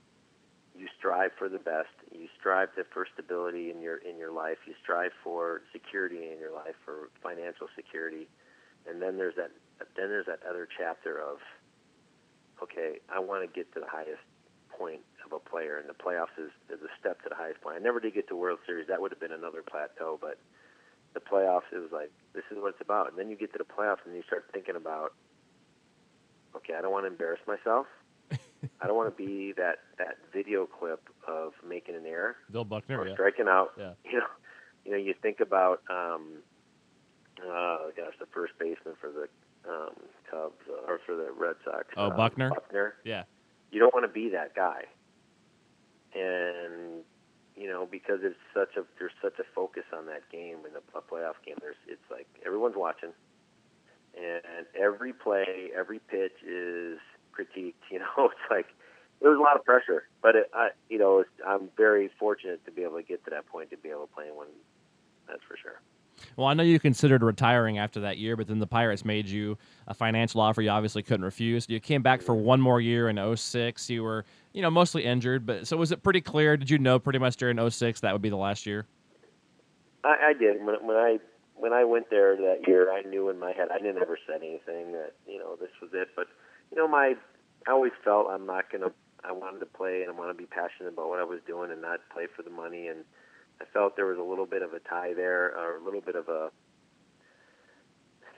you 0.78 0.88
strive 0.98 1.32
for 1.38 1.50
the 1.50 1.60
best 1.60 1.94
you 2.12 2.28
strive 2.40 2.70
for 2.92 3.08
stability 3.14 3.70
in 3.70 3.82
your 3.82 3.98
in 3.98 4.18
your 4.18 4.32
life 4.32 4.58
you 4.66 4.74
strive 4.82 5.12
for 5.24 5.62
security 5.72 6.32
in 6.32 6.40
your 6.40 6.54
life 6.54 6.76
for 6.84 7.10
financial 7.22 7.68
security 7.76 8.28
and 8.90 9.02
then 9.02 9.18
there's 9.18 9.36
that 9.36 9.52
then 9.96 10.10
there's 10.10 10.26
that 10.26 10.40
other 10.50 10.68
chapter 10.78 11.22
of 11.22 11.38
okay 12.62 13.00
I 13.14 13.20
want 13.20 13.42
to 13.42 13.54
get 13.54 13.72
to 13.74 13.80
the 13.80 13.90
highest 13.90 14.24
point 14.78 15.02
of 15.26 15.32
a 15.32 15.40
player, 15.40 15.78
and 15.78 15.88
the 15.88 15.94
playoffs 15.94 16.36
is, 16.38 16.52
is 16.70 16.82
a 16.82 16.92
step 17.00 17.22
to 17.24 17.30
the 17.30 17.36
highest 17.36 17.62
point. 17.62 17.78
I 17.78 17.80
never 17.80 18.00
did 18.00 18.14
get 18.14 18.28
to 18.30 18.36
World 18.36 18.60
Series; 18.66 18.88
that 18.88 19.02
would 19.02 19.12
have 19.12 19.20
been 19.20 19.32
another 19.32 19.62
plateau. 19.62 20.18
But 20.20 20.38
the 21.14 21.20
playoffs, 21.20 21.70
it 21.72 21.80
was 21.80 21.92
like 21.92 22.12
this 22.34 22.44
is 22.52 22.58
what 22.58 22.70
it's 22.70 22.82
about. 22.82 23.10
And 23.10 23.18
then 23.18 23.30
you 23.30 23.36
get 23.36 23.52
to 23.54 23.60
the 23.60 23.70
playoffs, 23.70 24.06
and 24.06 24.16
you 24.16 24.24
start 24.24 24.46
thinking 24.52 24.76
about, 24.76 25.14
okay, 26.56 26.74
I 26.78 26.82
don't 26.82 26.92
want 26.92 27.06
to 27.06 27.12
embarrass 27.12 27.42
myself. 27.48 27.88
I 28.82 28.88
don't 28.88 28.96
want 28.96 29.16
to 29.16 29.24
be 29.24 29.54
that 29.58 29.80
that 29.98 30.18
video 30.34 30.66
clip 30.66 31.10
of 31.28 31.54
making 31.68 31.96
an 31.96 32.06
error 32.06 32.36
Bill 32.52 32.66
Buckner, 32.66 33.00
or 33.00 33.08
yeah. 33.08 33.14
striking 33.14 33.48
out. 33.48 33.72
Yeah. 33.78 33.94
You 34.06 34.20
know, 34.20 34.26
you 34.86 34.92
know, 34.92 34.98
you 34.98 35.14
think 35.22 35.40
about, 35.40 35.82
um, 35.90 36.40
uh, 37.40 37.78
gosh, 37.96 38.14
the 38.20 38.26
first 38.34 38.54
baseman 38.60 38.96
for 39.00 39.12
the 39.12 39.28
um, 39.70 39.94
Cubs 40.30 40.56
uh, 40.70 40.92
or 40.92 41.00
for 41.06 41.16
the 41.16 41.32
Red 41.38 41.56
Sox. 41.64 41.86
Oh, 41.96 42.08
um, 42.10 42.18
Buckner? 42.18 42.50
Buckner. 42.50 42.96
Yeah. 43.04 43.24
You 43.72 43.80
don't 43.80 43.94
want 43.94 44.06
to 44.06 44.12
be 44.12 44.30
that 44.30 44.56
guy, 44.56 44.84
and 46.14 47.04
you 47.56 47.68
know 47.68 47.88
because 47.90 48.20
it's 48.22 48.36
such 48.54 48.78
a 48.78 48.84
there's 49.00 49.14
such 49.22 49.40
a 49.40 49.44
focus 49.56 49.84
on 49.98 50.06
that 50.06 50.30
game 50.32 50.58
in 50.70 50.76
a, 50.76 50.98
a 50.98 51.02
playoff 51.02 51.42
game. 51.46 51.56
There's 51.60 51.76
it's 51.88 52.12
like 52.12 52.28
everyone's 52.46 52.76
watching, 52.78 53.10
and 54.16 54.68
every 54.80 55.12
play, 55.12 55.72
every 55.76 56.00
pitch 56.00 56.38
is 56.48 57.00
critiqued. 57.34 57.74
You 57.92 58.00
know, 58.00 58.26
it's 58.26 58.52
like 58.52 58.68
it 59.22 59.28
was 59.28 59.38
a 59.38 59.42
lot 59.42 59.56
of 59.56 59.64
pressure, 59.64 60.04
but 60.22 60.36
it, 60.36 60.50
I, 60.54 60.70
you 60.90 60.98
know, 60.98 61.20
it's, 61.20 61.30
I'm 61.46 61.70
very 61.78 62.10
fortunate 62.20 62.66
to 62.66 62.72
be 62.72 62.84
able 62.84 62.98
to 62.98 63.04
get 63.04 63.24
to 63.26 63.30
that 63.32 63.48
point 63.48 63.70
to 63.70 63.78
be 63.78 63.90
able 63.90 64.08
to 64.08 64.14
play 64.14 64.28
in 64.28 64.36
one. 64.36 64.48
That's 65.28 65.44
for 65.48 65.56
sure. 65.62 65.80
Well, 66.36 66.48
I 66.48 66.54
know 66.54 66.64
you 66.64 66.80
considered 66.80 67.24
retiring 67.24 67.78
after 67.78 68.00
that 68.02 68.18
year, 68.18 68.36
but 68.36 68.48
then 68.48 68.60
the 68.60 68.68
Pirates 68.68 69.06
made 69.06 69.28
you 69.28 69.58
a 69.88 69.94
financial 69.94 70.42
offer 70.42 70.62
you 70.62 70.70
obviously 70.70 71.04
couldn't 71.04 71.26
refuse. 71.26 71.66
You 71.70 71.80
came 71.80 72.02
back 72.02 72.22
for 72.22 72.36
one 72.36 72.62
more 72.62 72.82
year 72.82 73.10
in 73.10 73.38
06. 73.38 73.90
You 73.90 74.04
were, 74.04 74.26
you 74.54 74.62
know, 74.62 74.70
mostly 74.70 75.04
injured, 75.06 75.46
but 75.46 75.68
so 75.68 75.78
was 75.78 75.92
it 75.92 76.04
pretty 76.04 76.22
clear? 76.22 76.58
Did 76.58 76.70
you 76.70 76.78
know 76.78 77.00
pretty 77.00 77.20
much 77.20 77.38
during 77.38 77.70
06 77.70 78.02
that 78.02 78.14
would 78.14 78.22
be 78.22 78.30
the 78.30 78.38
last 78.38 78.66
year? 78.66 78.86
I, 80.04 80.30
I 80.30 80.34
did 80.34 80.64
when 80.66 80.76
when 80.86 80.98
I 80.98 81.20
when 81.56 81.74
I 81.74 81.84
went 81.86 82.10
there 82.10 82.36
that 82.36 82.68
year. 82.68 82.92
I 82.92 83.04
knew 83.04 83.30
in 83.30 83.40
my 83.40 83.54
head. 83.54 83.70
I 83.74 83.78
didn't 83.78 84.02
ever 84.02 84.18
said 84.28 84.42
anything 84.42 84.92
that 84.94 85.14
you 85.26 85.40
know 85.40 85.56
this 85.56 85.70
was 85.82 85.92
it. 85.94 86.10
But 86.16 86.28
you 86.74 86.82
know, 86.82 86.88
my 86.88 87.14
I 87.68 87.72
always 87.72 87.94
felt 88.04 88.28
I'm 88.30 88.46
not 88.46 88.72
gonna. 88.72 88.92
I 89.24 89.32
wanted 89.32 89.60
to 89.60 89.66
play 89.66 90.02
and 90.02 90.12
I 90.12 90.14
want 90.18 90.36
to 90.36 90.38
be 90.38 90.48
passionate 90.48 90.92
about 90.92 91.08
what 91.08 91.20
I 91.20 91.24
was 91.24 91.40
doing 91.48 91.72
and 91.72 91.82
not 91.82 92.02
play 92.12 92.26
for 92.36 92.42
the 92.42 92.50
money. 92.50 92.88
And 92.88 93.06
I 93.62 93.66
felt 93.72 93.96
there 93.96 94.08
was 94.08 94.18
a 94.18 94.24
little 94.24 94.46
bit 94.46 94.62
of 94.62 94.74
a 94.74 94.80
tie 94.80 95.14
there, 95.14 95.56
or 95.56 95.78
a 95.78 95.84
little 95.84 96.02
bit 96.02 96.16
of 96.16 96.28
a 96.28 96.50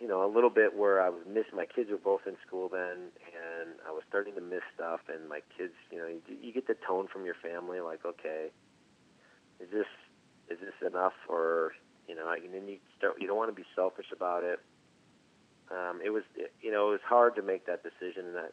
you 0.02 0.08
know, 0.08 0.26
a 0.26 0.32
little 0.32 0.50
bit 0.50 0.76
where 0.76 1.02
I 1.02 1.10
was 1.10 1.22
missing. 1.26 1.56
My 1.56 1.66
kids 1.66 1.90
were 1.90 1.98
both 1.98 2.22
in 2.28 2.36
school 2.46 2.70
then, 2.70 3.16
and 3.32 3.80
I 3.88 3.92
was 3.92 4.04
starting 4.10 4.36
to 4.36 4.42
miss 4.42 4.62
stuff. 4.76 5.00
And 5.08 5.30
my 5.30 5.40
kids, 5.58 5.74
you 5.90 5.98
know, 5.98 6.08
you, 6.08 6.22
you 6.42 6.54
get 6.54 6.68
the 6.68 6.76
tone 6.86 7.08
from 7.12 7.26
your 7.26 7.36
family, 7.42 7.80
like, 7.80 8.06
okay, 8.06 8.52
is 9.60 9.70
this 9.72 9.88
is 10.50 10.60
this 10.60 10.76
enough, 10.86 11.16
or 11.30 11.72
you 12.08 12.16
know, 12.16 12.30
and 12.32 12.54
then 12.54 12.68
you 12.68 12.78
start. 12.98 13.16
You 13.20 13.28
don't 13.28 13.38
want 13.38 13.50
to 13.50 13.56
be 13.56 13.66
selfish 13.76 14.08
about 14.14 14.44
it. 14.44 14.60
Um, 15.72 16.00
it 16.04 16.12
was, 16.12 16.24
you 16.62 16.72
know, 16.72 16.90
it 16.90 16.92
was 16.92 17.06
hard 17.08 17.36
to 17.38 17.42
make 17.42 17.66
that 17.66 17.82
decision, 17.84 18.28
and, 18.28 18.36
that, 18.36 18.52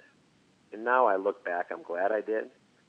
and 0.72 0.84
now 0.84 1.06
I 1.06 1.16
look 1.16 1.44
back, 1.44 1.66
I'm 1.70 1.82
glad 1.82 2.10
I 2.10 2.20
did, 2.20 2.44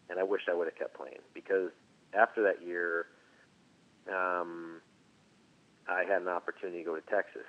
and 0.10 0.20
I 0.20 0.24
wish 0.24 0.42
I 0.50 0.54
would 0.54 0.68
have 0.68 0.78
kept 0.78 0.96
playing 0.96 1.20
because 1.34 1.72
after 2.14 2.42
that 2.44 2.66
year, 2.66 3.08
um, 4.08 4.80
I 5.88 6.04
had 6.04 6.22
an 6.22 6.30
opportunity 6.30 6.80
to 6.80 6.86
go 6.86 6.96
to 6.96 7.02
Texas 7.02 7.48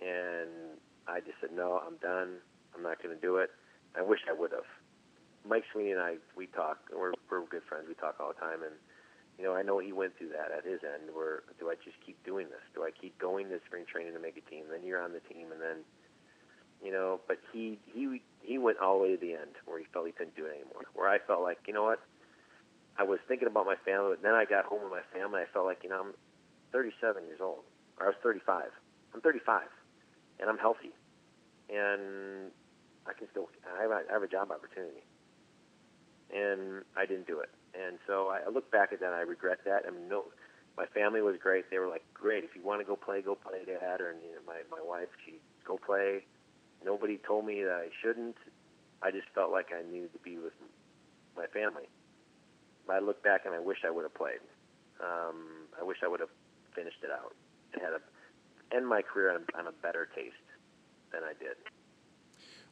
and 0.00 0.80
I 1.06 1.20
just 1.20 1.36
said, 1.40 1.50
no, 1.52 1.80
I'm 1.84 1.96
done. 2.00 2.40
I'm 2.74 2.82
not 2.82 3.02
going 3.02 3.14
to 3.14 3.20
do 3.20 3.36
it. 3.36 3.50
I 3.96 4.02
wish 4.02 4.20
I 4.28 4.32
would 4.32 4.52
have. 4.52 4.68
Mike 5.44 5.64
Sweeney 5.72 5.92
and 5.92 6.00
I, 6.00 6.16
we 6.36 6.46
talk. 6.46 6.78
We're 6.92 7.12
we're 7.30 7.44
good 7.48 7.64
friends. 7.68 7.86
We 7.88 7.94
talk 7.94 8.20
all 8.20 8.32
the 8.32 8.40
time, 8.40 8.62
and 8.62 8.76
you 9.38 9.44
know, 9.44 9.56
I 9.56 9.62
know 9.62 9.80
he 9.80 9.92
went 9.92 10.16
through 10.16 10.36
that 10.36 10.52
at 10.52 10.68
his 10.68 10.84
end. 10.84 11.10
Where 11.16 11.42
do 11.58 11.72
I 11.72 11.74
just 11.80 11.96
keep 12.04 12.20
doing 12.24 12.48
this? 12.52 12.62
Do 12.74 12.84
I 12.84 12.92
keep 12.92 13.18
going 13.18 13.48
to 13.48 13.58
spring 13.64 13.84
training 13.88 14.12
to 14.12 14.20
make 14.20 14.36
a 14.36 14.44
team? 14.50 14.68
Then 14.70 14.84
you're 14.84 15.02
on 15.02 15.12
the 15.12 15.24
team, 15.32 15.48
and 15.50 15.60
then, 15.60 15.80
you 16.82 16.92
know, 16.92 17.20
but 17.28 17.38
he 17.52 17.78
he 17.86 18.22
he 18.42 18.58
went 18.58 18.78
all 18.78 18.98
the 18.98 19.02
way 19.02 19.10
to 19.16 19.20
the 19.20 19.34
end 19.34 19.54
where 19.66 19.78
he 19.78 19.84
felt 19.92 20.06
he 20.06 20.12
couldn't 20.12 20.36
do 20.36 20.46
it 20.46 20.54
anymore. 20.54 20.82
Where 20.94 21.08
I 21.08 21.18
felt 21.18 21.42
like, 21.42 21.58
you 21.66 21.74
know 21.74 21.84
what, 21.84 22.00
I 22.98 23.04
was 23.04 23.18
thinking 23.28 23.48
about 23.48 23.66
my 23.66 23.76
family, 23.84 24.10
but 24.10 24.22
then 24.22 24.34
I 24.34 24.44
got 24.44 24.64
home 24.64 24.82
with 24.82 24.92
my 24.92 25.06
family. 25.18 25.40
I 25.40 25.46
felt 25.52 25.66
like, 25.66 25.84
you 25.84 25.90
know, 25.90 26.00
I'm 26.00 26.14
37 26.72 27.24
years 27.26 27.40
old, 27.40 27.64
or 27.98 28.06
I 28.06 28.08
was 28.08 28.16
35. 28.22 28.64
I'm 29.14 29.20
35 29.20 29.62
and 30.40 30.48
I'm 30.48 30.58
healthy, 30.58 30.92
and 31.68 32.50
I 33.06 33.12
can 33.12 33.28
still 33.30 33.48
I 33.76 33.82
have 33.82 33.90
a, 33.90 34.00
I 34.08 34.12
have 34.12 34.22
a 34.22 34.28
job 34.28 34.50
opportunity, 34.50 35.04
and 36.34 36.82
I 36.96 37.06
didn't 37.06 37.26
do 37.26 37.40
it. 37.40 37.50
And 37.74 37.98
so 38.06 38.28
I 38.28 38.48
look 38.50 38.70
back 38.72 38.92
at 38.92 39.00
that, 39.00 39.06
and 39.06 39.14
I 39.14 39.20
regret 39.20 39.58
that. 39.66 39.84
I 39.86 39.90
mean, 39.90 40.08
no, 40.08 40.24
my 40.76 40.86
family 40.86 41.20
was 41.20 41.36
great. 41.40 41.70
They 41.70 41.78
were 41.78 41.88
like, 41.88 42.02
"Great, 42.14 42.42
if 42.42 42.56
you 42.56 42.62
want 42.62 42.80
to 42.80 42.86
go 42.86 42.96
play, 42.96 43.20
go 43.20 43.34
play, 43.34 43.64
Dad." 43.66 44.00
Or 44.00 44.16
you 44.16 44.32
know, 44.34 44.42
my 44.46 44.64
my 44.70 44.82
wife, 44.82 45.08
she 45.24 45.38
go 45.64 45.78
play. 45.78 46.24
Nobody 46.84 47.18
told 47.26 47.46
me 47.46 47.62
that 47.62 47.72
I 47.72 47.88
shouldn't. 48.02 48.36
I 49.02 49.10
just 49.10 49.28
felt 49.34 49.50
like 49.50 49.68
I 49.72 49.82
needed 49.90 50.12
to 50.12 50.18
be 50.18 50.38
with 50.38 50.52
my 51.36 51.46
family. 51.46 51.88
I 52.88 52.98
look 52.98 53.22
back 53.22 53.42
and 53.46 53.54
I 53.54 53.60
wish 53.60 53.78
I 53.86 53.90
would 53.90 54.02
have 54.02 54.14
played. 54.14 54.40
Um, 55.00 55.68
I 55.80 55.84
wish 55.84 55.98
I 56.04 56.08
would 56.08 56.20
have 56.20 56.28
finished 56.74 56.98
it 57.02 57.10
out 57.10 57.34
and 57.72 57.82
had 57.82 57.92
a 57.92 58.00
end 58.74 58.86
my 58.86 59.02
career 59.02 59.32
on, 59.34 59.44
on 59.58 59.66
a 59.66 59.72
better 59.82 60.08
taste 60.14 60.34
than 61.12 61.22
I 61.24 61.32
did. 61.38 61.56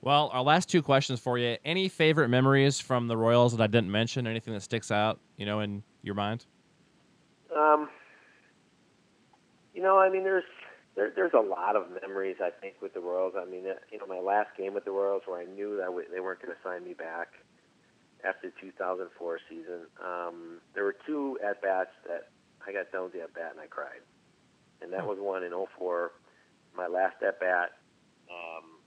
Well, 0.01 0.31
our 0.33 0.43
last 0.43 0.69
two 0.69 0.81
questions 0.81 1.19
for 1.19 1.39
you. 1.39 1.57
Any 1.65 1.89
favorite 1.89 2.29
memories 2.29 2.79
from 2.79 3.09
the 3.09 3.17
Royals 3.17 3.57
that 3.57 3.63
I 3.63 3.67
didn't 3.67 3.91
mention? 3.91 4.27
Anything 4.27 4.55
that 4.55 4.63
sticks 4.63 4.91
out, 4.93 5.19
you 5.37 5.45
know, 5.45 5.61
in 5.61 5.83
your 6.03 6.15
mind? 6.15 6.47
Um, 7.57 7.89
you 9.75 9.83
know, 9.83 9.99
I 9.99 10.09
mean, 10.09 10.23
there's 10.23 10.45
there, 10.99 11.13
there's 11.15 11.33
a 11.33 11.41
lot 11.41 11.77
of 11.77 11.85
memories 12.03 12.43
I 12.43 12.51
think 12.51 12.83
with 12.83 12.93
the 12.93 13.01
Royals. 13.01 13.35
I 13.39 13.49
mean, 13.49 13.71
uh, 13.71 13.79
you 13.93 13.99
know, 13.99 14.07
my 14.11 14.19
last 14.19 14.51
game 14.59 14.75
with 14.75 14.85
the 14.85 14.91
Royals 14.91 15.23
where 15.27 15.39
I 15.41 15.45
knew 15.45 15.77
that 15.77 15.87
w- 15.87 16.11
they 16.13 16.19
weren't 16.19 16.43
going 16.43 16.53
to 16.53 16.59
sign 16.67 16.83
me 16.83 16.93
back 16.93 17.39
after 18.27 18.51
the 18.51 18.61
2004 18.61 19.39
season. 19.49 19.87
Um, 20.03 20.59
there 20.75 20.83
were 20.83 20.97
two 21.07 21.39
at 21.39 21.63
bats 21.63 21.95
that 22.09 22.35
I 22.67 22.73
got 22.73 22.91
the 22.91 23.23
at 23.23 23.33
bat 23.33 23.55
and 23.55 23.61
I 23.61 23.71
cried, 23.71 24.03
and 24.83 24.93
that 24.93 25.07
was 25.07 25.19
one 25.21 25.45
in 25.45 25.55
04, 25.55 26.11
my 26.77 26.89
last 26.89 27.23
at 27.23 27.39
bat. 27.39 27.79
Um, 28.27 28.83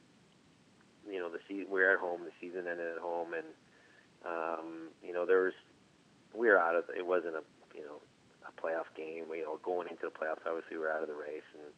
you 1.10 1.18
know, 1.18 1.32
the 1.32 1.40
season 1.48 1.72
we 1.72 1.80
were 1.80 1.94
at 1.96 2.00
home. 2.00 2.28
The 2.28 2.36
season 2.44 2.68
ended 2.68 2.92
at 2.92 3.02
home, 3.02 3.34
and 3.34 3.48
um, 4.28 4.92
you 5.02 5.14
know, 5.14 5.26
there 5.26 5.48
was 5.48 5.58
we 6.36 6.48
were 6.48 6.60
out 6.60 6.76
of 6.76 6.84
it 6.92 7.08
wasn't 7.08 7.40
a 7.40 7.44
you 7.74 7.88
know 7.88 8.04
a 8.44 8.52
playoff 8.62 8.92
game. 8.96 9.32
You 9.32 9.48
know, 9.48 9.60
going 9.64 9.88
into 9.88 10.12
the 10.12 10.14
playoffs, 10.14 10.44
obviously 10.46 10.76
we 10.76 10.84
were 10.84 10.92
out 10.92 11.02
of 11.02 11.08
the 11.08 11.16
race, 11.16 11.48
and 11.56 11.72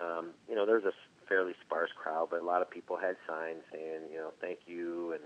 um, 0.00 0.30
you 0.48 0.54
know, 0.54 0.66
there's 0.66 0.84
a 0.84 0.92
fairly 1.28 1.52
sparse 1.64 1.90
crowd, 1.96 2.28
but 2.30 2.42
a 2.42 2.44
lot 2.44 2.62
of 2.62 2.70
people 2.70 2.96
had 2.96 3.16
signs 3.28 3.62
saying, 3.72 4.10
you 4.10 4.18
know, 4.18 4.32
thank 4.40 4.60
you, 4.66 5.12
and 5.12 5.22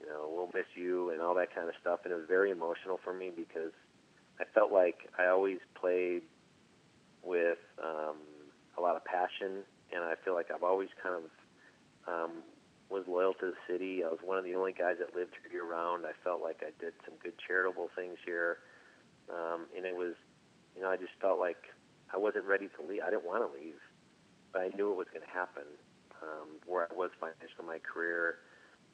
you 0.00 0.06
know, 0.06 0.30
we'll 0.30 0.50
miss 0.54 0.68
you, 0.74 1.10
and 1.10 1.20
all 1.20 1.34
that 1.34 1.54
kind 1.54 1.68
of 1.68 1.74
stuff. 1.80 2.00
And 2.04 2.12
it 2.12 2.16
was 2.16 2.28
very 2.28 2.50
emotional 2.50 3.00
for 3.02 3.12
me 3.12 3.30
because 3.34 3.72
I 4.40 4.44
felt 4.54 4.72
like 4.72 5.10
I 5.18 5.26
always 5.26 5.58
played 5.74 6.22
with 7.22 7.58
um, 7.82 8.16
a 8.76 8.80
lot 8.80 8.96
of 8.96 9.04
passion, 9.04 9.64
and 9.92 10.04
I 10.04 10.14
feel 10.24 10.34
like 10.34 10.50
I've 10.54 10.62
always 10.62 10.88
kind 11.02 11.16
of 11.16 11.24
um, 12.06 12.30
was 12.90 13.04
loyal 13.06 13.34
to 13.34 13.52
the 13.52 13.58
city. 13.68 14.02
I 14.04 14.08
was 14.08 14.20
one 14.24 14.38
of 14.38 14.44
the 14.44 14.54
only 14.54 14.72
guys 14.72 14.96
that 15.00 15.14
lived 15.14 15.34
here 15.42 15.60
year 15.60 15.70
round. 15.70 16.06
I 16.06 16.12
felt 16.24 16.40
like 16.40 16.62
I 16.62 16.70
did 16.80 16.94
some 17.04 17.14
good 17.22 17.34
charitable 17.46 17.90
things 17.96 18.16
here, 18.24 18.58
um, 19.28 19.66
and 19.76 19.84
it 19.84 19.96
was, 19.96 20.14
you 20.76 20.82
know, 20.82 20.88
I 20.88 20.96
just 20.96 21.12
felt 21.20 21.38
like 21.38 21.58
I 22.12 22.16
wasn't 22.16 22.44
ready 22.44 22.68
to 22.68 22.80
leave. 22.86 23.00
I 23.06 23.10
didn't 23.10 23.26
want 23.26 23.44
to 23.44 23.50
leave, 23.58 23.80
but 24.52 24.62
I 24.62 24.68
knew 24.76 24.90
it 24.92 24.96
was 24.96 25.08
going 25.12 25.24
to 25.24 25.32
happen. 25.32 25.64
Um, 26.18 26.58
where 26.66 26.88
I 26.90 26.94
was 26.96 27.10
financially 27.20 27.62
in 27.62 27.66
my 27.66 27.78
career, 27.78 28.42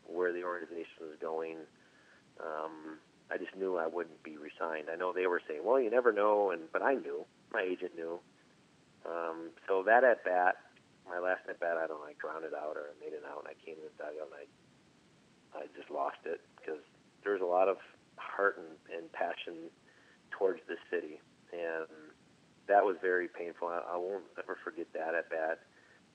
where 0.04 0.30
the 0.30 0.44
organization 0.44 1.08
was 1.08 1.16
going, 1.22 1.56
um, 2.36 3.00
I 3.32 3.38
just 3.38 3.56
knew 3.56 3.78
I 3.78 3.86
wouldn't 3.86 4.22
be 4.22 4.36
resigned. 4.36 4.92
I 4.92 4.96
know 4.96 5.12
they 5.12 5.26
were 5.26 5.40
saying, 5.48 5.64
"Well, 5.64 5.80
you 5.80 5.88
never 5.88 6.12
know," 6.12 6.50
and 6.50 6.68
but 6.70 6.82
I 6.82 6.94
knew. 6.94 7.24
My 7.50 7.62
agent 7.62 7.96
knew. 7.96 8.20
Um, 9.08 9.50
so 9.66 9.82
that 9.84 10.04
at 10.04 10.24
bat, 10.24 10.56
my 11.08 11.18
last 11.18 11.48
at 11.48 11.60
bat, 11.60 11.76
I 11.76 11.86
don't 11.86 12.00
know, 12.00 12.08
I 12.08 12.16
grounded 12.16 12.52
out 12.52 12.76
or 12.76 12.92
made 13.00 13.12
it 13.12 13.24
out, 13.28 13.44
and 13.44 13.48
I 13.48 13.56
came 13.64 13.76
in 13.76 13.84
the 13.84 13.96
dugout 13.96 14.28
and 14.32 14.36
I, 14.36 14.44
I 15.60 15.62
just 15.76 15.90
lost 15.90 16.24
it 16.24 16.40
because 16.56 16.80
there's 17.22 17.40
a 17.40 17.48
lot 17.48 17.68
of 17.68 17.76
heart 18.16 18.56
and, 18.56 18.76
and 18.92 19.12
passion 19.12 19.68
towards 20.30 20.60
this 20.68 20.80
city, 20.90 21.20
and 21.52 21.88
that 22.68 22.84
was 22.84 22.96
very 23.02 23.28
painful. 23.28 23.68
I, 23.68 23.80
I 23.94 23.96
won't 23.96 24.24
ever 24.38 24.56
forget 24.62 24.86
that 24.94 25.14
at 25.14 25.30
bat. 25.30 25.60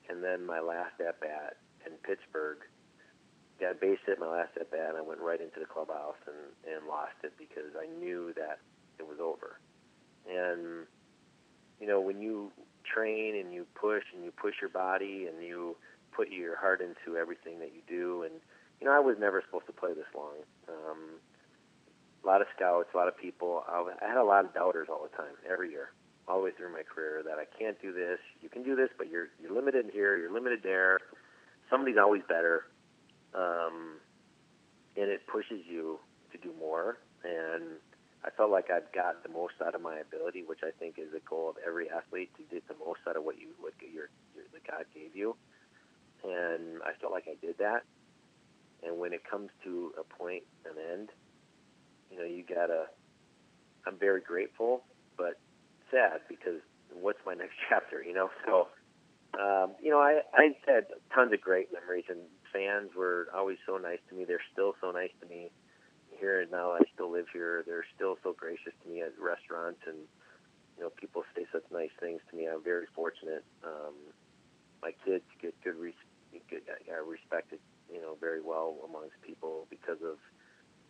And 0.08 0.22
then 0.24 0.44
my 0.44 0.60
last 0.60 1.00
at 1.00 1.20
bat 1.20 1.56
in 1.86 1.92
Pittsburgh, 2.02 2.58
got 3.60 3.80
base 3.80 3.98
hit 4.06 4.18
my 4.18 4.26
last 4.26 4.56
at 4.58 4.70
bat, 4.70 4.88
and 4.90 4.98
I 4.98 5.02
went 5.02 5.20
right 5.20 5.40
into 5.40 5.60
the 5.60 5.66
clubhouse 5.66 6.18
and 6.26 6.74
and 6.74 6.88
lost 6.88 7.20
it 7.22 7.32
because 7.38 7.76
I 7.78 7.86
knew 8.00 8.32
that 8.36 8.58
it 8.98 9.06
was 9.06 9.18
over. 9.20 9.60
And 10.28 10.86
you 11.78 11.86
know, 11.86 12.00
when 12.00 12.20
you 12.20 12.50
train 12.84 13.36
and 13.36 13.52
you 13.52 13.66
push 13.74 14.04
and 14.14 14.24
you 14.24 14.32
push 14.32 14.54
your 14.60 14.70
body 14.70 15.26
and 15.26 15.44
you 15.44 15.76
put 16.12 16.30
your 16.30 16.56
heart 16.56 16.80
into 16.80 17.16
everything 17.16 17.58
that 17.60 17.72
you 17.74 17.82
do, 17.86 18.22
and 18.24 18.34
you 18.80 18.86
know, 18.86 18.92
I 18.92 19.00
was 19.00 19.16
never 19.20 19.42
supposed 19.44 19.66
to 19.66 19.72
play 19.72 19.92
this 19.92 20.08
long. 20.16 20.40
Um, 20.68 21.20
a 22.24 22.26
lot 22.26 22.40
of 22.40 22.48
scouts, 22.56 22.88
a 22.92 22.96
lot 22.96 23.08
of 23.08 23.16
people. 23.16 23.64
I 23.68 24.06
had 24.06 24.16
a 24.16 24.24
lot 24.24 24.44
of 24.44 24.52
doubters 24.54 24.88
all 24.90 25.02
the 25.02 25.16
time, 25.16 25.34
every 25.50 25.70
year, 25.70 25.92
all 26.28 26.38
the 26.38 26.44
way 26.44 26.50
through 26.56 26.72
my 26.72 26.82
career. 26.82 27.22
That 27.24 27.38
I 27.38 27.44
can't 27.58 27.80
do 27.80 27.92
this. 27.92 28.18
You 28.40 28.48
can 28.48 28.62
do 28.62 28.76
this, 28.76 28.88
but 28.96 29.10
you're 29.10 29.28
you're 29.40 29.52
limited 29.52 29.86
here. 29.92 30.16
You're 30.16 30.32
limited 30.32 30.60
there. 30.62 30.98
Somebody's 31.68 31.98
always 31.98 32.22
better, 32.28 32.66
um, 33.34 33.98
and 34.96 35.08
it 35.10 35.26
pushes 35.26 35.62
you 35.68 35.98
to 36.32 36.38
do 36.38 36.52
more. 36.58 36.98
And 37.24 37.78
I 38.24 38.30
felt 38.30 38.50
like 38.50 38.70
I've 38.70 38.90
got 38.92 39.22
the 39.22 39.28
most 39.28 39.54
out 39.64 39.74
of 39.74 39.80
my 39.80 39.98
ability, 39.98 40.42
which 40.46 40.60
I 40.62 40.70
think 40.78 40.98
is 40.98 41.14
a 41.14 41.20
goal 41.28 41.50
of 41.50 41.56
every 41.66 41.88
athlete 41.90 42.30
to 42.36 42.42
get 42.52 42.66
the 42.68 42.74
most 42.84 43.00
out 43.08 43.16
of 43.16 43.24
what 43.24 43.38
you 43.38 43.48
what 43.60 43.74
your, 43.80 44.10
your 44.34 44.44
the 44.52 44.60
God 44.68 44.84
gave 44.94 45.16
you. 45.16 45.36
And 46.24 46.82
I 46.82 46.92
felt 47.00 47.12
like 47.12 47.24
I 47.28 47.36
did 47.44 47.58
that. 47.58 47.82
And 48.82 48.98
when 48.98 49.12
it 49.12 49.22
comes 49.28 49.50
to 49.64 49.92
a 49.98 50.04
point, 50.04 50.42
an 50.64 50.76
end, 50.92 51.08
you 52.10 52.18
know, 52.18 52.24
you 52.24 52.42
gotta. 52.42 52.86
I'm 53.86 53.96
very 53.96 54.20
grateful, 54.20 54.82
but 55.16 55.38
sad 55.90 56.20
because 56.28 56.60
what's 56.92 57.20
my 57.26 57.34
next 57.34 57.54
chapter? 57.68 58.02
You 58.02 58.14
know, 58.14 58.30
so 58.46 58.68
um, 59.38 59.74
you 59.82 59.90
know, 59.90 60.00
I 60.00 60.22
I 60.34 60.56
had 60.66 60.86
tons 61.14 61.32
of 61.32 61.40
great 61.40 61.68
memories, 61.72 62.04
and 62.08 62.20
fans 62.52 62.90
were 62.96 63.28
always 63.34 63.58
so 63.66 63.76
nice 63.76 64.00
to 64.08 64.14
me. 64.14 64.24
They're 64.24 64.42
still 64.52 64.74
so 64.80 64.90
nice 64.90 65.14
to 65.20 65.26
me 65.26 65.50
here 66.18 66.40
and 66.40 66.50
now. 66.50 66.72
I 66.72 66.80
still 66.94 67.10
live 67.10 67.26
here. 67.32 67.62
They're 67.66 67.86
still 67.94 68.16
so 68.22 68.34
gracious 68.36 68.74
to 68.82 68.90
me 68.90 69.02
at 69.02 69.12
restaurants, 69.20 69.80
and 69.86 69.98
you 70.76 70.82
know, 70.82 70.90
people 70.90 71.22
say 71.36 71.46
such 71.52 71.64
nice 71.70 71.94
things 72.00 72.20
to 72.30 72.36
me. 72.36 72.48
I'm 72.48 72.62
very 72.62 72.86
fortunate. 72.94 73.44
Um, 73.64 73.94
my 74.82 74.92
kids 75.04 75.24
get 75.40 75.54
good, 75.62 75.76
res- 75.76 76.08
good 76.48 76.62
uh, 76.68 77.04
respected, 77.04 77.60
you 77.92 78.00
know, 78.00 78.16
very 78.20 78.40
well 78.40 78.76
amongst 78.88 79.20
people 79.22 79.66
because 79.70 80.00
of 80.02 80.16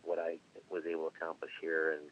what 0.03 0.17
I 0.17 0.37
was 0.69 0.83
able 0.89 1.09
to 1.09 1.13
accomplish 1.15 1.51
here, 1.61 1.91
and 1.91 2.09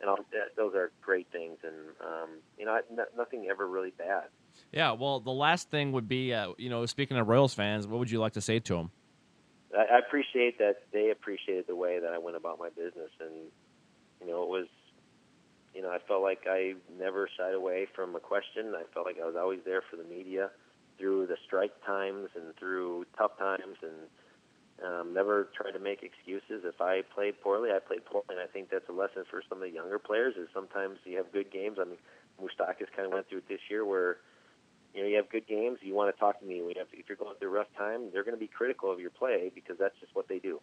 and 0.00 0.10
all, 0.10 0.16
that, 0.32 0.56
those 0.56 0.74
are 0.74 0.90
great 1.02 1.26
things, 1.30 1.58
and 1.62 1.74
um, 2.00 2.28
you 2.58 2.64
know, 2.64 2.78
nothing 3.16 3.46
ever 3.50 3.66
really 3.66 3.92
bad. 3.96 4.24
Yeah, 4.72 4.92
well, 4.92 5.20
the 5.20 5.32
last 5.32 5.70
thing 5.70 5.92
would 5.92 6.08
be, 6.08 6.32
uh, 6.32 6.52
you 6.58 6.70
know, 6.70 6.86
speaking 6.86 7.16
of 7.16 7.28
Royals 7.28 7.54
fans, 7.54 7.86
what 7.86 7.98
would 7.98 8.10
you 8.10 8.20
like 8.20 8.32
to 8.34 8.40
say 8.40 8.58
to 8.60 8.74
them? 8.74 8.90
I, 9.76 9.96
I 9.96 9.98
appreciate 9.98 10.58
that 10.58 10.82
they 10.92 11.10
appreciated 11.10 11.66
the 11.68 11.76
way 11.76 11.98
that 12.00 12.12
I 12.12 12.18
went 12.18 12.36
about 12.36 12.58
my 12.58 12.68
business, 12.70 13.10
and 13.20 13.50
you 14.20 14.26
know, 14.26 14.42
it 14.42 14.48
was, 14.48 14.66
you 15.74 15.82
know, 15.82 15.90
I 15.90 15.98
felt 16.06 16.22
like 16.22 16.42
I 16.48 16.74
never 16.98 17.28
shied 17.36 17.54
away 17.54 17.86
from 17.94 18.14
a 18.16 18.20
question. 18.20 18.74
I 18.76 18.82
felt 18.92 19.06
like 19.06 19.16
I 19.22 19.26
was 19.26 19.36
always 19.36 19.60
there 19.64 19.82
for 19.90 19.96
the 19.96 20.04
media 20.04 20.50
through 20.98 21.26
the 21.26 21.36
strike 21.46 21.72
times 21.86 22.28
and 22.34 22.54
through 22.58 23.06
tough 23.16 23.38
times, 23.38 23.76
and 23.82 24.08
um, 24.84 25.12
never 25.14 25.48
try 25.56 25.70
to 25.70 25.78
make 25.78 26.02
excuses. 26.02 26.64
If 26.64 26.80
I 26.80 27.02
played 27.14 27.40
poorly, 27.40 27.70
I 27.70 27.78
played 27.78 28.04
poorly, 28.04 28.26
and 28.30 28.40
I 28.40 28.46
think 28.46 28.70
that's 28.70 28.88
a 28.88 28.92
lesson 28.92 29.24
for 29.30 29.42
some 29.48 29.58
of 29.58 29.62
the 29.62 29.74
younger 29.74 29.98
players. 29.98 30.34
Is 30.36 30.48
sometimes 30.54 30.98
you 31.04 31.16
have 31.18 31.32
good 31.32 31.52
games. 31.52 31.78
I 31.80 31.84
mean, 31.84 31.98
Moustakas 32.40 32.88
kind 32.94 33.06
of 33.06 33.12
went 33.12 33.28
through 33.28 33.38
it 33.38 33.48
this 33.48 33.60
year, 33.68 33.84
where 33.84 34.18
you 34.94 35.02
know 35.02 35.08
you 35.08 35.16
have 35.16 35.28
good 35.30 35.46
games. 35.46 35.78
You 35.82 35.94
want 35.94 36.14
to 36.14 36.18
talk 36.18 36.40
to 36.40 36.46
me. 36.46 36.62
We 36.62 36.74
have 36.78 36.90
to, 36.90 36.98
if 36.98 37.08
you're 37.08 37.16
going 37.16 37.36
through 37.38 37.48
a 37.48 37.52
rough 37.52 37.72
time, 37.76 38.10
they're 38.12 38.24
going 38.24 38.36
to 38.36 38.40
be 38.40 38.48
critical 38.48 38.90
of 38.90 39.00
your 39.00 39.10
play 39.10 39.50
because 39.54 39.76
that's 39.78 39.98
just 40.00 40.14
what 40.14 40.28
they 40.28 40.38
do. 40.38 40.60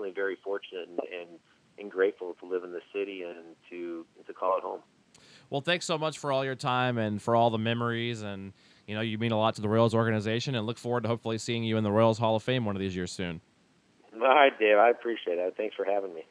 I'm 0.00 0.14
very 0.14 0.36
fortunate 0.44 0.88
and, 0.88 1.00
and 1.12 1.38
and 1.78 1.90
grateful 1.90 2.34
to 2.40 2.46
live 2.46 2.64
in 2.64 2.72
the 2.72 2.82
city 2.92 3.22
and 3.22 3.56
to 3.70 4.06
to 4.26 4.32
call 4.32 4.58
it 4.58 4.62
home. 4.62 4.80
Well, 5.50 5.60
thanks 5.60 5.86
so 5.86 5.96
much 5.96 6.18
for 6.18 6.30
all 6.30 6.44
your 6.44 6.54
time 6.54 6.98
and 6.98 7.22
for 7.22 7.34
all 7.34 7.50
the 7.50 7.58
memories 7.58 8.22
and 8.22 8.52
you 8.88 8.94
know, 8.94 9.02
you 9.02 9.18
mean 9.18 9.32
a 9.32 9.38
lot 9.38 9.54
to 9.56 9.60
the 9.60 9.68
Royals 9.68 9.94
organization 9.94 10.54
and 10.54 10.66
look 10.66 10.78
forward 10.78 11.02
to 11.02 11.08
hopefully 11.08 11.36
seeing 11.36 11.62
you 11.62 11.76
in 11.76 11.84
the 11.84 11.92
Royals 11.92 12.18
Hall 12.18 12.34
of 12.34 12.42
Fame 12.42 12.64
one 12.64 12.74
of 12.74 12.80
these 12.80 12.96
years 12.96 13.12
soon. 13.12 13.42
All 14.14 14.20
right, 14.20 14.58
Dave. 14.58 14.78
I 14.78 14.88
appreciate 14.88 15.38
it. 15.38 15.54
Thanks 15.56 15.76
for 15.76 15.84
having 15.84 16.14
me. 16.14 16.24